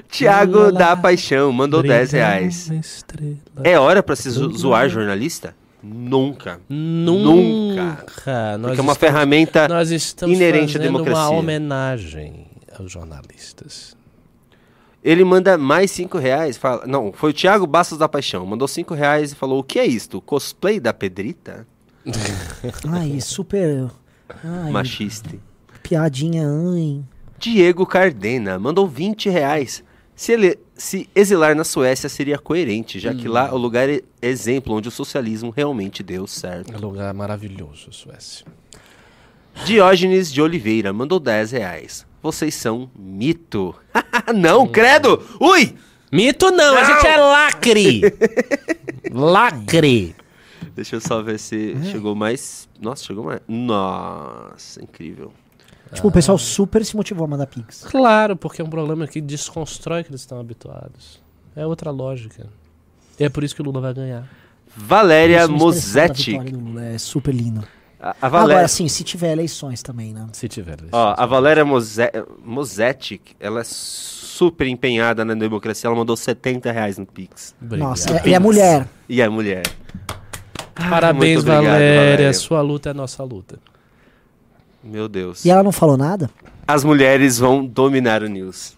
Tiago 0.08 0.72
da 0.72 0.96
Paixão 0.96 1.52
mandou 1.52 1.82
10 1.82 2.12
reais. 2.12 2.70
É 3.62 3.78
hora 3.78 4.02
pra 4.02 4.16
se 4.16 4.30
zo- 4.30 4.50
zoar 4.56 4.88
jornalista? 4.88 5.54
Nunca. 5.82 6.60
Nunca. 6.68 7.82
Nós 7.84 8.02
Porque 8.04 8.30
é 8.30 8.56
uma 8.56 8.70
estamos- 8.92 8.96
ferramenta 8.98 9.68
Nós 9.68 9.90
estamos 9.90 10.36
inerente 10.36 10.76
à 10.76 10.80
democracia. 10.80 11.22
uma 11.30 11.38
homenagem 11.38 12.46
aos 12.78 12.90
jornalistas. 12.92 13.96
Ele 15.02 15.24
manda 15.24 15.58
mais 15.58 15.90
5 15.90 16.16
reais. 16.18 16.56
Fala, 16.56 16.86
não, 16.86 17.12
foi 17.12 17.30
o 17.30 17.32
Thiago 17.32 17.66
Bastos 17.66 17.98
da 17.98 18.08
Paixão. 18.08 18.46
Mandou 18.46 18.68
5 18.68 18.94
reais 18.94 19.32
e 19.32 19.34
falou: 19.34 19.58
O 19.58 19.64
que 19.64 19.78
é 19.80 19.84
isto? 19.86 20.20
Cosplay 20.20 20.78
da 20.78 20.92
Pedrita? 20.94 21.66
Ai, 22.88 23.20
super. 23.20 23.90
Ai, 24.44 24.70
Machista. 24.70 25.30
piadinha, 25.82 26.46
ai. 26.48 27.02
Diego 27.38 27.84
Cardena 27.84 28.58
mandou 28.58 28.86
20 28.86 29.28
reais. 29.28 29.82
Se 30.14 30.32
ele 30.32 30.58
se 30.74 31.08
exilar 31.14 31.54
na 31.54 31.64
Suécia 31.64 32.08
seria 32.08 32.38
coerente, 32.38 32.98
já 32.98 33.12
Hum. 33.12 33.16
que 33.16 33.28
lá 33.28 33.48
é 33.48 33.52
o 33.52 33.56
lugar 33.56 33.88
é 33.88 34.00
exemplo 34.20 34.74
onde 34.74 34.88
o 34.88 34.90
socialismo 34.90 35.50
realmente 35.50 36.02
deu 36.02 36.26
certo. 36.26 36.72
É 36.72 36.76
um 36.76 36.80
lugar 36.80 37.12
maravilhoso, 37.14 37.92
Suécia. 37.92 38.46
Diógenes 39.64 40.32
de 40.32 40.40
Oliveira 40.40 40.92
mandou 40.92 41.20
10 41.20 41.52
reais. 41.52 42.06
Vocês 42.22 42.54
são 42.54 42.90
mito. 42.96 43.74
Não, 44.34 44.66
credo! 44.66 45.22
Ui! 45.40 45.74
Mito 46.10 46.50
não, 46.50 46.76
a 46.76 46.84
gente 46.84 47.06
é 47.06 47.16
lacre! 47.16 48.00
lacre! 49.10 50.14
Deixa 50.74 50.96
eu 50.96 51.00
só 51.00 51.22
ver 51.22 51.38
se 51.38 51.74
chegou 51.90 52.14
mais. 52.14 52.68
Nossa, 52.80 53.02
chegou 53.04 53.24
mais. 53.24 53.40
Nossa, 53.48 54.82
incrível. 54.82 55.32
Tipo, 55.92 56.08
o 56.08 56.12
pessoal 56.12 56.38
super 56.38 56.84
se 56.84 56.96
motivou 56.96 57.24
a 57.24 57.28
mandar 57.28 57.46
pix. 57.46 57.82
Claro, 57.84 58.34
porque 58.36 58.62
é 58.62 58.64
um 58.64 58.70
problema 58.70 59.06
que 59.06 59.20
desconstrói 59.20 60.00
o 60.00 60.04
que 60.04 60.10
eles 60.10 60.22
estão 60.22 60.40
habituados. 60.40 61.20
É 61.54 61.66
outra 61.66 61.90
lógica. 61.90 62.46
E 63.20 63.24
é 63.24 63.28
por 63.28 63.44
isso 63.44 63.54
que 63.54 63.60
o 63.60 63.64
Lula 63.64 63.80
vai 63.80 63.92
ganhar. 63.94 64.26
Valéria 64.74 65.46
da 65.46 65.48
Mosetti. 65.52 66.34
É 66.94 66.96
super 66.98 67.34
lindo. 67.34 67.62
A, 68.00 68.16
a 68.22 68.28
Valéria, 68.28 68.54
Agora, 68.54 68.68
sim, 68.68 68.88
se 68.88 69.04
tiver 69.04 69.30
eleições 69.32 69.82
também, 69.82 70.12
né? 70.12 70.26
Se 70.32 70.48
tiver. 70.48 70.78
ó, 70.90 71.14
a 71.16 71.26
Valéria 71.26 71.64
Mose- 71.64 72.10
Mosetti, 72.44 73.20
ela 73.38 73.60
é 73.60 73.64
super 73.64 74.66
empenhada 74.66 75.24
na 75.24 75.34
democracia. 75.34 75.86
Ela 75.88 75.94
mandou 75.96 76.16
70 76.16 76.72
reais 76.72 76.96
no 76.98 77.04
Pix. 77.06 77.54
Obrigado. 77.62 77.88
Nossa, 77.90 78.26
e- 78.26 78.30
e 78.30 78.34
a 78.34 78.40
mulher. 78.40 78.88
E 79.08 79.20
é 79.20 79.28
mulher. 79.28 79.62
Parabéns, 80.74 81.40
obrigado, 81.40 81.64
Valéria. 81.64 82.32
Sua 82.32 82.60
luta 82.62 82.90
é 82.90 82.94
nossa 82.94 83.22
luta. 83.22 83.58
Meu 84.82 85.08
Deus. 85.08 85.44
E 85.44 85.50
ela 85.50 85.62
não 85.62 85.72
falou 85.72 85.96
nada? 85.96 86.30
As 86.66 86.84
mulheres 86.84 87.38
vão 87.38 87.64
dominar 87.64 88.22
o 88.22 88.28
news. 88.28 88.76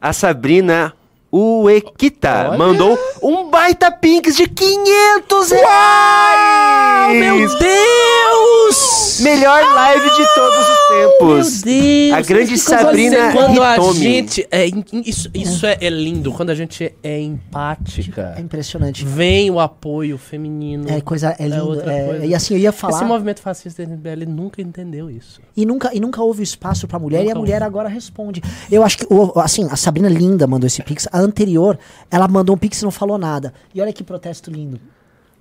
A 0.00 0.12
Sabrina 0.12 0.92
Uequita 1.36 2.48
Olha. 2.48 2.58
mandou 2.58 2.98
um 3.22 3.50
baita 3.50 3.90
Pinks 3.90 4.36
de 4.36 4.48
500 4.48 5.50
reais! 5.50 7.18
Meu 7.18 7.36
Deus! 7.58 9.20
Melhor 9.20 9.62
live 9.74 10.10
de 10.10 10.34
todos 10.34 10.58
os 10.68 10.88
tempos. 10.88 11.62
Deus! 11.62 12.12
A 12.12 12.20
grande 12.22 12.58
Sabrina 12.58 13.16
linda. 13.16 13.32
Quando 13.32 13.62
a 13.62 13.74
Hitomi. 13.76 13.98
gente. 14.00 14.46
É, 14.50 14.66
isso 15.04 15.30
isso 15.34 15.66
é, 15.66 15.78
é 15.80 15.88
lindo. 15.88 16.32
Quando 16.32 16.50
a 16.50 16.54
gente 16.54 16.84
é 16.84 16.92
É 17.02 17.20
empática, 17.20 18.34
impressionante. 18.38 19.04
vem 19.04 19.50
o 19.50 19.58
apoio 19.58 20.18
feminino. 20.18 20.84
É 20.90 21.00
coisa, 21.00 21.34
é 21.38 21.48
lindo. 21.48 21.66
outra 21.68 21.92
é- 21.92 22.04
coisa. 22.06 22.26
e 22.26 22.34
assim, 22.34 22.54
eu 22.54 22.60
ia 22.60 22.72
falar. 22.72 22.96
Esse 22.98 23.04
movimento 23.04 23.40
fascista 23.40 23.84
da 23.84 23.88
MBL 23.92 24.26
nunca 24.26 24.60
entendeu 24.60 25.10
isso. 25.10 25.40
E 25.56 25.64
nunca, 25.64 25.90
e 25.94 26.00
nunca 26.00 26.22
houve 26.22 26.42
espaço 26.42 26.86
pra 26.86 26.98
mulher 26.98 27.20
e 27.20 27.22
a 27.22 27.28
Nunca 27.28 27.38
mulher 27.40 27.62
agora 27.62 27.88
responde. 27.88 28.42
Eu 28.70 28.82
acho 28.82 28.98
que, 28.98 29.06
o- 29.08 29.32
assim, 29.40 29.66
a 29.70 29.76
Sabrina 29.76 30.08
Linda 30.08 30.46
mandou 30.46 30.66
esse 30.66 30.82
pix. 30.82 31.08
A 31.12 31.18
anterior, 31.26 31.78
ela 32.10 32.26
mandou 32.28 32.54
um 32.54 32.58
pix 32.58 32.80
e 32.80 32.84
não 32.84 32.90
falou 32.90 33.18
nada. 33.18 33.52
E 33.74 33.80
olha 33.80 33.92
que 33.92 34.02
protesto 34.04 34.50
lindo. 34.50 34.80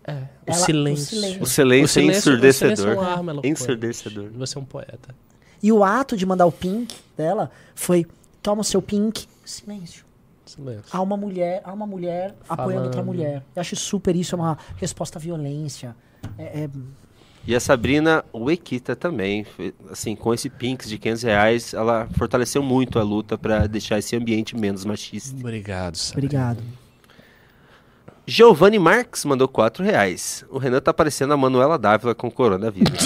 É, 0.08 0.14
o 0.14 0.18
Ela- 0.48 0.58
o 0.58 0.64
silêncio. 0.66 1.04
O 1.04 1.08
silêncio, 1.08 1.44
O 1.44 1.48
silêncio- 1.48 1.82
é 1.82 1.84
o 1.84 1.88
silêncio 1.88 2.20
ensurdecedor. 2.20 2.88
é 2.94 2.98
uma 3.00 3.08
arma 3.12 3.32
eloquente. 3.32 3.54
ensurdecedor. 3.62 4.30
Você 4.36 4.58
é 4.58 4.62
um 4.62 4.66
poeta. 4.66 5.16
E 5.64 5.72
o 5.72 5.84
ato 5.84 6.16
de 6.16 6.26
mandar 6.26 6.46
o 6.46 6.52
pink 6.52 6.96
dela 7.18 7.50
foi: 7.74 8.06
toma 8.44 8.62
o 8.62 8.64
seu 8.64 8.82
pink, 8.82 9.26
silêncio. 9.44 10.06
Silêncio. 10.46 10.84
Há 10.92 11.02
uma 11.02 11.18
mulher, 11.18 11.62
há 11.66 11.74
uma 11.74 11.88
mulher 11.88 12.36
apoiando 12.48 12.86
outra 12.86 13.02
mulher. 13.02 13.44
Eu 13.56 13.62
acho 13.62 13.76
super 13.76 14.16
isso, 14.16 14.36
é 14.36 14.38
uma 14.38 14.58
resposta 14.78 15.18
à 15.18 15.22
violência. 15.22 15.96
É, 16.38 16.66
é- 16.66 16.70
E 17.48 17.56
a 17.56 17.60
Sabrina 17.60 18.26
Uequita 18.34 18.96
também, 18.96 19.46
assim, 19.92 20.16
com 20.16 20.34
esse 20.34 20.50
Pinks 20.50 20.90
de 20.90 20.98
500 20.98 21.24
reais, 21.24 21.74
ela 21.76 22.08
fortaleceu 22.18 22.64
muito 22.64 22.98
a 22.98 23.04
luta 23.04 23.38
pra 23.38 23.68
deixar 23.68 24.00
esse 24.00 24.16
ambiente 24.16 24.56
menos 24.56 24.84
machista. 24.84 25.38
Obrigado, 25.38 25.96
Sabrina. 25.96 26.26
obrigado. 26.26 26.64
Giovanni 28.28 28.80
Marques 28.80 29.24
mandou 29.26 29.48
4 29.48 29.84
reais. 29.84 30.44
O 30.50 30.58
Renan 30.58 30.82
tá 30.82 30.92
parecendo 30.92 31.34
a 31.34 31.38
Manuela 31.38 31.78
Dávila 31.78 32.16
com 32.16 32.32
coronavírus. 32.32 33.04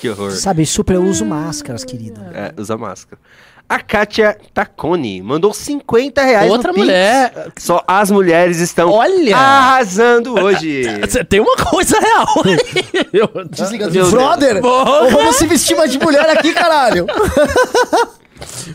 que 0.00 0.08
horror. 0.08 0.30
Sabe, 0.30 0.64
super 0.64 0.94
eu 0.94 1.02
uso 1.02 1.26
máscaras, 1.26 1.84
querida. 1.84 2.20
É, 2.32 2.54
usa 2.60 2.76
máscara. 2.76 3.20
A 3.68 3.80
Kátia 3.80 4.38
Taconi 4.54 5.20
mandou 5.20 5.52
50 5.52 6.22
reais 6.22 6.50
Outra 6.50 6.68
no 6.68 6.74
Pix. 6.74 6.86
mulher. 6.86 7.52
Só 7.58 7.82
as 7.88 8.10
mulheres 8.12 8.58
estão 8.60 8.90
Olha! 8.92 9.36
arrasando 9.36 10.34
hoje. 10.40 10.84
Tem 11.28 11.40
uma 11.40 11.56
coisa 11.56 11.98
real. 11.98 12.26
Eu- 13.12 13.44
Desliga 13.50 13.90
Meu 13.90 14.08
Brother! 14.10 14.60
Porra! 14.60 15.02
Ou 15.02 15.10
vamos 15.10 15.34
se 15.36 15.46
vestir 15.48 15.76
mais 15.76 15.90
de 15.90 15.98
mulher 15.98 16.30
aqui, 16.30 16.52
caralho! 16.54 17.06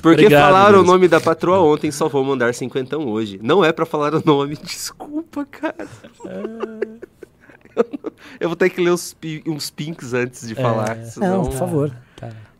Porque 0.01 0.23
Obrigado, 0.25 0.41
falaram 0.47 0.71
Deus. 0.79 0.83
o 0.83 0.91
nome 0.91 1.07
da 1.07 1.21
patroa 1.21 1.59
ontem, 1.59 1.91
só 1.91 2.09
vou 2.09 2.23
mandar 2.23 2.53
cinquentão 2.53 3.07
hoje. 3.07 3.39
Não 3.43 3.63
é 3.63 3.71
pra 3.71 3.85
falar 3.85 4.13
o 4.15 4.21
nome, 4.25 4.57
desculpa, 4.57 5.45
cara. 5.45 5.87
Eu, 6.25 6.47
não- 6.47 8.11
eu 8.39 8.49
vou 8.49 8.55
ter 8.55 8.69
que 8.71 8.81
ler 8.81 8.89
os 8.89 9.13
pi- 9.13 9.43
uns 9.47 9.69
pinks 9.69 10.13
antes 10.13 10.47
de 10.47 10.55
falar. 10.55 10.97
senão- 11.05 11.37
Não, 11.37 11.43
por 11.45 11.53
favor. 11.53 11.91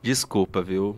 Desculpa, 0.02 0.62
viu? 0.62 0.95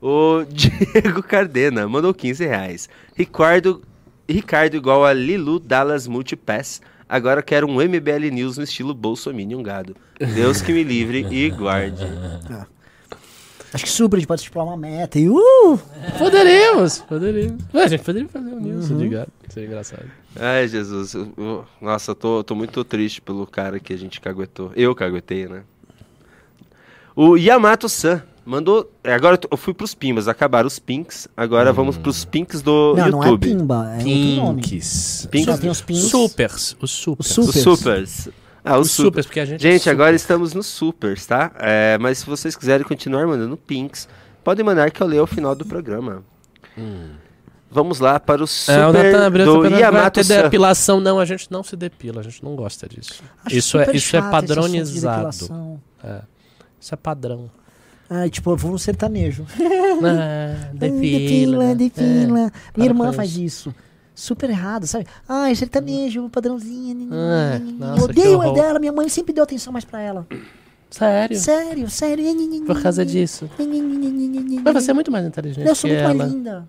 O 0.00 0.44
Diego 0.48 1.22
Cardena 1.22 1.88
mandou 1.88 2.14
15 2.14 2.46
reais. 2.46 2.88
Ricardo, 3.16 3.82
Ricardo 4.28 4.76
igual 4.76 5.04
a 5.04 5.12
Lilu 5.12 5.58
Dallas 5.58 6.06
Multipass. 6.06 6.80
Agora 7.08 7.42
quero 7.42 7.66
um 7.66 7.76
MBL 7.76 8.30
News 8.32 8.58
no 8.58 8.64
estilo 8.64 8.94
Bolsominion 8.94 9.62
gado. 9.62 9.96
Deus 10.34 10.60
que 10.60 10.72
me 10.72 10.84
livre 10.84 11.26
e 11.30 11.48
guarde. 11.50 12.04
Acho 13.72 13.84
que 13.84 13.90
super 13.90 14.16
a 14.16 14.18
gente 14.20 14.26
pode 14.28 14.40
estipular 14.40 14.66
uma 14.66 14.76
meta 14.76 15.18
e 15.18 15.28
uh! 15.28 15.38
Poderíamos, 16.18 16.98
poderíamos. 17.00 17.62
Ué, 17.74 17.84
a 17.84 17.88
gente 17.88 18.02
poderia 18.02 18.28
fazer 18.28 18.50
um 18.50 18.60
news 18.60 18.88
de 18.88 19.08
gato. 19.08 19.30
Seria 19.48 19.66
engraçado. 19.68 20.04
Ai, 20.36 20.66
Jesus. 20.68 21.12
eu- 21.14 21.64
nossa, 21.80 22.12
eu 22.12 22.14
tô, 22.14 22.42
tô 22.44 22.54
muito 22.54 22.82
triste 22.84 23.20
pelo 23.20 23.46
cara 23.46 23.78
que 23.78 23.92
a 23.92 23.96
gente 23.98 24.20
caguetou. 24.22 24.72
Eu 24.74 24.94
caguetei, 24.94 25.46
né? 25.46 25.62
O 27.14 27.36
Yamato-san 27.36 28.22
mandou... 28.48 28.90
é, 29.04 29.12
Agora 29.12 29.38
eu 29.50 29.56
fui 29.56 29.74
pros 29.74 29.94
pimbas, 29.94 30.26
acabaram 30.28 30.66
os 30.66 30.78
pinks. 30.78 31.28
Agora 31.36 31.72
vamos 31.72 31.96
pros 31.98 32.24
pinks 32.24 32.62
do 32.62 32.94
Não, 32.96 33.08
não 33.10 33.22
é 33.22 33.26
YouTube. 33.26 33.48
pimba, 33.48 33.90
é 33.92 33.96
outro 33.98 34.10
nome. 34.36 34.62
Pinks. 34.62 35.28
Pinks. 35.30 35.54
Só 35.54 35.58
tem 35.60 35.70
os 35.70 35.80
pinks. 35.82 36.04
Supers. 36.04 36.76
Os 36.80 36.90
supers. 36.90 37.38
Os 37.38 37.48
Os 37.48 37.62
supers. 37.62 38.28
Ah, 38.64 38.78
os, 38.78 38.88
Os 38.88 38.92
supers. 38.92 39.06
supers, 39.06 39.26
porque 39.26 39.40
a 39.40 39.44
gente. 39.44 39.66
é 39.66 39.70
Gente, 39.70 39.80
super. 39.82 39.90
agora 39.92 40.16
estamos 40.16 40.52
nos 40.54 40.66
supers, 40.66 41.24
tá? 41.26 41.52
É, 41.58 41.96
mas 41.98 42.18
se 42.18 42.26
vocês 42.26 42.56
quiserem 42.56 42.86
continuar 42.86 43.26
mandando 43.26 43.56
pinks, 43.56 44.08
podem 44.42 44.64
mandar 44.64 44.90
que 44.90 45.00
eu 45.02 45.06
leio 45.06 45.20
ao 45.22 45.26
final 45.26 45.54
do 45.54 45.64
programa. 45.64 46.24
Vamos 47.70 48.00
lá 48.00 48.18
para 48.18 48.42
o 48.42 48.46
super 48.46 48.78
É, 48.78 48.86
o 48.86 48.92
Natan 48.92 49.26
abriu 49.26 49.44
do 49.44 49.50
essa 49.52 49.60
pergunta, 49.68 49.90
vai 49.92 50.10
ter 50.10 50.24
depilação. 50.24 51.00
Não, 51.00 51.18
a 51.20 51.24
gente 51.24 51.46
não 51.50 51.62
se 51.62 51.76
depila, 51.76 52.20
a 52.20 52.24
gente 52.24 52.42
não 52.42 52.56
gosta 52.56 52.88
disso. 52.88 53.22
Acho 53.44 53.56
Isso 53.56 53.78
é, 53.78 53.94
isso 53.94 54.16
é 54.16 54.22
padronizado. 54.22 55.16
depilação. 55.30 55.80
Isso 56.80 56.94
é 56.94 56.96
padrão. 56.96 57.50
Ai, 58.10 58.30
tipo, 58.30 58.50
eu 58.50 58.56
vou 58.56 58.72
no 58.72 58.78
sertanejo. 58.78 59.44
Ah, 60.02 60.70
depila, 60.72 61.74
depila. 61.74 61.74
depila. 61.74 62.40
É, 62.46 62.50
Minha 62.76 62.90
irmã 62.90 63.12
faz 63.12 63.30
isso. 63.32 63.40
isso. 63.70 63.74
Super 64.14 64.50
errado, 64.50 64.86
sabe? 64.86 65.06
Ai, 65.28 65.54
sertanejo, 65.54 66.28
padrãozinho. 66.28 67.08
Nossa, 67.78 68.04
odeio 68.04 68.40
a 68.40 68.52
dela, 68.52 68.78
minha 68.78 68.92
mãe 68.92 69.08
sempre 69.08 69.32
deu 69.32 69.44
atenção 69.44 69.72
mais 69.72 69.84
pra 69.84 70.00
ela. 70.00 70.26
Sério? 70.90 71.38
Sério, 71.38 71.90
sério. 71.90 72.24
Por 72.66 72.82
causa 72.82 73.04
disso. 73.04 73.48
Mas 74.64 74.74
você 74.74 74.90
é 74.90 74.94
muito 74.94 75.10
mais 75.10 75.26
inteligente 75.26 75.66
Eu 75.68 75.74
sou 75.74 75.88
que 75.88 75.94
muito 75.96 76.04
ela. 76.04 76.14
mais 76.14 76.32
linda. 76.32 76.68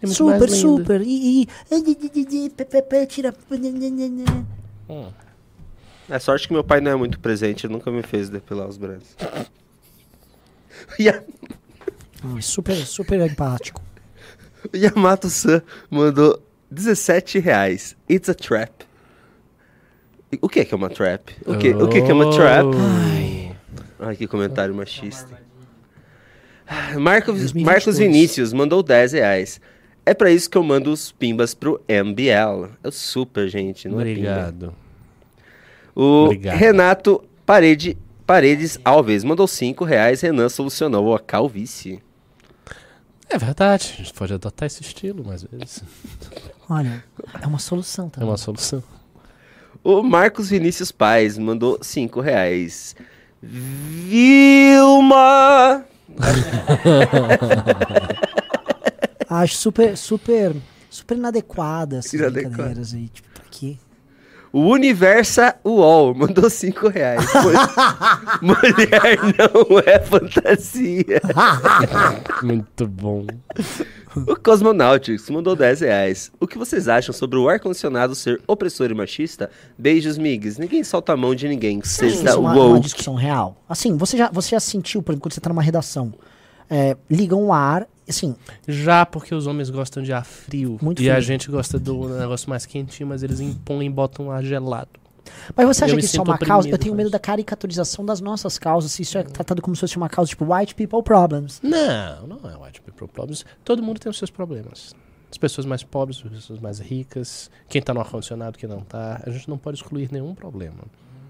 É 0.00 0.06
muito 0.06 0.16
super, 0.16 0.38
mais 0.38 0.52
linda. 0.52 0.56
super. 0.56 1.00
E, 1.02 1.42
e, 1.42 3.04
tira. 3.06 3.32
É 6.08 6.18
sorte 6.18 6.46
que 6.46 6.54
meu 6.54 6.64
pai 6.64 6.80
não 6.80 6.92
é 6.92 6.96
muito 6.96 7.18
presente, 7.18 7.66
ele 7.66 7.74
nunca 7.74 7.90
me 7.90 8.02
fez 8.02 8.30
depilar 8.30 8.66
os 8.68 8.78
braços. 8.78 9.14
Ah, 12.22 12.40
super, 12.40 12.74
super 12.74 13.20
empático. 13.20 13.80
O 14.72 14.76
Yamato-san 14.76 15.62
mandou 15.90 16.42
17 16.70 17.38
reais. 17.38 17.96
It's 18.10 18.28
a 18.28 18.34
trap. 18.34 18.84
O 20.40 20.48
que 20.48 20.60
é 20.60 20.64
que 20.64 20.74
é 20.74 20.76
uma 20.76 20.90
trap? 20.90 21.30
O 21.46 21.56
que, 21.56 21.70
o 21.72 21.88
que, 21.88 22.02
que 22.02 22.10
é 22.10 22.14
uma 22.14 22.30
trap? 22.30 22.66
Ai. 22.76 23.56
Ai, 24.00 24.16
que 24.16 24.26
comentário 24.26 24.74
machista. 24.74 25.40
Marcos, 26.98 27.34
2022. 27.40 27.64
Marcos 27.64 27.98
Vinícius 27.98 28.52
mandou 28.52 28.82
10 28.82 29.12
reais. 29.12 29.60
É 30.04 30.12
pra 30.12 30.30
isso 30.30 30.50
que 30.50 30.58
eu 30.58 30.62
mando 30.62 30.92
os 30.92 31.12
pimbas 31.12 31.54
pro 31.54 31.80
MBL. 31.88 32.70
É 32.82 32.88
o 32.88 32.92
super, 32.92 33.48
gente. 33.48 33.88
Não 33.88 33.98
É 33.98 34.02
Obrigado. 34.02 34.58
pimba. 34.58 34.74
O 35.94 36.24
Obrigado. 36.26 36.56
Renato 36.56 37.24
Parede, 37.46 37.96
Paredes 38.28 38.78
Alves 38.84 39.24
mandou 39.24 39.48
5 39.48 39.84
reais. 39.86 40.20
Renan 40.20 40.50
solucionou 40.50 41.14
a 41.14 41.18
calvície. 41.18 42.02
É 43.30 43.38
verdade, 43.38 43.92
a 43.94 43.96
gente 44.02 44.12
pode 44.12 44.34
adotar 44.34 44.66
esse 44.66 44.82
estilo 44.82 45.24
mais 45.24 45.42
vezes. 45.44 45.82
Olha, 46.68 47.02
é 47.40 47.46
uma 47.46 47.58
solução 47.58 48.08
É 48.08 48.10
também. 48.10 48.28
uma 48.28 48.36
solução. 48.36 48.82
O 49.82 50.02
Marcos 50.02 50.50
Vinícius 50.50 50.92
Paz 50.92 51.38
mandou 51.38 51.78
5 51.80 52.20
reais. 52.20 52.94
Vilma! 53.42 55.16
Ah, 59.30 59.40
Acho 59.42 59.54
super, 59.56 59.96
super, 59.96 60.54
super 60.90 61.16
inadequada 61.16 61.96
essas 61.98 62.12
Inadequada. 62.12 62.48
brincadeiras 62.48 62.92
aí. 62.92 63.08
Tipo, 63.08 63.28
pra 63.30 63.44
quê? 63.50 63.76
O 64.52 64.60
Universa 64.68 65.56
UOL 65.64 66.14
mandou 66.14 66.48
5 66.48 66.88
reais. 66.88 67.22
Mul- 67.34 67.52
Mulher 68.56 69.18
não 69.36 69.78
é 69.84 69.98
fantasia. 70.00 71.20
Muito 72.42 72.86
bom. 72.86 73.26
O 74.16 74.34
Cosmonautics 74.36 75.28
mandou 75.30 75.54
10 75.54 75.80
reais. 75.80 76.32
O 76.40 76.46
que 76.46 76.56
vocês 76.58 76.88
acham 76.88 77.12
sobre 77.14 77.38
o 77.38 77.48
ar-condicionado 77.48 78.14
ser 78.14 78.40
opressor 78.46 78.90
e 78.90 78.94
machista? 78.94 79.50
Beijos, 79.76 80.16
migs. 80.16 80.58
Ninguém 80.58 80.82
solta 80.82 81.12
a 81.12 81.16
mão 81.16 81.34
de 81.34 81.46
ninguém. 81.46 81.80
Você 81.80 82.06
acha 82.06 82.14
Sexta 82.14 82.30
isso 82.30 82.40
uma, 82.40 82.54
uma 82.54 82.80
discussão 82.80 83.14
real? 83.14 83.62
Assim, 83.68 83.96
você 83.96 84.16
já, 84.16 84.30
você 84.30 84.50
já 84.50 84.60
sentiu, 84.60 85.02
por 85.02 85.12
exemplo, 85.12 85.22
quando 85.24 85.34
você 85.34 85.40
tá 85.40 85.50
numa 85.50 85.62
redação, 85.62 86.12
é, 86.70 86.96
ligam 87.10 87.44
o 87.44 87.52
ar, 87.52 87.86
assim, 88.08 88.34
Já 88.66 89.04
porque 89.06 89.34
os 89.34 89.46
homens 89.46 89.70
gostam 89.70 90.02
de 90.02 90.12
ar 90.12 90.24
frio. 90.24 90.78
Muito 90.80 91.00
e 91.00 91.04
frio. 91.04 91.16
a 91.16 91.20
gente 91.20 91.50
gosta 91.50 91.78
do 91.78 92.08
negócio 92.08 92.48
mais 92.48 92.66
quentinho, 92.66 93.08
mas 93.08 93.22
eles 93.22 93.40
impõem 93.40 93.86
e 93.86 93.90
botam 93.90 94.30
ar 94.30 94.42
gelado. 94.42 94.90
Mas 95.54 95.66
você 95.66 95.84
acha 95.84 95.96
que 95.96 96.04
isso 96.04 96.18
é 96.18 96.22
uma 96.22 96.38
causa? 96.38 96.68
Eu 96.68 96.78
tenho 96.78 96.94
medo 96.94 97.10
da 97.10 97.18
caricaturização 97.18 98.04
das 98.04 98.20
nossas 98.20 98.58
causas, 98.58 98.92
se 98.92 99.02
isso 99.02 99.18
é 99.18 99.22
tratado 99.22 99.60
como 99.60 99.76
se 99.76 99.80
fosse 99.80 99.96
uma 99.96 100.08
causa 100.08 100.30
tipo 100.30 100.52
white 100.52 100.74
people 100.74 101.02
problems. 101.02 101.60
Não, 101.62 102.26
não 102.26 102.50
é 102.50 102.56
white 102.56 102.80
people 102.80 103.08
problems. 103.08 103.44
Todo 103.64 103.82
mundo 103.82 103.98
tem 104.00 104.10
os 104.10 104.18
seus 104.18 104.30
problemas. 104.30 104.94
As 105.30 105.36
pessoas 105.36 105.66
mais 105.66 105.82
pobres, 105.82 106.22
as 106.24 106.32
pessoas 106.32 106.58
mais 106.58 106.78
ricas, 106.78 107.50
quem 107.68 107.82
tá 107.82 107.92
no 107.92 108.00
ar-condicionado, 108.00 108.56
quem 108.56 108.68
não 108.68 108.80
tá. 108.80 109.20
A 109.26 109.30
gente 109.30 109.48
não 109.48 109.58
pode 109.58 109.76
excluir 109.76 110.10
nenhum 110.10 110.34
problema. 110.34 110.78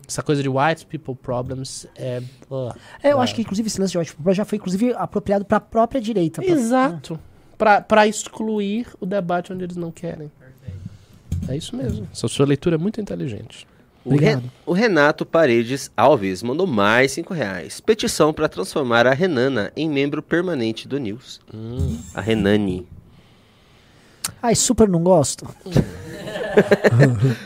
Essa 0.08 0.22
coisa 0.22 0.42
de 0.42 0.48
white 0.48 0.86
people 0.86 1.14
problems 1.14 1.86
é. 1.94 2.22
ah, 2.50 2.74
É, 3.02 3.12
eu 3.12 3.20
acho 3.20 3.34
que 3.34 3.42
inclusive 3.42 3.66
esse 3.66 3.78
lance 3.78 3.92
de 3.92 3.98
white 3.98 4.14
people 4.16 4.32
já 4.32 4.44
foi 4.44 4.56
inclusive 4.56 4.94
apropriado 4.94 5.44
pra 5.44 5.60
própria 5.60 6.00
direita. 6.00 6.40
pra- 6.42 6.50
Exato. 6.50 7.20
Pra, 7.58 7.80
pra 7.82 8.06
excluir 8.06 8.86
o 9.00 9.04
debate 9.06 9.52
onde 9.52 9.64
eles 9.64 9.76
não 9.76 9.90
querem. 9.90 10.30
É 11.48 11.56
isso 11.56 11.76
mesmo. 11.76 12.08
Essa 12.12 12.26
sua 12.28 12.46
leitura 12.46 12.76
é 12.76 12.78
muito 12.78 13.00
inteligente. 13.00 13.66
O, 14.04 14.10
Re- 14.10 14.14
Obrigado. 14.16 14.52
o 14.64 14.72
Renato 14.72 15.26
Paredes 15.26 15.90
Alves 15.96 16.42
mandou 16.42 16.66
mais 16.66 17.12
5 17.12 17.34
reais. 17.34 17.80
Petição 17.80 18.32
para 18.32 18.48
transformar 18.48 19.06
a 19.06 19.12
Renana 19.12 19.70
em 19.76 19.88
membro 19.90 20.22
permanente 20.22 20.88
do 20.88 20.98
News. 20.98 21.40
A 22.14 22.20
Renani. 22.20 22.86
Ai, 24.42 24.54
super 24.54 24.88
não 24.88 25.02
gosto. 25.02 25.46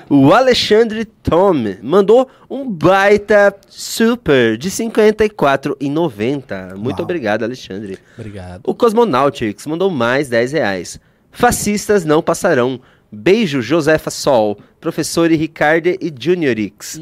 O 0.08 0.32
Alexandre 0.32 1.04
Tom 1.04 1.54
mandou 1.82 2.26
um 2.48 2.66
baita 2.70 3.54
super 3.68 4.56
de 4.56 4.70
54,90. 4.70 6.76
Muito 6.76 6.98
Uau. 6.98 7.04
obrigado, 7.04 7.42
Alexandre. 7.42 7.98
Obrigado. 8.16 8.62
O 8.66 8.74
Cosmonautics 8.74 9.66
mandou 9.66 9.90
mais 9.90 10.30
10 10.30 10.52
reais. 10.52 10.98
Fascistas 11.30 12.04
não 12.04 12.22
passarão. 12.22 12.80
Beijo, 13.10 13.60
Josefa 13.60 14.10
Sol, 14.10 14.58
professor 14.82 15.30
e 15.30 15.36
Ricardo 15.36 15.86
e 15.86 16.12
Juniorix. 16.18 17.00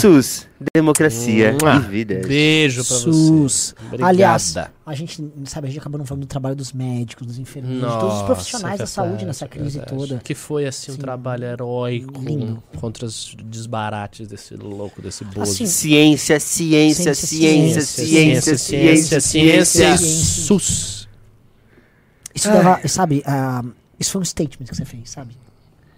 SUS, 0.00 0.46
democracia 0.72 1.56
Mua. 1.60 1.74
e 1.74 1.80
vida. 1.80 2.22
Beijo 2.26 2.84
pra 2.84 2.96
SUS. 2.96 3.74
você. 3.74 3.86
Obrigada. 3.86 4.08
Aliás, 4.08 4.54
a 4.86 4.94
gente, 4.94 5.32
sabe, 5.46 5.66
a 5.66 5.70
gente 5.70 5.80
acabou 5.80 5.98
não 5.98 6.06
falando 6.06 6.22
do 6.22 6.28
trabalho 6.28 6.54
dos 6.54 6.72
médicos, 6.72 7.26
dos 7.26 7.38
enfermeiros, 7.38 7.82
de 7.92 7.98
todos 7.98 8.04
os 8.04 8.12
Nossa, 8.20 8.24
profissionais 8.24 8.78
da 8.78 8.84
é 8.84 8.86
saúde 8.86 9.08
verdade, 9.10 9.26
nessa 9.26 9.48
crise 9.48 9.78
verdade. 9.78 9.98
toda. 9.98 10.20
Que 10.22 10.34
foi, 10.34 10.64
assim, 10.64 10.92
um 10.92 10.94
Sim. 10.94 11.00
trabalho 11.00 11.44
heróico 11.44 12.22
Lindo. 12.22 12.62
contra 12.76 13.04
os 13.04 13.34
desbarates 13.44 14.28
desse 14.28 14.54
louco, 14.54 15.02
desse 15.02 15.24
bozo. 15.24 15.40
Assim, 15.50 15.66
Ciência, 15.66 16.38
ciência, 16.38 17.14
ciência, 17.14 17.82
Ciência, 17.82 17.82
ciência, 17.82 18.56
ciência, 18.56 19.20
ciência. 19.20 19.96
ciência. 19.96 19.96
SUS. 19.98 21.08
Isso 22.32 22.48
dava, 22.48 22.86
sabe, 22.86 23.24
ah, 23.26 23.64
isso 23.98 24.12
foi 24.12 24.20
um 24.20 24.24
statement 24.24 24.66
que 24.66 24.76
você 24.76 24.84
fez, 24.84 25.10
sabe? 25.10 25.36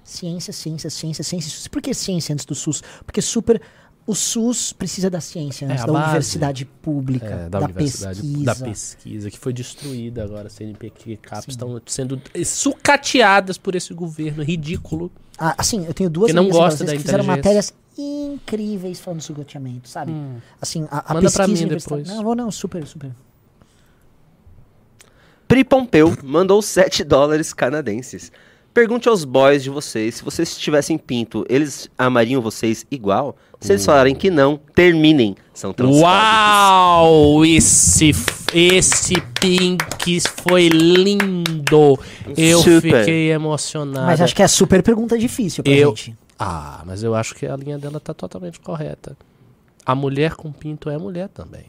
Ciência, 0.08 0.54
ciência, 0.54 0.88
ciência, 0.88 1.22
ciência. 1.22 1.50
SUS. 1.50 1.68
Por 1.68 1.82
que 1.82 1.92
ciência 1.92 2.32
antes 2.32 2.46
do 2.46 2.54
SUS? 2.54 2.82
Porque 3.04 3.20
super. 3.20 3.60
O 4.06 4.14
SUS 4.14 4.72
precisa 4.72 5.10
da 5.10 5.20
ciência 5.20 5.66
É, 5.66 5.72
antes 5.72 5.84
da 5.84 5.92
base. 5.92 6.04
universidade 6.06 6.64
pública, 6.64 7.26
É, 7.26 7.48
da, 7.50 7.58
da, 7.60 7.66
universidade, 7.66 8.22
pesquisa. 8.22 8.44
da 8.44 8.54
pesquisa, 8.54 9.30
que 9.30 9.38
foi 9.38 9.52
destruída 9.52 10.24
agora. 10.24 10.48
CNPq 10.48 11.12
e 11.12 11.16
CAPES 11.18 11.48
estão 11.48 11.78
sendo 11.84 12.18
sucateadas 12.42 13.58
por 13.58 13.74
esse 13.74 13.92
governo 13.92 14.42
ridículo. 14.42 15.12
Ah, 15.38 15.54
assim, 15.58 15.84
eu 15.84 15.92
tenho 15.92 16.08
duas 16.08 16.28
Que 16.30 16.32
não 16.32 16.48
gosta 16.48 16.84
da 16.84 16.92
que 16.92 17.00
fizeram 17.00 17.22
matérias 17.24 17.74
incríveis 17.98 18.98
falando 18.98 19.20
sobre 19.20 19.42
goteamento, 19.42 19.90
sabe? 19.90 20.10
Assim, 20.58 20.88
a, 20.90 21.10
a 21.10 21.14
Manda 21.14 21.26
pesquisa 21.26 21.34
pra 21.36 21.46
mim 21.48 21.58
universitária- 21.64 22.02
depois. 22.04 22.16
Não, 22.16 22.24
vou 22.24 22.34
não, 22.34 22.50
super, 22.50 22.86
super. 22.86 23.10
Pri 25.46 25.64
Pompeu 25.64 26.16
mandou 26.22 26.60
7 26.62 27.04
dólares 27.04 27.52
canadenses. 27.52 28.30
Pergunte 28.78 29.08
aos 29.08 29.24
boys 29.24 29.64
de 29.64 29.70
vocês, 29.70 30.14
se 30.14 30.22
vocês 30.24 30.56
tivessem 30.56 30.96
pinto, 30.96 31.44
eles 31.48 31.90
amariam 31.98 32.40
vocês 32.40 32.86
igual? 32.88 33.36
Se 33.58 33.72
eles 33.72 33.84
falarem 33.84 34.14
que 34.14 34.30
não, 34.30 34.56
terminem. 34.72 35.34
São 35.52 35.72
transfóbicos. 35.72 36.08
Uau! 36.08 37.44
Esse, 37.44 38.12
esse 38.54 39.14
pink 39.40 40.20
foi 40.44 40.68
lindo. 40.68 41.98
Eu 42.36 42.60
Super. 42.60 43.00
fiquei 43.00 43.32
emocionado. 43.32 44.06
Mas 44.06 44.20
acho 44.20 44.32
que 44.32 44.44
é 44.44 44.46
super 44.46 44.80
pergunta 44.80 45.18
difícil 45.18 45.64
pra 45.64 45.72
Eu- 45.72 45.88
gente. 45.88 46.16
Ah, 46.38 46.84
mas 46.86 47.02
eu 47.02 47.16
acho 47.16 47.34
que 47.34 47.46
a 47.46 47.56
linha 47.56 47.78
dela 47.78 47.98
tá 47.98 48.14
totalmente 48.14 48.60
correta. 48.60 49.16
A 49.84 49.92
mulher 49.92 50.36
com 50.36 50.52
pinto 50.52 50.88
é 50.88 50.96
mulher 50.96 51.28
também. 51.30 51.64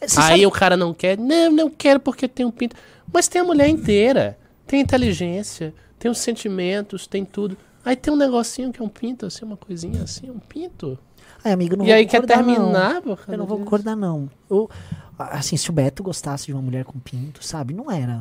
Você 0.00 0.18
Aí 0.18 0.28
sabe- 0.28 0.46
o 0.46 0.50
cara 0.50 0.78
não 0.78 0.94
quer. 0.94 1.18
Não, 1.18 1.52
não 1.52 1.68
quero 1.68 2.00
porque 2.00 2.26
tem 2.26 2.46
um 2.46 2.50
pinto. 2.50 2.74
Mas 3.12 3.28
tem 3.28 3.42
a 3.42 3.44
mulher 3.44 3.68
inteira. 3.68 4.38
Tem 4.66 4.80
inteligência, 4.80 5.74
tem 6.02 6.10
os 6.10 6.18
sentimentos, 6.18 7.06
tem 7.06 7.24
tudo. 7.24 7.56
Aí 7.84 7.94
tem 7.94 8.12
um 8.12 8.16
negocinho 8.16 8.72
que 8.72 8.82
é 8.82 8.84
um 8.84 8.88
pinto, 8.88 9.26
assim, 9.26 9.44
uma 9.44 9.56
coisinha 9.56 10.02
assim, 10.02 10.28
um 10.28 10.38
pinto. 10.40 10.98
Ai, 11.44 11.52
amigo, 11.52 11.76
não 11.76 11.86
e 11.86 11.92
aí 11.92 12.06
quer 12.06 12.18
não. 12.18 12.26
terminar, 12.26 13.00
causa 13.02 13.20
Eu 13.28 13.38
não 13.38 13.46
vou 13.46 13.58
concordar, 13.58 13.94
não. 13.94 14.28
Eu, 14.50 14.68
assim, 15.16 15.56
se 15.56 15.70
o 15.70 15.72
Beto 15.72 16.02
gostasse 16.02 16.46
de 16.46 16.52
uma 16.52 16.60
mulher 16.60 16.84
com 16.84 16.98
pinto, 16.98 17.44
sabe? 17.44 17.72
Não 17.72 17.88
era. 17.88 18.20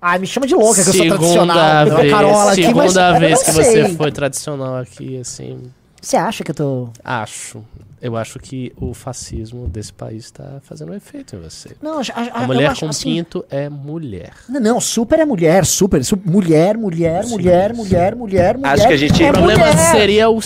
Ai, 0.00 0.20
me 0.20 0.28
chama 0.28 0.46
de 0.46 0.54
louca 0.54 0.80
que 0.80 0.88
eu 0.88 0.94
sou 0.94 1.06
tradicional. 1.08 1.84
vez, 1.84 1.96
Pegou 1.96 2.10
Carola 2.10 2.52
aqui, 2.52 2.72
mas 2.72 2.92
segunda 2.92 3.18
vez 3.18 3.32
não 3.32 3.44
que 3.44 3.52
sei. 3.52 3.82
você 3.82 3.94
foi 3.96 4.12
tradicional 4.12 4.76
aqui, 4.76 5.18
assim. 5.18 5.72
Você 6.00 6.16
acha 6.16 6.44
que 6.44 6.50
eu 6.50 6.54
tô. 6.54 6.88
Acho. 7.04 7.64
Eu 8.00 8.16
acho 8.16 8.38
que 8.38 8.72
o 8.76 8.94
fascismo 8.94 9.66
desse 9.68 9.92
país 9.92 10.26
está 10.26 10.60
fazendo 10.62 10.92
um 10.92 10.94
efeito 10.94 11.34
em 11.34 11.40
você. 11.40 11.70
Não, 11.82 11.98
a, 11.98 12.42
A 12.44 12.46
mulher 12.46 12.72
com 12.78 12.88
pinto 12.90 13.44
é 13.50 13.68
mulher. 13.68 14.32
Não, 14.48 14.60
não, 14.60 14.80
super 14.80 15.18
é 15.18 15.24
mulher, 15.24 15.66
super. 15.66 16.04
su- 16.04 16.16
mulher, 16.24 16.76
mulher, 16.78 17.26
mulher, 17.26 17.74
mulher, 17.74 18.14
mulher, 18.14 18.56
mulher. 18.56 18.72
Acho 18.72 18.86
que 18.86 18.92
a 18.92 18.96
gente- 18.96 19.20
é 19.24 19.30
o 19.30 19.32
problema 19.32 19.66
mulher. 19.66 19.90
seria 19.90 20.30
o, 20.30 20.38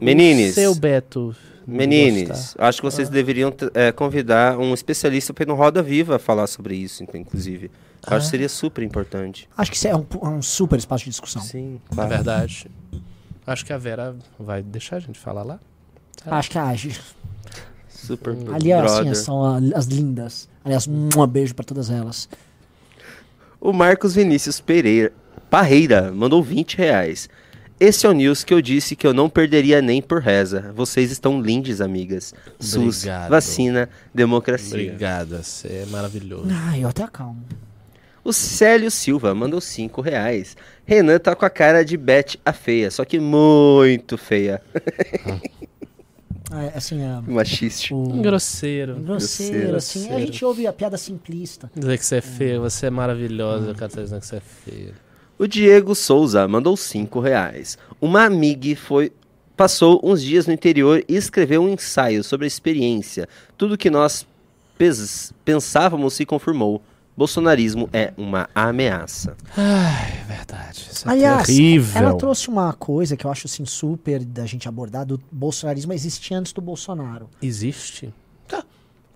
Menines. 0.00 0.52
o 0.52 0.54
seu 0.54 0.74
Beto. 0.74 1.36
Menines, 1.66 2.28
gostar. 2.28 2.66
acho 2.66 2.80
que 2.80 2.84
vocês 2.86 3.10
deveriam 3.10 3.50
t- 3.50 3.70
é, 3.74 3.92
convidar 3.92 4.56
um 4.58 4.72
especialista 4.72 5.34
para 5.34 5.42
ir 5.44 5.46
no 5.46 5.54
Roda 5.54 5.82
Viva 5.82 6.18
falar 6.18 6.46
sobre 6.46 6.74
isso, 6.74 7.02
então, 7.02 7.20
inclusive. 7.20 7.70
Eu 8.10 8.16
acho 8.16 8.24
que 8.24 8.30
seria 8.30 8.48
super 8.48 8.82
importante. 8.82 9.46
Acho 9.54 9.70
que 9.70 9.76
isso 9.76 9.86
é 9.86 9.94
um, 9.94 10.06
é 10.22 10.28
um 10.28 10.40
super 10.40 10.78
espaço 10.78 11.04
de 11.04 11.10
discussão. 11.10 11.42
Sim, 11.42 11.78
É 11.90 11.94
claro. 11.94 12.08
verdade. 12.08 12.70
Acho 13.52 13.64
que 13.64 13.72
a 13.72 13.78
Vera 13.78 14.14
vai 14.38 14.62
deixar 14.62 14.96
a 14.96 15.00
gente 15.00 15.18
falar 15.18 15.42
lá. 15.42 15.58
Acho 16.26 16.50
que 16.50 16.58
age. 16.58 16.98
Super 17.88 18.36
Ali, 18.54 18.72
assim, 18.72 19.14
são 19.14 19.44
a- 19.44 19.58
as 19.74 19.86
lindas. 19.86 20.48
Aliás, 20.64 20.86
um 20.86 21.08
beijo 21.26 21.54
pra 21.54 21.64
todas 21.64 21.90
elas. 21.90 22.28
O 23.60 23.72
Marcos 23.72 24.14
Vinícius 24.14 24.60
Pereira 24.60 25.12
Parreira 25.50 26.12
mandou 26.12 26.42
20 26.42 26.76
reais. 26.76 27.28
Esse 27.80 28.06
é 28.06 28.08
o 28.08 28.12
news 28.12 28.42
que 28.44 28.52
eu 28.52 28.60
disse 28.60 28.94
que 28.96 29.06
eu 29.06 29.14
não 29.14 29.30
perderia 29.30 29.80
nem 29.80 30.02
por 30.02 30.20
reza. 30.20 30.72
Vocês 30.74 31.10
estão 31.10 31.40
lindes, 31.40 31.80
amigas. 31.80 32.34
SUS, 32.60 32.98
Obrigado. 32.98 33.30
vacina, 33.30 33.88
democracia. 34.12 34.74
Obrigada, 34.74 35.42
você 35.42 35.68
é 35.68 35.86
maravilhoso. 35.86 36.48
Ai, 36.50 36.82
eu 36.84 36.88
até 36.88 37.02
acalmo. 37.04 37.42
O 38.28 38.32
Célio 38.34 38.90
Silva 38.90 39.34
mandou 39.34 39.58
5 39.58 40.02
reais. 40.02 40.54
Renan 40.84 41.18
tá 41.18 41.34
com 41.34 41.46
a 41.46 41.48
cara 41.48 41.82
de 41.82 41.96
Beth 41.96 42.36
a 42.44 42.52
feia, 42.52 42.90
só 42.90 43.02
que 43.02 43.18
muito 43.18 44.18
feia. 44.18 44.60
É, 46.52 46.76
assim, 46.76 47.00
é, 47.00 47.22
Machiste. 47.26 47.94
o... 47.94 47.96
Um 47.96 48.20
grosseiro. 48.20 48.96
grosseiro, 48.96 49.06
grosseiro, 49.06 49.76
assim. 49.76 50.00
A 50.00 50.08
grosseiro. 50.08 50.26
gente 50.26 50.44
ouve 50.44 50.66
a 50.66 50.74
piada 50.74 50.98
simplista. 50.98 51.70
Dizer 51.74 51.96
que 51.96 52.04
você 52.04 52.16
é 52.16 52.20
feio, 52.20 52.60
você 52.60 52.88
é 52.88 52.90
maravilhosa, 52.90 53.72
quero 53.72 53.88
dizer 53.88 54.20
que 54.20 54.26
você 54.26 54.36
é 54.36 54.40
feio. 54.40 54.94
O 55.38 55.46
Diego 55.46 55.94
Souza 55.94 56.46
mandou 56.46 56.76
5 56.76 57.20
reais. 57.20 57.78
Uma 57.98 58.24
amiga 58.24 58.76
foi 58.76 59.10
passou 59.56 60.02
uns 60.04 60.22
dias 60.22 60.46
no 60.46 60.52
interior 60.52 61.02
e 61.08 61.16
escreveu 61.16 61.62
um 61.62 61.70
ensaio 61.70 62.22
sobre 62.22 62.44
a 62.44 62.46
experiência. 62.46 63.26
Tudo 63.56 63.78
que 63.78 63.88
nós 63.88 64.26
pensávamos 65.46 66.12
se 66.12 66.26
confirmou. 66.26 66.82
Bolsonarismo 67.18 67.90
é 67.92 68.12
uma 68.16 68.48
ameaça. 68.54 69.36
Ai, 69.56 70.20
é 70.20 70.24
verdade. 70.24 70.88
Isso 70.88 71.08
é 71.08 71.10
Aliás, 71.10 71.48
terrível. 71.48 72.00
ela 72.00 72.16
trouxe 72.16 72.48
uma 72.48 72.72
coisa 72.72 73.16
que 73.16 73.26
eu 73.26 73.30
acho 73.32 73.48
assim 73.48 73.64
super 73.64 74.24
da 74.24 74.46
gente 74.46 74.68
abordar 74.68 75.04
do 75.04 75.20
bolsonarismo 75.32 75.92
existia 75.92 76.38
antes 76.38 76.52
do 76.52 76.60
Bolsonaro. 76.60 77.28
Existe? 77.42 78.14
Tá. 78.46 78.62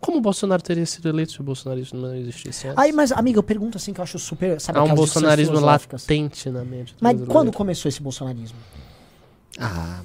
Como 0.00 0.18
o 0.18 0.20
Bolsonaro 0.20 0.60
teria 0.60 0.84
sido 0.84 1.08
eleito 1.08 1.30
se 1.30 1.40
o 1.40 1.44
bolsonarismo 1.44 2.00
não 2.00 2.12
existisse 2.16 2.66
antes? 2.66 2.82
Aí, 2.82 2.90
mas, 2.90 3.12
amiga, 3.12 3.38
eu 3.38 3.42
pergunto 3.44 3.78
assim 3.78 3.92
que 3.92 4.00
eu 4.00 4.02
acho 4.02 4.18
super. 4.18 4.60
Sabe 4.60 4.80
Há 4.80 4.82
um 4.82 4.96
bolsonarismo 4.96 5.60
latente 5.60 6.50
na 6.50 6.64
mente. 6.64 6.96
Mas 7.00 7.12
brasileiro. 7.12 7.30
quando 7.30 7.52
começou 7.52 7.88
esse 7.88 8.02
bolsonarismo? 8.02 8.58
Ah, 9.60 10.00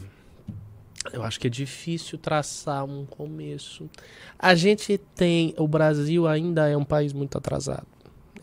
eu 1.14 1.24
acho 1.24 1.40
que 1.40 1.48
é 1.48 1.50
difícil 1.50 2.18
traçar 2.18 2.86
um 2.86 3.06
começo. 3.06 3.90
A 4.38 4.56
gente 4.56 4.98
tem. 5.16 5.54
O 5.58 5.68
Brasil 5.68 6.28
ainda 6.28 6.68
é 6.68 6.76
um 6.76 6.84
país 6.84 7.14
muito 7.14 7.38
atrasado. 7.38 7.88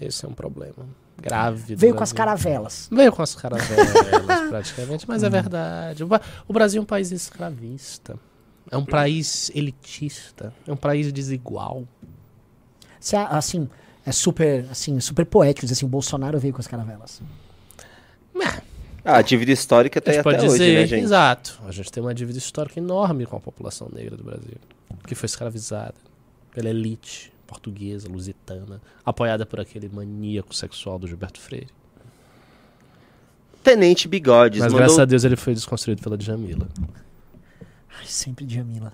Esse 0.00 0.24
é 0.24 0.28
um 0.28 0.34
problema 0.34 0.86
grave. 1.16 1.74
Veio 1.74 1.94
com 1.94 2.02
as 2.02 2.12
caravelas. 2.12 2.88
Veio 2.90 3.12
com 3.12 3.22
as 3.22 3.34
caravelas, 3.34 3.92
praticamente, 4.48 5.08
mas 5.08 5.22
é 5.22 5.30
verdade. 5.30 6.04
O, 6.04 6.52
Brasil 6.52 6.80
é 6.80 6.82
um 6.82 6.86
país 6.86 7.12
escravista. 7.12 8.18
É 8.70 8.76
um 8.76 8.84
país 8.84 9.50
elitista. 9.54 10.52
É 10.66 10.72
um 10.72 10.76
país 10.76 11.12
desigual. 11.12 11.84
Você, 12.98 13.16
assim, 13.16 13.68
é 14.04 14.12
super, 14.12 14.66
assim, 14.70 14.98
super 15.00 15.26
poético 15.26 15.66
dizer 15.66 15.74
assim, 15.74 15.86
o 15.86 15.88
Bolsonaro 15.88 16.38
veio 16.38 16.52
com 16.52 16.60
as 16.60 16.66
caravelas. 16.66 17.22
Ah, 19.04 19.18
a 19.18 19.22
dívida 19.22 19.52
histórica 19.52 19.98
A 19.98 20.02
tá 20.02 20.10
aí 20.10 20.16
gente 20.16 20.26
até 20.26 20.36
pode 20.36 20.46
hoje, 20.48 20.58
dizer, 20.64 20.80
né, 20.80 20.86
gente? 20.86 21.04
exato. 21.04 21.60
A 21.66 21.70
gente 21.70 21.92
tem 21.92 22.02
uma 22.02 22.14
dívida 22.14 22.38
histórica 22.38 22.80
enorme 22.80 23.26
com 23.26 23.36
a 23.36 23.40
população 23.40 23.88
negra 23.92 24.16
do 24.16 24.24
Brasil, 24.24 24.56
que 25.06 25.14
foi 25.14 25.26
escravizada 25.26 25.94
pela 26.52 26.70
elite 26.70 27.32
portuguesa, 27.46 28.08
lusitana, 28.08 28.80
apoiada 29.04 29.44
por 29.44 29.60
aquele 29.60 29.90
maníaco 29.92 30.54
sexual 30.54 30.98
do 30.98 31.06
Gilberto 31.06 31.38
Freire. 31.40 31.68
Tenente 33.62 34.08
Bigodes 34.08 34.60
Mas 34.60 34.72
mandou... 34.72 34.86
graças 34.86 34.98
a 34.98 35.04
Deus 35.04 35.24
ele 35.24 35.36
foi 35.36 35.54
desconstruído 35.54 36.02
pela 36.02 36.16
Djamila. 36.16 36.68
Ai, 37.98 38.06
sempre 38.06 38.44
Djamila. 38.44 38.92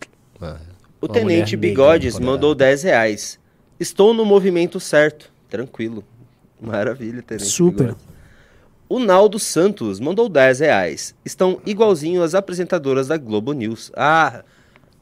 O 1.01 1.07
Uma 1.07 1.13
Tenente 1.13 1.57
Bigodes 1.57 2.19
mandou 2.19 2.55
10 2.55 2.83
reais. 2.85 3.39
Estou 3.79 4.13
no 4.13 4.25
movimento 4.25 4.79
certo. 4.79 5.33
Tranquilo. 5.49 6.05
Maravilha, 6.61 7.23
Tenente 7.23 7.47
Super. 7.47 7.89
Bigodes. 7.89 8.20
O 8.91 8.99
Naldo 8.99 9.39
Santos 9.39 10.01
mandou 10.01 10.29
10 10.29 10.61
reais. 10.61 11.15
Estão 11.25 11.61
igualzinho 11.65 12.23
as 12.25 12.35
apresentadoras 12.35 13.07
da 13.07 13.17
Globo 13.17 13.53
News. 13.53 13.91
Ah, 13.97 14.43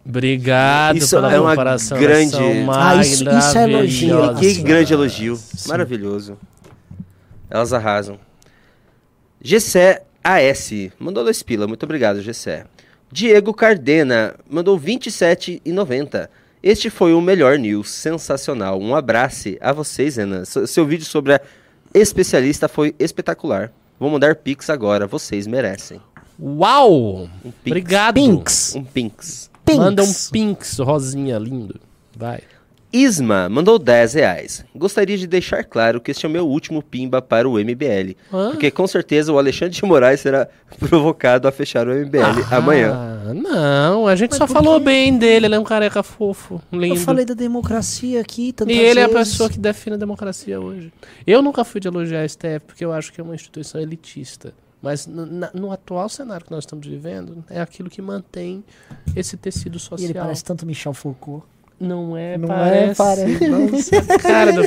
Obrigado 0.06 0.96
Isso 0.96 1.16
pela 1.16 1.32
é 1.34 1.38
uma 1.40 1.50
comparação. 1.50 1.98
grande- 1.98 2.34
elas 2.36 2.66
são 2.66 2.72
Ah, 2.72 2.96
isso- 2.96 3.24
isso 3.28 3.58
é 3.58 3.64
elogio, 3.70 4.34
que 4.38 4.62
grande 4.62 4.92
elogio. 4.94 5.36
Sim. 5.36 5.68
Maravilhoso. 5.68 6.38
Elas 7.50 7.72
arrasam. 7.74 8.18
Gessé 9.40 10.02
AS 10.24 10.70
mandou 10.98 11.24
dois 11.24 11.42
pila. 11.42 11.66
Muito 11.66 11.82
obrigado, 11.82 12.22
Gessé. 12.22 12.64
Diego 13.12 13.52
Cardena 13.54 14.34
mandou 14.50 14.78
27,90. 14.78 16.28
Este 16.62 16.90
foi 16.90 17.12
o 17.14 17.20
melhor 17.20 17.58
news. 17.58 17.90
Sensacional. 17.90 18.80
Um 18.80 18.94
abraço 18.94 19.56
a 19.60 19.72
vocês, 19.72 20.16
Renan. 20.16 20.44
Seu 20.44 20.66
seu 20.66 20.86
vídeo 20.86 21.04
sobre 21.04 21.34
a 21.34 21.40
especialista 21.94 22.68
foi 22.68 22.94
espetacular. 22.98 23.72
Vou 23.98 24.10
mandar 24.10 24.36
pix 24.36 24.70
agora. 24.70 25.06
Vocês 25.06 25.46
merecem. 25.46 26.00
Uau! 26.40 27.24
Um 27.44 27.50
pix. 27.50 27.66
Obrigado. 27.66 28.14
Pinks. 28.14 28.74
Um 28.74 28.84
pinks. 28.84 29.50
Pinks. 29.64 29.84
Manda 29.84 30.02
um 30.02 30.12
pinks, 30.30 30.78
rosinha, 30.78 31.38
lindo. 31.38 31.80
Vai. 32.16 32.42
Isma 32.92 33.48
mandou 33.48 33.78
10 33.78 34.14
reais. 34.14 34.64
Gostaria 34.74 35.16
de 35.18 35.26
deixar 35.26 35.62
claro 35.62 36.00
que 36.00 36.10
este 36.10 36.24
é 36.24 36.28
o 36.28 36.32
meu 36.32 36.46
último 36.48 36.82
pimba 36.82 37.20
para 37.20 37.48
o 37.48 37.52
MBL. 37.58 38.16
Hã? 38.32 38.50
Porque 38.50 38.70
com 38.70 38.86
certeza 38.86 39.30
o 39.32 39.38
Alexandre 39.38 39.74
de 39.74 39.84
Moraes 39.84 40.20
será 40.20 40.48
provocado 40.78 41.46
a 41.46 41.52
fechar 41.52 41.86
o 41.86 41.92
MBL 41.94 42.44
amanhã. 42.50 42.92
Ah, 42.94 43.34
não, 43.34 44.06
a 44.06 44.16
gente 44.16 44.30
Mas 44.30 44.38
só 44.38 44.46
falou 44.46 44.78
quê? 44.78 44.86
bem 44.86 45.18
dele, 45.18 45.46
ele 45.46 45.54
é 45.54 45.58
um 45.58 45.64
careca 45.64 46.02
fofo, 46.02 46.60
lindo. 46.72 46.94
Eu 46.94 47.00
falei 47.00 47.24
da 47.26 47.34
democracia 47.34 48.20
aqui 48.20 48.52
tantas 48.54 48.74
E 48.74 48.78
ele 48.78 49.00
é 49.00 49.04
a 49.04 49.08
vezes. 49.08 49.32
pessoa 49.32 49.50
que 49.50 49.58
define 49.58 49.96
a 49.96 49.98
democracia 49.98 50.58
hoje. 50.58 50.90
Eu 51.26 51.42
nunca 51.42 51.64
fui 51.64 51.80
de 51.80 51.88
elogiar 51.88 52.22
a 52.22 52.28
STF 52.28 52.60
porque 52.66 52.84
eu 52.84 52.92
acho 52.92 53.12
que 53.12 53.20
é 53.20 53.24
uma 53.24 53.34
instituição 53.34 53.80
elitista. 53.80 54.54
Mas 54.80 55.06
no, 55.06 55.26
na- 55.26 55.50
no 55.52 55.72
atual 55.72 56.08
cenário 56.08 56.46
que 56.46 56.52
nós 56.52 56.62
estamos 56.62 56.86
vivendo, 56.86 57.44
é 57.50 57.60
aquilo 57.60 57.90
que 57.90 58.00
mantém 58.00 58.64
esse 59.16 59.36
tecido 59.36 59.76
E 59.76 59.80
social. 59.80 60.08
ele 60.10 60.14
parece 60.18 60.44
tanto 60.44 60.64
Michel 60.64 60.94
Foucault. 60.94 61.44
Não 61.80 62.16
é, 62.16 62.36
Não 62.36 62.48
é, 62.52 62.94
parece. 62.94 62.96
parece. 62.96 63.48
Nossa, 63.48 63.96
a 64.14 64.18
cara 64.18 64.52
da. 64.52 64.62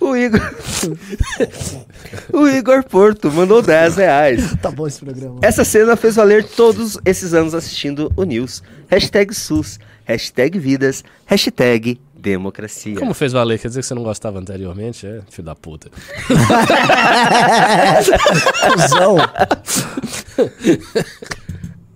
O 0.00 0.14
Igor. 0.14 0.40
o 2.32 2.46
Igor 2.46 2.84
Porto 2.84 3.32
mandou 3.32 3.62
10 3.62 3.96
reais. 3.96 4.54
Tá 4.60 4.70
bom 4.70 4.86
esse 4.86 5.00
programa. 5.00 5.38
Essa 5.42 5.64
cena 5.64 5.96
fez 5.96 6.16
valer 6.16 6.44
todos 6.44 6.98
esses 7.04 7.32
anos 7.32 7.54
assistindo 7.54 8.12
o 8.16 8.24
News. 8.24 8.62
Hashtag 8.88 9.34
SUS, 9.34 9.78
hashtag 10.04 10.58
vidas, 10.58 11.02
hashtag 11.24 11.98
democracia. 12.14 12.96
Como 12.96 13.14
fez 13.14 13.32
valer? 13.32 13.58
Quer 13.58 13.68
dizer 13.68 13.80
que 13.80 13.86
você 13.86 13.94
não 13.94 14.02
gostava 14.02 14.38
anteriormente? 14.38 15.06
É, 15.06 15.20
filho 15.30 15.44
da 15.44 15.54
puta. 15.54 15.90
Cusão. 18.72 19.16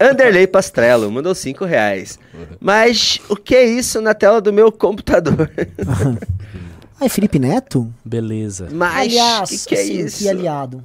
Anderley 0.01 0.47
Pastrello 0.47 1.11
mandou 1.11 1.35
5 1.35 1.65
reais. 1.65 2.19
Mas 2.61 3.21
o 3.29 3.37
que 3.37 3.55
é 3.55 3.65
isso 3.65 4.01
na 4.01 4.15
tela 4.15 4.41
do 4.41 4.53
meu 4.53 4.71
computador? 4.71 5.51
Ai, 7.01 7.09
Felipe 7.09 7.39
Neto? 7.39 7.93
Beleza. 8.05 8.69
Mas 8.73 8.97
Aliás, 8.97 9.51
que 9.51 9.69
que 9.69 9.75
é 9.77 9.83
assim, 9.83 9.99
isso? 9.99 10.19
que 10.19 10.29
aliado. 10.29 10.83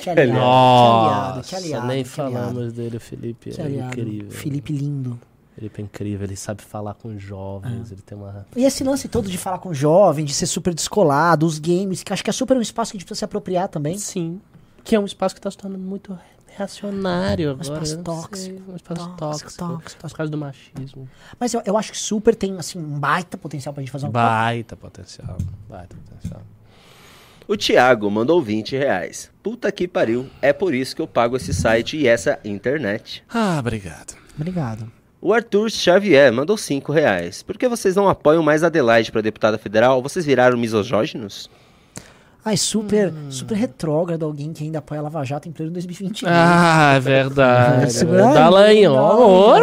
Que 0.00 0.10
aliado. 0.10 0.32
Nossa, 0.32 1.10
que 1.10 1.16
aliado, 1.16 1.48
que 1.48 1.54
aliado. 1.56 1.86
nem 1.88 2.04
que 2.04 2.20
aliado, 2.20 2.46
falamos 2.46 2.72
dele, 2.72 2.96
o 2.96 3.00
Felipe. 3.00 3.50
Que 3.50 3.60
é 3.60 3.64
aliado. 3.64 3.88
incrível. 3.88 4.30
Felipe 4.30 4.72
lindo. 4.72 5.18
Felipe 5.56 5.82
é 5.82 5.84
incrível, 5.84 6.24
ele 6.26 6.36
sabe 6.36 6.62
falar 6.62 6.94
com 6.94 7.18
jovens, 7.18 7.90
ele 7.90 8.00
tem 8.00 8.16
uma. 8.16 8.46
E 8.56 8.64
esse 8.64 8.84
lance 8.84 9.08
todo 9.08 9.28
de 9.28 9.36
falar 9.36 9.58
com 9.58 9.74
jovem, 9.74 10.24
de 10.24 10.32
ser 10.32 10.46
super 10.46 10.72
descolado, 10.72 11.44
os 11.44 11.58
games, 11.58 12.04
que 12.04 12.12
acho 12.12 12.22
que 12.22 12.30
é 12.30 12.32
super 12.32 12.56
um 12.56 12.62
espaço 12.62 12.92
que 12.92 12.96
a 12.96 12.98
gente 12.98 13.06
precisa 13.06 13.18
se 13.18 13.24
apropriar 13.24 13.68
também. 13.68 13.98
Sim. 13.98 14.40
Que 14.84 14.94
é 14.94 15.00
um 15.00 15.04
espaço 15.04 15.34
que 15.34 15.40
está 15.40 15.50
se 15.50 15.58
tornando 15.58 15.82
muito 15.84 16.16
reacionário 16.56 17.48
Um 17.48 17.50
agora. 17.52 17.62
espaço 17.82 17.92
eu 17.92 17.96
não 17.96 18.04
tóxico, 18.04 18.36
sei, 18.36 18.62
Um 18.68 18.76
espaço 18.76 19.08
tóxico, 19.16 19.18
tóxico. 19.18 19.58
tóxico, 19.58 20.00
Por 20.08 20.16
causa 20.16 20.30
do 20.32 20.38
machismo. 20.38 21.08
Mas 21.38 21.54
eu, 21.54 21.62
eu 21.64 21.76
acho 21.76 21.92
que 21.92 21.98
super 21.98 22.34
tem, 22.34 22.56
assim, 22.58 22.78
um 22.78 22.98
baita 22.98 23.36
potencial 23.38 23.72
pra 23.72 23.82
gente 23.82 23.90
fazer 23.92 24.06
um 24.06 24.10
Baita 24.10 24.76
potencial. 24.76 25.36
Baita 25.68 25.96
potencial. 25.96 26.42
O 27.48 27.56
Thiago 27.56 28.08
mandou 28.10 28.40
20 28.40 28.76
reais. 28.76 29.30
Puta 29.42 29.72
que 29.72 29.88
pariu. 29.88 30.28
É 30.40 30.52
por 30.52 30.72
isso 30.72 30.94
que 30.94 31.02
eu 31.02 31.08
pago 31.08 31.36
esse 31.36 31.52
site 31.52 31.96
e 31.96 32.06
essa 32.06 32.38
internet. 32.44 33.24
Ah, 33.28 33.56
obrigado. 33.58 34.14
Obrigado. 34.36 34.90
O 35.20 35.34
Arthur 35.34 35.70
Xavier 35.70 36.32
mandou 36.32 36.56
5 36.56 36.92
reais. 36.92 37.42
Por 37.42 37.58
que 37.58 37.68
vocês 37.68 37.94
não 37.96 38.08
apoiam 38.08 38.42
mais 38.42 38.62
Adelaide 38.62 39.10
para 39.12 39.20
deputada 39.20 39.58
federal? 39.58 40.00
Vocês 40.00 40.24
viraram 40.24 40.56
misogóginos? 40.56 41.50
Ai, 42.44 42.56
super, 42.56 43.12
Hum. 43.12 43.30
super 43.30 43.54
retrógrado 43.54 44.24
alguém 44.24 44.52
que 44.52 44.64
ainda 44.64 44.78
apoia 44.78 45.00
a 45.00 45.02
Lava 45.02 45.22
Jato 45.24 45.48
em 45.48 45.52
pleno 45.52 45.70
2022. 45.72 46.32
Ah, 46.34 46.94
é 46.96 47.00
verdade. 47.00 47.98
É 47.98 48.04
não, 48.04 48.32
amor. 48.98 49.60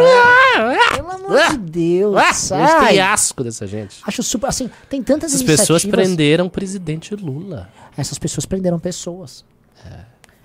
Pelo 0.94 1.10
amor 1.10 1.50
de 1.50 1.58
Deus. 1.58 2.16
Ah, 2.16 2.28
a 2.28 2.32
gente 2.32 2.52
ai. 2.76 2.88
tem 2.88 3.00
asco 3.00 3.42
dessa 3.42 3.66
gente. 3.66 4.00
Acho 4.06 4.22
super, 4.22 4.46
assim, 4.46 4.70
tem 4.88 5.02
tantas 5.02 5.32
Essas 5.34 5.42
pessoas 5.42 5.84
prenderam 5.84 6.46
o 6.46 6.50
presidente 6.50 7.14
Lula. 7.16 7.68
Essas 7.96 8.18
pessoas 8.18 8.46
prenderam 8.46 8.78
pessoas. 8.78 9.44
É. 9.84 10.00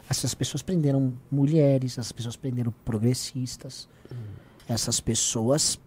Essas 0.10 0.34
pessoas 0.34 0.62
prenderam 0.62 1.14
mulheres, 1.32 1.94
essas 1.98 2.12
pessoas 2.12 2.36
prenderam 2.36 2.74
progressistas. 2.84 3.88
Hum. 4.12 4.16
Essas 4.68 5.00
pessoas. 5.00 5.80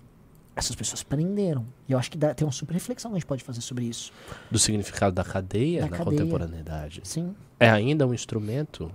Essas 0.57 0.75
pessoas 0.75 1.03
prenderam. 1.03 1.67
E 1.87 1.93
eu 1.93 1.99
acho 1.99 2.11
que 2.11 2.17
dá- 2.17 2.33
tem 2.35 2.47
uma 2.47 2.53
super 2.53 2.73
reflexão 2.73 3.11
que 3.11 3.17
a 3.17 3.21
gente 3.21 3.27
pode 3.29 3.45
fazer 3.45 3.61
sobre 3.61 3.85
isso. 3.85 4.11
Do 4.51 4.59
significado 4.59 5.15
da 5.15 5.23
cadeia 5.23 5.83
Da 5.83 5.91
na 5.91 5.97
cadeia. 5.99 6.17
contemporaneidade. 6.19 7.03
Sim. 7.05 7.37
É 7.61 7.69
ainda 7.69 8.07
um 8.07 8.15
instrumento 8.15 8.91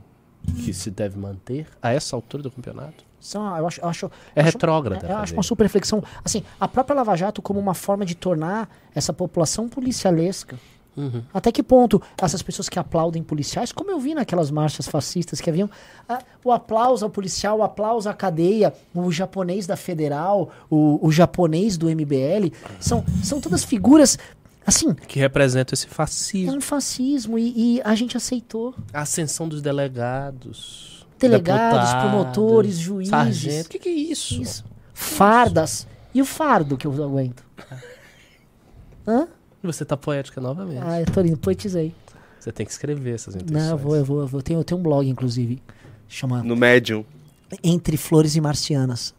que 0.65 0.73
se 0.73 0.89
deve 0.89 1.19
manter 1.19 1.67
a 1.81 1.93
essa 1.93 2.15
altura 2.15 2.41
do 2.41 2.49
campeonato? 2.49 3.03
São, 3.19 3.55
eu 3.55 3.67
acho, 3.67 3.79
eu 3.79 3.88
acho, 3.88 4.11
É 4.35 4.39
eu 4.41 4.43
retrógrada. 4.45 5.05
Eu 5.05 5.11
acho 5.17 5.19
fazer. 5.19 5.33
uma 5.35 5.43
super 5.43 5.63
reflexão. 5.63 6.03
Assim, 6.25 6.43
a 6.59 6.67
própria 6.67 6.95
Lava 6.95 7.15
Jato 7.15 7.39
como 7.43 7.59
uma 7.59 7.75
forma 7.75 8.03
de 8.03 8.15
tornar 8.15 8.67
essa 8.95 9.13
população 9.13 9.69
policialesca. 9.69 10.57
Uhum. 10.95 11.23
Até 11.34 11.51
que 11.51 11.63
ponto 11.63 12.01
essas 12.22 12.41
pessoas 12.41 12.68
que 12.68 12.77
aplaudem 12.77 13.23
policiais, 13.23 13.72
como 13.72 13.91
eu 13.91 13.99
vi 13.99 14.13
naquelas 14.13 14.51
marchas 14.51 14.88
fascistas 14.88 15.39
que 15.39 15.49
haviam, 15.49 15.69
ah, 16.07 16.19
o 16.43 16.51
aplauso 16.51 17.05
ao 17.05 17.09
policial, 17.09 17.59
o 17.59 17.63
aplauso 17.63 18.09
à 18.09 18.13
cadeia, 18.13 18.73
o 18.93 19.11
japonês 19.11 19.65
da 19.65 19.77
federal, 19.77 20.51
o, 20.69 20.99
o 21.05 21.11
japonês 21.11 21.77
do 21.77 21.88
MBL, 21.88 22.51
são, 22.80 23.05
são 23.23 23.39
todas 23.39 23.63
figuras, 23.63 24.18
assim, 24.65 24.93
Que 24.93 25.18
representa 25.19 25.73
esse 25.73 25.85
é 25.85 25.89
fascismo. 25.89 26.55
um 26.55 26.61
fascismo 26.61 27.39
e, 27.39 27.77
e 27.77 27.81
a 27.84 27.95
gente 27.95 28.18
aceitou. 28.18 28.76
A 28.93 29.01
ascensão 29.01 29.47
dos 29.47 29.61
delegados. 29.61 31.07
Delegados, 31.18 31.89
deputados, 31.89 32.09
promotores, 32.11 32.77
juízes. 32.77 33.11
Sargento. 33.11 33.68
O 33.68 33.69
que, 33.69 33.80
que 33.80 33.89
é 33.89 33.93
isso? 33.93 34.41
Isso. 34.41 34.65
Fardas. 34.93 35.88
E 36.13 36.22
o 36.22 36.26
fardo 36.26 36.76
que 36.76 36.85
eu 36.85 36.91
aguento? 37.03 37.45
Hã? 39.07 39.27
Você 39.63 39.85
tá 39.85 39.95
poética 39.95 40.41
novamente. 40.41 40.81
Ah, 40.83 41.01
eu 41.01 41.05
tô 41.05 41.21
lindo, 41.21 41.38
poetizei. 41.38 41.93
Você 42.39 42.51
tem 42.51 42.65
que 42.65 42.71
escrever 42.71 43.13
essas 43.13 43.35
intenções. 43.35 43.63
Não, 43.63 43.71
eu 43.71 43.77
vou, 43.77 43.95
eu 43.95 44.03
vou, 44.03 44.19
eu 44.21 44.27
vou. 44.27 44.39
Eu 44.39 44.43
tenho, 44.43 44.59
eu 44.59 44.63
tenho 44.63 44.79
um 44.79 44.83
blog, 44.83 45.07
inclusive, 45.07 45.61
chama 46.07 46.41
No 46.41 46.55
Medium. 46.55 47.05
Entre 47.63 47.97
Flores 47.97 48.35
e 48.35 48.41
Marcianas. 48.41 49.13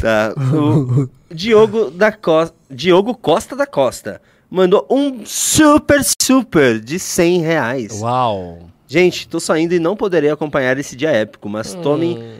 Tá. 0.00 0.32
O 0.54 1.08
Diogo 1.34 1.90
da 1.90 2.12
Costa, 2.12 2.54
Diogo 2.70 3.14
Costa 3.16 3.56
da 3.56 3.66
Costa 3.66 4.20
mandou 4.48 4.86
um 4.88 5.26
super 5.26 6.00
super 6.04 6.78
de 6.78 6.98
100 6.98 7.40
reais. 7.40 8.00
Uau. 8.00 8.70
Gente, 8.86 9.28
tô 9.28 9.38
saindo 9.38 9.74
e 9.74 9.78
não 9.78 9.96
poderei 9.96 10.30
acompanhar 10.30 10.78
esse 10.78 10.96
dia 10.96 11.10
épico, 11.10 11.48
mas 11.48 11.74
tomem, 11.74 12.38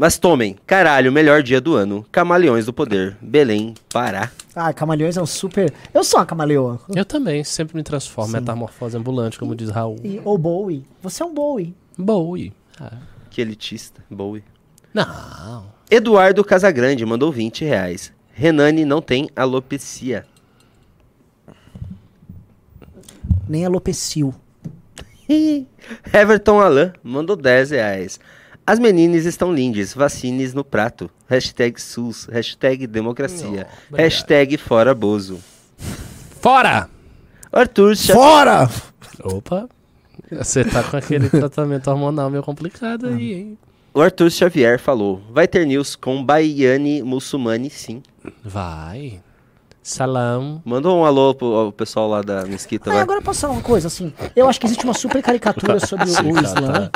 mas 0.00 0.16
tomem, 0.16 0.56
caralho, 0.66 1.12
melhor 1.12 1.42
dia 1.42 1.60
do 1.60 1.74
ano. 1.74 2.06
Camaleões 2.10 2.64
do 2.64 2.72
Poder, 2.72 3.18
Belém, 3.20 3.74
Pará. 3.92 4.30
Ah, 4.56 4.72
camaleões 4.72 5.18
é 5.18 5.20
um 5.20 5.26
super. 5.26 5.70
Eu 5.92 6.02
sou 6.02 6.18
uma 6.18 6.24
camaleoa. 6.24 6.80
Eu 6.96 7.04
também, 7.04 7.44
sempre 7.44 7.76
me 7.76 7.82
transformo. 7.82 8.32
Metamorfose 8.32 8.96
ambulante, 8.96 9.38
como 9.38 9.54
diz 9.54 9.68
Raul. 9.68 9.98
E, 10.02 10.18
ou 10.24 10.38
Bowie. 10.38 10.86
Você 11.02 11.22
é 11.22 11.26
um 11.26 11.34
Bowie. 11.34 11.74
Bowie. 11.98 12.50
Que 13.28 13.42
elitista, 13.42 14.02
Bowie. 14.08 14.42
Não. 14.94 15.66
Eduardo 15.90 16.42
Casagrande 16.42 17.04
mandou 17.04 17.30
20 17.30 17.66
reais. 17.66 18.10
Renane 18.32 18.86
não 18.86 19.02
tem 19.02 19.28
alopecia. 19.36 20.24
Nem 23.46 23.66
alopecil. 23.66 24.34
Everton 26.10 26.58
Alain 26.58 26.92
mandou 27.04 27.36
10 27.36 27.72
reais. 27.72 28.18
As 28.70 28.78
meninas 28.78 29.24
estão 29.26 29.52
lindas, 29.52 29.92
vacines 29.94 30.54
no 30.54 30.62
prato. 30.62 31.10
Hashtag 31.28 31.82
SUS, 31.82 32.26
hashtag 32.30 32.86
democracia, 32.86 33.66
obrigado. 33.88 33.96
hashtag 33.96 34.56
fora 34.56 34.94
Bozo. 34.94 35.40
Fora! 36.40 36.88
Arthur 37.52 37.96
Cha- 37.96 38.14
Fora! 38.14 38.70
Opa. 39.24 39.68
Você 40.30 40.64
tá 40.64 40.84
com 40.84 40.96
aquele 40.96 41.28
tratamento 41.30 41.88
hormonal 41.90 42.30
meio 42.30 42.44
complicado 42.44 43.08
aí, 43.08 43.32
hein? 43.32 43.58
O 43.92 44.00
Arthur 44.00 44.30
Xavier 44.30 44.78
falou, 44.78 45.20
vai 45.32 45.48
ter 45.48 45.66
news 45.66 45.96
com 45.96 46.22
Baiane 46.24 47.02
Muçulmane 47.02 47.68
sim. 47.70 48.00
Vai. 48.44 49.20
Salam. 49.82 50.62
Manda 50.64 50.88
um 50.90 51.04
alô 51.04 51.34
pro 51.34 51.46
ao 51.56 51.72
pessoal 51.72 52.08
lá 52.08 52.22
da 52.22 52.44
mesquita, 52.44 52.88
Ah, 52.90 52.92
vai. 52.92 53.02
agora 53.02 53.18
eu 53.18 53.24
posso 53.24 53.40
falar 53.40 53.54
uma 53.54 53.62
coisa, 53.62 53.88
assim. 53.88 54.12
Eu 54.36 54.48
acho 54.48 54.60
que 54.60 54.66
existe 54.66 54.84
uma 54.84 54.94
super 54.94 55.20
caricatura 55.20 55.80
sobre 55.84 56.04
o, 56.04 56.14
Sim, 56.14 56.30
o 56.30 56.34
cara, 56.34 56.46
Islã. 56.46 56.90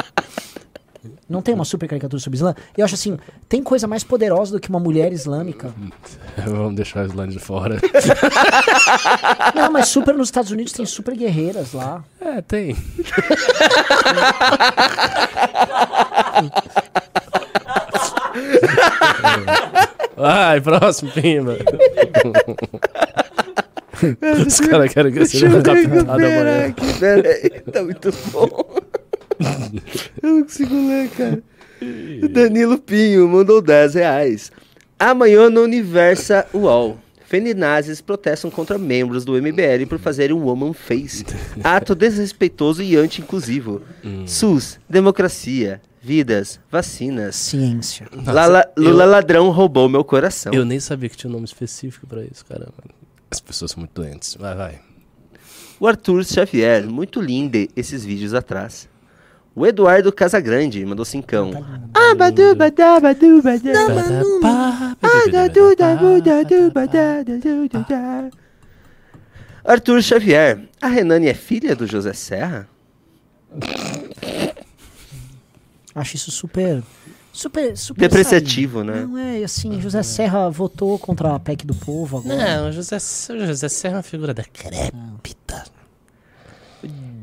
Não 1.28 1.42
tem 1.42 1.54
uma 1.54 1.64
super 1.64 1.88
caricatura 1.88 2.20
sobre 2.20 2.36
o 2.36 2.38
Islã? 2.38 2.54
Eu 2.76 2.84
acho 2.84 2.94
assim, 2.94 3.18
tem 3.48 3.62
coisa 3.62 3.86
mais 3.86 4.04
poderosa 4.04 4.52
do 4.52 4.60
que 4.60 4.68
uma 4.68 4.80
mulher 4.80 5.12
islâmica. 5.12 5.72
Vamos 6.44 6.74
deixar 6.74 7.02
a 7.02 7.04
Islândia 7.04 7.38
de 7.38 7.44
fora. 7.44 7.80
Não, 9.54 9.70
mas 9.72 9.88
super 9.88 10.14
nos 10.14 10.28
Estados 10.28 10.50
Unidos 10.50 10.72
tem 10.72 10.84
super 10.86 11.16
guerreiras 11.16 11.72
lá. 11.72 12.04
É, 12.20 12.40
tem. 12.42 12.76
Vai, 20.16 20.60
próximo, 20.60 21.10
Pimba. 21.12 21.56
Os 24.46 24.60
caras 24.60 24.92
querem 24.92 25.12
que 25.12 25.26
seja 25.26 25.48
decapitado 25.48 26.10
amanhã. 26.10 26.74
tá 27.72 27.82
muito 27.82 28.12
bom. 28.32 28.73
Eu 30.44 30.66
não 30.68 30.74
consigo 30.74 30.88
ler, 30.88 31.08
cara. 31.10 31.42
Danilo 32.30 32.78
Pinho 32.78 33.28
mandou 33.28 33.60
10 33.60 33.94
reais. 33.94 34.52
Amanhã 34.98 35.50
no 35.50 35.62
Universa 35.62 36.46
UOL. 36.52 36.98
Feminazes 37.26 38.00
protestam 38.00 38.50
contra 38.50 38.78
membros 38.78 39.24
do 39.24 39.32
MBL 39.32 39.86
por 39.88 39.98
fazerem 39.98 40.36
um 40.36 40.44
woman 40.44 40.72
face. 40.72 41.24
Ato 41.64 41.94
desrespeitoso 41.94 42.82
e 42.82 42.94
anti-inclusivo. 42.96 43.82
SUS, 44.26 44.78
democracia, 44.88 45.80
vidas, 46.00 46.60
vacinas. 46.70 47.34
Ciência. 47.34 48.06
Lala- 48.26 48.70
Lula 48.76 49.04
ladrão 49.04 49.50
roubou 49.50 49.88
meu 49.88 50.04
coração. 50.04 50.52
Eu 50.52 50.64
nem 50.64 50.78
sabia 50.78 51.08
que 51.08 51.16
tinha 51.16 51.28
um 51.30 51.32
nome 51.32 51.46
específico 51.46 52.06
pra 52.06 52.22
isso, 52.22 52.44
caramba. 52.46 52.74
As 53.30 53.40
pessoas 53.40 53.72
são 53.72 53.80
muito 53.80 54.00
doentes. 54.00 54.36
Vai, 54.38 54.54
vai. 54.54 54.80
O 55.80 55.88
Arthur 55.88 56.24
Xavier, 56.24 56.86
muito 56.86 57.20
lindo 57.20 57.58
esses 57.74 58.04
vídeos 58.04 58.32
atrás. 58.32 58.88
O 59.56 59.64
Eduardo 59.64 60.12
Casagrande 60.12 60.84
mandou 60.84 61.04
cincão. 61.04 61.52
Ah, 61.94 62.14
badu, 62.14 62.56
badá, 62.56 62.98
badu, 62.98 63.40
badá. 63.40 63.70
Ah, 65.00 65.24
dadá. 67.70 68.30
Arthur 69.64 70.02
Xavier, 70.02 70.60
a 70.82 70.88
Renane 70.88 71.28
é 71.28 71.34
filha 71.34 71.76
do 71.76 71.86
José 71.86 72.12
Serra? 72.12 72.68
Acho 75.94 76.16
isso 76.16 76.30
super. 76.32 76.82
Super. 77.32 77.76
super 77.76 78.00
Depreciativo, 78.00 78.80
sabe? 78.84 78.90
né? 78.90 79.06
Não 79.06 79.18
é 79.18 79.44
assim. 79.44 79.80
José 79.80 80.02
Serra 80.02 80.50
votou 80.50 80.98
contra 80.98 81.34
a 81.34 81.38
PEC 81.40 81.64
do 81.64 81.74
povo 81.74 82.18
agora. 82.18 82.36
Não, 82.36 82.68
o 82.68 82.72
José, 82.72 82.98
José 82.98 83.68
Serra 83.68 83.94
é 83.94 83.96
uma 83.98 84.02
figura 84.02 84.34
decrépita. 84.34 85.64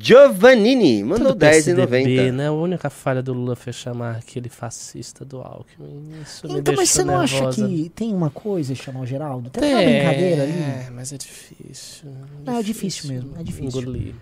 Giovannini 0.02 1.03
mandou 1.03 1.28
Tudo 1.34 1.45
10,90. 1.45 1.49
PSDB, 1.52 2.32
né? 2.32 2.48
A 2.48 2.52
única 2.52 2.90
falha 2.90 3.22
do 3.22 3.34
Lula 3.34 3.56
foi 3.56 3.72
chamar 3.72 4.18
aquele 4.18 4.49
fascista 4.49 5.23
do 5.23 5.40
Alckmin. 5.40 6.10
Isso 6.23 6.48
me 6.48 6.60
Então, 6.60 6.73
mas 6.76 6.90
você 6.90 7.03
não 7.03 7.19
acha 7.19 7.36
nervosa. 7.36 7.68
que 7.68 7.90
tem 7.94 8.14
uma 8.14 8.30
coisa 8.30 8.73
chamar 8.73 9.02
o 9.02 9.06
Geraldo? 9.06 9.49
Tem 9.49 9.61
Tem, 9.61 9.73
uma 9.73 9.84
brincadeira 9.84 10.44
ali? 10.44 10.52
É, 10.53 10.90
mas 10.91 11.14
é 11.14 11.18
difícil. 11.18 12.10
Não, 12.44 12.57
é 12.57 12.64
difícil 12.64 13.14
mesmo, 13.14 13.34
é 13.38 13.44
difícil. 13.44 13.82
Engolir. 13.82 14.15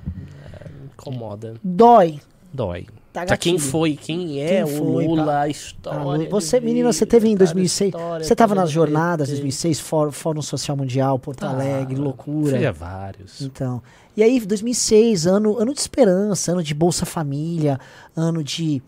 É, 0.54 0.66
incomoda. 0.94 1.56
Dói. 1.64 2.20
Dói. 2.54 2.86
Tá 3.11 3.26
Pra 3.26 3.38
quem 3.38 3.57
foi, 3.57 3.95
quem 3.95 4.40
é 4.40 4.64
Quem 4.64 4.64
o 4.65 4.77
foi, 4.77 5.07
Lula, 5.07 5.23
pra- 5.23 5.41
a 5.41 5.48
história. 5.49 6.27
Ah, 6.27 6.30
você, 6.30 6.60
menina, 6.60 6.94
você 6.94 7.07
teve 7.07 7.27
em 7.27 7.31
cara, 7.36 7.45
2006. 7.45 7.90
história, 7.91 8.23
Você 8.23 8.36
tava 8.36 8.49
tava 8.49 8.61
nas 8.61 8.69
no 8.69 8.73
jornadas 8.73 9.27
PT. 9.30 9.41
2006, 9.41 9.80
Fórum, 9.80 10.11
Fórum 10.11 10.41
Social 10.44 10.77
Mundial, 10.77 11.18
Porto. 11.18 11.44
Alegre, 11.44 11.95
loucura. 11.95 12.56
Fui 12.56 12.65
a 12.68 12.72
vários. 12.72 13.41
Então, 13.41 13.81
e 14.15 14.22
aí 14.22 14.40
2006, 14.40 15.26
ano, 15.26 15.57
ano 15.57 15.73
de 15.73 15.80
esperança, 15.80 16.52
ano 16.52 16.61
de 16.61 16.73
Bolsa 16.76 17.03
Família, 17.03 17.80
ano 18.15 18.44
de 18.44 18.80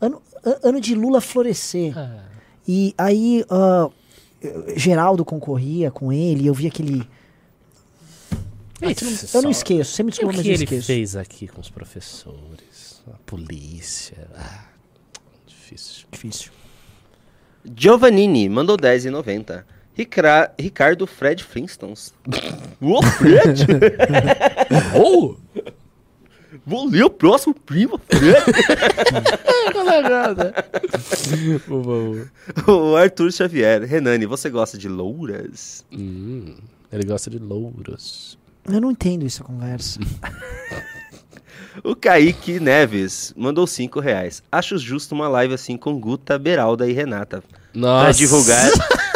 ano, 0.00 0.22
ano 0.62 0.80
de 0.80 0.94
Lula 0.94 1.20
florescer. 1.20 1.92
Ah, 1.98 2.22
E 2.66 2.94
aí 2.96 3.44
ah, 3.50 3.90
Geraldo 4.74 5.22
concorria 5.22 5.90
com 5.90 6.10
ele, 6.10 6.46
eu 6.46 6.54
vi 6.54 6.66
aquele 6.66 7.06
eu 9.34 9.42
não 9.42 9.50
esqueço, 9.50 9.92
você 9.94 10.02
me 10.02 10.08
o 10.08 10.10
desculpa, 10.10 10.34
mas 10.36 10.42
que 10.42 10.48
eu 10.50 10.54
ele 10.54 10.64
esqueço. 10.64 10.86
fez 10.86 11.16
aqui 11.16 11.48
com 11.48 11.60
os 11.62 11.70
professores, 11.70 12.65
a 13.14 13.18
polícia. 13.26 14.28
Ah, 14.36 14.64
difícil. 15.46 16.06
Difícil. 16.10 16.50
Giovannini 17.76 18.48
mandou 18.48 18.76
10,90. 18.76 19.64
Ricra- 19.94 20.52
Ricardo 20.58 21.06
Fred 21.06 21.42
Flintstones. 21.42 22.12
Ô, 22.80 23.02
Fred! 23.02 23.66
Oh! 24.94 25.36
Vou 26.66 26.88
ler 26.88 27.04
o 27.04 27.10
próximo 27.10 27.54
primo, 27.54 27.98
Fred. 28.08 28.36
O 32.66 32.96
Arthur 32.96 33.32
Xavier. 33.32 33.82
Renane, 33.84 34.26
você 34.26 34.50
gosta 34.50 34.76
de 34.78 34.88
louras? 34.88 35.84
Hum, 35.92 36.56
ele 36.92 37.04
gosta 37.04 37.30
de 37.30 37.38
louros. 37.38 38.38
Eu 38.68 38.80
não 38.80 38.90
entendo 38.90 39.24
essa 39.26 39.44
conversa. 39.44 40.00
O 41.84 41.94
Kaique 41.94 42.58
Neves 42.60 43.32
mandou 43.36 43.66
5 43.66 44.00
reais. 44.00 44.42
Acho 44.50 44.78
justo 44.78 45.14
uma 45.14 45.28
live 45.28 45.54
assim 45.54 45.76
com 45.76 45.98
Guta, 45.98 46.38
Beralda 46.38 46.88
e 46.88 46.92
Renata. 46.92 47.42
Nossa. 47.74 48.04
Pra 48.04 48.12
divulgar. 48.12 48.70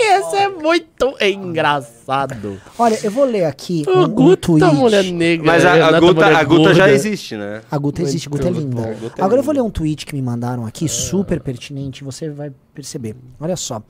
Esse 0.00 0.36
é 0.36 0.48
muito 0.48 1.16
engraçado. 1.20 2.60
Olha, 2.78 2.98
eu 3.02 3.10
vou 3.10 3.24
ler 3.24 3.44
aqui 3.44 3.84
O 3.86 3.90
um, 3.90 4.02
um 4.04 4.08
Guta, 4.08 4.46
tweet. 4.46 4.74
mulher 4.74 5.04
negra. 5.04 5.46
Mas 5.46 5.64
a, 5.64 5.72
a 5.74 6.00
Guta, 6.00 6.14
mulher 6.14 6.34
a 6.36 6.44
Guta 6.44 6.74
já 6.74 6.90
existe, 6.90 7.36
né? 7.36 7.62
A 7.70 7.78
Guta 7.78 8.02
existe, 8.02 8.28
Muito 8.28 8.46
Guta 8.46 8.56
é 8.56 8.60
linda. 8.60 8.94
Guta 8.94 9.20
é 9.20 9.24
Agora 9.24 9.40
eu 9.40 9.44
vou 9.44 9.52
linda. 9.52 9.62
ler 9.62 9.68
um 9.68 9.70
tweet 9.70 10.06
que 10.06 10.14
me 10.14 10.22
mandaram 10.22 10.64
aqui, 10.66 10.88
super 10.88 11.40
pertinente, 11.40 12.02
você 12.04 12.30
vai 12.30 12.50
perceber. 12.74 13.16
Olha 13.40 13.56
só. 13.56 13.82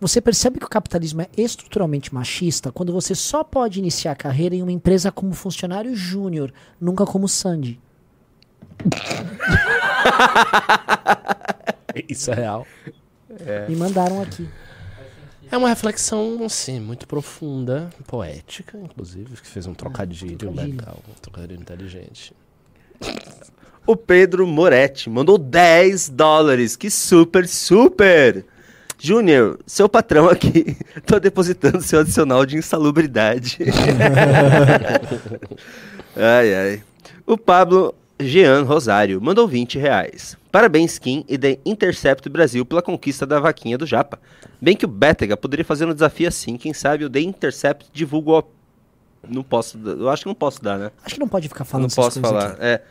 Você 0.00 0.20
percebe 0.20 0.58
que 0.58 0.64
o 0.64 0.68
capitalismo 0.68 1.20
é 1.20 1.28
estruturalmente 1.36 2.14
machista 2.14 2.72
quando 2.72 2.92
você 2.92 3.14
só 3.14 3.44
pode 3.44 3.78
iniciar 3.78 4.12
a 4.12 4.16
carreira 4.16 4.54
em 4.54 4.62
uma 4.62 4.72
empresa 4.72 5.12
como 5.12 5.34
funcionário 5.34 5.94
júnior, 5.94 6.52
nunca 6.80 7.04
como 7.04 7.28
Sandy. 7.28 7.78
Isso 12.08 12.30
é 12.30 12.34
real. 12.34 12.66
Me 13.68 13.76
mandaram 13.76 14.22
aqui. 14.22 14.48
É 15.50 15.58
uma 15.58 15.68
reflexão, 15.68 16.42
assim, 16.44 16.80
muito 16.80 17.06
profunda, 17.06 17.90
poética, 18.06 18.78
inclusive, 18.78 19.36
que 19.36 19.46
fez 19.46 19.66
um 19.66 19.74
trocadilho, 19.74 20.38
trocadilho. 20.38 20.76
legal, 20.76 20.98
um 21.08 21.12
trocadilho 21.20 21.60
inteligente. 21.60 22.32
O 23.84 23.96
Pedro 23.96 24.46
Moretti 24.46 25.10
mandou 25.10 25.36
10 25.36 26.08
dólares. 26.10 26.76
Que 26.76 26.88
super, 26.88 27.48
super! 27.48 28.46
Júnior, 29.02 29.58
seu 29.66 29.88
patrão 29.88 30.28
aqui. 30.28 30.76
Tô 31.06 31.18
depositando 31.18 31.80
seu 31.80 32.00
adicional 32.00 32.44
de 32.44 32.58
insalubridade. 32.58 33.56
ai, 36.16 36.54
ai. 36.54 36.82
O 37.26 37.36
Pablo 37.38 37.94
Jean 38.20 38.62
Rosário 38.62 39.20
mandou 39.20 39.48
20 39.48 39.78
reais. 39.78 40.36
Parabéns, 40.52 40.98
Kim 40.98 41.24
e 41.28 41.38
The 41.38 41.58
Intercept 41.64 42.28
Brasil 42.28 42.64
pela 42.66 42.82
conquista 42.82 43.26
da 43.26 43.40
vaquinha 43.40 43.78
do 43.78 43.86
Japa. 43.86 44.18
Bem 44.60 44.76
que 44.76 44.84
o 44.84 44.88
Bétega 44.88 45.36
poderia 45.36 45.64
fazer 45.64 45.86
um 45.86 45.94
desafio 45.94 46.28
assim, 46.28 46.56
quem 46.56 46.74
sabe 46.74 47.04
o 47.04 47.10
The 47.10 47.20
Intercept 47.20 47.86
divulga 47.92 48.30
o... 48.32 48.44
Não 49.28 49.42
posso, 49.42 49.78
dar- 49.78 49.92
eu 49.92 50.08
acho 50.10 50.22
que 50.22 50.28
não 50.28 50.34
posso 50.34 50.62
dar, 50.62 50.78
né? 50.78 50.90
Acho 51.04 51.14
que 51.14 51.20
não 51.20 51.28
pode 51.28 51.48
ficar 51.48 51.64
falando 51.64 51.82
não 51.84 51.86
essas 51.86 52.04
posso 52.04 52.20
falar. 52.20 52.50
aqui. 52.52 52.56
É, 52.60 52.82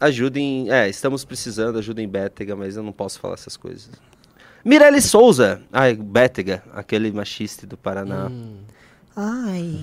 ajudem, 0.00 0.70
é, 0.70 0.88
estamos 0.88 1.24
precisando, 1.24 1.78
ajudem 1.78 2.08
Bétega, 2.08 2.54
mas 2.54 2.76
eu 2.76 2.82
não 2.82 2.92
posso 2.92 3.18
falar 3.18 3.34
essas 3.34 3.56
coisas. 3.56 3.90
Mirelle 4.64 5.00
Souza, 5.02 5.60
ai, 5.72 5.94
Bétega, 5.94 6.62
aquele 6.72 7.12
machista 7.12 7.66
do 7.66 7.76
Paraná. 7.76 8.30
Ai, 9.14 9.80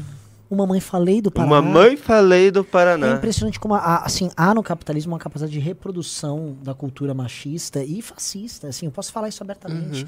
uma 0.50 0.66
mãe 0.66 0.80
falei 0.80 1.22
do 1.22 1.32
Paraná. 1.32 1.54
Uma 1.56 1.62
mãe 1.62 1.96
falei 1.96 2.50
do 2.52 2.62
É 2.62 2.64
Paraná. 2.64 3.14
impressionante 3.14 3.60
como, 3.60 3.76
a- 3.76 3.98
assim, 4.04 4.30
há 4.36 4.54
no 4.54 4.64
capitalismo 4.64 5.14
uma 5.14 5.20
capacidade 5.20 5.52
de 5.52 5.60
reprodução 5.60 6.58
da 6.64 6.74
cultura 6.74 7.14
machista 7.14 7.84
e 7.84 8.02
fascista. 8.02 8.68
Assim, 8.68 8.88
eu 8.88 8.92
posso 8.92 9.12
falar 9.12 9.30
isso 9.30 9.44
abertamente. 9.44 10.06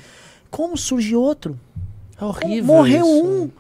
Como 0.50 0.76
surge 0.78 1.16
outro? 1.16 1.58
É 2.20 2.26
horrível. 2.26 2.66
Morreu 2.66 3.06
isso. 3.06 3.26
um, 3.26 3.52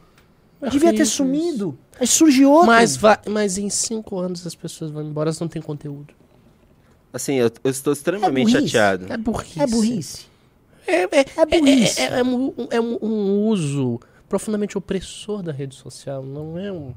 É 0.61 0.69
devia 0.69 0.93
ter 0.93 1.05
sumido. 1.05 1.77
Aí 1.99 2.07
surge 2.07 2.43
outro. 2.45 2.67
Mas, 2.67 2.97
vai, 2.97 3.17
mas 3.29 3.57
em 3.57 3.69
cinco 3.69 4.19
anos 4.19 4.45
as 4.47 4.55
pessoas 4.55 4.89
vão 4.91 5.03
embora, 5.03 5.27
elas 5.29 5.39
não 5.39 5.47
têm 5.47 5.61
conteúdo. 5.61 6.13
Assim, 7.13 7.35
eu, 7.35 7.51
eu 7.63 7.69
estou 7.71 7.93
extremamente 7.93 8.51
burrice. 8.51 8.67
chateado. 8.69 9.05
É 9.13 9.17
burrice. 9.17 9.61
é 9.61 9.67
burrice. 9.67 10.32
É, 10.87 11.03
é, 11.03 11.25
É 11.37 11.45
burrice. 11.45 12.01
É, 12.01 12.03
é- 12.05 12.19
é 12.19 12.23
um, 12.23 12.53
é 12.71 12.79
um- 12.81 12.97
um 13.01 13.47
uso 13.47 13.99
profundamente 14.27 14.77
opressor 14.77 15.41
da 15.43 15.51
rede 15.51 15.75
social. 15.75 16.23
Não 16.23 16.57
é 16.57 16.71
um. 16.71 16.93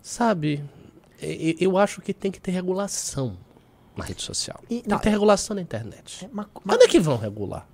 Sabe? 0.00 0.64
É- 1.20 1.50
é- 1.50 1.56
Eu 1.60 1.76
acho 1.78 2.00
que 2.00 2.12
tem 2.12 2.30
que 2.30 2.40
ter 2.40 2.50
regulação 2.50 3.36
na 3.96 4.04
rede 4.04 4.22
social. 4.22 4.58
E- 4.64 4.80
tem 4.80 4.84
não, 4.86 4.96
que 4.98 5.04
ter 5.04 5.10
regulação 5.10 5.54
na 5.54 5.62
internet. 5.62 6.24
É 6.24 6.28
uma, 6.28 6.42
uma- 6.42 6.48
Quando 6.76 6.82
é 6.82 6.88
que 6.88 6.98
vão 6.98 7.16
regular? 7.16 7.66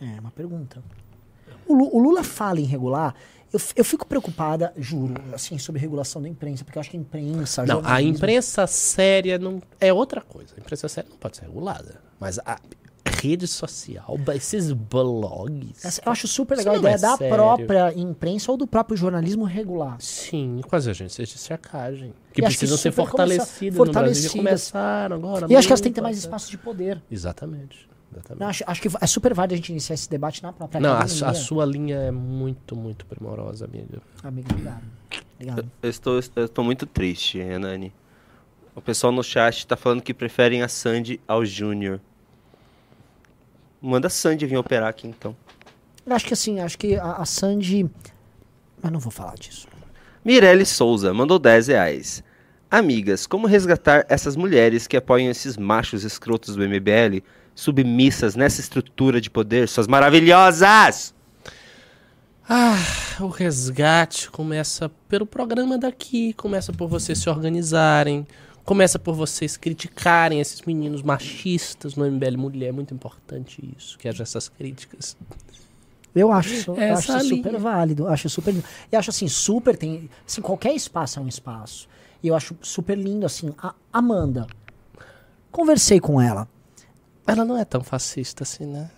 é 0.00 0.20
uma 0.20 0.30
pergunta. 0.30 0.82
O, 1.66 1.74
Lu- 1.74 1.94
o 1.96 1.98
Lula 1.98 2.22
fala 2.24 2.60
em 2.60 2.64
regular. 2.64 3.14
Eu, 3.52 3.60
eu 3.76 3.84
fico 3.84 4.04
preocupada, 4.06 4.72
juro, 4.76 5.14
assim, 5.32 5.56
sobre 5.58 5.80
regulação 5.80 6.20
da 6.20 6.28
imprensa, 6.28 6.64
porque 6.64 6.76
eu 6.76 6.80
acho 6.80 6.90
que 6.90 6.96
a 6.96 7.00
imprensa. 7.00 7.64
Não, 7.64 7.80
a 7.84 8.02
imprensa 8.02 8.66
séria 8.66 9.38
não 9.38 9.62
é 9.80 9.92
outra 9.92 10.20
coisa. 10.20 10.54
A 10.56 10.60
imprensa 10.60 10.88
séria 10.88 11.08
não 11.08 11.16
pode 11.16 11.36
ser 11.36 11.44
regulada. 11.44 12.00
Mas 12.18 12.38
a 12.40 12.58
rede 13.28 13.46
social, 13.46 14.18
esses 14.34 14.70
blogs. 14.72 15.84
Essa- 15.84 16.02
Eu 16.04 16.12
acho 16.12 16.28
super 16.28 16.56
legal 16.58 16.74
a 16.74 16.78
ideia 16.78 16.94
é 16.94 16.98
da 16.98 17.16
sério. 17.16 17.34
própria 17.34 17.92
imprensa 17.98 18.50
ou 18.52 18.56
do 18.58 18.66
próprio 18.66 18.96
jornalismo 18.96 19.44
regular. 19.44 19.96
Sim, 20.00 20.60
com 20.68 20.76
as 20.76 20.86
agências 20.86 21.28
de 21.28 21.38
cercagem. 21.38 22.12
Que 22.32 22.40
E 22.40 22.44
acho 22.44 22.54
que 22.54 22.58
precisam 22.58 22.76
ser 22.76 22.90
super 22.92 23.10
começa- 23.10 23.44
fortalecidas 23.44 23.78
no 23.78 23.84
Brasil. 23.92 23.92
E 23.92 23.94
fortalecidas. 23.94 24.32
começaram 24.32 25.16
agora. 25.16 25.46
E 25.50 25.56
acho 25.56 25.66
que 25.66 25.72
elas 25.72 25.80
têm 25.80 25.92
que 25.92 25.96
ter 25.96 26.00
mais 26.02 26.18
espaço 26.18 26.50
de 26.50 26.58
poder. 26.58 27.02
Exatamente. 27.10 27.88
exatamente. 28.12 28.40
Não, 28.40 28.46
acho, 28.48 28.64
acho 28.66 28.82
que 28.82 28.88
é 29.00 29.06
super 29.06 29.34
válido 29.34 29.54
a 29.54 29.56
gente 29.56 29.70
iniciar 29.70 29.94
esse 29.94 30.08
debate 30.08 30.42
na 30.42 30.52
própria 30.52 30.80
Não, 30.80 30.92
a, 30.92 31.02
a 31.02 31.34
sua 31.34 31.64
linha 31.64 31.96
é 31.96 32.10
muito, 32.10 32.76
muito 32.76 33.04
primorosa, 33.06 33.64
amiga. 33.64 34.00
Amigo, 34.22 34.48
obrigado. 34.52 34.82
Obrigado. 35.34 35.70
Eu 35.82 35.90
estou, 35.90 36.20
eu 36.36 36.44
estou 36.44 36.64
muito 36.64 36.86
triste, 36.86 37.38
Renani. 37.38 37.92
O 38.74 38.80
pessoal 38.80 39.12
no 39.12 39.22
chat 39.22 39.66
tá 39.66 39.76
falando 39.76 40.02
que 40.02 40.12
preferem 40.14 40.62
a 40.62 40.68
Sandy 40.68 41.20
ao 41.28 41.44
Júnior. 41.44 42.00
Manda 43.86 44.06
a 44.06 44.10
Sandy 44.10 44.46
vir 44.46 44.56
operar 44.56 44.88
aqui, 44.88 45.06
então. 45.06 45.36
Eu 46.06 46.16
acho 46.16 46.24
que 46.24 46.32
assim, 46.32 46.58
acho 46.58 46.78
que 46.78 46.96
a, 46.96 47.16
a 47.16 47.26
Sandy... 47.26 47.90
Mas 48.82 48.90
não 48.90 48.98
vou 48.98 49.12
falar 49.12 49.34
disso. 49.34 49.68
Mirelle 50.24 50.64
Souza 50.64 51.12
mandou 51.12 51.38
10 51.38 51.66
reais. 51.68 52.24
Amigas, 52.70 53.26
como 53.26 53.46
resgatar 53.46 54.06
essas 54.08 54.36
mulheres 54.36 54.86
que 54.86 54.96
apoiam 54.96 55.30
esses 55.30 55.58
machos 55.58 56.02
escrotos 56.02 56.56
do 56.56 56.66
MBL, 56.66 57.22
submissas 57.54 58.34
nessa 58.34 58.62
estrutura 58.62 59.20
de 59.20 59.28
poder, 59.28 59.68
suas 59.68 59.86
maravilhosas? 59.86 61.14
Ah, 62.48 62.78
o 63.20 63.28
resgate 63.28 64.30
começa 64.30 64.90
pelo 65.10 65.26
programa 65.26 65.76
daqui, 65.76 66.32
começa 66.32 66.72
por 66.72 66.88
vocês 66.88 67.18
se 67.18 67.28
organizarem, 67.28 68.26
começa 68.64 68.98
por 68.98 69.14
vocês 69.14 69.56
criticarem 69.56 70.40
esses 70.40 70.62
meninos 70.62 71.02
machistas 71.02 71.94
no 71.94 72.10
MBL 72.10 72.38
Mulher, 72.38 72.68
é 72.68 72.72
muito 72.72 72.94
importante 72.94 73.62
isso, 73.76 73.98
que 73.98 74.08
haja 74.08 74.22
essas 74.22 74.48
críticas. 74.48 75.16
Eu 76.14 76.30
acho 76.30 76.70
eu 76.70 76.94
acho 76.94 77.12
linha. 77.18 77.36
super 77.36 77.58
válido. 77.58 78.06
Acho 78.06 78.28
super 78.28 78.52
lindo. 78.52 78.64
E 78.90 78.96
acho 78.96 79.10
assim, 79.10 79.26
super 79.26 79.76
tem. 79.76 80.08
Assim, 80.26 80.40
qualquer 80.40 80.72
espaço 80.72 81.18
é 81.18 81.22
um 81.22 81.26
espaço. 81.26 81.88
E 82.22 82.28
eu 82.28 82.36
acho 82.36 82.56
super 82.62 82.96
lindo, 82.96 83.26
assim, 83.26 83.52
a 83.58 83.74
Amanda. 83.92 84.46
Conversei 85.50 85.98
com 85.98 86.20
ela. 86.20 86.48
Ela 87.26 87.44
não 87.44 87.58
é 87.58 87.64
tão 87.64 87.82
fascista 87.82 88.44
assim, 88.44 88.64
né? 88.64 88.90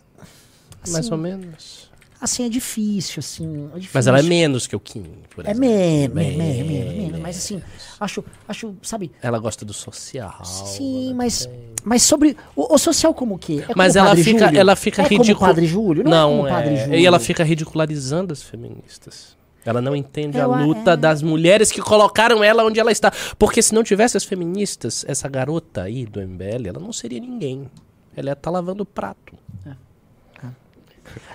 Mais 0.89 1.07
Assim, 1.07 1.13
ou 1.13 1.19
menos. 1.19 1.91
Assim, 2.27 2.45
é 2.45 2.49
difícil, 2.49 3.21
assim. 3.21 3.65
É 3.73 3.75
difícil. 3.77 3.91
Mas 3.95 4.07
ela 4.07 4.19
é 4.19 4.23
menos 4.23 4.67
que 4.67 4.75
o 4.77 4.81
Kim, 4.81 5.05
por 5.35 5.47
É 5.47 5.53
exemplo. 5.53 5.69
menos, 5.69 6.15
Bem 6.15 6.37
menos, 6.37 6.67
menos, 6.71 6.95
menos. 6.95 7.21
Mas 7.21 7.37
assim, 7.39 7.63
acho, 8.01 8.25
acho, 8.49 8.75
sabe? 8.83 9.11
Ela 9.23 9.39
gosta 9.39 9.65
do 9.65 9.73
social. 9.73 10.45
Sim, 10.45 11.07
ela 11.07 11.15
mas, 11.15 11.47
tem- 11.47 11.55
mas 11.85 12.03
sobre. 12.03 12.37
O, 12.55 12.75
o 12.75 12.79
social 12.79 13.15
como 13.15 13.37
o 13.37 13.39
quê? 13.39 13.61
É 13.63 13.67
como 13.67 13.75
Mas 13.77 13.95
ela 13.97 14.15
fica, 14.17 14.47
Júlio? 14.47 14.61
ela 14.61 14.77
fica 14.77 15.03
é 15.03 15.09
como 15.09 15.21
ridicul- 15.23 15.45
o 15.45 15.49
Padre 15.49 15.67
Júlio? 15.67 16.05
Não, 16.05 16.11
Não, 16.11 16.29
é 16.29 16.37
como 16.37 16.43
o 16.43 16.49
Padre 16.51 16.75
é. 16.75 16.85
Júlio. 16.85 16.99
E 17.01 17.07
ela 17.07 17.19
fica 17.21 17.45
ridicularizando 17.45 18.33
as 18.33 18.43
feministas. 18.43 19.37
Ela 19.65 19.81
não 19.81 19.97
entende 19.97 20.39
a 20.39 20.43
Eu 20.45 20.55
a- 20.55 20.63
luta 20.65 20.93
é. 20.93 20.97
das 20.97 21.23
mulheres 21.23 21.73
que 21.73 21.81
colocaram 21.81 22.43
ela 22.45 22.65
onde 22.65 22.79
ela 22.79 22.93
está. 22.93 23.13
Porque 23.39 23.61
se 23.63 23.75
não 23.75 23.83
tivesse 23.83 24.17
as 24.17 24.25
feministas, 24.25 25.05
essa 25.09 25.29
garota 25.29 25.83
aí 25.83 26.07
do 26.07 26.21
MBL, 26.21 26.69
ela 26.69 26.79
não 26.81 26.93
seria 26.93 27.19
ninguém. 27.21 27.69
Ela 28.17 28.29
ia 28.29 28.33
estar 28.33 28.51
lavando 28.51 28.83
o 28.83 28.87
prato. 28.87 29.35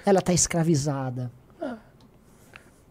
Ela 0.06 0.22
tá 0.22 0.34
escravizada. 0.34 1.32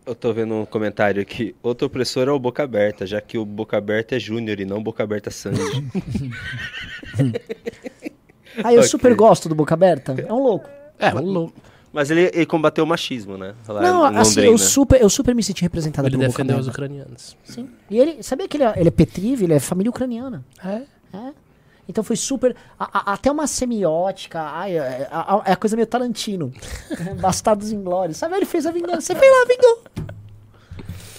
Eu 0.07 0.15
tô 0.15 0.33
vendo 0.33 0.55
um 0.55 0.65
comentário 0.65 1.21
aqui. 1.23 1.55
Outro 1.63 1.87
opressor 1.87 2.27
é 2.27 2.33
o 2.33 2.39
Boca 2.39 2.63
Aberta, 2.65 3.07
já 3.07 3.21
que 3.21 3.39
o 3.39 3.45
Boca 3.45 3.77
Aberta 3.77 4.17
é 4.17 4.19
Júnior 4.19 4.59
e 4.59 4.65
não 4.65 4.83
Boca 4.83 5.05
Aberta 5.05 5.31
Sandy. 5.31 5.61
Aí 8.65 8.75
eu 8.75 8.81
Ok. 8.81 8.83
super 8.85 9.15
gosto 9.15 9.49
do 9.49 9.55
Boca 9.55 9.75
Aberta. 9.75 10.15
É 10.19 10.33
um 10.33 10.43
louco. 10.43 10.69
É, 10.99 11.15
um 11.15 11.21
louco. 11.21 11.55
Mas 11.93 12.11
ele, 12.11 12.31
ele 12.33 12.47
combateu 12.47 12.85
o 12.85 12.87
machismo, 12.87 13.37
né? 13.37 13.55
Lá 13.69 13.83
Não, 13.83 14.05
assim, 14.05 14.41
eu 14.43 14.57
super, 14.57 15.01
eu 15.01 15.11
super 15.11 15.35
me 15.35 15.43
senti 15.43 15.63
representada 15.63 16.07
Ele 16.09 16.17
pelo 16.17 16.29
Boca 16.29 16.43
defendeu 16.43 16.59
os 16.61 16.69
Aberta. 16.69 16.83
ucranianos. 16.85 17.37
Sim. 17.45 17.69
E 17.91 17.99
ele, 17.99 18.23
sabia 18.23 18.47
que 18.49 18.57
ele 18.57 18.65
é, 18.65 18.75
ele 18.77 18.89
é 18.89 18.93
Petrive, 18.93 19.45
ele 19.45 19.55
é 19.55 19.61
família 19.61 19.91
ucraniana. 19.91 20.45
É? 20.65 20.83
É. 21.13 21.33
Então 21.91 22.03
foi 22.03 22.17
super. 22.17 22.57
a- 22.79 23.11
a- 23.11 23.13
até 23.15 23.31
uma 23.31 23.47
semiótica. 23.47 24.41
Ai, 24.41 24.77
é, 24.79 25.09
a- 25.11 25.43
é 25.45 25.53
a 25.53 25.57
coisa 25.57 25.77
meio 25.77 25.87
Tarantino. 25.87 26.53
Bastardos 27.21 27.71
Inglórios. 27.73 28.17
Sabe? 28.17 28.37
Ele 28.37 28.47
fez 28.47 28.65
a 28.65 28.71
vingança. 28.71 29.01
Você 29.03 29.15
foi 29.15 29.29
lá, 29.29 29.45
vingou. 29.47 29.85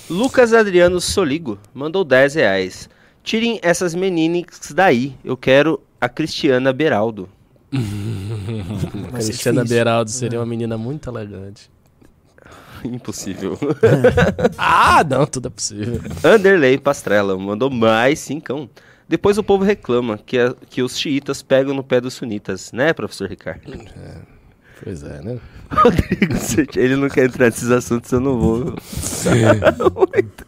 Lucas 0.09 0.53
Adriano 0.53 0.99
Soligo 0.99 1.57
mandou 1.73 2.03
10 2.03 2.35
reais. 2.35 2.89
Tirem 3.23 3.59
essas 3.61 3.93
meninas 3.93 4.71
daí. 4.73 5.15
Eu 5.23 5.37
quero 5.37 5.79
a 5.99 6.09
Cristiana 6.09 6.73
Beraldo. 6.73 7.29
A 9.13 9.17
Cristiana 9.17 9.61
difícil. 9.61 9.77
Beraldo 9.77 10.09
seria 10.09 10.39
uma 10.39 10.45
menina 10.45 10.77
muito 10.77 11.09
elegante. 11.09 11.69
Impossível. 12.83 13.57
Ah, 14.57 15.03
não, 15.07 15.25
tudo 15.25 15.47
é 15.47 15.51
possível. 15.51 16.01
Anderley 16.23 16.77
Pastrella 16.79 17.37
mandou 17.37 17.69
mais 17.69 18.19
cincão. 18.19 18.69
Depois 19.11 19.37
o 19.37 19.43
povo 19.43 19.63
reclama 19.65 20.17
que, 20.17 20.39
a- 20.39 20.55
que 20.69 20.81
os 20.81 20.97
xiitas 20.97 21.41
pegam 21.43 21.73
no 21.75 21.83
pé 21.83 21.99
dos 21.99 22.13
sunitas, 22.13 22.71
né, 22.71 22.93
professor 22.93 23.27
Ricardo? 23.29 23.61
Pois 24.81 25.03
é, 25.03 25.21
né? 25.21 25.37
Rodrigo 25.69 26.37
Santiago, 26.37 26.79
ele 26.79 26.95
não 26.95 27.09
quer 27.09 27.25
entrar 27.25 27.45
nesses 27.47 27.69
assuntos, 27.69 28.09
eu 28.11 28.21
não 28.21 28.39
vou. 28.39 28.75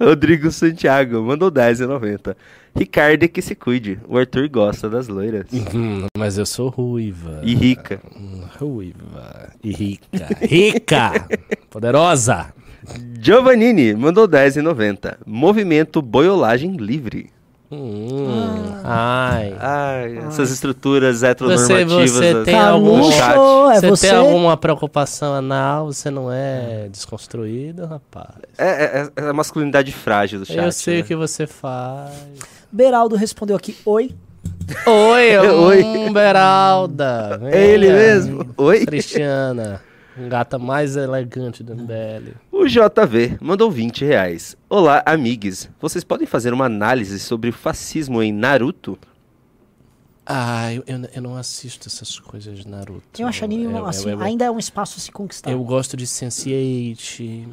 Rodrigo 0.00 0.50
Santiago 0.52 1.20
mandou 1.22 1.50
10,90. 1.50 2.36
Ricardo 2.76 3.24
é 3.24 3.28
que 3.28 3.42
se 3.42 3.54
cuide. 3.56 3.98
O 4.08 4.16
Arthur 4.16 4.48
gosta 4.48 4.88
das 4.88 5.08
loiras. 5.08 5.46
Hum, 5.74 6.06
mas 6.16 6.38
eu 6.38 6.46
sou 6.46 6.68
ruiva. 6.68 7.40
E 7.42 7.54
rica. 7.54 8.00
Hum, 8.16 8.42
Ruiva. 8.58 9.52
E 9.62 9.72
rica. 9.72 10.28
Rica! 10.40 11.26
Poderosa! 11.68 12.54
Giovannini 13.20 13.92
mandou 13.94 14.28
10,90. 14.28 15.16
Movimento 15.26 16.00
Boiolagem 16.00 16.76
Livre. 16.76 17.30
Hum, 17.70 18.72
Ai. 18.82 19.54
Ai, 19.60 20.18
essas 20.26 20.50
estruturas 20.50 21.18
Você, 21.18 21.26
heteronormativas. 21.26 22.10
você 22.10 22.34
das- 22.34 22.44
tem 22.46 22.54
Tá 22.54 22.68
algum 22.70 23.02
chat. 23.12 23.32
é 23.36 23.74
você, 23.80 23.88
você. 23.90 24.08
tem 24.08 24.16
alguma 24.16 24.56
preocupação 24.56 25.34
anal? 25.34 25.86
Você 25.92 26.10
não 26.10 26.32
é 26.32 26.88
desconstruído, 26.90 27.84
rapaz? 27.84 28.36
É, 28.56 28.66
é- 29.02 29.08
é 29.16 29.28
a 29.28 29.32
masculinidade 29.34 29.92
frágil 29.92 30.38
do 30.40 30.46
chat. 30.46 30.56
eu 30.56 30.72
sei 30.72 30.96
né? 30.96 31.00
o 31.02 31.04
que 31.04 31.14
você 31.14 31.46
faz. 31.46 32.10
Beraldo 32.72 33.16
respondeu 33.16 33.56
aqui: 33.56 33.76
Oi. 33.84 34.14
Oi, 34.86 35.36
Oi. 35.38 35.82
hum, 35.84 36.12
Beralda. 36.12 37.38
É 37.52 37.66
ele 37.66 37.92
mesmo? 37.92 38.46
Oi? 38.56 38.86
Cristiana. 38.86 39.82
Gata 40.28 40.58
mais 40.58 40.96
elegante 40.96 41.62
do 41.62 41.74
MBL. 41.76 42.32
O 42.50 42.66
JV 42.66 43.38
mandou 43.40 43.70
20 43.70 44.04
reais. 44.04 44.56
Olá, 44.68 45.02
amigos. 45.06 45.68
Vocês 45.80 46.02
podem 46.02 46.26
fazer 46.26 46.52
uma 46.52 46.64
análise 46.64 47.18
sobre 47.20 47.50
o 47.50 47.52
fascismo 47.52 48.22
em 48.22 48.32
Naruto? 48.32 48.98
Ah, 50.26 50.72
eu, 50.74 50.82
eu, 50.86 51.08
eu 51.14 51.22
não 51.22 51.36
assisto 51.36 51.88
essas 51.88 52.18
coisas 52.18 52.58
de 52.58 52.68
Naruto. 52.68 53.02
Eu 53.20 53.26
acho 53.28 53.44
anime, 53.44 53.64
Eu- 53.64 53.70
eu- 53.70 53.86
assim, 53.86 54.10
eu- 54.10 54.20
ainda 54.20 54.44
é 54.44 54.50
um 54.50 54.58
espaço 54.58 54.96
a 54.98 55.00
se 55.00 55.10
conquistar. 55.12 55.50
Eu 55.50 55.62
gosto 55.62 55.96
de 55.96 56.06
Sense8, 56.06 57.46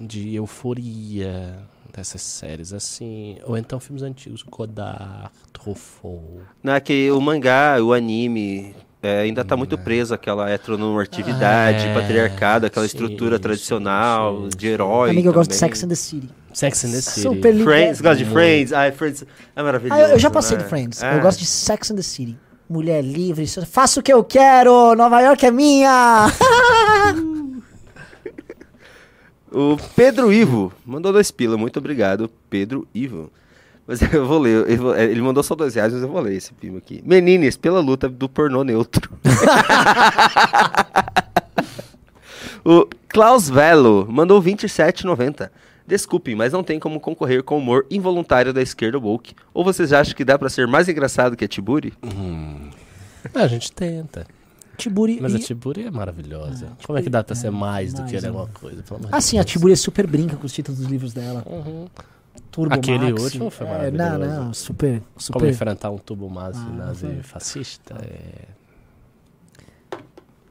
de 0.00 0.34
Euforia, 0.34 1.58
dessas 1.94 2.22
séries 2.22 2.72
assim. 2.72 3.36
Ou 3.44 3.56
então 3.58 3.78
filmes 3.80 4.02
antigos, 4.02 4.42
Godard, 4.42 5.30
Truffaut. 5.52 6.22
Não, 6.62 6.72
é 6.72 6.80
que 6.80 7.10
o 7.10 7.20
mangá, 7.20 7.82
o 7.82 7.92
anime, 7.92 8.74
é, 9.02 9.22
ainda 9.22 9.44
tá 9.44 9.56
muito 9.56 9.76
preso 9.76 10.14
àquela 10.14 10.48
heteronormatividade, 10.48 11.86
É, 11.86 11.94
patriarcado, 11.94 12.66
aquela 12.66 12.86
sim, 12.86 12.94
estrutura 12.94 13.36
sim, 13.36 13.42
tradicional 13.42 14.42
sim, 14.42 14.56
de 14.56 14.68
herói. 14.68 15.10
Amigo, 15.10 15.28
eu 15.28 15.32
gosto 15.32 15.50
de. 15.50 15.56
Sex 15.56 15.82
and 15.82 15.88
the 15.88 15.94
City. 15.94 16.30
Sex 16.52 16.84
and 16.84 16.90
the 16.92 17.00
City. 17.00 17.20
Super. 17.22 17.54
Friends, 17.64 18.00
gosta 18.00 18.16
de 18.16 18.24
Muito. 18.24 18.34
Friends? 18.34 18.72
Ai, 18.72 18.92
Friends 18.92 19.24
é 19.56 19.62
maravilhoso. 19.62 20.00
Ah, 20.00 20.08
eu, 20.10 20.18
já 20.18 20.30
passei 20.30 20.56
né? 20.56 20.62
de 20.62 20.68
Friends. 20.68 21.02
É. 21.02 21.16
Eu 21.16 21.20
gosto 21.20 21.40
de 21.40 21.46
Sex 21.46 21.90
and 21.90 21.96
the 21.96 22.02
City. 22.02 22.38
Mulher 22.70 23.02
livre, 23.02 23.46
faço 23.66 24.00
o 24.00 24.02
que 24.02 24.12
eu 24.12 24.22
quero, 24.24 24.94
Nova 24.94 25.20
York 25.20 25.44
é 25.44 25.50
minha! 25.50 26.26
O 29.54 29.76
Pedro 29.94 30.32
Ivo 30.32 30.72
mandou 30.82 31.12
dois 31.12 31.30
pila, 31.30 31.58
muito 31.58 31.78
obrigado, 31.78 32.30
Pedro 32.48 32.88
Ivo. 32.94 33.30
Mas 33.86 34.00
eu 34.12 34.26
vou 34.26 34.38
ler, 34.38 34.76
vou- 34.76 34.96
ele 34.96 35.20
mandou 35.20 35.42
só 35.42 35.54
dois 35.54 35.74
reais, 35.74 35.92
mas 35.92 36.02
eu 36.02 36.08
vou 36.08 36.20
ler 36.20 36.34
esse 36.36 36.52
pimo 36.52 36.78
aqui. 36.78 37.02
Menines, 37.04 37.56
pela 37.56 37.80
luta 37.80 38.08
do 38.08 38.28
pornô 38.28 38.62
neutro. 38.64 39.10
o 42.64 42.86
Klaus 43.08 43.48
Velo 43.48 44.06
mandou 44.10 44.40
27,90. 44.42 45.50
Desculpem, 45.86 46.34
mas 46.36 46.52
não 46.52 46.62
tem 46.62 46.78
como 46.78 47.00
concorrer 47.00 47.42
com 47.42 47.56
o 47.56 47.58
humor 47.58 47.84
involuntário 47.90 48.52
da 48.52 48.62
esquerda 48.62 48.98
woke. 48.98 49.34
Ou 49.52 49.64
vocês 49.64 49.92
acham 49.92 50.14
que 50.14 50.24
dá 50.24 50.38
pra 50.38 50.48
ser 50.48 50.66
mais 50.66 50.88
engraçado 50.88 51.36
que 51.36 51.44
a 51.44 51.48
Tiburi? 51.48 51.92
Ah, 53.34 53.42
a 53.42 53.48
gente 53.48 53.72
tenta. 53.72 54.24
Tiburi. 54.76 55.18
Mas 55.20 55.34
a 55.34 55.38
e- 55.38 55.42
Tiburi 55.42 55.84
é 55.84 55.90
maravilhosa. 55.90 56.68
Como 56.86 56.98
é 56.98 57.02
que 57.02 57.10
dá 57.10 57.22
pra 57.24 57.34
ser 57.34 57.50
mais 57.50 57.92
do 57.92 58.00
mais, 58.02 58.12
que 58.12 58.20
né? 58.20 58.28
alguma 58.28 58.46
coisa? 58.48 58.82
Pelo 58.82 58.96
amor 59.00 59.10
de 59.10 59.16
Assim, 59.16 59.38
a. 59.38 59.44
Tiburi 59.44 59.76
super 59.76 60.06
brinca 60.06 60.36
com 60.36 60.46
os 60.46 60.52
títulos 60.52 60.80
dos 60.80 60.88
livros 60.88 61.12
dela. 61.12 61.44
Turbo 62.52 62.74
Aquele 62.74 63.10
Maxi. 63.12 63.24
último 63.24 63.50
foi 63.50 63.66
É, 63.66 63.90
Não, 63.90 64.04
maravilhoso. 64.04 64.40
não, 64.40 64.54
super. 64.54 65.00
Como 65.00 65.20
super... 65.20 65.48
enfrentar 65.48 65.90
um 65.90 65.98
tubo 65.98 66.32
nazi, 66.32 66.60
Ah, 66.64 66.72
nazi 66.72 67.06
foi. 67.06 67.22
fascista? 67.22 67.94
É... 68.04 68.44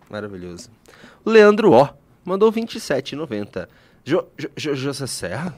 Maravilhoso. 0.10 0.70
Leandro 1.26 1.72
O 1.72 1.88
mandou 2.26 2.52
27,90. 2.52 3.68
Jo, 4.04 4.24
jo, 4.38 4.50
jo, 4.58 4.76
José 4.76 5.08
Serra? 5.08 5.54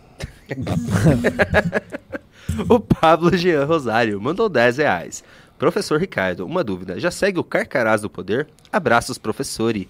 o 2.70 2.80
Pablo 2.80 3.36
Jean 3.36 3.66
Rosário 3.66 4.20
mandou 4.22 4.50
10 4.50 4.78
reais. 4.78 5.24
Professor 5.58 6.00
Ricardo, 6.00 6.46
uma 6.46 6.64
dúvida. 6.64 7.00
Já 7.00 7.10
segue 7.10 7.40
o 7.40 7.44
Carcarás 7.44 8.02
do 8.02 8.10
Poder? 8.10 8.48
Abraços, 8.72 9.18
professori. 9.18 9.90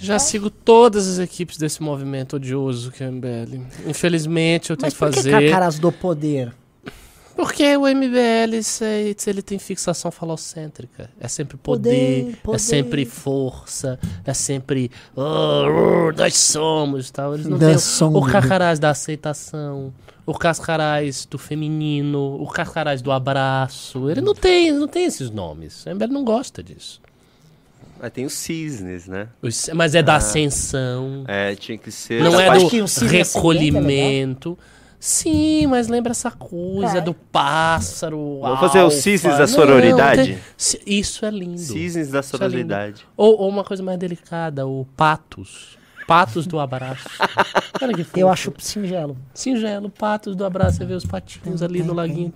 Já 0.00 0.18
sigo 0.18 0.50
todas 0.50 1.06
as 1.08 1.18
equipes 1.18 1.56
desse 1.56 1.82
movimento 1.82 2.36
odioso 2.36 2.90
que 2.90 3.02
é 3.02 3.08
o 3.08 3.12
MBL. 3.12 3.60
Infelizmente 3.86 4.70
eu 4.70 4.76
tenho 4.76 4.86
Mas 4.86 4.94
que 4.94 4.98
por 4.98 5.08
que 5.10 5.50
fazer. 5.50 5.80
Do 5.80 5.92
Poder? 5.92 6.52
Porque 7.34 7.76
o 7.78 7.86
MBL 7.88 8.62
se- 8.62 9.16
ele 9.26 9.40
tem 9.40 9.58
fixação 9.58 10.10
falocêntrica. 10.10 11.08
É 11.18 11.26
sempre 11.28 11.56
poder, 11.56 12.24
Poder, 12.24 12.36
poder. 12.42 12.56
é 12.56 12.58
sempre 12.58 13.04
força, 13.06 13.98
é 14.24 14.34
sempre 14.34 14.90
"Oh, 15.16 15.20
oh, 16.10 16.12
nós 16.16 16.36
somos 16.36 17.10
tal. 17.10 17.32
Eles 17.34 17.46
não 17.46 17.58
têm 17.58 17.68
o- 17.74 18.18
o 18.18 18.26
carcarás 18.26 18.78
da 18.78 18.90
aceitação, 18.90 19.94
o 20.26 20.34
carcarás 20.34 21.24
do 21.24 21.38
feminino, 21.38 22.36
o 22.40 22.46
carcarás 22.48 23.00
do 23.00 23.10
abraço. 23.10 24.10
Ele 24.10 24.20
não 24.20 24.34
tem, 24.34 24.70
não 24.70 24.86
tem 24.86 25.04
esses 25.06 25.30
nomes. 25.30 25.86
O 25.86 25.88
MBL 25.88 26.12
não 26.12 26.24
gosta 26.24 26.62
disso. 26.62 27.00
Mas 28.02 28.10
tem 28.10 28.26
os 28.26 28.32
cisnes, 28.32 29.06
né? 29.06 29.28
Os- 29.40 29.70
Mas 29.72 29.94
é 29.94 30.02
da 30.02 30.16
ascensão. 30.16 31.22
É, 31.28 31.54
tinha 31.54 31.78
que 31.78 31.92
ser. 31.92 32.20
Não 32.20 32.38
é 32.40 32.46
do 32.58 32.66
o 32.66 32.68
é 32.68 33.06
recolhimento. 33.06 34.58
Sim, 34.98 35.66
mas 35.68 35.86
lembra 35.88 36.10
essa 36.10 36.30
coisa 36.30 36.98
É. 36.98 37.00
do 37.00 37.14
pássaro. 37.14 38.40
Vamos 38.40 38.58
fazer 38.60 38.78
os 38.78 38.84
alfa. 38.84 38.96
cisnes 38.96 39.32
da 39.34 39.38
Não, 39.40 39.46
sororidade? 39.46 40.24
tem- 40.34 40.38
ci- 40.56 40.80
Isso 40.86 41.24
é 41.24 41.30
lindo. 41.30 41.58
Cisnes 41.58 42.08
da 42.10 42.20
Isso 42.20 42.34
é 42.34 42.38
sororidade. 42.38 43.06
Ou, 43.16 43.40
ou 43.40 43.48
uma 43.48 43.62
coisa 43.64 43.82
mais 43.84 43.98
delicada, 43.98 44.66
o 44.66 44.84
patos. 44.96 45.78
Patos 46.06 46.46
do 46.46 46.58
abraço. 46.58 47.08
Olha 47.80 47.94
que 47.94 48.02
fofo. 48.02 48.18
Eu 48.18 48.28
acho 48.28 48.52
singelo. 48.58 49.16
Singelo, 49.32 49.88
patos 49.90 50.34
do 50.34 50.44
abraço. 50.44 50.78
Você 50.78 50.84
vê 50.84 50.94
os 50.94 51.04
patinhos 51.06 51.62
ali 51.62 51.82
no 51.84 51.94
laguinho. 51.94 52.32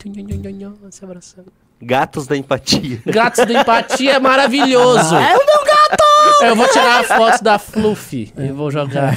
Se 0.90 1.04
abraçando. 1.04 1.52
Gatos 1.80 2.26
da 2.26 2.36
empatia. 2.36 3.00
Gatos 3.06 3.44
da 3.44 3.52
empatia 3.60 4.12
é 4.14 4.18
maravilhoso. 4.18 5.14
É 5.14 5.34
o 5.36 5.46
meu 5.46 5.64
gato! 5.64 6.44
Eu 6.44 6.56
vou 6.56 6.68
tirar 6.68 7.00
a 7.00 7.04
foto 7.04 7.42
da 7.44 7.58
Fluffy 7.58 8.32
e 8.36 8.48
vou 8.52 8.70
jogar. 8.70 9.14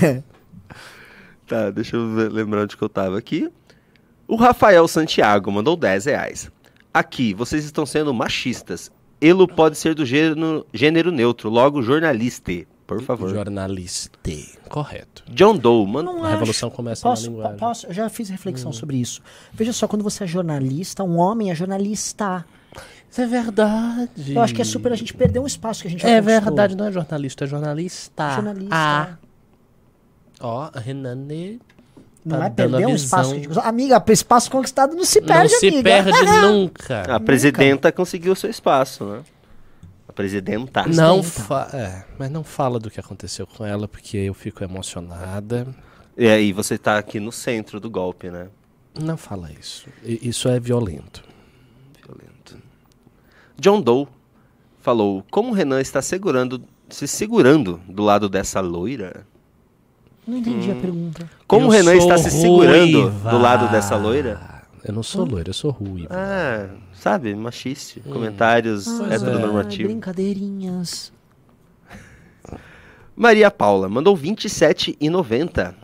Tá, 1.47 1.69
deixa 1.71 1.95
eu 1.95 2.13
ver- 2.13 2.31
lembrar 2.31 2.61
onde 2.63 2.77
que 2.77 2.83
eu 2.83 2.89
tava 2.89 3.17
aqui. 3.17 3.49
O 4.27 4.35
Rafael 4.35 4.87
Santiago 4.87 5.51
mandou 5.51 5.75
10 5.75 6.05
reais. 6.05 6.51
Aqui, 6.93 7.33
vocês 7.33 7.65
estão 7.65 7.85
sendo 7.85 8.13
machistas. 8.13 8.91
Elo 9.21 9.47
pode 9.47 9.77
ser 9.77 9.95
do 9.95 10.05
gênero, 10.05 10.65
gênero 10.73 11.11
neutro, 11.11 11.49
logo 11.49 11.81
jornalista. 11.81 12.51
Por 12.89 13.01
favor. 13.01 13.29
Jornalista. 13.29 14.17
Correto. 14.69 15.23
John 15.29 15.55
Doe, 15.57 15.87
mano. 15.87 16.11
Não 16.13 16.23
A 16.23 16.27
acho. 16.27 16.33
revolução 16.35 16.69
começa 16.69 17.01
Posso, 17.03 17.23
na 17.25 17.29
linguagem. 17.29 17.53
po- 17.57 17.65
posso, 17.65 17.87
eu 17.87 17.93
já 17.93 18.09
fiz 18.09 18.29
reflexão 18.29 18.71
sobre 18.73 18.97
isso. 18.97 19.21
Veja 19.53 19.71
só, 19.73 19.87
quando 19.87 20.03
você 20.03 20.23
é 20.23 20.27
jornalista, 20.27 21.03
um 21.03 21.17
homem 21.17 21.51
é 21.51 21.55
jornalista. 21.55 22.45
Isso 23.09 23.21
é 23.21 23.25
verdade. 23.25 24.35
Eu 24.35 24.41
acho 24.41 24.53
que 24.53 24.61
é 24.61 24.65
super. 24.65 24.91
A 24.91 24.95
gente 24.95 25.13
perdeu 25.13 25.41
um 25.43 25.47
espaço 25.47 25.81
que 25.81 25.87
a 25.87 25.91
gente 25.91 26.01
já 26.01 26.09
É 26.09 26.19
conquistou. 26.21 26.41
verdade, 26.45 26.75
não 26.75 26.85
é 26.85 26.91
jornalista, 26.91 27.43
é 27.43 27.47
jornalista. 27.47 28.31
Jornalista. 28.35 28.75
Ah. 28.75 29.17
Ó, 30.41 30.69
a 30.73 30.79
Renane 30.79 31.59
Não 32.23 32.37
tá 32.39 32.45
é 32.45 32.49
perder 32.49 32.85
um 32.87 32.95
espaço. 32.95 33.31
Que 33.31 33.37
a 33.37 33.43
gente... 33.43 33.59
Amiga, 33.59 34.03
espaço 34.09 34.49
conquistado 34.51 34.95
não 34.95 35.03
se 35.03 35.19
não 35.19 35.27
perde, 35.27 35.49
se 35.55 35.67
amiga. 35.67 35.83
perde 35.83 36.11
nunca. 36.41 37.01
A 37.15 37.19
presidenta 37.19 37.91
conseguiu 37.91 38.35
seu 38.35 38.49
espaço, 38.49 39.03
né? 39.05 39.21
A 40.09 40.11
presidenta. 40.11 40.85
Não 40.87 41.21
fa 41.21 41.69
é, 41.71 42.03
mas 42.17 42.31
não 42.31 42.43
fala 42.43 42.79
do 42.79 42.89
que 42.89 42.99
aconteceu 42.99 43.45
com 43.45 43.63
ela, 43.63 43.87
porque 43.87 44.17
eu 44.17 44.33
fico 44.33 44.63
emocionada. 44.63 45.67
E 46.17 46.27
aí, 46.27 46.51
você 46.51 46.77
tá 46.77 46.97
aqui 46.97 47.19
no 47.19 47.31
centro 47.31 47.79
do 47.79 47.89
golpe, 47.89 48.29
né? 48.31 48.47
Não 48.99 49.15
fala 49.15 49.49
isso. 49.57 49.87
I- 50.03 50.27
Isso 50.27 50.49
é 50.49 50.59
violento. 50.59 51.23
Violento. 52.03 52.57
John 53.57 53.79
Doe 53.81 54.07
falou: 54.81 55.23
Como 55.29 55.51
o 55.51 55.53
Renan 55.53 55.79
está 55.79 56.01
segurando, 56.01 56.61
se 56.89 57.07
segurando 57.07 57.79
do 57.87 58.03
lado 58.03 58.27
dessa 58.27 58.59
loira? 58.59 59.25
Não 60.27 60.37
entendi 60.37 60.71
a 60.71 60.75
pergunta. 60.75 61.29
Como 61.47 61.65
Eu 61.65 61.69
o 61.69 61.71
Renan 61.71 61.95
está 61.95 62.17
se 62.17 62.29
segurando 62.31 63.01
ruiva. 63.09 63.29
do 63.29 63.37
lado 63.37 63.71
dessa 63.71 63.95
loira? 63.95 64.41
Eu 64.83 64.93
não 64.93 65.03
sou 65.03 65.25
loira, 65.25 65.49
eu 65.49 65.53
sou 65.53 65.71
ruiva. 65.71 66.07
Ah, 66.11 66.69
sabe, 66.93 67.33
machiste. 67.35 67.99
Comentários 68.01 68.85
Pois 68.85 69.11
é. 69.11 69.15
heteronormativos. 69.15 69.91
brincadeirinhas. 69.91 71.11
Maria 73.15 73.51
Paula 73.51 73.89
mandou 73.89 74.15
27,90. 74.15 75.75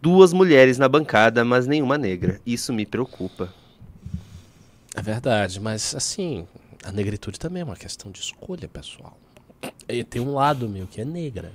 Duas 0.00 0.32
mulheres 0.32 0.78
na 0.78 0.88
bancada, 0.88 1.44
mas 1.44 1.66
nenhuma 1.66 1.98
negra. 1.98 2.40
Isso 2.46 2.72
me 2.72 2.86
preocupa. 2.86 3.52
É 4.94 5.02
verdade, 5.02 5.60
mas 5.60 5.94
assim, 5.94 6.46
a 6.84 6.90
negritude 6.90 7.38
também 7.38 7.62
é 7.62 7.64
uma 7.64 7.76
questão 7.76 8.10
de 8.10 8.20
escolha, 8.20 8.66
pessoal. 8.68 9.18
E 9.88 10.02
tem 10.04 10.22
um 10.22 10.32
lado 10.32 10.68
meu 10.68 10.86
que 10.86 11.00
é 11.00 11.04
negra. 11.04 11.52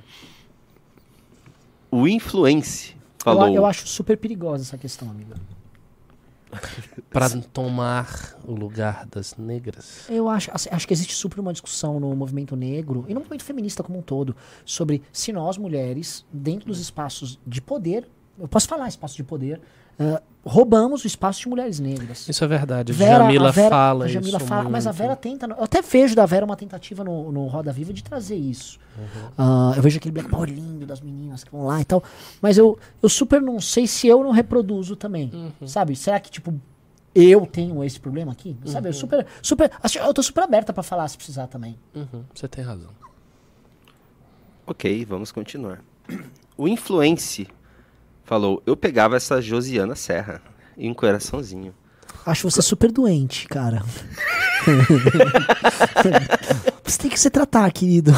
O 1.90 2.08
Influence 2.08 2.92
Eu, 2.92 2.98
falou. 3.24 3.44
a- 3.46 3.52
eu 3.52 3.66
acho 3.66 3.88
super 3.88 4.18
perigosa 4.18 4.64
essa 4.64 4.78
questão, 4.78 5.10
amiga. 5.10 5.36
Pra 7.10 7.30
tomar 7.30 8.38
o 8.46 8.54
lugar 8.54 9.06
das 9.06 9.36
negras. 9.38 10.10
Eu 10.10 10.30
acho, 10.30 10.50
assim, 10.54 10.70
acho 10.72 10.88
que 10.88 10.94
existe 10.94 11.14
super 11.14 11.40
uma 11.40 11.52
discussão 11.52 12.00
no 12.00 12.16
movimento 12.16 12.56
negro 12.56 13.06
e 13.08 13.14
no 13.14 13.20
movimento 13.20 13.44
feminista 13.44 13.84
como 13.84 14.00
um 14.00 14.02
todo 14.02 14.36
sobre 14.66 15.02
se 15.12 15.32
nós 15.32 15.58
mulheres, 15.58 16.26
dentro 16.32 16.68
dos 16.68 16.80
espaços 16.80 17.40
de 17.46 17.62
poder, 17.62 18.08
eu 18.40 18.48
posso 18.48 18.68
falar 18.68 18.88
espaço 18.88 19.16
de 19.16 19.24
poder, 19.24 19.62
ah, 20.00 20.22
roubamos 20.46 21.04
o 21.04 21.08
espaço 21.08 21.42
de 21.42 21.48
mulheres 21.50 21.80
negras. 21.80 22.28
Isso 22.28 22.44
é 22.44 22.48
verdade. 22.48 22.92
Vera- 22.92 23.20
Jamila 23.26 23.50
a 23.50 23.52
Vera- 23.52 23.70
fala 23.70 24.06
a 24.06 24.08
Jamila 24.08 24.38
isso 24.38 24.48
fala, 24.48 24.70
mas 24.70 24.86
a. 24.88 24.92
Vera 24.92 25.16
tenta. 25.16 25.46
Eu 25.48 25.64
até 25.64 25.82
vejo 25.82 26.16
da 26.16 26.26
Vera 26.26 26.46
uma 26.46 26.56
tentativa 26.56 27.04
no, 27.04 27.32
no 27.32 27.48
Roda 27.48 27.72
Viva 27.72 27.94
de 27.94 28.04
trazer 28.04 28.36
isso. 28.36 28.80
Uhum. 28.98 29.30
Ah, 29.38 29.74
eu 29.76 29.82
vejo 29.82 29.98
aquele 29.98 30.12
Black 30.14 30.30
Power 30.30 30.50
lindo 30.50 30.86
das 30.86 31.00
meninas 31.02 31.44
que 31.44 31.52
vão 31.52 31.66
lá 31.66 31.80
e 31.82 31.86
tal. 31.86 32.04
Mas 32.42 32.58
eu, 32.58 32.78
eu 33.02 33.10
super 33.10 33.42
não 33.42 33.60
sei 33.62 33.88
se 33.88 34.08
eu 34.08 34.24
não 34.24 34.32
reproduzo 34.32 34.96
também. 34.96 35.32
Uhum. 35.34 35.68
Sabe? 35.68 35.96
Será 35.96 36.20
que, 36.20 36.30
tipo, 36.30 36.54
eu 37.16 37.46
tenho 37.46 37.84
esse 37.84 38.00
problema 38.00 38.32
aqui? 38.32 38.58
Sabe? 38.66 38.88
Uhum. 38.88 38.90
Eu 38.90 38.94
super. 38.94 39.26
super 39.42 39.72
acho- 39.82 40.00
eu 40.00 40.14
tô 40.14 40.22
super 40.24 40.44
aberta 40.44 40.74
pra 40.74 40.84
falar 40.84 41.08
se 41.08 41.16
precisar 41.16 41.48
também. 41.48 41.78
Uhum, 41.96 42.24
você 42.34 42.48
tem 42.48 42.64
razão. 42.64 42.90
Ok, 44.66 45.06
vamos 45.06 45.32
continuar. 45.32 45.80
O 46.56 46.68
Influence 46.68 47.48
falou: 48.24 48.62
Eu 48.66 48.76
pegava 48.76 49.16
essa 49.16 49.42
Josiana 49.42 49.96
Serra 49.96 50.42
e 50.78 50.90
um 50.90 50.94
coraçãozinho. 50.94 51.74
Acho 52.26 52.50
você 52.50 52.62
super 52.62 52.92
doente, 52.92 53.48
cara. 53.48 53.84
você 56.84 56.98
tem 56.98 57.12
que 57.12 57.20
se 57.20 57.30
tratar, 57.30 57.72
querido. 57.72 58.14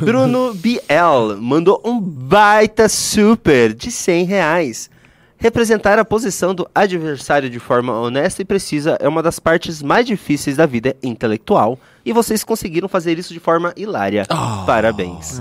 Bruno 0.00 0.52
Biel 0.54 1.36
mandou 1.40 1.80
um 1.84 2.00
baita 2.00 2.88
super 2.88 3.72
de 3.72 3.90
100 3.90 4.24
reais. 4.24 4.90
Representar 5.38 5.98
a 5.98 6.04
posição 6.04 6.54
do 6.54 6.68
adversário 6.74 7.50
de 7.50 7.58
forma 7.58 7.92
honesta 7.92 8.42
e 8.42 8.44
precisa 8.44 8.96
é 9.00 9.08
uma 9.08 9.22
das 9.22 9.38
partes 9.38 9.82
mais 9.82 10.06
difíceis 10.06 10.56
da 10.56 10.66
vida 10.66 10.96
intelectual. 11.02 11.78
E 12.06 12.12
vocês 12.12 12.44
conseguiram 12.44 12.88
fazer 12.88 13.18
isso 13.18 13.34
de 13.34 13.40
forma 13.40 13.74
hilária. 13.76 14.24
Parabéns. 14.64 15.40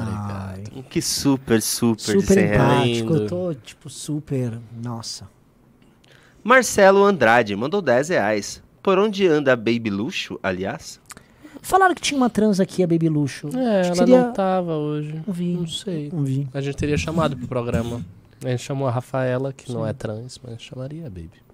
Que 0.89 0.99
super, 0.99 1.61
super, 1.61 2.15
de 2.17 2.21
Super 2.21 2.33
100 2.33 2.45
reais. 2.45 2.97
empático. 2.97 3.13
Eu 3.13 3.27
tô, 3.27 3.53
tipo, 3.53 3.87
super. 3.87 4.59
Nossa. 4.83 5.29
Marcelo 6.43 7.03
Andrade 7.03 7.55
mandou 7.55 7.83
10 7.83 8.09
reais. 8.09 8.63
Por 8.81 8.97
onde 8.97 9.27
anda 9.27 9.53
a 9.53 9.55
Baby 9.55 9.91
Luxo, 9.91 10.39
aliás? 10.41 10.99
Falaram 11.61 11.93
que 11.93 12.01
tinha 12.01 12.17
uma 12.17 12.31
trans 12.31 12.59
aqui, 12.59 12.81
a 12.81 12.87
Baby 12.87 13.09
Luxo. 13.09 13.47
É, 13.55 13.81
Acho 13.81 13.89
ela 13.89 13.95
seria... 13.95 14.21
não 14.25 14.33
tava 14.33 14.75
hoje. 14.75 15.21
Não 15.25 15.33
vi. 15.33 15.53
Não 15.53 15.67
sei. 15.67 16.09
Não 16.11 16.23
vi. 16.23 16.47
A 16.51 16.61
gente 16.61 16.77
teria 16.77 16.97
chamado 16.97 17.37
pro 17.37 17.47
programa. 17.47 18.03
A 18.43 18.49
gente 18.49 18.63
chamou 18.63 18.87
a 18.87 18.91
Rafaela, 18.91 19.53
que 19.53 19.71
não 19.71 19.85
é 19.85 19.93
trans, 19.93 20.39
mas 20.43 20.59
chamaria 20.61 21.05
a 21.05 21.09
Baby. 21.09 21.45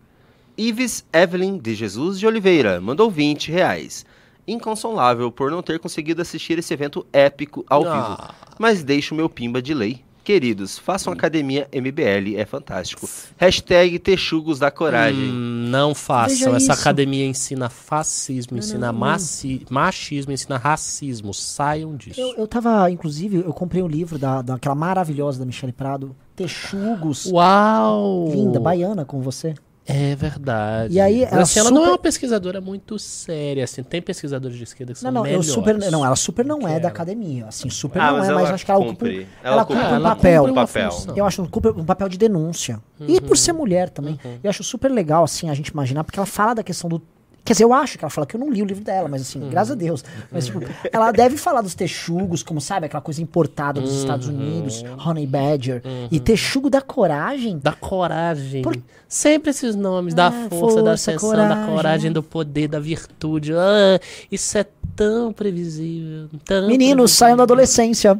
Ives 0.57 1.05
Evelyn 1.11 1.57
de 1.57 1.75
Jesus 1.75 2.17
de 2.19 2.25
Oliveira 2.25 2.79
mandou 2.79 3.09
20 3.11 3.51
reais. 3.51 4.05
Inconsolável 4.47 5.31
por 5.31 5.51
não 5.51 5.61
ter 5.61 5.79
conseguido 5.79 6.21
assistir 6.21 6.57
esse 6.57 6.73
evento 6.73 7.05
épico 7.13 7.65
ao 7.69 7.83
vivo. 7.83 8.17
Ah. 8.19 8.33
Mas 8.57 8.83
deixo 8.83 9.15
meu 9.15 9.29
pimba 9.29 9.61
de 9.61 9.73
lei. 9.73 10.03
Queridos, 10.23 10.77
façam 10.77 11.11
academia 11.11 11.67
MBL, 11.73 12.37
é 12.37 12.45
fantástico. 12.45 13.09
Hashtag 13.37 13.97
Texugos 13.97 14.59
da 14.59 14.69
Coragem. 14.69 15.31
Hum, 15.31 15.65
não 15.67 15.95
façam. 15.95 16.37
Veja 16.37 16.49
Essa 16.57 16.73
isso. 16.73 16.81
academia 16.81 17.25
ensina 17.25 17.69
fascismo, 17.69 18.55
ensina 18.55 18.91
não, 18.91 18.99
não. 18.99 19.65
machismo, 19.69 20.31
ensina 20.31 20.57
racismo. 20.57 21.33
Saiam 21.33 21.95
disso. 21.95 22.21
Eu, 22.21 22.35
eu 22.35 22.47
tava, 22.47 22.91
inclusive, 22.91 23.37
eu 23.37 23.51
comprei 23.51 23.81
um 23.81 23.87
livro 23.87 24.19
da, 24.19 24.43
daquela 24.43 24.75
maravilhosa 24.75 25.39
da 25.39 25.45
Michelle 25.45 25.73
Prado, 25.73 26.15
Texugos. 26.35 27.25
Uau! 27.25 28.29
Linda, 28.31 28.59
baiana 28.59 29.03
com 29.03 29.21
você. 29.21 29.55
É 29.85 30.15
verdade. 30.15 30.93
E 30.93 30.99
aí, 31.01 31.21
Mas, 31.21 31.31
ela 31.33 31.41
assim, 31.41 31.59
ela 31.59 31.71
não 31.71 31.83
é 31.85 31.87
uma 31.89 31.97
pesquisadora 31.97 32.61
muito 32.61 32.99
séria, 32.99 33.63
assim. 33.63 33.81
Tem 33.81 33.99
pesquisadores 34.01 34.55
de 34.55 34.63
esquerda 34.63 34.93
que 34.93 35.03
Não, 35.03 35.09
são 35.09 35.11
não, 35.11 35.23
melhores. 35.23 35.47
super, 35.47 35.77
não, 35.91 36.05
ela 36.05 36.15
super 36.15 36.45
não 36.45 36.67
é 36.67 36.79
da 36.79 36.87
academia, 36.87 37.47
assim, 37.47 37.69
super 37.69 37.99
Ah, 37.99 38.11
não 38.11 38.17
mas 38.19 38.29
é, 38.29 38.33
mas 38.33 38.49
acho 38.51 38.63
que 38.65 38.71
ela 38.71 38.85
cumpre. 38.85 39.09
um- 39.09 39.21
Ela 39.43 39.55
ela 39.55 39.65
cumpre 39.65 39.83
um 39.83 39.87
ela 39.87 40.09
papel. 40.15 40.41
cumpre 40.43 40.55
Papel. 40.55 40.91
Eu 41.15 41.25
acho 41.25 41.43
que 41.47 41.67
um 41.69 41.85
papel 41.85 42.07
de 42.09 42.17
denúncia. 42.17 42.79
E 43.07 43.19
por 43.19 43.35
ser 43.35 43.53
mulher 43.53 43.89
também. 43.89 44.19
Eu 44.43 44.49
acho 44.49 44.63
super 44.63 44.91
legal, 44.91 45.23
assim, 45.23 45.49
a 45.49 45.53
gente 45.53 45.69
imaginar, 45.69 46.03
porque 46.03 46.19
ela 46.19 46.27
fala 46.27 46.53
da 46.55 46.63
questão 46.63 46.89
do. 46.89 47.01
Quer 47.43 47.53
dizer, 47.53 47.63
eu 47.63 47.73
acho 47.73 47.97
que 47.97 48.03
ela 48.05 48.09
fala 48.11 48.27
que 48.27 48.35
eu 48.35 48.39
não 48.39 48.51
li 48.51 48.61
o 48.61 48.65
livro 48.65 48.83
dela, 48.83 49.07
mas 49.09 49.23
assim, 49.23 49.39
graças 49.49 49.71
a 49.71 49.75
Deus. 49.75 50.03
Mas, 50.31 50.45
tipo, 50.45 50.59
ela 50.91 51.11
deve 51.11 51.37
falar 51.37 51.61
dos 51.61 51.73
texugos, 51.73 52.43
como 52.43 52.61
sabe, 52.61 52.85
aquela 52.85 53.01
coisa 53.01 53.19
importada 53.21 53.81
dos 53.81 53.91
Estados 53.93 54.27
Unidos, 54.27 54.83
Honey 55.03 55.25
Badger. 55.25 55.81
E 56.11 56.19
texugo 56.19 56.69
da 56.69 56.81
coragem. 56.81 57.57
Da 57.57 57.73
coragem. 57.73 58.61
Por- 58.61 58.77
Sempre 59.07 59.49
esses 59.49 59.75
nomes, 59.75 60.13
da 60.13 60.27
Ah, 60.27 60.31
força, 60.31 60.47
da 60.49 60.59
força, 60.59 60.91
ascensão, 60.91 61.29
da 61.31 61.47
coragem. 61.47 61.65
coragem, 61.75 62.11
do 62.13 62.23
poder, 62.23 62.67
da 62.69 62.79
virtude. 62.79 63.53
Ah, 63.53 63.99
isso 64.31 64.57
é 64.57 64.65
tão 64.95 65.33
previsível. 65.33 66.29
tão 66.45 66.67
Meninos, 66.67 67.11
saiam 67.11 67.35
da 67.35 67.43
adolescência. 67.43 68.17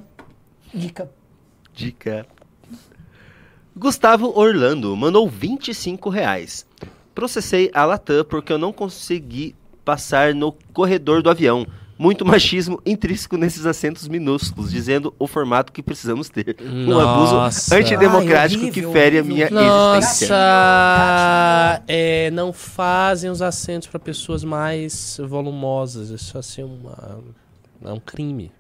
Dica. 0.74 1.10
Dica. 1.74 2.26
Gustavo 3.76 4.38
Orlando 4.38 4.96
mandou 4.98 5.30
25 5.30 6.10
reais. 6.10 6.66
Processei 7.14 7.70
a 7.74 7.86
Latam 7.86 8.24
porque 8.26 8.52
eu 8.54 8.58
não 8.58 8.72
consegui 8.72 9.56
passar 9.84 10.34
no 10.34 10.52
corredor 10.74 11.22
do 11.22 11.30
avião. 11.30 11.66
Muito 11.98 12.26
machismo 12.26 12.82
intrínseco 12.84 13.38
nesses 13.38 13.66
assentos 13.66 14.08
minúsculos, 14.08 14.72
dizendo 14.72 15.14
o 15.20 15.28
formato 15.28 15.72
que 15.72 15.84
precisamos 15.84 16.30
ter. 16.30 16.58
Um 16.60 16.86
Nossa. 16.88 17.76
abuso 17.76 17.76
antidemocrático 17.76 18.64
Ai, 18.64 18.70
horrível, 18.70 18.90
que 18.90 18.94
fere 18.94 19.18
a 19.18 19.22
horrível. 19.22 19.36
minha 19.52 19.98
existência. 19.98 20.28
Nossa, 20.30 21.84
é, 21.88 22.32
não 22.32 22.52
fazem 22.52 23.30
os 23.30 23.42
assentos 23.42 23.88
para 23.88 24.00
pessoas 24.00 24.44
mais 24.44 25.20
volumosas. 25.28 26.10
Isso 26.10 26.38
assim 26.38 26.64
uma, 26.64 27.20
é 27.86 27.92
um 27.94 28.00
crime. 28.00 28.52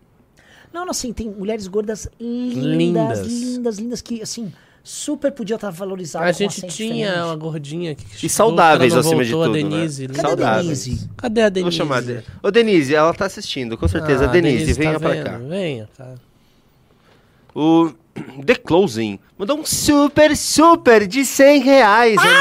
Não, 0.71 0.85
não, 0.85 0.91
assim, 0.91 1.11
tem 1.11 1.27
mulheres 1.29 1.67
gordas 1.67 2.07
lindas, 2.19 2.63
Lindas. 2.63 3.27
lindas, 3.27 3.77
lindas, 3.79 4.01
que, 4.01 4.21
assim, 4.21 4.53
super 4.83 5.31
podiam 5.31 5.55
estar 5.55 5.69
valorizadas. 5.69 6.29
A 6.29 6.31
gente 6.31 6.61
tinha 6.67 7.07
diferente. 7.07 7.25
uma 7.25 7.35
gordinha 7.35 7.95
que 7.95 8.03
chegou, 8.17 8.29
saudáveis 8.29 8.93
acima 8.95 9.23
de 9.23 9.31
tudo, 9.31 9.43
a 9.43 9.47
né? 9.47 9.53
Denise. 9.53 10.07
Cadê 10.07 10.21
Saudáveis. 10.21 10.57
a 10.57 10.61
Denise? 10.61 11.09
Cadê 11.17 11.41
a 11.41 11.49
Denise? 11.49 11.77
Vou 11.77 11.85
chamar 11.87 12.01
de... 12.01 12.23
Ô, 12.41 12.49
Denise, 12.51 12.95
ela 12.95 13.13
tá 13.13 13.25
assistindo, 13.25 13.77
com 13.77 13.87
certeza. 13.87 14.25
Ah, 14.25 14.27
Denise, 14.27 14.73
venha 14.73 14.93
tá 14.93 14.99
pra 14.99 15.09
vendo? 15.09 15.23
cá. 15.23 15.37
Venha, 15.37 15.89
cara. 15.97 16.15
O 17.53 17.91
The 18.45 18.55
Closing 18.55 19.19
mandou 19.37 19.57
um 19.59 19.65
super, 19.65 20.35
super 20.35 21.05
de 21.07 21.23
100 21.25 21.61
reais, 21.61 22.15
Nenê. 22.15 22.31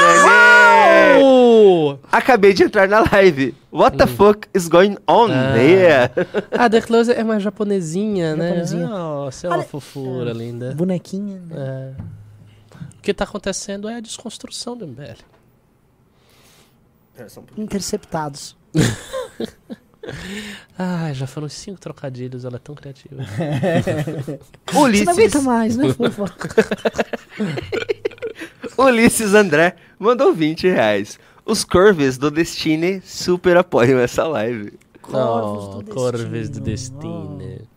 Acabei 2.11 2.53
de 2.53 2.63
entrar 2.63 2.87
na 2.87 3.03
live. 3.11 3.53
What 3.71 3.97
the 3.97 4.07
fuck 4.07 4.47
is 4.53 4.67
going 4.67 4.97
on 5.07 5.27
Hum. 5.27 5.31
Ah. 5.33 5.57
here? 5.57 6.11
Ah, 6.51 6.69
The 6.69 6.81
Close 6.81 7.11
é 7.11 7.23
mais 7.23 7.41
japonesinha, 7.43 8.35
né? 8.37 8.47
Japonesinha. 8.49 8.87
Nossa, 8.87 9.47
é 9.47 9.49
uma 9.49 9.57
Olha- 9.57 9.65
fofura 9.65 10.33
linda. 10.33 10.73
Bonequinha. 10.75 11.41
né? 11.49 11.55
É. 11.97 12.20
O 13.01 13.03
que 13.03 13.15
tá 13.15 13.23
acontecendo 13.23 13.89
é 13.89 13.95
a 13.95 13.99
desconstrução 13.99 14.77
do 14.77 14.85
MBL. 14.85 15.17
Interceptados. 17.57 18.55
Ah, 20.77 21.13
já 21.13 21.27
foram 21.27 21.47
cinco 21.47 21.79
trocadilhos, 21.79 22.43
ela 22.43 22.55
é 22.55 22.59
tão 22.59 22.73
criativa. 22.73 23.21
Você 24.65 24.79
Ulisses, 24.79 25.05
não 25.05 25.13
aguenta 25.13 25.41
mais, 25.41 25.77
né? 25.77 25.85
Ulisses 28.75 29.35
André 29.35 29.75
mandou 29.99 30.33
20 30.33 30.67
reais. 30.67 31.19
Os 31.45 31.63
Curves 31.63 32.17
do 32.17 32.31
Destiny 32.31 32.99
super 33.05 33.57
apoiam 33.57 33.99
essa 33.99 34.27
live. 34.27 34.73
Corvos 35.03 35.75
oh, 35.75 35.83
do 35.83 35.93
Corves 35.93 36.49
do 36.49 36.59
Destino. 36.59 37.37
Destino. 37.37 37.67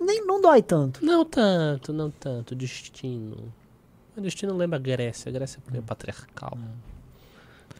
Nem, 0.00 0.26
não 0.26 0.40
dói 0.40 0.60
tanto. 0.60 1.04
Não 1.04 1.24
tanto, 1.24 1.92
não 1.92 2.10
tanto. 2.10 2.56
Destino. 2.56 3.52
O 4.16 4.20
destino 4.20 4.56
lembra 4.56 4.76
a 4.78 4.80
Grécia. 4.80 5.28
A 5.28 5.32
Grécia 5.32 5.58
é 5.74 5.80
patriarcal. 5.80 6.56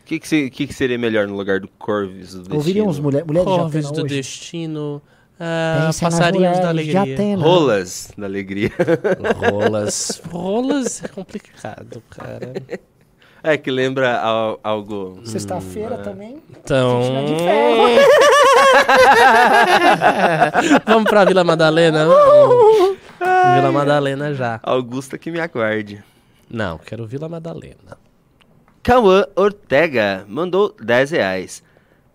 O 0.01 0.05
que, 0.05 0.19
que, 0.19 0.29
se- 0.29 0.51
que 0.51 0.67
que 0.67 0.75
seria 0.75 0.99
melhor 0.99 1.27
no 1.29 1.37
lugar 1.37 1.61
do 1.61 1.69
Curves 1.69 2.33
do 2.33 2.39
Destiny? 2.41 2.57
Ouviríamos 2.57 2.99
mulher, 2.99 3.25
mulheres 3.25 3.49
de 3.51 3.57
Corves 3.59 3.87
Atena 3.87 4.01
do 4.01 4.05
hoje? 4.07 4.15
destino. 4.17 5.03
ah, 5.41 5.91
passarinhos 6.01 6.59
da 6.59 6.69
alegria. 6.69 7.37
Rolas 7.39 8.11
da 8.19 8.27
alegria. 8.27 8.71
Rolas. 9.51 10.21
Rolas 10.31 11.03
é 11.05 11.09
complicado, 11.09 12.03
cara. 12.11 12.53
É, 13.43 13.57
que 13.59 13.71
lembra 13.71 14.21
al- 14.21 14.59
algo... 14.65 15.21
Sexta-feira 15.25 15.99
também. 15.99 16.43
Então. 16.51 17.01
É. 17.49 18.05
Vamos 20.87 21.11
pra 21.11 21.25
Vila 21.25 21.45
Madalena? 21.45 22.07
Vila 23.21 23.71
Madalena 23.73 24.33
já. 24.35 24.61
Augusta 24.63 25.19
que 25.19 25.31
me 25.31 25.41
aguarde. 25.41 26.03
Não, 26.49 26.79
quero 26.79 27.07
Vila 27.07 27.29
Madalena. 27.29 27.99
Cauã 28.83 29.27
Ortega 29.35 30.25
mandou 30.29 30.75
10 30.81 31.11
reais. 31.13 31.63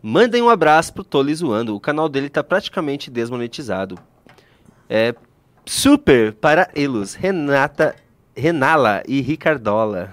Mandem 0.01 0.41
um 0.41 0.49
abraço 0.49 0.93
pro 0.93 1.03
Tole 1.03 1.33
Zoando. 1.33 1.75
O 1.75 1.79
canal 1.79 2.07
dele 2.07 2.29
tá 2.29 2.43
praticamente 2.43 3.09
desmonetizado. 3.09 3.97
É 4.89 5.13
super 5.65 6.33
para 6.33 6.69
elos. 6.75 7.13
Renata, 7.13 7.95
Renala 8.35 9.03
e 9.07 9.19
Ricardola. 9.19 10.11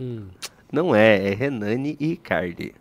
Hum. 0.00 0.26
Não 0.72 0.94
é, 0.94 1.28
é 1.28 1.34
Renane 1.34 1.96
e 2.00 2.08
Ricardi. 2.08 2.74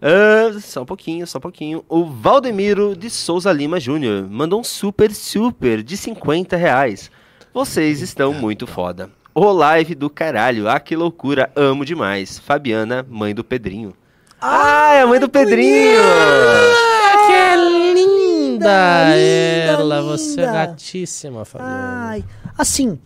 Ah, 0.00 0.60
só 0.60 0.82
um 0.82 0.86
pouquinho, 0.86 1.26
só 1.26 1.38
um 1.38 1.40
pouquinho. 1.40 1.84
O 1.88 2.04
Valdemiro 2.04 2.94
de 2.94 3.08
Souza 3.08 3.50
Lima 3.50 3.80
Júnior 3.80 4.28
mandou 4.28 4.60
um 4.60 4.64
super, 4.64 5.12
super 5.14 5.82
de 5.82 5.96
50 5.96 6.56
reais. 6.56 7.10
Vocês 7.54 8.02
estão 8.02 8.32
muito 8.32 8.66
foda. 8.66 9.10
O 9.34 9.50
live 9.52 9.94
do 9.96 10.08
caralho, 10.08 10.68
ah 10.68 10.78
que 10.78 10.94
loucura, 10.94 11.50
amo 11.56 11.84
demais. 11.84 12.38
Fabiana, 12.38 13.04
mãe 13.08 13.34
do 13.34 13.42
Pedrinho. 13.42 13.92
Ah, 14.40 14.94
é 14.94 15.00
a 15.02 15.06
mãe 15.06 15.18
do 15.18 15.28
Pedrinho! 15.28 16.00
Ah, 16.00 17.26
que 17.26 17.56
linda! 17.56 18.44
linda, 18.54 18.70
Ela, 18.70 20.02
você 20.02 20.40
é 20.42 20.46
linda. 20.46 20.52
gatíssima, 20.52 21.44
Fabiana. 21.44 22.08
Ai, 22.10 22.24
assim, 22.56 22.98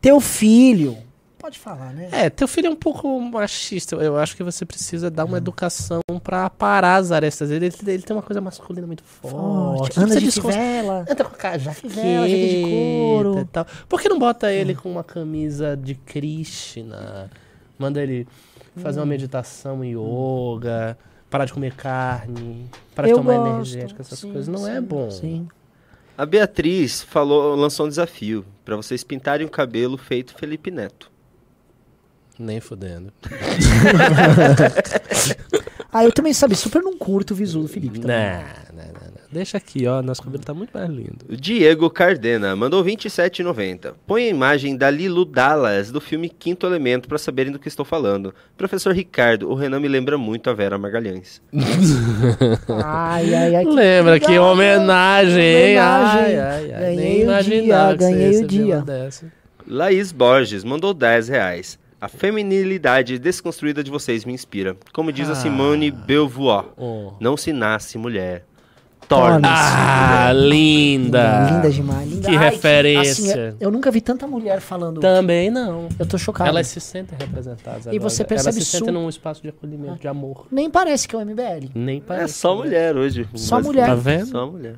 teu 0.00 0.20
filho. 0.20 0.96
Pode 1.44 1.58
falar, 1.58 1.92
né? 1.92 2.08
É, 2.10 2.30
teu 2.30 2.48
filho 2.48 2.68
é 2.68 2.70
um 2.70 2.74
pouco 2.74 3.20
machista. 3.20 3.96
Eu 3.96 4.16
acho 4.16 4.34
que 4.34 4.42
você 4.42 4.64
precisa 4.64 5.10
dar 5.10 5.26
uma 5.26 5.36
educação 5.36 6.00
pra 6.22 6.48
parar 6.48 6.96
as 6.96 7.12
arestas 7.12 7.50
dele. 7.50 7.66
Ele, 7.66 7.90
ele 7.92 8.02
tem 8.02 8.16
uma 8.16 8.22
coisa 8.22 8.40
masculina 8.40 8.86
muito 8.86 9.04
forte. 9.04 9.36
Forte. 9.36 10.00
Anda 10.00 10.14
de 10.18 10.22
precisa 10.22 10.40
descon- 10.40 10.48
fivela. 10.52 11.04
Anda 11.06 11.24
com 11.24 11.46
a 11.46 11.58
jaqueta 11.58 11.88
Fivela, 11.90 12.26
de 12.26 12.62
couro. 12.62 13.40
e 13.40 13.44
tal. 13.44 13.66
Por 13.86 14.00
que 14.00 14.08
não 14.08 14.18
bota 14.18 14.50
ele 14.50 14.74
com 14.74 14.90
uma 14.90 15.04
camisa 15.04 15.76
de 15.76 15.94
Krishna? 15.94 17.30
Manda 17.78 18.00
ele 18.02 18.26
fazer 18.76 19.00
uma 19.00 19.04
meditação, 19.06 19.84
yoga, 19.84 20.96
parar 21.28 21.44
de 21.44 21.52
comer 21.52 21.74
carne, 21.74 22.70
parar 22.94 23.08
Eu 23.10 23.18
de 23.18 23.22
tomar 23.22 23.34
gosto, 23.36 23.54
energética, 23.54 24.00
essas 24.00 24.18
sim, 24.18 24.32
coisas. 24.32 24.48
Não 24.48 24.66
é 24.66 24.76
sim, 24.76 24.80
bom. 24.82 25.10
Sim. 25.10 25.48
A 26.16 26.24
Beatriz 26.24 27.02
falou, 27.02 27.54
lançou 27.54 27.84
um 27.84 27.88
desafio 27.90 28.46
pra 28.64 28.76
vocês 28.76 29.04
pintarem 29.04 29.46
o 29.46 29.50
cabelo 29.50 29.98
feito 29.98 30.34
Felipe 30.38 30.70
Neto. 30.70 31.12
Nem 32.38 32.60
fudendo. 32.60 33.12
Ah, 35.96 36.02
eu 36.04 36.10
também, 36.10 36.32
sabe, 36.32 36.56
super 36.56 36.82
não 36.82 36.98
curto 36.98 37.34
o 37.34 37.36
visu 37.36 37.60
do 37.62 37.68
Felipe. 37.68 38.00
também. 38.00 38.16
Não, 38.16 38.32
não, 38.76 38.84
não, 38.86 38.92
não. 38.94 39.14
Deixa 39.30 39.58
aqui, 39.58 39.86
ó. 39.86 40.02
Nosso 40.02 40.24
cabelo 40.24 40.42
tá 40.42 40.52
muito 40.52 40.72
mais 40.76 40.90
lindo. 40.90 41.18
Diego 41.30 41.88
Cardena 41.88 42.56
mandou 42.56 42.84
27,90. 42.84 43.92
Põe 44.04 44.24
a 44.24 44.28
imagem 44.28 44.76
da 44.76 44.90
Lilu 44.90 45.24
Dallas 45.24 45.92
do 45.92 46.00
filme 46.00 46.28
Quinto 46.28 46.66
Elemento 46.66 47.08
pra 47.08 47.16
saberem 47.16 47.52
do 47.52 47.60
que 47.60 47.68
estou 47.68 47.84
falando. 47.84 48.34
Professor 48.56 48.92
Ricardo, 48.92 49.48
o 49.48 49.54
Renan 49.54 49.78
me 49.78 49.86
lembra 49.86 50.18
muito 50.18 50.50
a 50.50 50.52
Vera 50.52 50.76
Magalhães. 50.76 51.40
Ai, 52.84 53.32
ai, 53.32 53.54
ai. 53.54 53.64
Lembra 53.64 54.18
que 54.18 54.26
legal. 54.26 54.50
homenagem, 54.52 55.40
hein? 55.44 55.78
Homenagem. 55.78 56.20
Ai, 56.20 56.38
ai, 56.40 56.72
ai. 56.72 56.80
Ganhei 56.96 57.24
Nem 57.24 57.38
o 57.38 57.42
dia, 57.44 57.88
que 57.90 57.96
ganhei 57.98 58.42
o 58.42 58.46
dia. 58.48 58.80
dessa. 58.80 59.26
Laís 59.64 60.10
Borges 60.10 60.64
mandou 60.64 60.92
10 60.92 61.28
reais. 61.28 61.78
A 62.04 62.08
feminilidade 62.08 63.18
desconstruída 63.18 63.82
de 63.82 63.90
vocês 63.90 64.26
me 64.26 64.32
inspira. 64.34 64.76
Como 64.92 65.10
diz 65.10 65.26
a 65.30 65.32
Ah. 65.32 65.36
Simone 65.36 65.90
Beauvoir, 65.90 66.66
Oh. 66.76 67.12
não 67.18 67.34
se 67.34 67.50
nasce 67.50 67.96
mulher, 67.96 68.44
torna-se 69.08 69.46
Ah, 69.74 70.28
mulher. 70.34 70.48
linda. 70.50 71.48
Linda 71.50 71.70
demais. 71.70 72.10
Linda. 72.10 72.28
Que 72.28 72.36
Ai, 72.36 72.50
referência. 72.50 73.48
assim, 73.48 73.56
eu 73.58 73.70
nunca 73.70 73.90
vi 73.90 74.02
tanta 74.02 74.26
mulher 74.26 74.60
falando. 74.60 75.00
Também 75.00 75.48
não. 75.50 75.88
Eu 75.98 76.04
tô 76.04 76.18
chocado. 76.18 76.50
Elas 76.50 76.66
se 76.66 76.78
sentem 76.78 77.16
representadas. 77.18 77.86
E 77.86 77.88
agora. 77.88 78.00
você 78.10 78.22
percebe 78.22 78.56
Elas 78.56 78.66
se 78.66 78.70
sentem 78.76 78.92
num 78.92 79.08
espaço 79.08 79.40
de 79.40 79.48
acolhimento, 79.48 79.98
de 79.98 80.06
amor. 80.06 80.46
Nem 80.52 80.68
parece 80.68 81.08
que 81.08 81.16
é 81.16 81.18
o 81.18 81.22
MBL. 81.22 81.70
Nem 81.74 81.96
É 81.96 82.02
parece. 82.06 82.34
só 82.34 82.54
né? 82.54 82.64
mulher 82.64 82.96
hoje. 82.98 83.26
Só 83.34 83.56
Mas- 83.56 83.66
mulher. 83.66 83.86
Tá 83.86 83.94
vendo? 83.94 84.26
Só 84.26 84.46
mulher. 84.46 84.74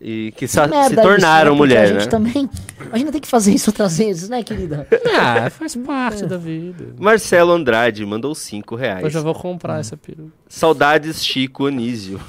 E 0.00 0.32
que 0.36 0.46
sa- 0.46 0.68
se 0.68 0.92
isso, 0.94 1.02
tornaram 1.02 1.52
né? 1.52 1.56
Porque 1.56 1.74
mulher, 1.74 1.82
a 1.82 1.86
gente 1.86 2.04
né? 2.04 2.06
também. 2.06 2.48
Imagina 2.86 3.10
ter 3.12 3.20
que 3.20 3.26
fazer 3.28 3.52
isso 3.52 3.70
outras 3.70 3.98
vezes, 3.98 4.28
né, 4.28 4.42
querida? 4.44 4.86
Ah, 5.18 5.50
faz 5.50 5.74
parte 5.74 6.24
da 6.24 6.36
vida. 6.36 6.94
Marcelo 6.98 7.50
Andrade 7.52 8.06
mandou 8.06 8.32
5 8.34 8.76
reais. 8.76 9.12
Eu 9.14 9.22
vou 9.22 9.34
comprar 9.34 9.80
essa 9.80 9.96
peruca. 9.96 10.30
Saudades 10.48 11.24
Chico 11.26 11.64
Onísio. 11.64 12.20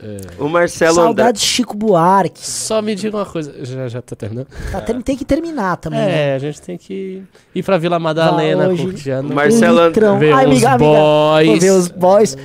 É. 0.00 0.16
O 0.42 0.48
Marcelo 0.48 0.92
Andrade. 1.00 1.06
Saudade 1.16 1.38
de 1.40 1.44
Chico 1.44 1.76
Buarque. 1.76 2.46
Só 2.46 2.80
me 2.82 2.94
diga 2.94 3.16
uma 3.16 3.26
coisa. 3.26 3.52
Já, 3.64 3.88
já 3.88 4.00
tá 4.02 4.14
terminando? 4.14 4.46
Tá, 4.70 4.80
tem, 4.80 5.00
tem 5.00 5.16
que 5.16 5.24
terminar 5.24 5.76
também. 5.76 5.98
né? 5.98 6.30
É, 6.30 6.34
a 6.34 6.38
gente 6.38 6.60
tem 6.60 6.76
que 6.78 7.22
ir 7.54 7.62
pra 7.64 7.78
Vila 7.78 7.98
Madalena, 7.98 8.68
curtir 8.76 9.10
a 9.12 9.22
noite. 9.22 9.34
Marcelo 9.34 9.86
litrão. 9.88 10.18
Ver 10.18 10.32
Ai, 10.32 10.44
os 10.46 10.50
amiga, 10.52 10.70
amiga. 10.70 10.84
boys. 10.90 11.62
Ver 11.62 11.70
os 11.72 11.88
boys. 11.88 12.36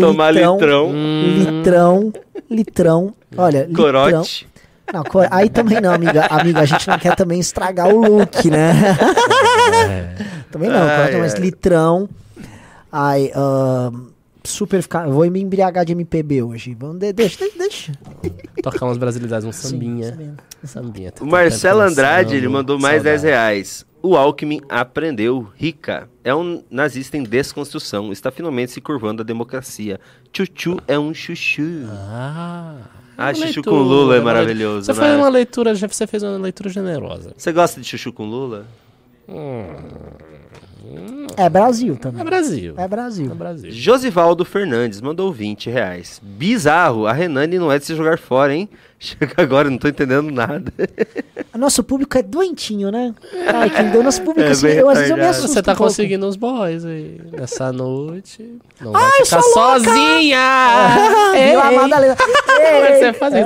Tomar 0.00 0.30
litrão. 0.32 0.88
Hum, 0.90 1.36
Litrão. 1.56 2.12
Litrão. 2.50 3.14
Olha, 3.36 3.64
litrão. 3.66 3.74
Corote. 3.84 4.48
Não, 4.92 5.02
cor- 5.04 5.28
aí 5.30 5.48
também 5.48 5.80
não, 5.80 5.92
amiga. 5.94 6.26
Amiga, 6.26 6.60
a 6.60 6.64
gente 6.66 6.86
não 6.88 6.98
quer 6.98 7.16
também 7.16 7.40
estragar 7.40 7.88
o 7.88 8.00
look, 8.18 8.50
né? 8.50 8.94
também 10.50 10.68
não, 10.68 10.82
Ai, 10.82 10.96
coloca 10.98 11.18
mais 11.18 11.34
ai. 11.34 11.40
litrão. 11.40 12.08
Ai, 12.90 13.32
ahn, 13.34 14.08
super 14.44 14.82
ficar. 14.82 15.06
Vou 15.08 15.28
me 15.30 15.40
embriagar 15.40 15.84
de 15.84 15.92
MPB 15.92 16.42
hoje. 16.42 16.76
Vamos, 16.78 16.98
de- 16.98 17.12
deixa, 17.12 17.38
deixa, 17.38 17.58
deixa. 17.58 17.92
Tocar 18.62 18.84
umas 18.86 18.98
brasilidades, 18.98 19.46
um 19.46 19.52
Sim, 19.52 19.68
sambinha. 19.68 20.36
Sambinha. 20.64 21.10
tá 21.12 21.24
O 21.24 21.26
Marcelo 21.26 21.80
Andrade, 21.80 22.36
ele 22.36 22.48
mandou 22.48 22.78
mais 22.78 23.02
10 23.02 23.22
saudade. 23.22 23.26
reais. 23.26 23.86
O 24.02 24.16
Alckmin 24.16 24.60
aprendeu. 24.68 25.46
Rica 25.56 26.08
é 26.24 26.34
um 26.34 26.62
nazista 26.70 27.16
em 27.16 27.22
desconstrução. 27.22 28.10
Está 28.12 28.30
finalmente 28.32 28.72
se 28.72 28.80
curvando 28.80 29.22
à 29.22 29.24
democracia. 29.24 30.00
Chuchu 30.32 30.78
é 30.88 30.98
um 30.98 31.14
chuchu. 31.14 31.86
Ah, 31.88 32.78
Ah, 33.16 33.32
chuchu 33.32 33.44
leitura, 33.44 33.70
com 33.76 33.82
Lula 33.82 34.16
é 34.16 34.20
maravilhoso. 34.20 34.86
Você 34.92 35.00
né? 35.00 35.06
fez 35.06 35.18
uma 35.18 35.28
leitura, 35.28 35.74
você 35.74 36.06
fez 36.06 36.22
uma 36.22 36.36
leitura 36.38 36.68
generosa. 36.68 37.32
Você 37.36 37.52
gosta 37.52 37.80
de 37.80 37.86
chuchu 37.86 38.12
com 38.12 38.24
Lula? 38.26 38.66
É 41.36 41.48
Brasil 41.48 41.94
É 41.94 41.96
também. 41.96 42.24
Brasil. 42.24 42.74
É 42.76 42.88
Brasil. 42.88 43.30
É 43.30 43.34
Brasil. 43.34 43.70
Josivaldo 43.70 44.44
Fernandes 44.44 45.00
mandou 45.00 45.32
20 45.32 45.70
reais. 45.70 46.20
Bizarro, 46.22 47.06
a 47.06 47.12
Renane 47.12 47.58
não 47.58 47.70
é 47.72 47.78
de 47.78 47.84
se 47.86 47.94
jogar 47.94 48.18
fora, 48.18 48.54
hein? 48.54 48.68
Chega 48.98 49.34
agora, 49.42 49.68
não 49.70 49.78
tô 49.78 49.88
entendendo 49.88 50.30
nada. 50.30 50.72
Nosso 51.56 51.82
público 51.82 52.16
é 52.18 52.22
doentinho, 52.22 52.90
né? 52.90 53.12
Ai, 53.52 53.68
quem 53.70 53.90
deu 53.90 54.02
nosso 54.02 54.22
público, 54.22 54.46
É 54.48 54.52
assim, 54.52 54.66
bem 54.68 54.76
eu 54.78 54.88
às 54.88 54.98
vezes 54.98 55.10
eu 55.10 55.16
me 55.16 55.22
assusto 55.24 55.48
Você 55.48 55.62
tá 55.62 55.72
um 55.72 55.76
pouco. 55.76 55.90
conseguindo 55.90 56.26
os 56.26 56.36
boys 56.36 56.84
aí 56.84 57.20
nessa 57.32 57.72
noite. 57.72 58.58
Não 58.80 58.94
Ai, 58.96 59.02
vai 59.10 59.24
ficar 59.24 59.42
sozinha! 59.42 60.38
Vila 61.32 61.70
Ei, 61.70 61.76
Madalena. 61.76 62.16
Como 62.16 62.32
é 62.36 62.42
que 62.42 62.92
Ei, 62.92 62.98
você 62.98 63.12
faz 63.12 63.34
isso? 63.34 63.42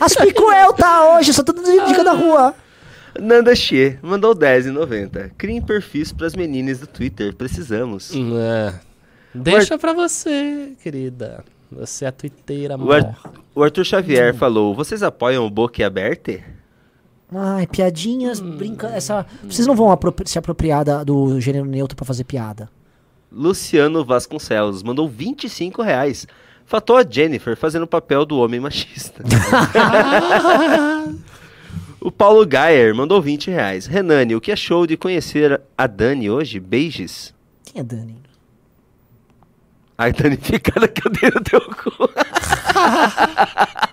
As 0.00 0.14
picuel 0.14 0.72
tá 0.72 1.16
hoje, 1.16 1.32
só 1.32 1.42
tô 1.42 1.52
dando 1.52 1.86
dica 1.86 2.02
da 2.04 2.12
rua. 2.12 2.54
Nanda 3.20 3.54
Xie 3.54 3.98
mandou 4.02 4.34
10,90. 4.34 5.30
Criem 5.36 5.60
perfis 5.62 6.12
pras 6.12 6.34
meninas 6.34 6.78
do 6.80 6.86
Twitter, 6.86 7.34
precisamos. 7.34 8.12
É. 8.14 8.74
Deixa 9.34 9.78
pra 9.78 9.92
você, 9.92 10.72
querida. 10.82 11.44
Você 11.70 12.04
é 12.04 12.08
a 12.08 12.12
twitteira, 12.12 12.72
O, 12.74 12.80
amor. 12.82 12.94
Ar- 12.96 13.18
o 13.54 13.62
Arthur 13.62 13.84
Xavier 13.84 14.34
falou: 14.34 14.74
vocês 14.74 15.02
apoiam 15.02 15.46
o 15.46 15.50
Boca 15.50 15.86
Aberta? 15.86 16.40
Ai, 17.32 17.64
piadinhas, 17.64 18.40
brinca... 18.40 18.88
Essa... 18.88 19.24
Vocês 19.44 19.64
não 19.64 19.76
vão 19.76 19.92
apropri- 19.92 20.28
se 20.28 20.36
apropriar 20.36 20.84
da- 20.84 21.04
do 21.04 21.40
gênero 21.40 21.64
neutro 21.64 21.94
pra 21.94 22.04
fazer 22.04 22.24
piada. 22.24 22.68
Luciano 23.30 24.04
Vasconcelos 24.04 24.82
mandou 24.82 25.08
25 25.08 25.80
reais. 25.80 26.26
Fatou 26.66 26.96
a 26.96 27.04
Jennifer 27.08 27.56
fazendo 27.56 27.82
o 27.84 27.86
papel 27.86 28.24
do 28.26 28.36
homem 28.38 28.58
machista. 28.58 29.22
o 32.00 32.10
Paulo 32.10 32.46
Gayer 32.46 32.94
mandou 32.94 33.20
20 33.20 33.50
reais. 33.50 33.86
Renane, 33.86 34.34
o 34.34 34.40
que 34.40 34.52
achou 34.52 34.86
de 34.86 34.96
conhecer 34.96 35.60
a 35.76 35.86
Dani 35.86 36.30
hoje? 36.30 36.58
Beijos. 36.58 37.34
Quem 37.64 37.80
é 37.80 37.84
Dani? 37.84 38.16
Ai, 39.98 40.12
Dani, 40.12 40.36
fica 40.36 40.80
na 40.80 40.88
cadeira 40.88 41.38
do 41.38 41.44
teu 41.44 41.60
cu. 41.60 42.10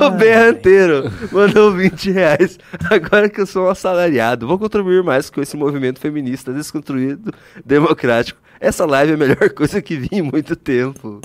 O 0.00 0.10
Berranteiro 0.10 1.10
mandou 1.30 1.72
20 1.72 2.10
reais. 2.10 2.58
Agora 2.90 3.28
que 3.28 3.40
eu 3.40 3.46
sou 3.46 3.66
um 3.66 3.68
assalariado, 3.70 4.46
vou 4.46 4.58
contribuir 4.58 5.02
mais 5.02 5.28
com 5.28 5.42
esse 5.42 5.56
movimento 5.56 6.00
feminista 6.00 6.52
desconstruído, 6.52 7.32
democrático. 7.64 8.40
Essa 8.58 8.86
live 8.86 9.12
é 9.12 9.14
a 9.14 9.18
melhor 9.18 9.50
coisa 9.50 9.82
que 9.82 9.96
vi 9.96 10.08
em 10.12 10.22
muito 10.22 10.56
tempo. 10.56 11.20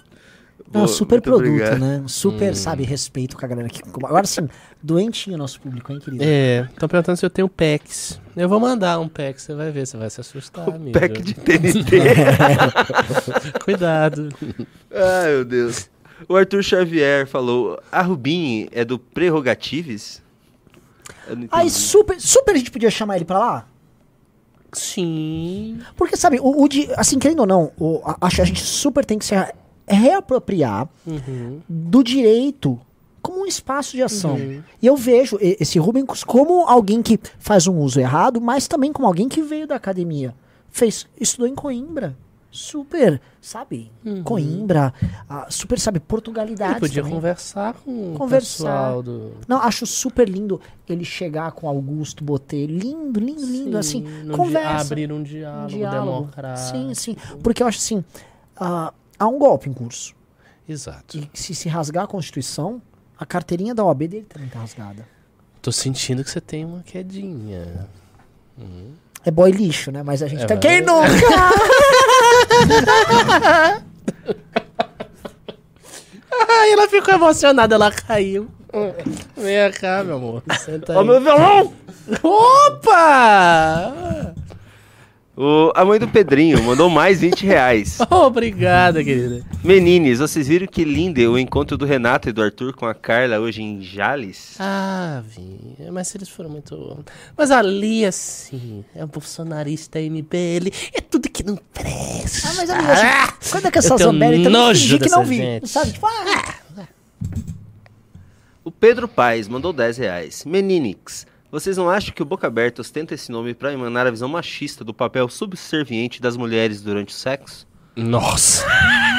Não, 0.65 0.81
Boa, 0.81 0.87
super 0.87 1.21
produto, 1.21 1.47
obrigado. 1.47 1.79
né? 1.79 2.03
Super, 2.07 2.55
sabe, 2.55 2.83
respeito 2.83 3.37
com 3.37 3.45
a 3.45 3.47
galera 3.47 3.67
aqui. 3.67 3.81
Agora 4.03 4.25
sim, 4.25 4.49
doentinho 4.81 5.37
nosso 5.37 5.61
público, 5.61 5.91
hein, 5.93 5.99
querido? 5.99 6.23
É, 6.25 6.67
estão 6.71 6.89
perguntando 6.89 7.17
se 7.17 7.25
eu 7.25 7.29
tenho 7.29 7.47
PEX. 7.47 8.19
Eu 8.35 8.49
vou 8.49 8.59
mandar 8.59 8.99
um 8.99 9.07
PEX, 9.07 9.43
você 9.43 9.53
vai 9.53 9.71
ver, 9.71 9.85
você 9.85 9.95
vai 9.95 10.09
se 10.09 10.19
assustar, 10.19 10.67
amigo. 10.73 10.99
Pack 10.99 11.21
de 11.21 11.33
TNT. 11.35 12.01
Cuidado. 13.63 14.29
Ai, 14.91 15.31
meu 15.33 15.45
Deus. 15.45 15.89
O 16.27 16.35
Arthur 16.35 16.63
Xavier 16.63 17.27
falou: 17.27 17.79
a 17.91 18.01
Rubin 18.01 18.67
é 18.71 18.83
do 18.83 18.97
Prerrogatives? 18.97 20.21
Aí 21.51 21.69
super, 21.69 22.19
super 22.19 22.55
a 22.55 22.57
gente 22.57 22.71
podia 22.71 22.89
chamar 22.89 23.17
ele 23.17 23.25
pra 23.25 23.37
lá? 23.37 23.67
Sim. 24.73 25.79
Porque, 25.95 26.17
sabe, 26.17 26.39
o, 26.39 26.63
o 26.63 26.67
de, 26.67 26.89
assim, 26.97 27.17
querendo 27.17 27.39
ou 27.41 27.45
não, 27.45 27.71
o, 27.77 28.01
a, 28.03 28.17
acho 28.21 28.37
que 28.37 28.41
a 28.41 28.45
gente 28.45 28.61
super 28.61 29.05
tem 29.05 29.17
que 29.17 29.25
se 29.25 29.35
reapropriar 29.87 30.87
Uhum. 31.05 31.61
do 31.67 32.03
direito 32.03 32.79
como 33.21 33.41
um 33.41 33.45
espaço 33.45 33.93
de 33.93 34.03
ação. 34.03 34.35
Uhum. 34.35 34.61
E 34.81 34.85
eu 34.85 34.95
vejo 34.95 35.37
esse 35.41 35.79
Rubens 35.79 36.23
como 36.23 36.67
alguém 36.67 37.01
que 37.01 37.19
faz 37.39 37.65
um 37.67 37.79
uso 37.79 37.99
errado, 37.99 38.39
mas 38.39 38.67
também 38.67 38.93
como 38.93 39.07
alguém 39.07 39.27
que 39.27 39.41
veio 39.41 39.65
da 39.67 39.75
academia. 39.75 40.33
Fez, 40.69 41.07
estudou 41.19 41.47
em 41.47 41.55
Coimbra. 41.55 42.15
Super, 42.51 43.19
sabe? 43.41 43.91
Coimbra, 44.23 44.93
ah, 45.29 45.47
super, 45.49 45.77
sabe, 45.77 45.97
Ele 45.97 46.05
Portugalidade. 46.07 46.79
podia 46.79 47.01
também. 47.01 47.13
conversar 47.13 47.73
com 47.73 48.13
o 48.13 48.17
Conversar. 48.17 48.63
pessoal 48.63 49.03
do... 49.03 49.31
Não, 49.45 49.57
acho 49.57 49.85
super 49.85 50.29
lindo 50.29 50.61
ele 50.87 51.03
chegar 51.03 51.51
com 51.51 51.67
Augusto 51.67 52.23
Botelho. 52.23 52.77
Lindo, 52.77 53.19
lindo, 53.19 53.45
lindo. 53.45 53.77
assim, 53.77 54.05
conversa. 54.33 54.93
Abrir 54.93 55.11
um 55.11 55.21
diálogo, 55.21 55.67
diálogo. 55.67 56.19
democrático. 56.21 56.77
Sim, 56.77 56.93
sim. 56.93 57.17
Porque 57.43 57.61
eu 57.61 57.67
acho 57.67 57.79
assim, 57.79 58.01
ah, 58.55 58.93
há 59.19 59.27
um 59.27 59.37
golpe 59.39 59.69
em 59.69 59.73
curso. 59.73 60.13
Exato. 60.67 61.17
E 61.17 61.29
se 61.33 61.53
se 61.55 61.69
rasgar 61.69 62.03
a 62.05 62.07
Constituição, 62.07 62.81
a 63.17 63.25
carteirinha 63.25 63.73
da 63.75 63.83
OAB 63.83 64.07
dele 64.07 64.25
também 64.27 64.49
tá 64.49 64.59
rasgada. 64.59 65.07
Tô 65.61 65.71
sentindo 65.71 66.23
que 66.23 66.29
você 66.29 66.41
tem 66.41 66.65
uma 66.65 66.81
quedinha. 66.83 67.87
É 69.23 69.31
boy 69.31 69.51
lixo, 69.51 69.91
né? 69.91 70.01
Mas 70.03 70.21
a 70.23 70.27
gente 70.27 70.43
É, 70.43 70.45
tá... 70.45 70.55
vai. 70.55 70.61
Quem 70.61 70.81
nunca? 70.81 71.05
Ai, 76.49 76.71
ela 76.73 76.87
ficou 76.87 77.13
emocionada, 77.13 77.75
ela 77.75 77.91
caiu. 77.91 78.49
Vem 79.37 79.71
cá, 79.71 80.03
meu 80.03 80.17
amor. 80.17 80.43
Senta 80.59 80.93
aí. 80.93 80.97
Ó, 80.99 81.03
meu 81.03 81.21
violão! 81.21 81.73
Opa! 82.21 83.93
O, 85.37 85.69
a 85.75 85.83
mãe 85.83 85.99
do 85.99 86.07
Pedrinho 86.07 86.63
mandou 86.63 86.89
mais 86.89 87.19
20 87.19 87.45
reais. 87.45 87.97
Obrigada, 88.09 89.03
querida. 89.03 89.45
Menines, 89.61 90.19
vocês 90.19 90.47
viram 90.47 90.65
que 90.65 90.85
lindo 90.85 91.19
o 91.29 91.37
encontro 91.37 91.77
do 91.77 91.85
Renato 91.85 92.29
e 92.29 92.31
do 92.31 92.41
Arthur 92.41 92.73
com 92.73 92.85
a 92.85 92.93
Carla 92.95 93.37
hoje 93.39 93.61
em 93.61 93.81
Jales? 93.81 94.55
Ah, 94.59 95.21
vi. 95.27 95.59
Mas 95.91 96.15
eles 96.15 96.29
foram 96.29 96.49
muito. 96.49 97.03
Mas 97.37 97.51
ali, 97.51 98.05
assim, 98.05 98.85
é 98.95 99.05
bolsonarista 99.05 99.99
MBL. 99.99 100.69
É 100.93 101.01
tudo 101.01 101.29
que 101.29 101.43
não 101.43 101.57
presta. 101.73 102.47
Ah, 102.49 102.53
mas 102.55 102.69
amigo, 102.69 102.91
assim, 102.91 103.51
quando 103.51 103.65
é 103.65 103.71
que 103.71 103.77
essa 103.79 103.97
Zambelli 103.97 104.43
também 104.43 104.51
nojo 104.53 104.81
fingir 104.81 105.01
que 105.01 105.09
não 105.09 105.25
vi? 105.25 105.35
gente. 105.37 105.67
Sabe? 105.67 105.91
Tipo, 105.91 106.07
ah, 106.07 106.85
O 108.63 108.71
Pedro 108.71 109.07
Paes 109.07 109.49
mandou 109.49 109.73
10 109.73 109.97
reais. 109.97 110.45
Meninix, 110.45 111.27
vocês 111.55 111.77
não 111.77 111.89
acham 111.89 112.13
que 112.13 112.21
o 112.21 112.25
Boca 112.25 112.47
Aberta 112.47 112.81
ostenta 112.81 113.13
esse 113.13 113.31
nome 113.31 113.53
pra 113.53 113.71
emanar 113.71 114.05
a 114.05 114.11
visão 114.11 114.27
machista 114.27 114.83
do 114.83 114.93
papel 114.93 115.29
subserviente 115.29 116.21
das 116.21 116.35
mulheres 116.35 116.81
durante 116.81 117.13
o 117.13 117.17
sexo? 117.17 117.65
Nossa. 117.95 118.65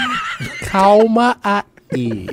Calma 0.70 1.38
aí. 1.42 2.26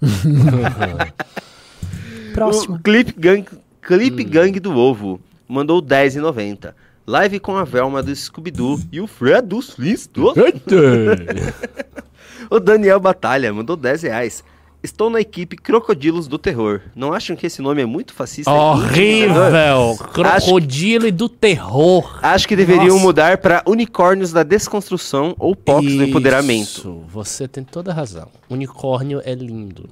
próximo. 2.32 2.76
O 2.76 2.78
Clip 2.78 3.12
Gang, 3.18 3.44
Clip 3.82 4.22
Gang 4.22 4.60
do 4.60 4.76
Ovo 4.76 5.20
mandou 5.48 5.82
10,90. 5.82 6.72
Live 7.04 7.40
com 7.40 7.56
a 7.56 7.64
Velma 7.64 8.00
do 8.00 8.14
Scooby-Doo 8.14 8.80
e 8.92 9.00
o 9.00 9.08
Fred 9.08 9.48
dos 9.48 9.70
Flintstones. 9.70 10.62
O 12.48 12.60
Daniel 12.60 13.00
Batalha 13.00 13.52
mandou 13.52 13.76
10 13.76 14.04
reais. 14.04 14.44
Estou 14.80 15.10
na 15.10 15.20
equipe 15.20 15.56
Crocodilos 15.56 16.28
do 16.28 16.38
Terror. 16.38 16.80
Não 16.94 17.12
acham 17.12 17.34
que 17.34 17.46
esse 17.46 17.60
nome 17.60 17.82
é 17.82 17.86
muito 17.86 18.12
fascista? 18.14 18.50
Horrível. 18.50 19.96
Crocodilo 20.12 21.06
e 21.08 21.10
do 21.10 21.28
terror. 21.28 22.18
Acho 22.22 22.46
que 22.46 22.54
deveriam 22.54 22.90
Nossa. 22.94 23.00
mudar 23.02 23.38
para 23.38 23.62
Unicórnios 23.66 24.32
da 24.32 24.44
Desconstrução 24.44 25.34
ou 25.38 25.56
POCs 25.56 25.94
do 25.96 26.04
Empoderamento. 26.04 26.62
Isso, 26.78 27.02
você 27.08 27.48
tem 27.48 27.64
toda 27.64 27.90
a 27.90 27.94
razão. 27.94 28.28
Unicórnio 28.48 29.20
é 29.24 29.34
lindo. 29.34 29.88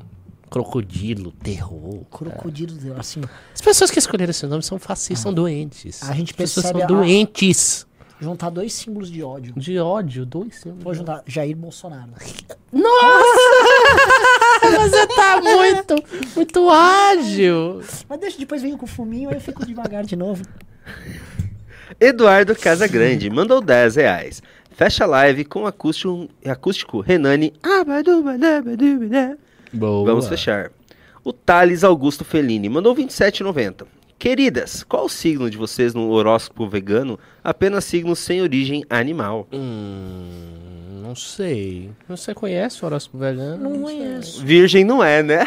Crocodilo, 0.48 1.32
terror. 1.32 2.04
Crocodilo, 2.08 2.72
assim, 2.96 3.20
As 3.52 3.60
pessoas 3.60 3.90
que 3.90 3.98
escolheram 3.98 4.30
esse 4.30 4.46
nome 4.46 4.62
são 4.62 4.78
fascistas, 4.78 5.18
são 5.18 5.34
doentes. 5.34 6.02
A 6.04 6.14
gente 6.14 6.30
As 6.30 6.36
pessoas 6.36 6.66
percebe 6.66 6.86
são 6.86 6.96
a- 6.96 7.00
doentes. 7.00 7.85
Juntar 8.20 8.50
dois 8.50 8.72
símbolos 8.72 9.10
de 9.10 9.22
ódio. 9.22 9.54
De 9.56 9.78
ódio, 9.78 10.24
dois 10.26 10.56
símbolos. 10.56 10.84
Vou 10.84 10.94
juntar 10.94 11.22
Jair 11.26 11.56
Bolsonaro. 11.56 12.12
Você 14.62 15.06
tá 15.06 15.40
muito, 15.40 15.94
muito 16.34 16.70
ágil. 16.70 17.82
Mas 18.08 18.20
deixa, 18.20 18.38
depois 18.38 18.62
vem 18.62 18.76
com 18.76 18.84
o 18.84 18.88
fuminho, 18.88 19.28
aí 19.30 19.36
eu 19.36 19.40
fico 19.40 19.64
devagar 19.64 20.04
de 20.04 20.16
novo. 20.16 20.42
Eduardo 22.00 22.54
Casagrande 22.54 23.30
mandou 23.30 23.60
10 23.60 23.96
reais. 23.96 24.42
Fecha 24.70 25.04
a 25.04 25.06
live 25.06 25.44
com 25.44 25.66
acústico, 25.66 26.28
acústico 26.44 27.00
Renani. 27.00 27.54
Abadubadabadubada. 27.62 29.38
Boa. 29.72 30.04
Vamos 30.04 30.28
fechar. 30.28 30.70
O 31.24 31.32
Thales 31.32 31.82
Augusto 31.82 32.24
Fellini 32.24 32.68
mandou 32.68 32.94
27,90. 32.94 33.86
Queridas, 34.18 34.82
qual 34.82 35.04
o 35.04 35.08
signo 35.10 35.50
de 35.50 35.58
vocês 35.58 35.92
no 35.92 36.08
horóscopo 36.10 36.66
vegano? 36.66 37.18
Apenas 37.44 37.84
signos 37.84 38.18
sem 38.18 38.40
origem 38.40 38.82
animal. 38.88 39.46
Hum, 39.52 41.00
não 41.02 41.14
sei. 41.14 41.90
Você 42.08 42.32
conhece 42.34 42.82
o 42.82 42.86
horóscopo 42.86 43.18
vegano? 43.18 43.68
Não 43.68 43.86
sei. 43.86 43.98
conheço. 43.98 44.42
Virgem 44.44 44.84
não 44.84 45.04
é, 45.04 45.22
né? 45.22 45.44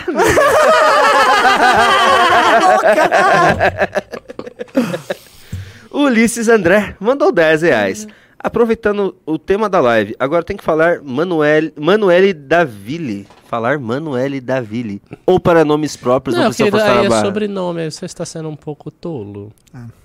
O 5.89 6.01
Ulisses 6.05 6.47
André 6.47 6.95
mandou 6.99 7.31
10 7.31 7.63
reais. 7.63 8.07
Aproveitando 8.41 9.15
o 9.25 9.37
tema 9.37 9.67
da 9.67 9.81
live, 9.81 10.15
agora 10.17 10.43
tem 10.43 10.55
que 10.55 10.63
falar 10.63 11.01
Manuel, 11.03 11.71
Manuele 11.77 12.33
Daville. 12.33 13.27
Falar 13.49 13.80
Manuele 13.80 14.39
Daville. 14.39 15.01
Ou 15.26 15.39
para 15.39 15.65
nomes 15.65 15.95
próprios, 15.97 16.35
não, 16.35 16.43
Não, 16.43 16.49
precisa 16.51 16.69
querido, 16.69 16.77
forçar 16.85 16.97
aí 16.99 17.03
a 17.03 17.05
é 17.07 17.09
barra. 17.09 17.26
sobrenome, 17.26 17.81
aí 17.81 17.89
você 17.91 18.05
está 18.05 18.23
sendo 18.23 18.47
um 18.47 18.55
pouco 18.55 18.91
tolo. 18.91 19.51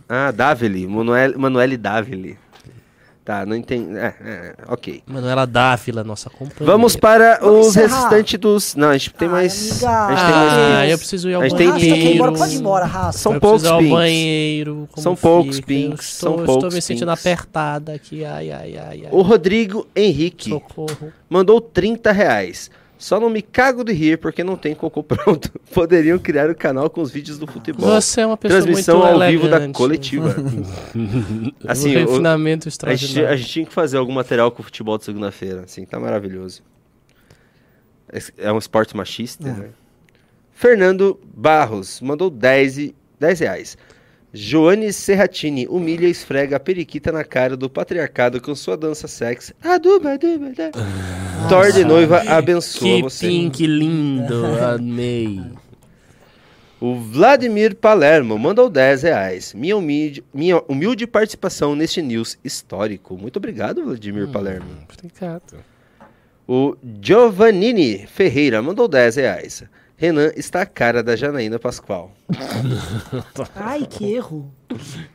Ah, 0.08 0.30
Davile. 0.30 0.86
Manuel, 0.86 1.38
Manuele 1.38 1.76
Daville. 1.76 2.38
Tá, 3.22 3.44
não 3.46 3.54
entendi. 3.56 3.96
É, 3.96 4.14
é, 4.20 4.54
ok. 4.68 5.02
Manuela 5.06 5.46
Dávila, 5.46 6.02
nossa 6.04 6.28
companheira. 6.30 6.64
Vamos 6.64 6.94
para 6.96 7.38
Vamos 7.38 7.68
os 7.68 7.76
encerrar. 7.76 8.00
restantes 8.02 8.38
dos. 8.38 8.74
Não, 8.76 8.88
a 8.88 8.92
gente 8.98 9.12
tem 9.14 9.28
Ai, 9.28 9.32
mais. 9.34 9.82
amiga. 9.82 9.88
A 9.90 10.08
gente 10.10 10.20
tem 10.24 10.34
mais. 10.34 10.52
Ah, 10.78 10.86
eu 10.88 10.98
preciso 10.98 11.28
ir 11.30 11.34
ao 11.34 11.40
A 11.42 11.48
gente 11.48 11.56
tem 11.58 11.68
banheiro. 11.70 12.14
embora? 12.16 12.32
Pode 12.32 12.54
ir 12.54 12.58
embora, 12.58 12.84
raça. 12.86 13.18
São 13.18 13.34
eu 13.34 13.40
poucos 13.40 13.64
ao 13.66 13.78
pinks. 13.78 13.92
banheiro. 13.94 14.88
São 14.96 15.16
poucos 15.16 15.56
fica? 15.56 15.66
pinks, 15.68 16.06
Eu 16.14 16.18
são 16.20 16.30
estou, 16.30 16.38
eu 16.38 16.44
estou 16.44 16.58
poucos 16.60 16.74
me 16.74 16.82
sentindo 16.82 17.06
pinks. 17.08 17.26
apertada 17.26 17.92
aqui. 17.94 18.24
Ai, 18.26 18.50
ai, 18.50 18.76
ai, 18.76 19.02
ai. 19.04 19.08
O 19.10 19.22
Rodrigo 19.22 19.86
Henrique 19.96 20.50
Socorro. 20.50 21.10
mandou 21.28 21.60
30 21.62 22.12
reais. 22.12 22.70
Só 23.04 23.20
não 23.20 23.28
me 23.28 23.42
cago 23.42 23.84
de 23.84 23.92
rir 23.92 24.16
porque 24.16 24.42
não 24.42 24.56
tem 24.56 24.74
cocô 24.74 25.02
pronto. 25.02 25.52
Poderiam 25.74 26.18
criar 26.18 26.48
o 26.48 26.54
canal 26.54 26.88
com 26.88 27.02
os 27.02 27.10
vídeos 27.10 27.38
do 27.38 27.46
futebol. 27.46 27.86
Você 27.86 28.22
é 28.22 28.26
uma 28.26 28.34
pessoa 28.34 28.62
Transmissão 28.62 29.00
muito 29.00 29.12
ao 29.22 29.28
vivo 29.30 29.42
da 29.46 29.56
elegante. 29.56 29.76
coletiva. 29.76 30.34
assim, 31.68 31.94
um 31.98 32.04
o- 32.06 32.08
refinamento 32.08 32.66
a, 32.86 32.94
gente, 32.94 33.22
a 33.26 33.36
gente 33.36 33.48
tinha 33.50 33.66
que 33.66 33.74
fazer 33.74 33.98
algum 33.98 34.14
material 34.14 34.50
com 34.50 34.62
o 34.62 34.64
futebol 34.64 34.96
de 34.96 35.04
segunda-feira. 35.04 35.64
Assim, 35.64 35.84
tá 35.84 36.00
maravilhoso. 36.00 36.62
É- 38.10 38.46
É 38.48 38.50
um 38.50 38.56
esporte 38.56 38.96
machista, 38.96 39.52
né? 39.52 39.68
Fernando 40.54 41.20
Barros 41.36 42.00
mandou 42.00 42.30
10, 42.30 42.78
e- 42.78 42.94
10 43.20 43.40
reais. 43.40 43.76
Joane 44.32 44.90
Serratini 44.94 45.66
humilha 45.68 46.06
e 46.06 46.10
esfrega 46.10 46.56
a 46.56 46.60
periquita 46.60 47.12
na 47.12 47.22
cara 47.22 47.54
do 47.54 47.68
patriarcado 47.68 48.40
com 48.40 48.54
sua 48.54 48.78
dança 48.78 49.06
sexy. 49.06 49.52
Aduba, 49.62 50.12
aduba, 50.14 50.46
aduba. 50.46 50.70
Thor 51.48 51.72
de 51.72 51.84
noiva 51.84 52.22
abençoa 52.28 52.80
Que 52.88 53.02
você. 53.02 53.26
pink 53.28 53.66
lindo, 53.66 54.44
amei. 54.62 55.40
O 56.80 56.94
Vladimir 56.96 57.74
Palermo 57.76 58.38
mandou 58.38 58.68
10 58.68 59.02
reais. 59.02 59.54
Minha 59.54 59.76
humilde, 59.76 60.22
minha 60.34 60.62
humilde 60.68 61.06
participação 61.06 61.74
neste 61.74 62.02
news 62.02 62.36
histórico. 62.44 63.16
Muito 63.16 63.36
obrigado, 63.38 63.80
Hum. 63.80 63.86
Vladimir 63.86 64.28
Palermo. 64.28 64.68
Obrigado. 64.92 65.54
O 66.46 66.76
Giovannini 67.00 68.06
Ferreira 68.06 68.60
mandou 68.60 68.86
10 68.86 69.16
reais. 69.16 69.64
Renan 69.96 70.30
está 70.36 70.62
a 70.62 70.66
cara 70.66 71.02
da 71.02 71.14
Janaína 71.16 71.58
Pascoal. 71.58 72.10
Ai, 73.54 73.86
que 73.88 74.12
erro. 74.12 74.52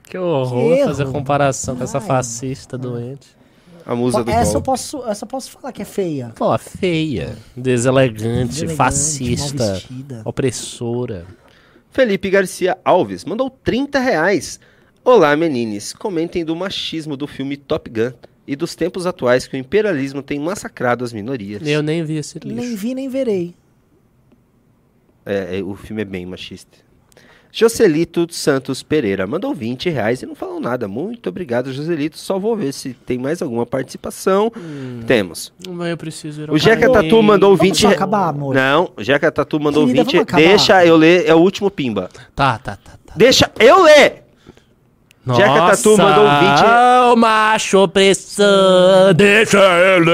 Que 0.03 0.17
horror 0.17 0.77
Que 0.77 0.85
fazer 0.85 1.03
erro. 1.03 1.11
comparação 1.11 1.75
com 1.75 1.83
essa 1.83 1.99
Ai. 1.99 2.05
fascista 2.07 2.77
doente. 2.77 3.27
A 3.89 3.95
musa 3.95 4.23
do 4.23 4.29
Essa 4.29 4.55
eu, 4.55 4.61
posso, 4.61 5.03
essa 5.07 5.23
eu 5.23 5.27
posso 5.27 5.49
falar 5.49 5.71
que 5.71 5.81
é 5.81 5.85
feia. 5.85 6.31
Pô, 6.35 6.55
feia, 6.59 7.35
deselegante, 7.57 8.49
Deselegante, 8.49 8.75
fascista, 8.75 9.81
opressora. 10.23 11.25
Felipe 11.89 12.29
Garcia 12.29 12.77
Alves 12.85 13.25
mandou 13.25 13.49
30 13.49 13.97
reais. 13.97 14.59
Olá, 15.03 15.35
menines. 15.35 15.91
Comentem 15.91 16.45
do 16.45 16.55
machismo 16.55 17.17
do 17.17 17.25
filme 17.25 17.57
Top 17.57 17.89
Gun 17.89 18.11
e 18.45 18.55
dos 18.55 18.75
tempos 18.75 19.07
atuais 19.07 19.47
que 19.47 19.57
o 19.57 19.59
imperialismo 19.59 20.21
tem 20.21 20.37
massacrado 20.37 21.03
as 21.03 21.11
minorias. 21.11 21.67
Eu 21.67 21.81
nem 21.81 22.03
vi 22.03 22.17
esse 22.17 22.37
lixo. 22.37 22.61
Nem 22.61 22.75
vi, 22.75 22.93
nem 22.93 23.09
verei. 23.09 23.55
É, 25.25 25.57
é, 25.57 25.63
o 25.63 25.73
filme 25.73 26.03
é 26.03 26.05
bem 26.05 26.27
machista. 26.27 26.77
Joselito 27.51 28.27
Santos 28.31 28.83
Pereira 28.83 29.25
mandou 29.25 29.53
20 29.53 29.89
reais 29.89 30.21
e 30.21 30.25
não 30.25 30.35
falou 30.35 30.59
nada. 30.59 30.87
Muito 30.87 31.29
obrigado, 31.29 31.73
Joselito. 31.73 32.17
Só 32.17 32.37
vou 32.37 32.55
ver 32.55 32.71
se 32.73 32.93
tem 32.93 33.17
mais 33.17 33.41
alguma 33.41 33.65
participação. 33.65 34.51
Temos. 35.07 35.51
Mas 35.67 35.89
eu 35.89 35.97
preciso 35.97 36.41
ir 36.43 36.49
ao 36.49 36.55
O 36.55 36.59
Jeca. 36.59 36.89
Tatu 36.91 37.21
mandou 37.23 37.55
Vamos 37.55 37.61
20 37.71 37.81
só 37.81 37.87
re- 37.89 37.95
acabar, 37.95 38.29
amor. 38.29 38.53
Não, 38.55 38.91
o 38.95 39.03
Jeca 39.03 39.31
Tatu 39.31 39.59
mandou 39.59 39.85
Querida, 39.85 40.03
20. 40.03 40.11
vamos 40.13 40.23
acabar. 40.27 40.43
Deixa 40.47 40.85
eu 40.85 40.95
ler, 40.95 41.25
é 41.27 41.33
o 41.33 41.39
último 41.39 41.71
pimba. 41.71 42.09
Tá, 42.35 42.57
tá, 42.59 42.75
tá. 42.77 42.91
tá. 43.05 43.13
Deixa 43.15 43.51
eu 43.59 43.83
ler! 43.83 44.28
Jeca 45.35 45.53
Tatu 45.67 45.97
mandou 45.97 46.23
20 46.25 46.31
Ah, 46.65 47.11
o 47.13 47.15
macho 47.15 47.77
opressor, 47.79 49.13
deixa 49.15 49.57
ele. 49.59 50.11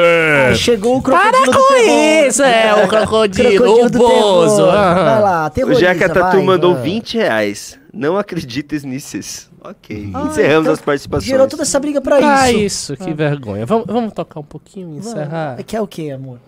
Aí 0.49 0.55
chegou 0.55 0.97
o 0.97 1.01
crocodilo 1.01 1.31
Para 1.31 1.45
do 1.45 1.51
com 1.51 1.73
terror. 1.73 2.27
isso, 2.27 2.43
é, 2.43 2.83
o 2.83 2.87
crocodilo, 2.89 3.85
o 3.85 3.89
do 3.89 3.99
bozo. 3.99 4.55
terror. 4.57 4.71
Vai 4.71 5.21
lá, 5.21 5.45
O 5.45 5.49
terroriza, 5.49 5.79
Jeca 5.81 6.09
Tatu 6.09 6.37
vai. 6.37 6.45
mandou 6.45 6.73
vai. 6.73 6.83
20 6.83 7.17
reais. 7.17 7.79
Não 7.93 8.17
acredites 8.17 8.83
nisso. 8.83 9.49
Ok. 9.63 10.09
Ah, 10.13 10.23
Encerramos 10.29 10.61
então 10.63 10.73
as 10.73 10.81
participações. 10.81 11.25
Gerou 11.27 11.47
toda 11.47 11.63
essa 11.63 11.79
briga 11.79 12.01
pra 12.01 12.17
Ah, 12.17 12.51
isso. 12.51 12.93
isso, 12.93 12.97
que 13.03 13.13
vergonha. 13.13 13.65
Vamos, 13.65 13.85
vamos 13.87 14.13
tocar 14.13 14.39
um 14.39 14.43
pouquinho 14.43 14.93
e 14.95 14.97
encerrar? 14.97 15.51
Vamos. 15.51 15.63
Quer 15.65 15.81
o 15.81 15.87
que, 15.87 16.11
amor? 16.11 16.39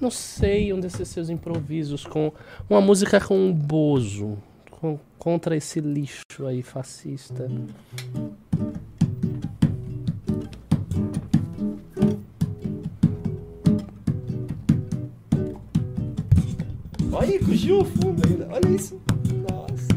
Não 0.00 0.10
sei, 0.10 0.72
um 0.72 0.80
desses 0.80 1.08
seus 1.08 1.28
improvisos 1.30 2.04
com 2.06 2.32
uma 2.68 2.80
música 2.80 3.20
com 3.20 3.36
um 3.36 3.52
bozo, 3.52 4.38
contra 5.20 5.54
esse 5.54 5.80
lixo 5.80 6.46
aí 6.48 6.62
fascista. 6.62 7.46
aí, 17.20 17.38
com 17.38 17.52
o 17.52 17.54
Gil 17.54 17.76
ao 17.80 17.84
fundo 17.84 18.22
ainda. 18.26 18.48
Olha 18.50 18.74
isso. 18.74 19.00
Nossa. 19.48 19.88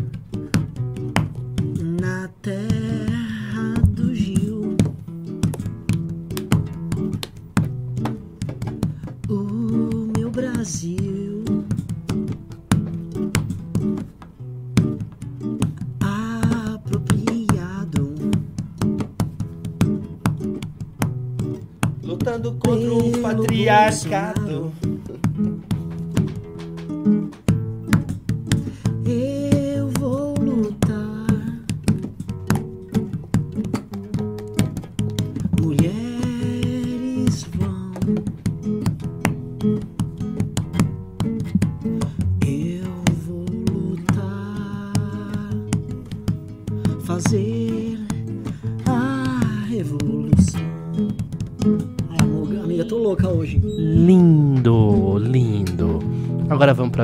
Na 2.01 2.27
terra 2.41 3.73
do 3.87 4.13
Gil. 4.13 4.75
O 9.29 10.11
meu 10.17 10.29
Brasil. 10.29 11.12
Lutando 22.33 22.53
contra 22.53 22.93
o 22.93 23.11
patriarcado. 23.21 24.73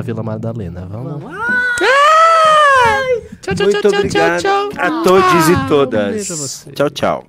Pra 0.00 0.02
Vila 0.02 0.22
Madalena, 0.22 0.86
vamos? 0.90 1.22
Ai! 1.80 3.22
Tchau, 3.42 3.54
tchau, 3.54 3.66
Muito 3.66 3.80
tchau, 3.80 3.90
tchau, 3.90 4.00
obrigado 4.00 4.40
tchau, 4.40 4.68
tchau. 4.70 4.80
a 4.82 5.02
todos 5.04 5.48
e 5.48 5.52
Ah, 5.52 5.58
um 5.64 5.68
todas. 5.68 6.12
beijo 6.14 6.32
a 6.32 6.36
vocês. 6.36 6.74
tchau, 6.74 6.90
tchau. 6.90 7.24